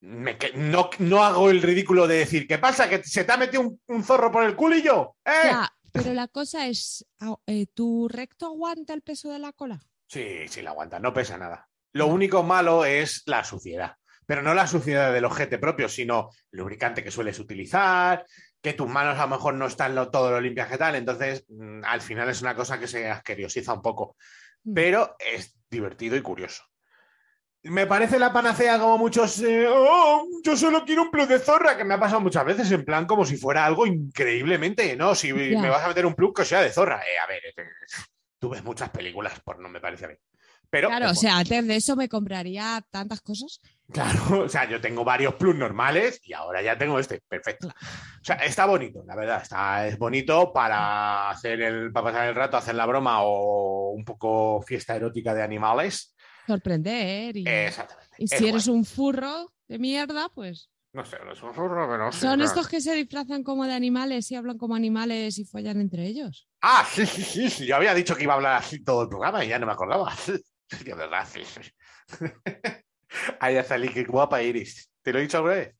me 0.00 0.36
que- 0.36 0.52
no, 0.52 0.90
no 0.98 1.24
hago 1.24 1.48
el 1.50 1.62
ridículo 1.62 2.06
de 2.06 2.18
decir, 2.18 2.46
¿qué 2.46 2.58
pasa? 2.58 2.88
¿Que 2.88 3.02
se 3.02 3.24
te 3.24 3.32
ha 3.32 3.36
metido 3.38 3.62
un, 3.62 3.80
un 3.88 4.04
zorro 4.04 4.30
por 4.30 4.44
el 4.44 4.54
culillo? 4.54 5.16
¿Eh? 5.24 5.30
Ya, 5.44 5.72
pero 5.92 6.12
la 6.12 6.28
cosa 6.28 6.66
es, 6.66 7.06
ah, 7.20 7.36
eh, 7.46 7.66
¿tu 7.72 8.06
recto 8.08 8.46
aguanta 8.46 8.92
el 8.92 9.00
peso 9.02 9.30
de 9.32 9.38
la 9.38 9.52
cola? 9.52 9.80
Sí, 10.06 10.46
sí, 10.48 10.60
la 10.60 10.70
aguanta, 10.70 10.98
no 11.00 11.14
pesa 11.14 11.38
nada. 11.38 11.68
Lo 11.92 12.06
único 12.08 12.42
malo 12.42 12.84
es 12.84 13.22
la 13.26 13.44
suciedad. 13.44 13.96
Pero 14.26 14.42
no 14.42 14.54
la 14.54 14.66
suciedad 14.66 15.12
del 15.12 15.26
ojete 15.26 15.58
propio, 15.58 15.88
sino 15.88 16.30
el 16.50 16.58
lubricante 16.58 17.04
que 17.04 17.10
sueles 17.10 17.38
utilizar, 17.38 18.24
que 18.64 18.72
tus 18.72 18.88
manos 18.88 19.18
a 19.18 19.22
lo 19.22 19.28
mejor 19.28 19.54
no 19.54 19.66
están 19.66 19.94
lo- 19.94 20.10
todo 20.10 20.30
lo 20.30 20.40
limpias 20.40 20.68
que 20.68 20.78
tal. 20.78 20.94
Entonces, 20.96 21.44
mm, 21.48 21.84
al 21.84 22.00
final 22.00 22.28
es 22.30 22.40
una 22.42 22.56
cosa 22.56 22.80
que 22.80 22.88
se 22.88 23.08
asquerosiza 23.10 23.74
un 23.74 23.82
poco. 23.82 24.16
Mm. 24.64 24.74
Pero 24.74 25.16
es 25.18 25.54
divertido 25.70 26.16
y 26.16 26.22
curioso. 26.22 26.64
Me 27.64 27.86
parece 27.86 28.18
la 28.18 28.32
panacea 28.32 28.78
como 28.78 28.98
muchos. 28.98 29.40
eh, 29.40 29.66
"Oh, 29.68 30.26
yo 30.42 30.56
solo 30.56 30.84
quiero 30.84 31.02
un 31.02 31.10
plug 31.10 31.28
de 31.28 31.38
zorra, 31.38 31.76
que 31.76 31.84
me 31.84 31.94
ha 31.94 32.00
pasado 32.00 32.20
muchas 32.20 32.44
veces, 32.44 32.70
en 32.72 32.84
plan 32.84 33.06
como 33.06 33.24
si 33.24 33.36
fuera 33.36 33.64
algo 33.66 33.86
increíblemente. 33.86 34.96
No, 34.96 35.14
si 35.14 35.32
me 35.32 35.68
vas 35.68 35.84
a 35.84 35.88
meter 35.88 36.04
un 36.06 36.14
plug 36.14 36.34
que 36.36 36.44
sea 36.44 36.60
de 36.62 36.70
zorra. 36.72 37.02
Eh, 37.02 37.18
a 37.18 37.26
ver, 37.26 37.42
eh, 37.56 37.64
tú 38.38 38.48
ves 38.50 38.64
muchas 38.64 38.90
películas, 38.90 39.40
por 39.40 39.58
no 39.60 39.68
me 39.68 39.80
parece 39.80 40.06
a 40.06 40.08
mí. 40.08 40.14
Pero, 40.70 40.88
Claro, 40.88 41.10
o 41.10 41.14
sea, 41.14 41.36
antes 41.38 41.66
de 41.66 41.76
eso 41.76 41.96
me 41.96 42.08
compraría 42.08 42.84
tantas 42.90 43.20
cosas. 43.20 43.60
Claro, 43.92 44.18
o 44.44 44.48
sea, 44.48 44.68
yo 44.68 44.80
tengo 44.80 45.04
varios 45.04 45.34
plus 45.34 45.54
normales 45.54 46.20
y 46.24 46.32
ahora 46.32 46.62
ya 46.62 46.76
tengo 46.76 46.98
este. 46.98 47.20
Perfecto. 47.28 47.68
O 47.68 48.24
sea, 48.24 48.36
está 48.36 48.66
bonito, 48.66 49.02
la 49.06 49.16
verdad. 49.16 49.42
Está, 49.42 49.86
es 49.86 49.98
bonito 49.98 50.52
para 50.52 51.30
hacer 51.30 51.60
el, 51.62 51.92
para 51.92 52.06
pasar 52.12 52.28
el 52.28 52.34
rato, 52.34 52.56
hacer 52.56 52.74
la 52.74 52.86
broma 52.86 53.22
o 53.22 53.90
un 53.90 54.04
poco 54.04 54.62
fiesta 54.62 54.96
erótica 54.96 55.34
de 55.34 55.42
animales. 55.42 56.14
Sorprender. 56.46 57.36
Y, 57.36 57.44
Exactamente. 57.46 58.16
y 58.18 58.24
Es 58.24 58.30
si 58.30 58.46
eres 58.48 58.66
un 58.66 58.84
furro 58.84 59.52
de 59.68 59.78
mierda, 59.78 60.28
pues. 60.34 60.70
No 60.92 61.04
sé, 61.04 61.16
no 61.24 61.32
es 61.32 61.42
un 61.42 61.52
zorro, 61.52 61.88
pero 61.90 62.12
sí, 62.12 62.20
Son 62.20 62.36
claro. 62.36 62.44
estos 62.44 62.68
que 62.68 62.80
se 62.80 62.94
disfrazan 62.94 63.42
como 63.42 63.66
de 63.66 63.72
animales 63.74 64.30
y 64.30 64.36
hablan 64.36 64.58
como 64.58 64.76
animales 64.76 65.38
y 65.38 65.44
follan 65.44 65.80
entre 65.80 66.06
ellos. 66.06 66.48
Ah, 66.60 66.86
sí, 66.88 67.04
sí, 67.04 67.22
sí, 67.22 67.50
sí. 67.50 67.66
Yo 67.66 67.74
había 67.74 67.92
dicho 67.94 68.14
que 68.14 68.22
iba 68.22 68.34
a 68.34 68.36
hablar 68.36 68.56
así 68.58 68.84
todo 68.84 69.02
el 69.02 69.08
programa 69.08 69.44
y 69.44 69.48
ya 69.48 69.58
no 69.58 69.66
me 69.66 69.72
acordaba. 69.72 70.12
Sí, 70.66 70.82
de 70.82 70.94
verdad, 70.94 71.28
sí. 71.30 71.42
sí. 71.44 71.60
Ay, 73.40 73.56
Azalí, 73.56 73.88
qué 73.88 74.04
guapa 74.04 74.40
eres. 74.40 74.90
¿Te 75.02 75.12
lo 75.12 75.18
he 75.18 75.22
dicho 75.22 75.36
alguna 75.38 75.54
vez? 75.56 75.74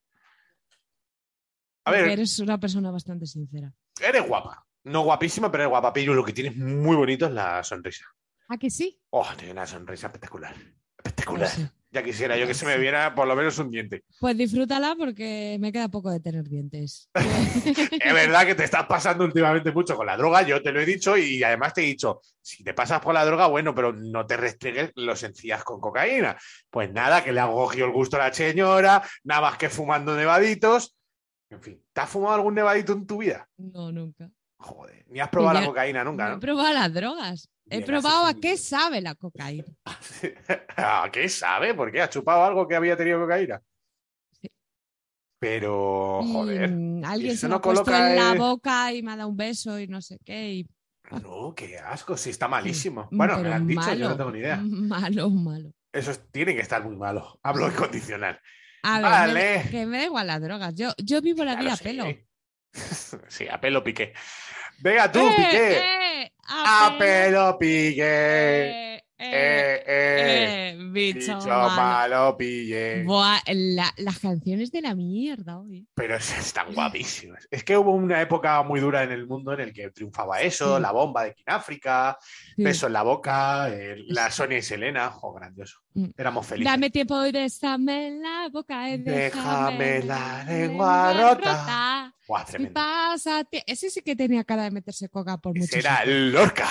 A 1.86 1.90
ver, 1.90 2.08
Eres 2.08 2.38
una 2.38 2.58
persona 2.58 2.90
bastante 2.90 3.26
sincera. 3.26 3.72
eres 4.00 4.26
guapa. 4.26 4.66
No 4.84 5.02
guapísima, 5.02 5.50
pero 5.50 5.64
eres 5.64 5.70
guapa. 5.70 5.92
Pero 5.92 6.14
lo 6.14 6.24
que 6.24 6.32
tienes 6.32 6.56
muy 6.56 6.96
bonito 6.96 7.26
es 7.26 7.32
la 7.32 7.62
sonrisa. 7.62 8.04
¿A 8.48 8.56
que 8.58 8.70
sí? 8.70 9.00
Oh, 9.10 9.26
tiene 9.36 9.52
una 9.52 9.66
sonrisa 9.66 10.06
espectacular. 10.08 10.54
Espectacular. 10.96 11.50
Ya 11.94 12.02
quisiera 12.02 12.36
yo 12.36 12.44
que 12.48 12.54
se 12.54 12.66
me 12.66 12.76
viera 12.76 13.14
por 13.14 13.28
lo 13.28 13.36
menos 13.36 13.56
un 13.60 13.70
diente. 13.70 14.02
Pues 14.18 14.36
disfrútala 14.36 14.96
porque 14.98 15.58
me 15.60 15.70
queda 15.70 15.88
poco 15.88 16.10
de 16.10 16.18
tener 16.18 16.42
dientes. 16.42 17.08
Es 18.04 18.12
verdad 18.12 18.44
que 18.44 18.56
te 18.56 18.64
estás 18.64 18.86
pasando 18.86 19.24
últimamente 19.24 19.70
mucho 19.70 19.96
con 19.96 20.06
la 20.06 20.16
droga, 20.16 20.42
yo 20.42 20.60
te 20.60 20.72
lo 20.72 20.80
he 20.80 20.84
dicho 20.84 21.16
y 21.16 21.40
además 21.44 21.72
te 21.72 21.82
he 21.82 21.86
dicho, 21.86 22.20
si 22.42 22.64
te 22.64 22.74
pasas 22.74 23.00
por 23.00 23.14
la 23.14 23.24
droga, 23.24 23.46
bueno, 23.46 23.76
pero 23.76 23.92
no 23.92 24.26
te 24.26 24.36
restregues 24.36 24.90
los 24.96 25.22
encías 25.22 25.62
con 25.62 25.80
cocaína. 25.80 26.36
Pues 26.68 26.92
nada, 26.92 27.22
que 27.22 27.32
le 27.32 27.38
ha 27.38 27.46
cogido 27.46 27.86
el 27.86 27.92
gusto 27.92 28.16
a 28.16 28.26
la 28.26 28.34
señora, 28.34 29.00
nada 29.22 29.42
más 29.42 29.56
que 29.56 29.70
fumando 29.70 30.16
nevaditos. 30.16 30.96
En 31.48 31.62
fin, 31.62 31.80
¿te 31.92 32.00
has 32.00 32.10
fumado 32.10 32.34
algún 32.34 32.54
nevadito 32.54 32.92
en 32.92 33.06
tu 33.06 33.18
vida? 33.18 33.48
No, 33.56 33.92
nunca. 33.92 34.28
Joder, 34.58 35.04
ni 35.08 35.20
has 35.20 35.28
probado 35.28 35.60
la 35.60 35.66
cocaína 35.66 36.04
nunca, 36.04 36.28
No 36.30 36.36
he 36.36 36.40
probado 36.40 36.72
las 36.72 36.92
drogas. 36.92 37.48
He 37.68 37.76
Bien, 37.78 37.86
probado 37.86 38.26
a 38.26 38.34
qué 38.34 38.56
sabe 38.56 39.00
la 39.00 39.14
cocaína. 39.14 39.64
¿A 40.76 41.08
qué 41.12 41.28
sabe? 41.28 41.74
¿Por 41.74 41.90
qué? 41.90 42.02
¿Ha 42.02 42.10
chupado 42.10 42.44
algo 42.44 42.66
que 42.68 42.76
había 42.76 42.96
tenido 42.96 43.20
cocaína? 43.20 43.60
Pero, 45.38 46.20
Y, 46.24 46.32
joder. 46.32 46.70
mm, 46.70 47.04
alguien 47.04 47.32
eso 47.32 47.40
se 47.42 47.46
lo 47.46 47.50
no 47.50 47.56
ha 47.56 47.60
puesto 47.60 47.84
coloca 47.84 48.10
en 48.10 48.16
la 48.16 48.34
boca 48.34 48.92
y 48.92 49.02
me 49.02 49.12
ha 49.12 49.16
dado 49.16 49.28
un 49.28 49.36
beso 49.36 49.78
y 49.78 49.86
no 49.86 50.00
sé 50.00 50.18
qué. 50.24 50.54
y- 50.54 50.66
No, 51.22 51.54
qué 51.54 51.78
asco, 51.78 52.16
sí, 52.16 52.30
está 52.30 52.48
malísimo. 52.48 53.08
Mm, 53.10 53.16
Bueno, 53.18 53.36
me 53.38 53.48
lo 53.48 53.54
han 53.54 53.66
dicho, 53.66 53.82
yo 53.82 53.88
malo, 53.90 54.08
no 54.10 54.16
tengo 54.16 54.30
ni 54.32 54.38
idea. 54.38 54.56
Malo, 54.62 55.28
malo. 55.30 55.72
Eso 55.92 56.12
es- 56.12 56.30
tiene 56.32 56.54
que 56.54 56.60
estar 56.62 56.82
muy 56.82 56.96
malo. 56.96 57.38
Hablo 57.42 57.66
en 57.66 57.74
condicional. 57.74 58.40
A 58.82 59.00
ver, 59.00 59.10
Vale. 59.10 59.62
me 59.64 59.70
que 59.70 59.86
me 59.86 59.98
da 59.98 60.04
igual 60.04 60.26
las 60.26 60.40
drogas. 60.42 60.74
Yo, 60.74 60.90
yo 61.02 61.20
vivo 61.20 61.44
la 61.44 61.52
Claro, 61.52 61.62
vida 61.64 61.72
a 61.72 61.76
sí. 61.76 61.84
pelo. 61.84 62.04
Sí, 63.28 63.46
a 63.48 63.60
pelo 63.60 63.84
piqué. 63.84 64.14
Venga 64.84 65.10
tú, 65.10 65.18
¡Eh, 65.26 65.32
piqué. 65.34 65.78
eh! 65.78 66.32
A 66.46 66.94
pelo 66.98 67.56
pique. 67.58 68.93
Eh, 69.16 69.30
Eh, 69.32 69.74
eh, 69.76 69.84
eh. 69.86 70.70
eh, 70.70 70.76
bicho, 70.90 71.36
Bicho 71.36 71.48
malo. 71.48 71.70
malo 71.76 72.36
pille. 72.36 73.04
Buah, 73.04 73.38
la- 73.46 73.94
las 73.98 74.18
canciones 74.18 74.72
de 74.72 74.82
la 74.82 74.94
mierda 74.96 75.60
hoy. 75.60 75.86
Pero 75.94 76.16
es- 76.16 76.36
están 76.36 76.66
guapísimas. 76.74 77.46
Es 77.48 77.62
que 77.62 77.76
hubo 77.76 77.92
una 77.92 78.20
época 78.20 78.60
muy 78.64 78.80
dura 78.80 79.04
en 79.04 79.12
el 79.12 79.26
mundo 79.28 79.52
en 79.52 79.60
el 79.60 79.72
que 79.72 79.90
triunfaba 79.90 80.40
eso, 80.40 80.76
Sí. 80.76 80.82
la 80.82 80.90
bomba 80.90 81.22
de 81.24 81.34
Kináfrica, 81.34 82.18
Sí. 82.56 82.64
beso 82.64 82.88
en 82.88 82.92
la 82.92 83.02
boca, 83.02 83.68
eh, 83.70 83.96
la 84.08 84.30
Sonia 84.32 84.58
y 84.58 84.62
Selena, 84.62 85.08
jo, 85.10 85.32
grandioso. 85.32 85.78
Mm. 85.94 86.06
Éramos 86.18 86.46
felices. 86.46 86.72
Dame 86.72 86.90
tiempo 86.90 87.24
y 87.24 87.30
bésame 87.30 88.08
en 88.08 88.20
la 88.22 88.48
boca 88.52 88.90
y 88.90 88.98
Déjame 88.98 89.78
déjame 89.78 90.02
la 90.02 90.44
lengua 90.44 91.12
rota. 91.12 92.14
Buah, 92.26 92.44
Si 92.46 92.50
tremendo. 92.50 92.74
pasa, 92.74 93.44
ese 93.64 93.90
sí 93.90 94.00
que 94.02 94.16
tenía 94.16 94.42
cara 94.42 94.64
de 94.64 94.72
meterse 94.72 95.08
coca 95.08 95.38
por 95.38 95.56
mucho 95.56 95.70
Será 95.70 95.98
sitio. 95.98 96.14
Lorca. 96.32 96.68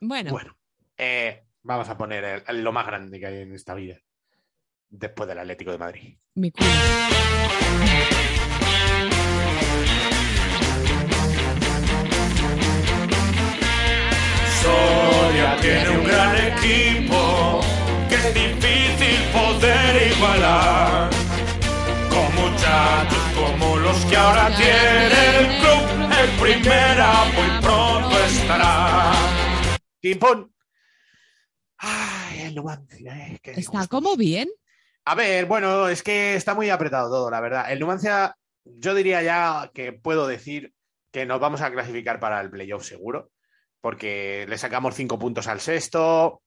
Bueno, 0.00 0.30
Bueno, 0.32 0.56
eh, 1.02 1.44
vamos 1.62 1.88
a 1.88 1.96
poner 1.96 2.22
el- 2.24 2.42
el- 2.46 2.62
lo 2.62 2.72
más 2.72 2.86
grande 2.86 3.18
que 3.18 3.26
hay 3.26 3.38
en 3.42 3.54
esta 3.54 3.74
vida. 3.74 3.96
Después 4.90 5.28
del 5.28 5.38
Atlético 5.38 5.70
de 5.72 5.78
Madrid. 5.78 6.18
mi 6.34 6.50
culo. 6.52 6.66
Soria 14.62 15.56
tiene 15.60 15.88
un 15.90 16.04
gran 16.04 16.36
equipo 16.36 17.60
que 18.08 18.14
es 18.16 18.34
difícil 18.34 19.18
poder 19.32 20.12
igualar. 20.12 21.10
Con 22.10 22.34
muchachos 22.34 23.24
como 23.34 23.76
los 23.78 23.96
que 24.06 24.16
ahora 24.16 24.48
tiene 24.56 25.38
el 25.38 25.46
club, 25.60 26.12
en 26.20 26.40
primera 26.40 27.12
muy 27.34 27.60
pronto 27.62 28.18
estará. 28.24 29.12
Timpón. 30.00 30.52
Ay, 31.82 32.42
el 32.42 32.54
Numancia, 32.54 33.26
eh, 33.26 33.38
qué 33.42 33.52
Está 33.52 33.86
como 33.86 34.14
bien. 34.14 34.50
A 35.06 35.14
ver, 35.14 35.46
bueno, 35.46 35.88
es 35.88 36.02
que 36.02 36.34
está 36.34 36.54
muy 36.54 36.68
apretado 36.68 37.08
todo, 37.08 37.30
la 37.30 37.40
verdad. 37.40 37.72
El 37.72 37.80
Numancia, 37.80 38.36
yo 38.64 38.94
diría 38.94 39.22
ya 39.22 39.70
que 39.72 39.94
puedo 39.94 40.26
decir 40.26 40.74
que 41.10 41.24
nos 41.24 41.40
vamos 41.40 41.62
a 41.62 41.72
clasificar 41.72 42.20
para 42.20 42.38
el 42.42 42.50
playoff 42.50 42.84
seguro, 42.84 43.30
porque 43.80 44.44
le 44.46 44.58
sacamos 44.58 44.94
cinco 44.94 45.18
puntos 45.18 45.48
al 45.48 45.60
sexto. 45.60 46.42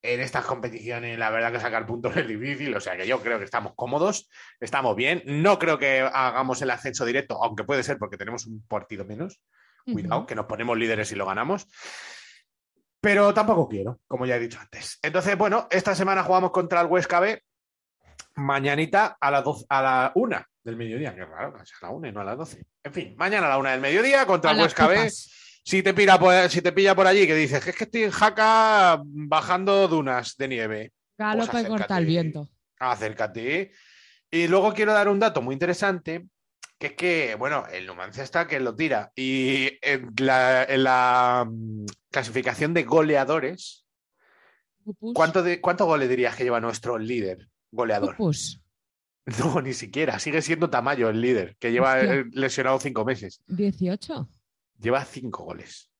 En 0.00 0.20
estas 0.20 0.44
competiciones, 0.44 1.18
la 1.18 1.30
verdad 1.30 1.50
que 1.50 1.58
sacar 1.58 1.84
puntos 1.84 2.16
es 2.16 2.28
difícil, 2.28 2.74
o 2.76 2.80
sea 2.80 2.96
que 2.96 3.08
yo 3.08 3.20
creo 3.20 3.40
que 3.40 3.44
estamos 3.44 3.72
cómodos, 3.74 4.30
estamos 4.60 4.94
bien. 4.94 5.24
No 5.26 5.58
creo 5.58 5.76
que 5.80 6.02
hagamos 6.02 6.62
el 6.62 6.70
ascenso 6.70 7.04
directo, 7.04 7.42
aunque 7.42 7.64
puede 7.64 7.82
ser 7.82 7.98
porque 7.98 8.16
tenemos 8.16 8.46
un 8.46 8.64
partido 8.68 9.04
menos. 9.04 9.40
Cuidado, 9.84 10.26
que 10.26 10.34
nos 10.34 10.46
ponemos 10.46 10.76
líderes 10.76 11.10
y 11.12 11.14
lo 11.14 11.24
ganamos. 11.26 11.66
Pero 13.00 13.32
tampoco 13.32 13.68
quiero, 13.68 14.00
como 14.06 14.26
ya 14.26 14.36
he 14.36 14.40
dicho 14.40 14.58
antes. 14.60 14.98
Entonces, 15.02 15.36
bueno, 15.38 15.68
esta 15.70 15.94
semana 15.94 16.22
jugamos 16.24 16.50
contra 16.50 16.80
el 16.80 16.88
Huesca 16.88 17.20
B. 17.20 17.42
Mañanita 18.34 19.16
a 19.20 19.30
las 19.30 19.44
12 19.44 19.66
a 19.68 19.82
la 19.82 20.12
1 20.14 20.44
del 20.64 20.76
mediodía. 20.76 21.14
Qué 21.14 21.24
raro, 21.24 21.54
que 21.54 21.66
sea 21.66 21.76
a 21.82 21.86
la 21.86 21.90
1 21.90 22.08
y 22.08 22.12
no 22.12 22.20
a 22.20 22.24
las 22.24 22.38
12. 22.38 22.64
En 22.84 22.92
fin, 22.92 23.14
mañana 23.16 23.46
a 23.46 23.50
la 23.50 23.58
1 23.58 23.70
del 23.70 23.80
mediodía 23.80 24.26
contra 24.26 24.50
A 24.50 24.54
el 24.54 24.60
Huesca 24.60 24.86
B. 24.86 25.10
Si 25.10 25.82
te, 25.82 25.92
pilla 25.92 26.18
por, 26.18 26.48
si 26.48 26.62
te 26.62 26.72
pilla 26.72 26.94
por 26.94 27.06
allí 27.06 27.26
que 27.26 27.34
dices 27.34 27.62
que 27.62 27.70
es 27.70 27.76
que 27.76 27.84
estoy 27.84 28.04
en 28.04 28.10
Jaca 28.10 29.00
bajando 29.04 29.86
dunas 29.86 30.34
de 30.36 30.48
nieve, 30.48 30.92
Galopa 31.18 31.52
Pues 31.52 31.66
corta 31.66 31.98
el 31.98 32.06
viento. 32.06 32.48
acércate. 32.78 33.72
Y 34.30 34.46
luego 34.46 34.72
quiero 34.72 34.92
dar 34.92 35.08
un 35.08 35.18
dato 35.18 35.42
muy 35.42 35.52
interesante, 35.52 36.26
que 36.78 36.86
es 36.88 36.92
que, 36.94 37.34
bueno, 37.34 37.66
el 37.72 37.86
Numancia 37.86 38.22
está 38.22 38.46
que 38.46 38.60
lo 38.60 38.74
tira. 38.74 39.12
Y 39.16 39.78
en 39.82 40.12
la, 40.18 40.64
en 40.64 40.84
la, 40.84 41.46
mm, 41.50 41.86
clasificación 42.10 42.72
de 42.72 42.84
goleadores, 42.84 43.84
Pupus. 44.84 45.12
¿cuánto 45.14 45.44
¿cuántos 45.60 45.86
goles 45.86 46.08
dirías 46.08 46.34
que 46.36 46.44
lleva 46.44 46.60
nuestro 46.60 46.98
líder 46.98 47.48
goleador? 47.70 48.16
Pupus. 48.16 48.60
No, 49.38 49.60
ni 49.60 49.74
siquiera. 49.74 50.18
Sigue 50.18 50.40
siendo 50.40 50.70
Tamayo 50.70 51.10
el 51.10 51.20
líder, 51.20 51.54
que 51.58 51.70
lleva 51.70 51.96
Hostia. 51.96 52.14
eh, 52.14 52.24
lesionado 52.32 52.80
cinco 52.80 53.04
meses. 53.04 53.42
18. 53.48 54.26
Lleva 54.80 55.04
cinco 55.04 55.44
goles. 55.44 55.90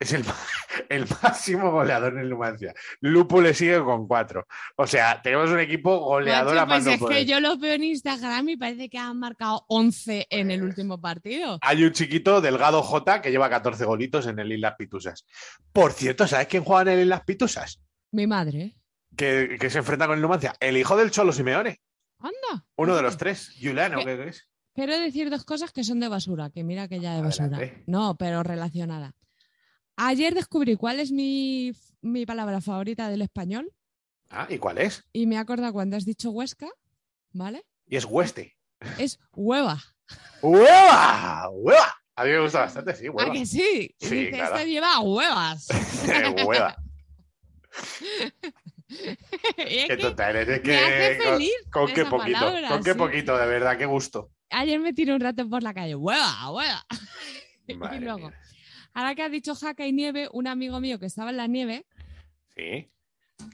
Es 0.00 0.14
el, 0.14 0.24
el 0.88 1.06
máximo 1.22 1.70
goleador 1.70 2.14
en 2.14 2.20
el 2.20 2.30
Numancia. 2.30 2.72
Lupo 3.00 3.40
le 3.40 3.52
sigue 3.52 3.78
con 3.84 4.08
cuatro. 4.08 4.46
O 4.76 4.86
sea, 4.86 5.20
tenemos 5.22 5.50
un 5.50 5.60
equipo 5.60 5.98
goleador 5.98 6.54
Macho, 6.54 6.60
a 6.62 6.66
pues 6.66 6.86
es 6.86 6.98
poder. 6.98 7.16
que 7.18 7.26
yo 7.26 7.38
lo 7.40 7.58
veo 7.58 7.74
en 7.74 7.84
Instagram 7.84 8.48
y 8.48 8.56
parece 8.56 8.88
que 8.88 8.96
han 8.96 9.18
marcado 9.18 9.66
11 9.68 10.26
en 10.30 10.50
el 10.50 10.62
último 10.62 11.00
partido. 11.00 11.58
Hay 11.60 11.84
un 11.84 11.92
chiquito, 11.92 12.40
Delgado 12.40 12.82
J, 12.82 13.20
que 13.20 13.30
lleva 13.30 13.50
14 13.50 13.84
golitos 13.84 14.26
en 14.26 14.38
el 14.38 14.50
Islas 14.52 14.74
Pitusas. 14.78 15.26
Por 15.72 15.92
cierto, 15.92 16.26
¿sabes 16.26 16.46
quién 16.46 16.64
juega 16.64 16.90
en 16.92 16.98
el 16.98 17.04
Islas 17.04 17.22
Pitusas? 17.24 17.82
Mi 18.12 18.26
madre. 18.26 18.76
Que, 19.14 19.58
que 19.60 19.68
se 19.68 19.78
enfrenta 19.78 20.06
con 20.06 20.16
el 20.16 20.22
Numancia. 20.22 20.54
El 20.60 20.78
hijo 20.78 20.96
del 20.96 21.10
Cholo 21.10 21.32
Simeone. 21.32 21.80
Anda. 22.20 22.64
Uno 22.76 22.96
de 22.96 23.02
los 23.02 23.16
tres. 23.18 23.54
Juliano, 23.60 23.98
¿Qué? 23.98 24.04
¿qué 24.16 24.28
es? 24.28 24.48
Quiero 24.74 24.98
decir 24.98 25.28
dos 25.28 25.44
cosas 25.44 25.72
que 25.72 25.84
son 25.84 26.00
de 26.00 26.08
basura, 26.08 26.48
que 26.48 26.64
mira 26.64 26.88
que 26.88 27.00
ya 27.00 27.14
de 27.16 27.22
basura. 27.22 27.46
Adelante. 27.56 27.84
No, 27.86 28.16
pero 28.16 28.42
relacionada. 28.42 29.12
Ayer 30.02 30.32
descubrí 30.34 30.76
cuál 30.76 30.98
es 30.98 31.12
mi, 31.12 31.72
mi 32.00 32.24
palabra 32.24 32.60
favorita 32.62 33.10
del 33.10 33.20
español 33.20 33.70
Ah, 34.30 34.46
¿y 34.48 34.56
cuál 34.58 34.78
es? 34.78 35.04
y 35.12 35.26
me 35.26 35.36
acordado 35.36 35.72
cuando 35.74 35.96
has 35.96 36.04
dicho 36.06 36.30
Huesca, 36.30 36.68
¿vale? 37.32 37.64
Y 37.86 37.96
es 37.96 38.04
Hueste. 38.06 38.56
Es 38.98 39.18
hueva. 39.32 39.78
¡Hueva! 40.40 41.48
¡Hueva! 41.50 41.96
A 42.16 42.24
mí 42.24 42.30
me 42.30 42.40
gusta 42.40 42.60
bastante, 42.60 42.94
sí, 42.94 43.08
¿A 43.08 43.10
hueva. 43.10 43.32
que 43.32 43.44
sí? 43.44 43.94
Sí, 43.98 44.14
dice, 44.16 44.30
claro. 44.30 44.56
este 44.56 44.70
lleva 44.70 45.00
huevas. 45.00 45.68
hueva. 46.46 46.76
Es 49.56 49.86
Qué 49.86 49.92
eres. 49.92 50.48
Es 50.48 50.64
me 50.64 50.76
hace 50.76 51.18
que, 51.18 51.18
con- 51.22 51.32
feliz 51.34 51.52
con, 51.70 51.86
qué 51.92 52.04
poquito, 52.06 52.38
palabra, 52.40 52.68
con 52.70 52.82
qué 52.82 52.92
sí. 52.92 52.98
poquito, 52.98 53.36
de 53.38 53.46
verdad, 53.46 53.78
qué 53.78 53.86
gusto. 53.86 54.30
Ayer 54.50 54.80
me 54.80 54.92
tiré 54.92 55.14
un 55.14 55.20
rato 55.20 55.48
por 55.48 55.62
la 55.62 55.72
calle, 55.72 55.94
hueva, 55.94 56.50
hueva. 56.50 56.84
Madre 57.76 57.96
y 57.98 58.00
luego, 58.00 58.28
mía. 58.30 58.40
Ahora 58.94 59.14
que 59.14 59.22
has 59.22 59.32
dicho 59.32 59.54
jaca 59.54 59.86
y 59.86 59.92
nieve, 59.92 60.28
un 60.32 60.46
amigo 60.46 60.80
mío 60.80 60.98
que 60.98 61.06
estaba 61.06 61.30
en 61.30 61.36
la 61.36 61.46
nieve, 61.46 61.86
Sí. 62.56 62.90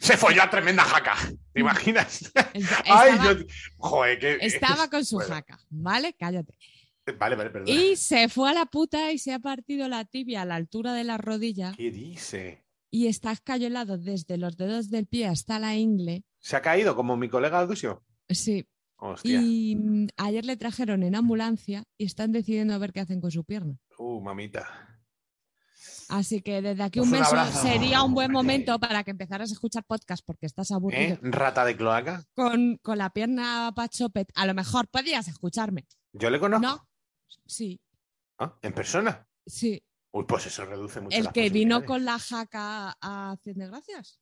Se 0.01 0.17
folló 0.17 0.43
a 0.43 0.51
tremenda 0.51 0.83
jaca. 0.83 1.15
¿Te 1.53 1.61
imaginas? 1.61 2.23
esta- 2.55 2.83
Ay, 2.87 3.11
estaba, 3.13 3.33
yo. 3.35 3.45
Joder, 3.77 4.19
que. 4.19 4.39
estaba 4.41 4.91
con 4.91 5.05
su 5.05 5.17
Bueno, 5.17 5.35
jaca, 5.35 5.61
¿vale? 5.71 6.13
Cállate. 6.19 6.55
Vale, 7.19 7.37
vale, 7.37 7.51
perdón. 7.51 7.69
Y 7.69 7.95
se 7.95 8.29
fue 8.29 8.51
a 8.51 8.53
la 8.55 8.67
puta 8.67 9.13
y 9.13 9.19
se 9.19 9.33
ha 9.33 9.39
partido 9.39 9.87
la 9.89 10.05
tibia 10.05 10.43
a 10.43 10.45
la 10.45 10.57
altura 10.57 10.93
de 10.93 11.05
la 11.05 11.19
rodilla 11.19 11.73
¿Qué 11.77 11.93
dice? 11.93 12.65
y 12.91 13.07
está 13.07 13.31
escayolado 13.31 13.97
desde 13.97 14.39
los 14.39 14.57
dedos 14.57 14.91
del 14.91 15.07
pie 15.07 15.27
hasta 15.29 15.61
la 15.61 15.77
ingle. 15.77 16.25
¿Se 16.41 16.57
ha 16.57 16.63
caído 16.63 16.97
como 16.97 17.17
mi 17.17 17.29
colega 17.29 17.65
Lucio? 17.65 18.03
Sí. 18.29 18.67
Hostia. 18.97 19.41
Y 19.41 19.77
mm, 19.77 20.09
ayer 20.17 20.45
le 20.47 20.57
trajeron 20.57 21.05
en 21.05 21.15
ambulancia 21.15 21.85
y 21.97 22.07
están 22.07 22.33
decidiendo 22.33 22.75
a 22.75 22.79
ver 22.79 22.93
qué 22.93 23.01
hacen 23.01 23.21
con 23.21 23.31
su 23.31 23.45
pierna. 23.45 23.77
Uh, 23.99 24.21
mamita. 24.21 24.86
Así 26.09 26.41
que 26.43 26.63
desde 26.63 26.83
aquí 26.83 26.99
Pues 27.01 27.09
un 27.11 27.15
un 27.15 27.21
beso 27.21 27.31
abrazo. 27.37 27.63
sería 27.63 28.03
un 28.03 28.15
buen 28.15 28.31
momento 28.33 28.79
para 28.79 29.03
que 29.05 29.11
empezaras 29.11 29.51
a 29.51 29.53
escuchar 29.55 29.85
podcast 29.85 30.25
porque 30.25 30.47
estás 30.47 30.71
aburrido 30.71 31.15
¿Eh? 31.15 31.19
Rata 31.23 31.65
de 31.65 31.77
cloaca. 31.77 32.23
con, 32.35 32.77
con 32.79 32.99
la 32.99 33.11
pierna 33.11 33.73
pachopet. 33.75 34.31
A 34.35 34.47
lo 34.47 34.55
mejor 34.55 34.87
podías 34.89 35.27
escucharme. 35.29 35.87
Yo 36.13 36.31
le 36.31 36.39
conozco. 36.41 36.67
No, 36.67 36.89
sí, 37.47 37.81
Ah, 38.39 38.57
¿En 38.63 38.73
persona? 38.73 39.27
sí. 39.47 39.83
Uy, 40.13 40.25
pues 40.27 40.47
eso 40.47 40.65
reduce 40.65 41.01
mucho. 41.03 41.15
El 41.17 41.25
las 41.25 41.33
que 41.35 41.51
vino 41.51 41.85
con 41.85 42.05
la 42.07 42.19
jaca 42.19 42.97
a 43.01 43.33
Acción 43.33 43.57
de 43.59 43.67
Gracias. 43.67 44.19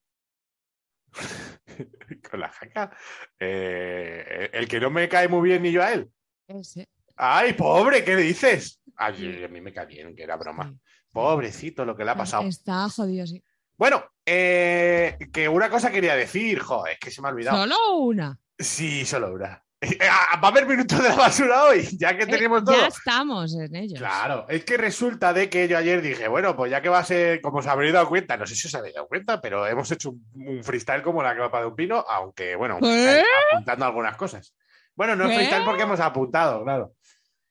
con 2.31 2.41
la 2.41 2.49
jaca. 2.49 2.97
Eh, 3.39 4.51
el 4.53 4.67
que 4.67 4.81
no 4.81 4.91
me 4.91 5.09
cae 5.09 5.29
muy 5.29 5.49
bien 5.49 5.63
ni 5.63 5.71
yo 5.73 5.83
a 5.83 5.93
él. 5.93 6.11
Ese. 6.49 6.89
¡Ay, 7.17 7.53
pobre! 7.53 8.05
¿Qué 8.05 8.17
dices? 8.17 8.81
Ay, 8.97 9.45
a 9.45 9.49
mí 9.49 9.61
me 9.61 9.73
cae 9.73 9.87
bien, 9.87 10.17
que 10.17 10.23
era 10.25 10.37
broma. 10.37 10.73
Sí. 10.73 10.81
Pobrecito 11.15 11.85
lo 11.87 11.97
que 11.97 12.05
le 12.05 12.11
ha 12.11 12.17
pasado. 12.17 12.43
Está 12.43 12.89
jodido, 12.91 13.27
sí. 13.27 13.43
Bueno, 13.79 14.05
eh, 14.27 15.17
que 15.33 15.49
una 15.49 15.71
cosa 15.71 15.91
quería 15.91 16.15
decir, 16.15 16.59
joder, 16.61 16.93
es 16.95 16.99
que 16.99 17.11
se 17.11 17.23
me 17.23 17.29
ha 17.29 17.31
olvidado. 17.31 17.57
Solo 17.57 17.97
una. 17.99 18.39
Sí, 18.59 19.07
solo 19.07 19.33
una. 19.33 19.61
Ah, 20.01 20.41
Va 20.43 20.49
a 20.49 20.51
haber 20.51 20.67
minutos 20.67 21.03
de 21.03 21.09
la 21.11 21.15
basura 21.17 21.65
hoy, 21.65 21.87
ya 21.99 22.17
que 22.17 22.23
Eh, 22.23 22.27
tenemos 22.27 22.65
todo. 22.65 22.75
ya 22.75 22.87
estamos 22.87 23.55
en 23.55 23.75
ellos. 23.77 23.99
Claro, 23.99 24.47
es 24.49 24.65
que 24.65 24.77
resulta 24.79 25.33
de 25.35 25.51
que 25.51 25.69
yo 25.69 25.77
ayer 25.77 26.01
dije, 26.03 26.27
bueno, 26.27 26.57
pues 26.57 26.71
ya 26.71 26.81
que 26.81 26.89
va 26.89 26.99
a 27.01 27.05
ser, 27.05 27.41
como 27.43 27.59
os 27.59 27.67
habréis 27.67 27.93
dado 27.93 28.09
cuenta, 28.09 28.37
no 28.37 28.47
sé 28.47 28.55
si 28.55 28.67
os 28.67 28.75
habéis 28.75 28.95
dado 28.95 29.07
cuenta, 29.09 29.41
pero 29.41 29.67
hemos 29.67 29.91
hecho 29.93 30.11
un, 30.11 30.25
un 30.35 30.65
freestyle 30.65 31.03
como 31.03 31.23
la 31.23 31.37
capa 31.37 31.61
de 31.61 31.67
un 31.67 31.77
pino, 31.77 32.05
aunque, 32.09 32.57
bueno, 32.57 32.79
¿Qué? 32.81 33.23
apuntando 33.53 33.85
algunas 33.85 34.17
cosas. 34.17 34.55
Bueno, 34.97 35.17
no 35.17 35.27
es 35.29 35.35
freestyle 35.35 35.65
porque 35.65 35.83
hemos 35.83 36.01
apuntado, 36.01 36.63
claro. 36.65 36.95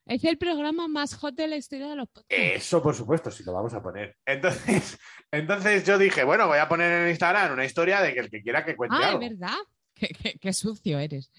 Es 0.06 0.24
el 0.26 0.38
programa 0.38 0.88
más 0.88 1.16
hot 1.16 1.34
de 1.36 1.47
la 1.47 1.56
historia 1.56 1.88
de 1.88 1.95
los 1.95 2.10
podcasts. 2.10 2.28
Eso, 2.30 2.84
por 2.84 2.93
supuesto, 2.93 3.32
sí 3.32 3.43
lo 3.43 3.54
vamos 3.54 3.74
a 3.74 3.82
poner. 3.82 4.18
Entonces, 4.26 4.97
entonces 5.32 5.86
yo 5.86 5.97
dije, 5.97 6.24
bueno, 6.24 6.47
voy 6.47 6.58
a 6.60 6.68
poner 6.68 6.91
en 7.04 7.10
Instagram 7.10 7.54
una 7.54 7.66
historia 7.66 8.01
de 8.01 8.14
que 8.14 8.20
el 8.20 8.30
que 8.30 8.41
quiera 8.41 8.66
que 8.66 8.76
cuente 8.76 8.97
ah, 8.99 9.14
es 9.14 9.20
verdad. 9.20 9.58
Qué, 9.93 10.08
qué- 10.08 10.38
qué 10.39 10.51
sucio 10.54 10.99
eres. 10.99 11.32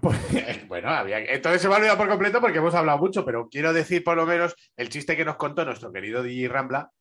Pues, 0.00 0.18
bueno, 0.68 0.88
había... 0.90 1.18
entonces 1.18 1.60
se 1.62 1.68
me 1.68 1.74
ha 1.74 1.78
olvidado 1.78 1.98
por 1.98 2.08
completo 2.08 2.40
porque 2.40 2.58
hemos 2.58 2.74
hablado 2.74 2.98
mucho, 2.98 3.24
pero 3.24 3.48
quiero 3.48 3.72
decir 3.72 4.04
por 4.04 4.16
lo 4.16 4.24
menos 4.24 4.54
el 4.76 4.88
chiste 4.88 5.16
que 5.16 5.24
nos 5.24 5.36
contó 5.36 5.64
nuestro 5.64 5.90
querido 5.92 6.22
DJ 6.22 6.48
Rambla, 6.48 6.92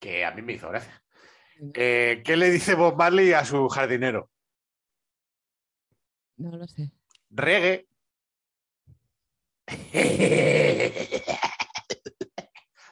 que 0.00 0.24
a 0.24 0.32
mí 0.32 0.42
me 0.42 0.54
hizo 0.54 0.68
gracia. 0.68 1.00
Eh, 1.74 2.20
¿Qué 2.24 2.36
le 2.36 2.50
dice 2.50 2.74
Bob 2.74 2.96
Marley 2.96 3.32
a 3.32 3.44
su 3.44 3.68
jardinero? 3.68 4.28
No 6.36 6.56
lo 6.56 6.66
sé. 6.66 6.90
Reggae. 7.30 7.86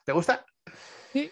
¿Te 0.05 0.13
gusta? 0.13 0.45
Sí. 1.13 1.31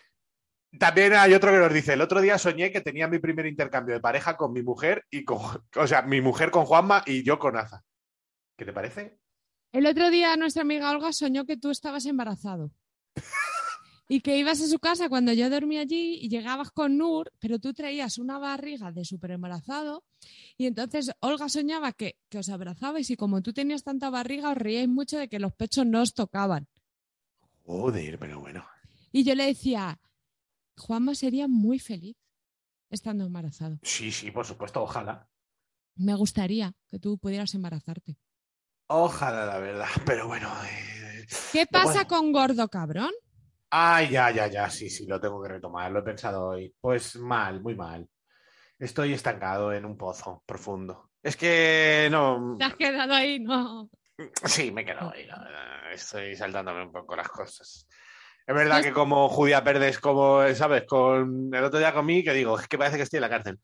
También 0.78 1.14
hay 1.14 1.34
otro 1.34 1.50
que 1.50 1.58
nos 1.58 1.72
dice, 1.72 1.94
el 1.94 2.00
otro 2.00 2.20
día 2.20 2.38
soñé 2.38 2.70
que 2.70 2.80
tenía 2.80 3.08
mi 3.08 3.18
primer 3.18 3.46
intercambio 3.46 3.94
de 3.94 4.00
pareja 4.00 4.36
con 4.36 4.52
mi 4.52 4.62
mujer 4.62 5.04
y 5.10 5.24
con, 5.24 5.38
o 5.76 5.86
sea, 5.86 6.02
mi 6.02 6.20
mujer 6.20 6.50
con 6.50 6.64
Juanma 6.64 7.02
y 7.06 7.22
yo 7.22 7.38
con 7.38 7.56
Aza. 7.56 7.82
¿Qué 8.56 8.64
te 8.64 8.72
parece? 8.72 9.18
El 9.72 9.86
otro 9.86 10.10
día 10.10 10.36
nuestra 10.36 10.62
amiga 10.62 10.90
Olga 10.90 11.12
soñó 11.12 11.44
que 11.44 11.56
tú 11.56 11.70
estabas 11.70 12.06
embarazado. 12.06 12.70
Y 14.10 14.22
que 14.22 14.38
ibas 14.38 14.60
a 14.62 14.66
su 14.66 14.78
casa 14.78 15.10
cuando 15.10 15.34
yo 15.34 15.50
dormía 15.50 15.82
allí 15.82 16.14
y 16.14 16.30
llegabas 16.30 16.70
con 16.70 16.96
Nur, 16.96 17.30
pero 17.38 17.58
tú 17.58 17.74
traías 17.74 18.16
una 18.16 18.38
barriga 18.38 18.90
de 18.90 19.04
súper 19.04 19.32
embarazado. 19.32 20.02
Y 20.56 20.64
entonces 20.64 21.12
Olga 21.20 21.50
soñaba 21.50 21.92
que, 21.92 22.16
que 22.30 22.38
os 22.38 22.48
abrazabais 22.48 23.10
y 23.10 23.16
como 23.16 23.42
tú 23.42 23.52
tenías 23.52 23.84
tanta 23.84 24.08
barriga, 24.08 24.50
os 24.50 24.56
reíais 24.56 24.88
mucho 24.88 25.18
de 25.18 25.28
que 25.28 25.38
los 25.38 25.52
pechos 25.52 25.84
no 25.84 26.00
os 26.00 26.14
tocaban. 26.14 26.66
Joder, 27.64 28.18
pero 28.18 28.40
bueno. 28.40 28.64
Y 29.12 29.24
yo 29.24 29.34
le 29.34 29.44
decía, 29.44 30.00
Juanma 30.78 31.14
sería 31.14 31.46
muy 31.46 31.78
feliz 31.78 32.16
estando 32.88 33.26
embarazado. 33.26 33.78
Sí, 33.82 34.10
sí, 34.10 34.30
por 34.30 34.46
supuesto, 34.46 34.82
ojalá. 34.82 35.28
Me 35.96 36.14
gustaría 36.14 36.74
que 36.88 36.98
tú 36.98 37.18
pudieras 37.18 37.54
embarazarte. 37.54 38.16
Ojalá, 38.86 39.44
la 39.44 39.58
verdad. 39.58 39.88
Pero 40.06 40.28
bueno. 40.28 40.50
eh, 40.64 41.26
¿Qué 41.52 41.66
pasa 41.66 42.06
con 42.06 42.32
gordo 42.32 42.68
cabrón? 42.68 43.10
Ay, 43.70 44.10
ya, 44.10 44.30
ya, 44.30 44.46
ya, 44.46 44.70
sí, 44.70 44.88
sí, 44.88 45.06
lo 45.06 45.20
tengo 45.20 45.42
que 45.42 45.48
retomar, 45.48 45.90
lo 45.90 46.00
he 46.00 46.02
pensado 46.02 46.48
hoy. 46.48 46.74
Pues 46.80 47.16
mal, 47.16 47.60
muy 47.60 47.74
mal. 47.74 48.08
Estoy 48.78 49.12
estancado 49.12 49.72
en 49.72 49.84
un 49.84 49.96
pozo 49.96 50.42
profundo. 50.46 51.10
Es 51.22 51.36
que 51.36 52.08
no. 52.10 52.56
Te 52.58 52.64
has 52.64 52.76
quedado 52.76 53.12
ahí, 53.12 53.40
no. 53.40 53.90
Sí, 54.44 54.70
me 54.70 54.84
quedo 54.84 55.12
ahí, 55.12 55.26
la 55.26 55.38
verdad. 55.38 55.92
Estoy 55.92 56.34
saltándome 56.36 56.84
un 56.84 56.92
poco 56.92 57.14
las 57.14 57.28
cosas. 57.28 57.86
Es 58.46 58.54
verdad 58.54 58.82
que 58.82 58.92
como 58.92 59.28
judía 59.28 59.62
perdes, 59.62 59.98
como, 59.98 60.42
¿sabes? 60.54 60.84
Con 60.86 61.50
el 61.52 61.64
otro 61.64 61.78
día 61.78 61.92
comí, 61.92 62.24
que 62.24 62.32
digo, 62.32 62.58
es 62.58 62.66
que 62.66 62.78
parece 62.78 62.96
que 62.96 63.02
estoy 63.02 63.18
en 63.18 63.22
la 63.22 63.28
cárcel. 63.28 63.58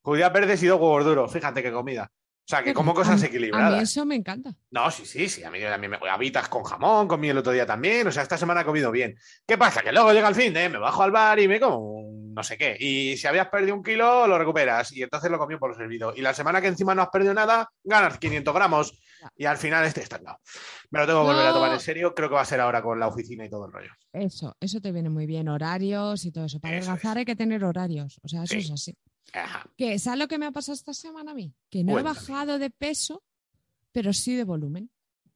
Judía 0.00 0.32
perdes 0.32 0.62
y 0.62 0.66
dos 0.68 0.80
huevos 0.80 1.04
duros, 1.04 1.32
fíjate 1.32 1.62
qué 1.62 1.72
comida. 1.72 2.10
O 2.48 2.50
sea, 2.50 2.62
que 2.62 2.72
como 2.72 2.94
cosas 2.94 3.12
A 3.14 3.16
mí 3.16 3.26
equilibradas. 3.26 3.82
eso 3.82 4.06
me 4.06 4.14
encanta. 4.14 4.54
No, 4.70 4.90
sí, 4.90 5.04
sí, 5.04 5.28
sí. 5.28 5.44
A 5.44 5.50
mí, 5.50 5.58
mí 5.80 5.88
me 5.88 5.98
habitas 6.10 6.48
con 6.48 6.62
jamón, 6.64 7.06
comí 7.06 7.28
el 7.28 7.36
otro 7.36 7.52
día 7.52 7.66
también. 7.66 8.06
O 8.06 8.10
sea, 8.10 8.22
esta 8.22 8.38
semana 8.38 8.62
he 8.62 8.64
comido 8.64 8.90
bien. 8.90 9.16
¿Qué 9.46 9.58
pasa? 9.58 9.82
Que 9.82 9.92
luego 9.92 10.14
llega 10.14 10.28
el 10.28 10.34
fin 10.34 10.54
de, 10.54 10.70
me 10.70 10.78
bajo 10.78 11.02
al 11.02 11.10
bar 11.10 11.38
y 11.40 11.46
me 11.46 11.60
como 11.60 11.76
un 11.78 12.32
no 12.32 12.42
sé 12.42 12.56
qué. 12.56 12.74
Y 12.80 13.18
si 13.18 13.26
habías 13.26 13.48
perdido 13.48 13.74
un 13.74 13.82
kilo, 13.82 14.26
lo 14.26 14.38
recuperas. 14.38 14.92
Y 14.92 15.02
entonces 15.02 15.30
lo 15.30 15.38
comí 15.38 15.58
por 15.58 15.70
lo 15.70 15.76
servido. 15.76 16.14
Y 16.16 16.22
la 16.22 16.32
semana 16.32 16.62
que 16.62 16.68
encima 16.68 16.94
no 16.94 17.02
has 17.02 17.08
perdido 17.10 17.34
nada, 17.34 17.68
ganas 17.84 18.16
500 18.18 18.54
gramos. 18.54 18.98
Y 19.36 19.44
al 19.44 19.58
final 19.58 19.84
estoy 19.84 20.04
estancado. 20.04 20.38
Me 20.90 21.00
lo 21.00 21.06
tengo 21.06 21.20
que 21.22 21.26
volver 21.32 21.44
a 21.46 21.48
No. 21.48 21.54
tomar 21.56 21.72
en 21.72 21.80
serio. 21.80 22.14
Creo 22.14 22.28
que 22.30 22.36
va 22.36 22.40
a 22.42 22.44
ser 22.46 22.60
ahora 22.60 22.80
con 22.80 22.98
la 22.98 23.08
oficina 23.08 23.44
y 23.44 23.50
todo 23.50 23.66
el 23.66 23.72
rollo. 23.72 23.90
Eso, 24.12 24.56
eso 24.60 24.80
te 24.80 24.90
viene 24.92 25.10
muy 25.10 25.26
bien, 25.26 25.48
horarios 25.48 26.24
y 26.24 26.30
todo 26.32 26.44
eso. 26.46 26.60
Para 26.60 26.76
Eso 26.78 26.92
adelgazar 26.92 27.18
hay 27.18 27.24
que 27.26 27.36
tener 27.36 27.62
horarios. 27.64 28.20
O 28.22 28.28
sea, 28.28 28.44
eso 28.44 28.54
Sí. 28.54 28.60
es 28.60 28.70
así. 28.70 28.96
Ajá. 29.32 29.68
Que, 29.76 29.98
¿Sabes 29.98 30.18
lo 30.18 30.28
que 30.28 30.38
me 30.38 30.46
ha 30.46 30.50
pasado 30.52 30.74
esta 30.74 30.94
semana 30.94 31.32
a 31.32 31.34
mí? 31.34 31.52
Que 31.70 31.84
no 31.84 31.92
Cuéntame. 31.92 32.16
he 32.18 32.20
bajado 32.20 32.58
de 32.58 32.70
peso, 32.70 33.22
pero 33.92 34.12
sí 34.12 34.34
de 34.34 34.44
volumen. 34.44 34.90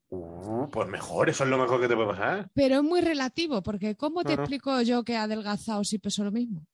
Uh, 0.09 0.67
pues 0.69 0.87
mejor, 0.87 1.29
eso 1.29 1.43
es 1.43 1.49
lo 1.49 1.57
mejor 1.57 1.81
que 1.81 1.87
te 1.87 1.95
puede 1.95 2.09
pasar. 2.09 2.49
Pero 2.53 2.75
es 2.77 2.83
muy 2.83 3.01
relativo, 3.01 3.63
porque 3.63 3.95
¿cómo 3.95 4.23
te 4.23 4.33
explico 4.33 4.79
yo 4.81 5.03
que 5.03 5.13
he 5.13 5.17
adelgazado 5.17 5.83
si 5.83 5.97
peso 5.97 6.23
lo 6.23 6.31
mismo? 6.31 6.65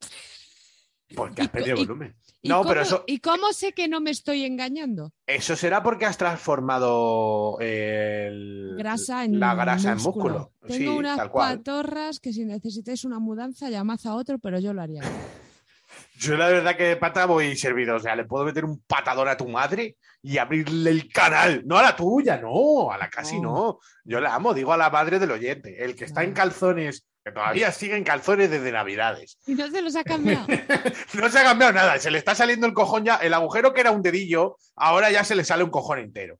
Porque 1.15 1.41
has 1.43 1.49
perdido 1.49 1.77
y- 1.77 1.85
volumen. 1.85 2.15
¿Y, 2.41 2.47
No, 2.49 2.59
cómo, 2.59 2.69
pero 2.69 2.81
eso, 2.81 3.03
¿Y 3.07 3.19
cómo 3.19 3.51
sé 3.51 3.73
que 3.73 3.87
no 3.89 3.99
me 3.99 4.11
estoy 4.11 4.43
engañando? 4.45 5.11
eso 5.27 5.55
será 5.57 5.83
porque 5.83 6.05
has 6.05 6.17
transformado 6.17 7.57
el, 7.59 8.75
Grasa 8.77 9.25
en 9.25 9.39
la 9.39 9.55
grasa 9.55 9.95
músculo. 9.95 10.25
en 10.25 10.33
músculo. 10.33 10.53
Tengo 10.67 10.91
sí, 10.93 10.97
unas 10.97 11.29
patorras 11.29 12.19
que 12.19 12.31
si 12.31 12.45
necesitáis 12.45 13.03
una 13.05 13.19
mudanza 13.19 13.69
llamad 13.69 13.99
a 14.05 14.15
otro, 14.15 14.39
pero 14.39 14.59
yo 14.59 14.73
lo 14.73 14.81
haría. 14.81 15.01
Yo 16.21 16.35
la 16.35 16.49
verdad 16.49 16.75
que 16.75 16.83
de 16.83 16.95
pata 16.97 17.25
voy 17.25 17.55
servido. 17.55 17.95
O 17.95 17.99
sea, 17.99 18.15
le 18.15 18.25
puedo 18.25 18.43
meter 18.43 18.65
un 18.65 18.81
patadón 18.81 19.27
a 19.29 19.37
tu 19.37 19.47
madre 19.47 19.95
y 20.21 20.37
abrirle 20.37 20.89
el 20.91 21.09
canal. 21.11 21.63
No 21.65 21.77
a 21.77 21.81
la 21.81 21.95
tuya, 21.95 22.37
no, 22.37 22.91
a 22.91 22.97
la 22.97 23.09
casi 23.09 23.39
No. 23.39 23.51
no. 23.53 23.79
Yo 24.03 24.19
la 24.19 24.35
amo, 24.35 24.53
digo 24.53 24.73
a 24.73 24.77
la 24.77 24.89
madre 24.89 25.17
del 25.17 25.31
oyente. 25.31 25.81
El 25.83 25.95
que 25.95 26.03
está 26.05 26.23
en 26.23 26.31
No. 26.31 26.35
calzones, 26.35 27.05
que 27.23 27.31
todavía 27.31 27.71
sigue 27.71 27.95
en 27.95 28.03
calzones 28.03 28.49
desde 28.51 28.69
Navidades. 28.71 29.37
Y 29.47 29.55
no 29.55 29.69
se 29.71 29.81
los 29.81 29.95
ha 29.95 30.03
cambiado. 30.03 30.45
No 31.13 31.29
se 31.29 31.39
ha 31.39 31.43
cambiado 31.43 31.71
nada. 31.73 31.97
Se 31.99 32.11
le 32.11 32.17
está 32.17 32.35
saliendo 32.35 32.67
el 32.67 32.73
cojón 32.73 33.05
ya. 33.05 33.15
El 33.15 33.33
agujero 33.33 33.73
que 33.73 33.79
era 33.81 33.91
un 33.91 34.01
dedillo, 34.01 34.57
ahora 34.75 35.09
ya 35.11 35.23
se 35.23 35.35
le 35.35 35.45
sale 35.45 35.63
un 35.63 35.69
cojón 35.71 35.99
entero. 35.99 36.37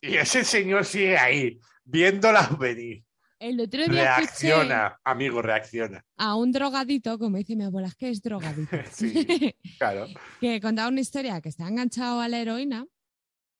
Y 0.00 0.16
ese 0.16 0.44
señor 0.44 0.84
sigue 0.84 1.16
ahí, 1.18 1.60
viéndola 1.84 2.48
venir. 2.58 3.04
El 3.38 3.60
otro 3.60 3.86
día 3.86 4.18
escuché 4.18 4.48
Reacciona, 4.48 5.00
amigo, 5.04 5.40
reacciona. 5.42 6.04
a 6.16 6.34
un 6.34 6.50
drogadito, 6.50 7.18
como 7.18 7.36
dice 7.36 7.54
mi 7.54 7.64
abuela, 7.64 7.88
es 7.88 7.94
que 7.94 8.10
es 8.10 8.20
drogadito, 8.20 8.76
Sí, 8.92 9.54
claro. 9.78 10.06
que 10.40 10.60
contaba 10.60 10.88
una 10.88 11.00
historia 11.00 11.40
que 11.40 11.48
está 11.48 11.68
enganchado 11.68 12.20
a 12.20 12.28
la 12.28 12.40
heroína, 12.40 12.86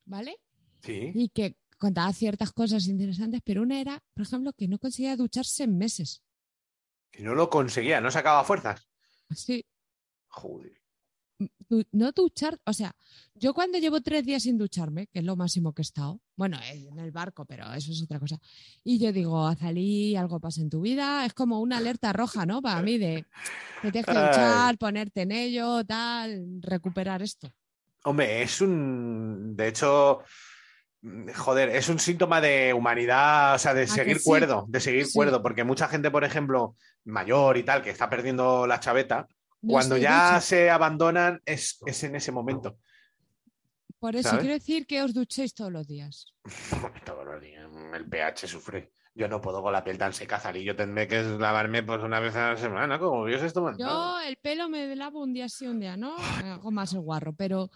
¿vale? 0.04 0.36
Sí. 0.82 1.12
Y 1.14 1.28
que 1.28 1.56
contaba 1.78 2.12
ciertas 2.12 2.52
cosas 2.52 2.86
interesantes, 2.88 3.40
pero 3.44 3.62
una 3.62 3.80
era, 3.80 4.02
por 4.14 4.26
ejemplo, 4.26 4.52
que 4.52 4.66
no 4.66 4.78
conseguía 4.78 5.16
ducharse 5.16 5.62
en 5.64 5.78
meses. 5.78 6.22
Que 7.12 7.22
no 7.22 7.34
lo 7.34 7.48
conseguía, 7.48 8.00
no 8.00 8.10
sacaba 8.10 8.42
fuerzas. 8.44 8.88
Sí, 9.34 9.64
Joder. 10.30 10.77
Du- 11.68 11.84
no 11.92 12.12
duchar, 12.12 12.58
o 12.64 12.72
sea, 12.72 12.94
yo 13.34 13.54
cuando 13.54 13.78
llevo 13.78 14.00
tres 14.00 14.24
días 14.24 14.42
sin 14.42 14.58
ducharme, 14.58 15.06
que 15.08 15.18
es 15.20 15.24
lo 15.24 15.36
máximo 15.36 15.72
que 15.72 15.82
he 15.82 15.84
estado, 15.84 16.20
bueno, 16.36 16.58
eh, 16.72 16.88
en 16.90 16.98
el 16.98 17.10
barco, 17.10 17.44
pero 17.44 17.72
eso 17.72 17.92
es 17.92 18.02
otra 18.02 18.18
cosa, 18.18 18.38
y 18.84 18.98
yo 18.98 19.12
digo, 19.12 19.46
Azalí, 19.46 20.16
algo 20.16 20.40
pasa 20.40 20.60
en 20.60 20.70
tu 20.70 20.80
vida, 20.80 21.24
es 21.26 21.34
como 21.34 21.60
una 21.60 21.76
alerta 21.78 22.12
roja, 22.12 22.46
¿no? 22.46 22.60
Para 22.62 22.82
mí 22.82 22.98
de 22.98 23.24
que 23.82 23.92
tienes 23.92 24.06
que 24.06 24.12
duchar, 24.14 24.76
ponerte 24.78 25.22
en 25.22 25.32
ello, 25.32 25.84
tal, 25.84 26.58
recuperar 26.62 27.22
esto. 27.22 27.52
Hombre, 28.04 28.42
es 28.42 28.60
un. 28.60 29.54
De 29.56 29.68
hecho, 29.68 30.20
joder, 31.36 31.68
es 31.70 31.88
un 31.88 31.98
síntoma 31.98 32.40
de 32.40 32.72
humanidad, 32.74 33.54
o 33.54 33.58
sea, 33.58 33.74
de 33.74 33.86
seguir 33.86 34.18
sí? 34.18 34.24
cuerdo, 34.24 34.64
de 34.68 34.80
seguir 34.80 35.06
Sí. 35.06 35.12
cuerdo, 35.14 35.42
porque 35.42 35.64
mucha 35.64 35.88
gente, 35.88 36.10
por 36.10 36.24
ejemplo, 36.24 36.76
mayor 37.04 37.56
y 37.56 37.62
tal, 37.64 37.82
que 37.82 37.90
está 37.90 38.08
perdiendo 38.10 38.66
la 38.66 38.80
chaveta, 38.80 39.28
No 39.60 39.72
cuando 39.72 39.96
ya 39.96 40.34
ducha. 40.34 40.40
se 40.40 40.70
abandonan, 40.70 41.42
es, 41.44 41.78
es 41.86 42.04
en 42.04 42.14
ese 42.16 42.32
momento. 42.32 42.78
Por 43.98 44.14
eso 44.14 44.28
¿sabes? 44.28 44.42
quiero 44.42 44.54
decir 44.54 44.86
que 44.86 45.02
os 45.02 45.12
duchéis 45.12 45.54
todos 45.54 45.72
los 45.72 45.88
días. 45.88 46.32
Todos 47.04 47.24
los 47.24 47.40
días, 47.40 47.68
el 47.94 48.08
pH 48.08 48.46
sufre. 48.46 48.92
Yo 49.14 49.26
no 49.26 49.40
puedo 49.40 49.60
con 49.60 49.72
la 49.72 49.82
piel 49.82 49.98
tan 49.98 50.12
seca, 50.12 50.38
Zali. 50.38 50.62
Yo 50.62 50.76
tendré 50.76 51.08
que 51.08 51.20
lavarme 51.20 51.82
pues 51.82 52.00
una 52.04 52.20
vez 52.20 52.36
a 52.36 52.52
la 52.52 52.56
semana, 52.56 53.00
como 53.00 53.26
Dios 53.26 53.42
esto 53.42 53.62
mandado. 53.62 54.20
Yo 54.20 54.28
el 54.28 54.36
pelo 54.36 54.68
me 54.68 54.94
lavo 54.94 55.20
un 55.20 55.32
día 55.32 55.48
sí, 55.48 55.66
un 55.66 55.80
día 55.80 55.96
no, 55.96 56.16
me 56.40 56.50
hago 56.50 56.70
más 56.70 56.92
el 56.92 57.00
guarro, 57.00 57.32
pero 57.32 57.68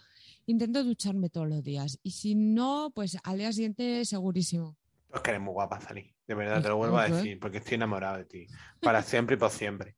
intento 0.45 0.85
ducharme 0.85 1.29
todos 1.29 1.49
los 1.49 1.61
días. 1.61 1.99
Y 2.01 2.11
si 2.11 2.35
no, 2.35 2.93
pues 2.95 3.17
al 3.23 3.39
día 3.39 3.51
siguiente 3.51 4.05
segurísimo. 4.05 4.77
Pues 5.13 5.21
que 5.21 5.29
eres 5.29 5.41
muy 5.43 5.53
guapa, 5.53 5.79
Zali. 5.79 6.11
De 6.25 6.33
verdad, 6.33 6.53
Pues 6.53 6.63
te 6.63 6.69
lo 6.69 6.77
vuelvo 6.77 6.97
a 6.97 7.07
decir, 7.07 7.39
porque 7.39 7.57
estoy 7.59 7.75
enamorado 7.75 8.17
de 8.17 8.25
ti. 8.25 8.47
Para 8.81 9.03
siempre 9.03 9.35
y 9.35 9.37
por 9.37 9.51
siempre. 9.51 9.95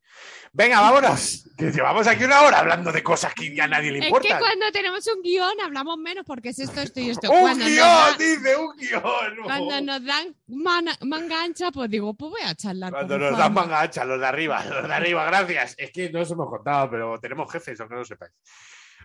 Venga, 0.52 0.82
vámonos. 0.82 1.50
Que 1.58 1.72
llevamos 1.72 2.06
aquí 2.06 2.26
una 2.26 2.42
hora 2.42 2.60
hablando 2.60 2.92
de 2.92 3.02
cosas 3.02 3.34
que 3.34 3.56
ya 3.56 3.64
a 3.64 3.68
nadie 3.70 3.94
le 3.94 4.00
Es 4.00 4.06
que 4.14 4.28
cuando 4.28 4.70
tenemos 4.74 5.08
un 5.08 5.22
guion 5.22 5.54
hablamos 5.64 5.98
menos 6.00 6.26
porque 6.28 6.50
es 6.50 6.60
esto, 6.60 6.82
esto 6.82 7.00
y 7.00 7.12
esto. 7.12 7.32
¡Un 7.32 7.40
Cuando 7.40 7.64
guion! 7.64 7.78
da- 7.78 8.16
Dice, 8.18 8.58
un 8.58 8.76
guion. 8.76 9.02
Cuando 9.44 9.82
nos 9.82 10.04
dan 10.04 10.36
mana- 10.48 10.98
manga 11.06 11.44
ancha, 11.44 11.72
pues 11.72 11.90
digo, 11.90 12.14
pues 12.14 12.32
voy 12.32 12.42
a 12.42 12.54
charlar. 12.54 12.92
Cuando 12.92 13.18
nos 13.18 13.38
dan 13.38 13.54
manga 13.54 13.80
ancha, 13.84 14.04
los 14.04 14.20
de 14.20 14.26
arriba, 14.28 14.66
los 14.66 14.86
de 14.86 14.94
arriba, 14.94 15.24
gracias. 15.28 15.76
Es 15.78 15.92
que 15.92 16.10
no 16.10 16.20
os 16.24 16.32
hemos 16.32 16.50
contado, 16.50 16.90
pero 16.92 17.18
tenemos 17.22 17.50
jefes, 17.50 17.80
aunque 17.80 17.94
no 17.94 18.00
lo 18.00 18.06
sepáis. 18.06 18.34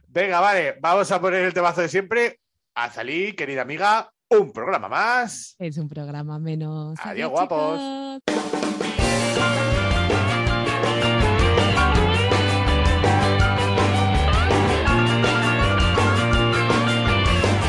Venga, 0.09 0.41
vale, 0.41 0.77
vamos 0.81 1.09
a 1.13 1.21
poner 1.21 1.45
el 1.45 1.55
temazo 1.55 1.83
de 1.83 1.89
siempre. 1.89 2.41
Azalí, 2.75 3.33
querida 3.35 3.63
amiga, 3.63 4.11
un 4.39 4.53
programa 4.53 4.89
más. 4.89 5.57
Es 5.59 5.77
un 5.77 5.89
programa 5.89 6.39
menos. 6.39 6.99
Adiós, 7.03 7.31
guapos. 7.31 7.79
chicos. 7.79 8.51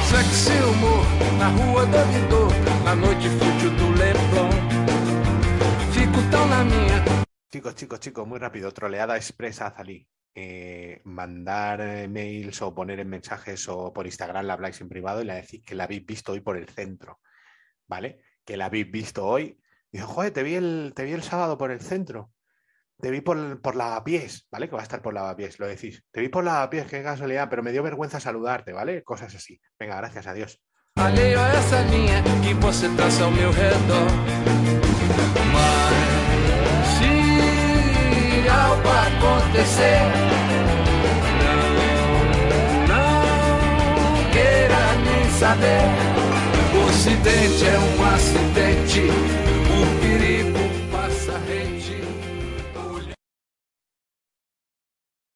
Sexy 0.10 0.52
humor 0.64 1.06
na 1.40 1.48
rua 1.50 1.86
do 1.86 2.06
Vidor, 2.12 2.52
na 2.84 2.96
noite 2.96 3.30
Chicos, 7.52 7.76
chicos, 7.76 8.00
chicos, 8.00 8.26
muy 8.26 8.40
rápido. 8.40 8.72
Troleada 8.72 9.18
expresa 9.18 9.68
a 9.68 9.72
Zalí. 9.72 10.08
Eh, 10.34 11.02
mandar 11.04 12.08
mails 12.08 12.62
o 12.62 12.74
poner 12.74 13.02
en 13.02 13.10
mensajes 13.10 13.68
o 13.68 13.92
por 13.92 14.06
Instagram 14.06 14.46
la 14.46 14.54
habláis 14.54 14.80
en 14.80 14.88
privado 14.88 15.22
y 15.22 15.26
le 15.26 15.34
decís 15.34 15.62
que 15.66 15.76
la 15.76 15.84
habéis 15.84 16.06
visto 16.06 16.32
hoy 16.32 16.40
por 16.40 16.56
el 16.56 16.70
centro. 16.70 17.20
¿Vale? 17.88 18.22
Que 18.46 18.56
la 18.56 18.68
habéis 18.68 18.90
visto 18.90 19.26
hoy. 19.28 19.60
Y 19.92 19.98
digo, 19.98 20.08
joder, 20.08 20.32
te 20.32 20.44
vi, 20.44 20.56
el, 20.56 20.94
te 20.96 21.04
vi 21.04 21.12
el 21.12 21.24
sábado 21.24 21.58
por 21.58 21.72
el 21.72 21.82
centro. 21.82 22.32
Te 22.98 23.12
vi 23.12 23.20
por, 23.20 23.60
por 23.62 23.76
lavapiés, 23.76 24.48
¿vale? 24.50 24.70
Que 24.70 24.76
va 24.76 24.82
a 24.82 24.84
estar 24.84 25.02
por 25.02 25.14
lavapiés, 25.14 25.60
lo 25.60 25.68
decís. 25.68 26.06
Te 26.10 26.22
vi 26.22 26.30
por 26.30 26.46
la 26.46 26.54
lavapiés, 26.54 26.86
qué 26.86 27.04
casualidad, 27.04 27.50
pero 27.50 27.64
me 27.64 27.74
dio 27.74 27.84
vergüenza 27.84 28.22
saludarte, 28.22 28.72
¿vale? 28.72 29.04
Cosas 29.04 29.36
así. 29.36 29.60
Venga, 29.78 29.98
gracias, 29.98 30.26
adiós. 30.26 30.62
Alheio 30.96 31.42
a 31.42 31.52
essa 31.54 31.86
acontecer. 39.22 40.02
Não, 42.88 43.14
não 43.96 44.32
queira 44.32 44.82
nem 45.06 45.30
saber. 45.32 45.86
O 46.74 46.90
acidente 46.90 47.66
é 47.66 47.78
um 47.80 48.04
acidente, 48.16 49.02
um 49.70 49.86
perigo 50.00 50.61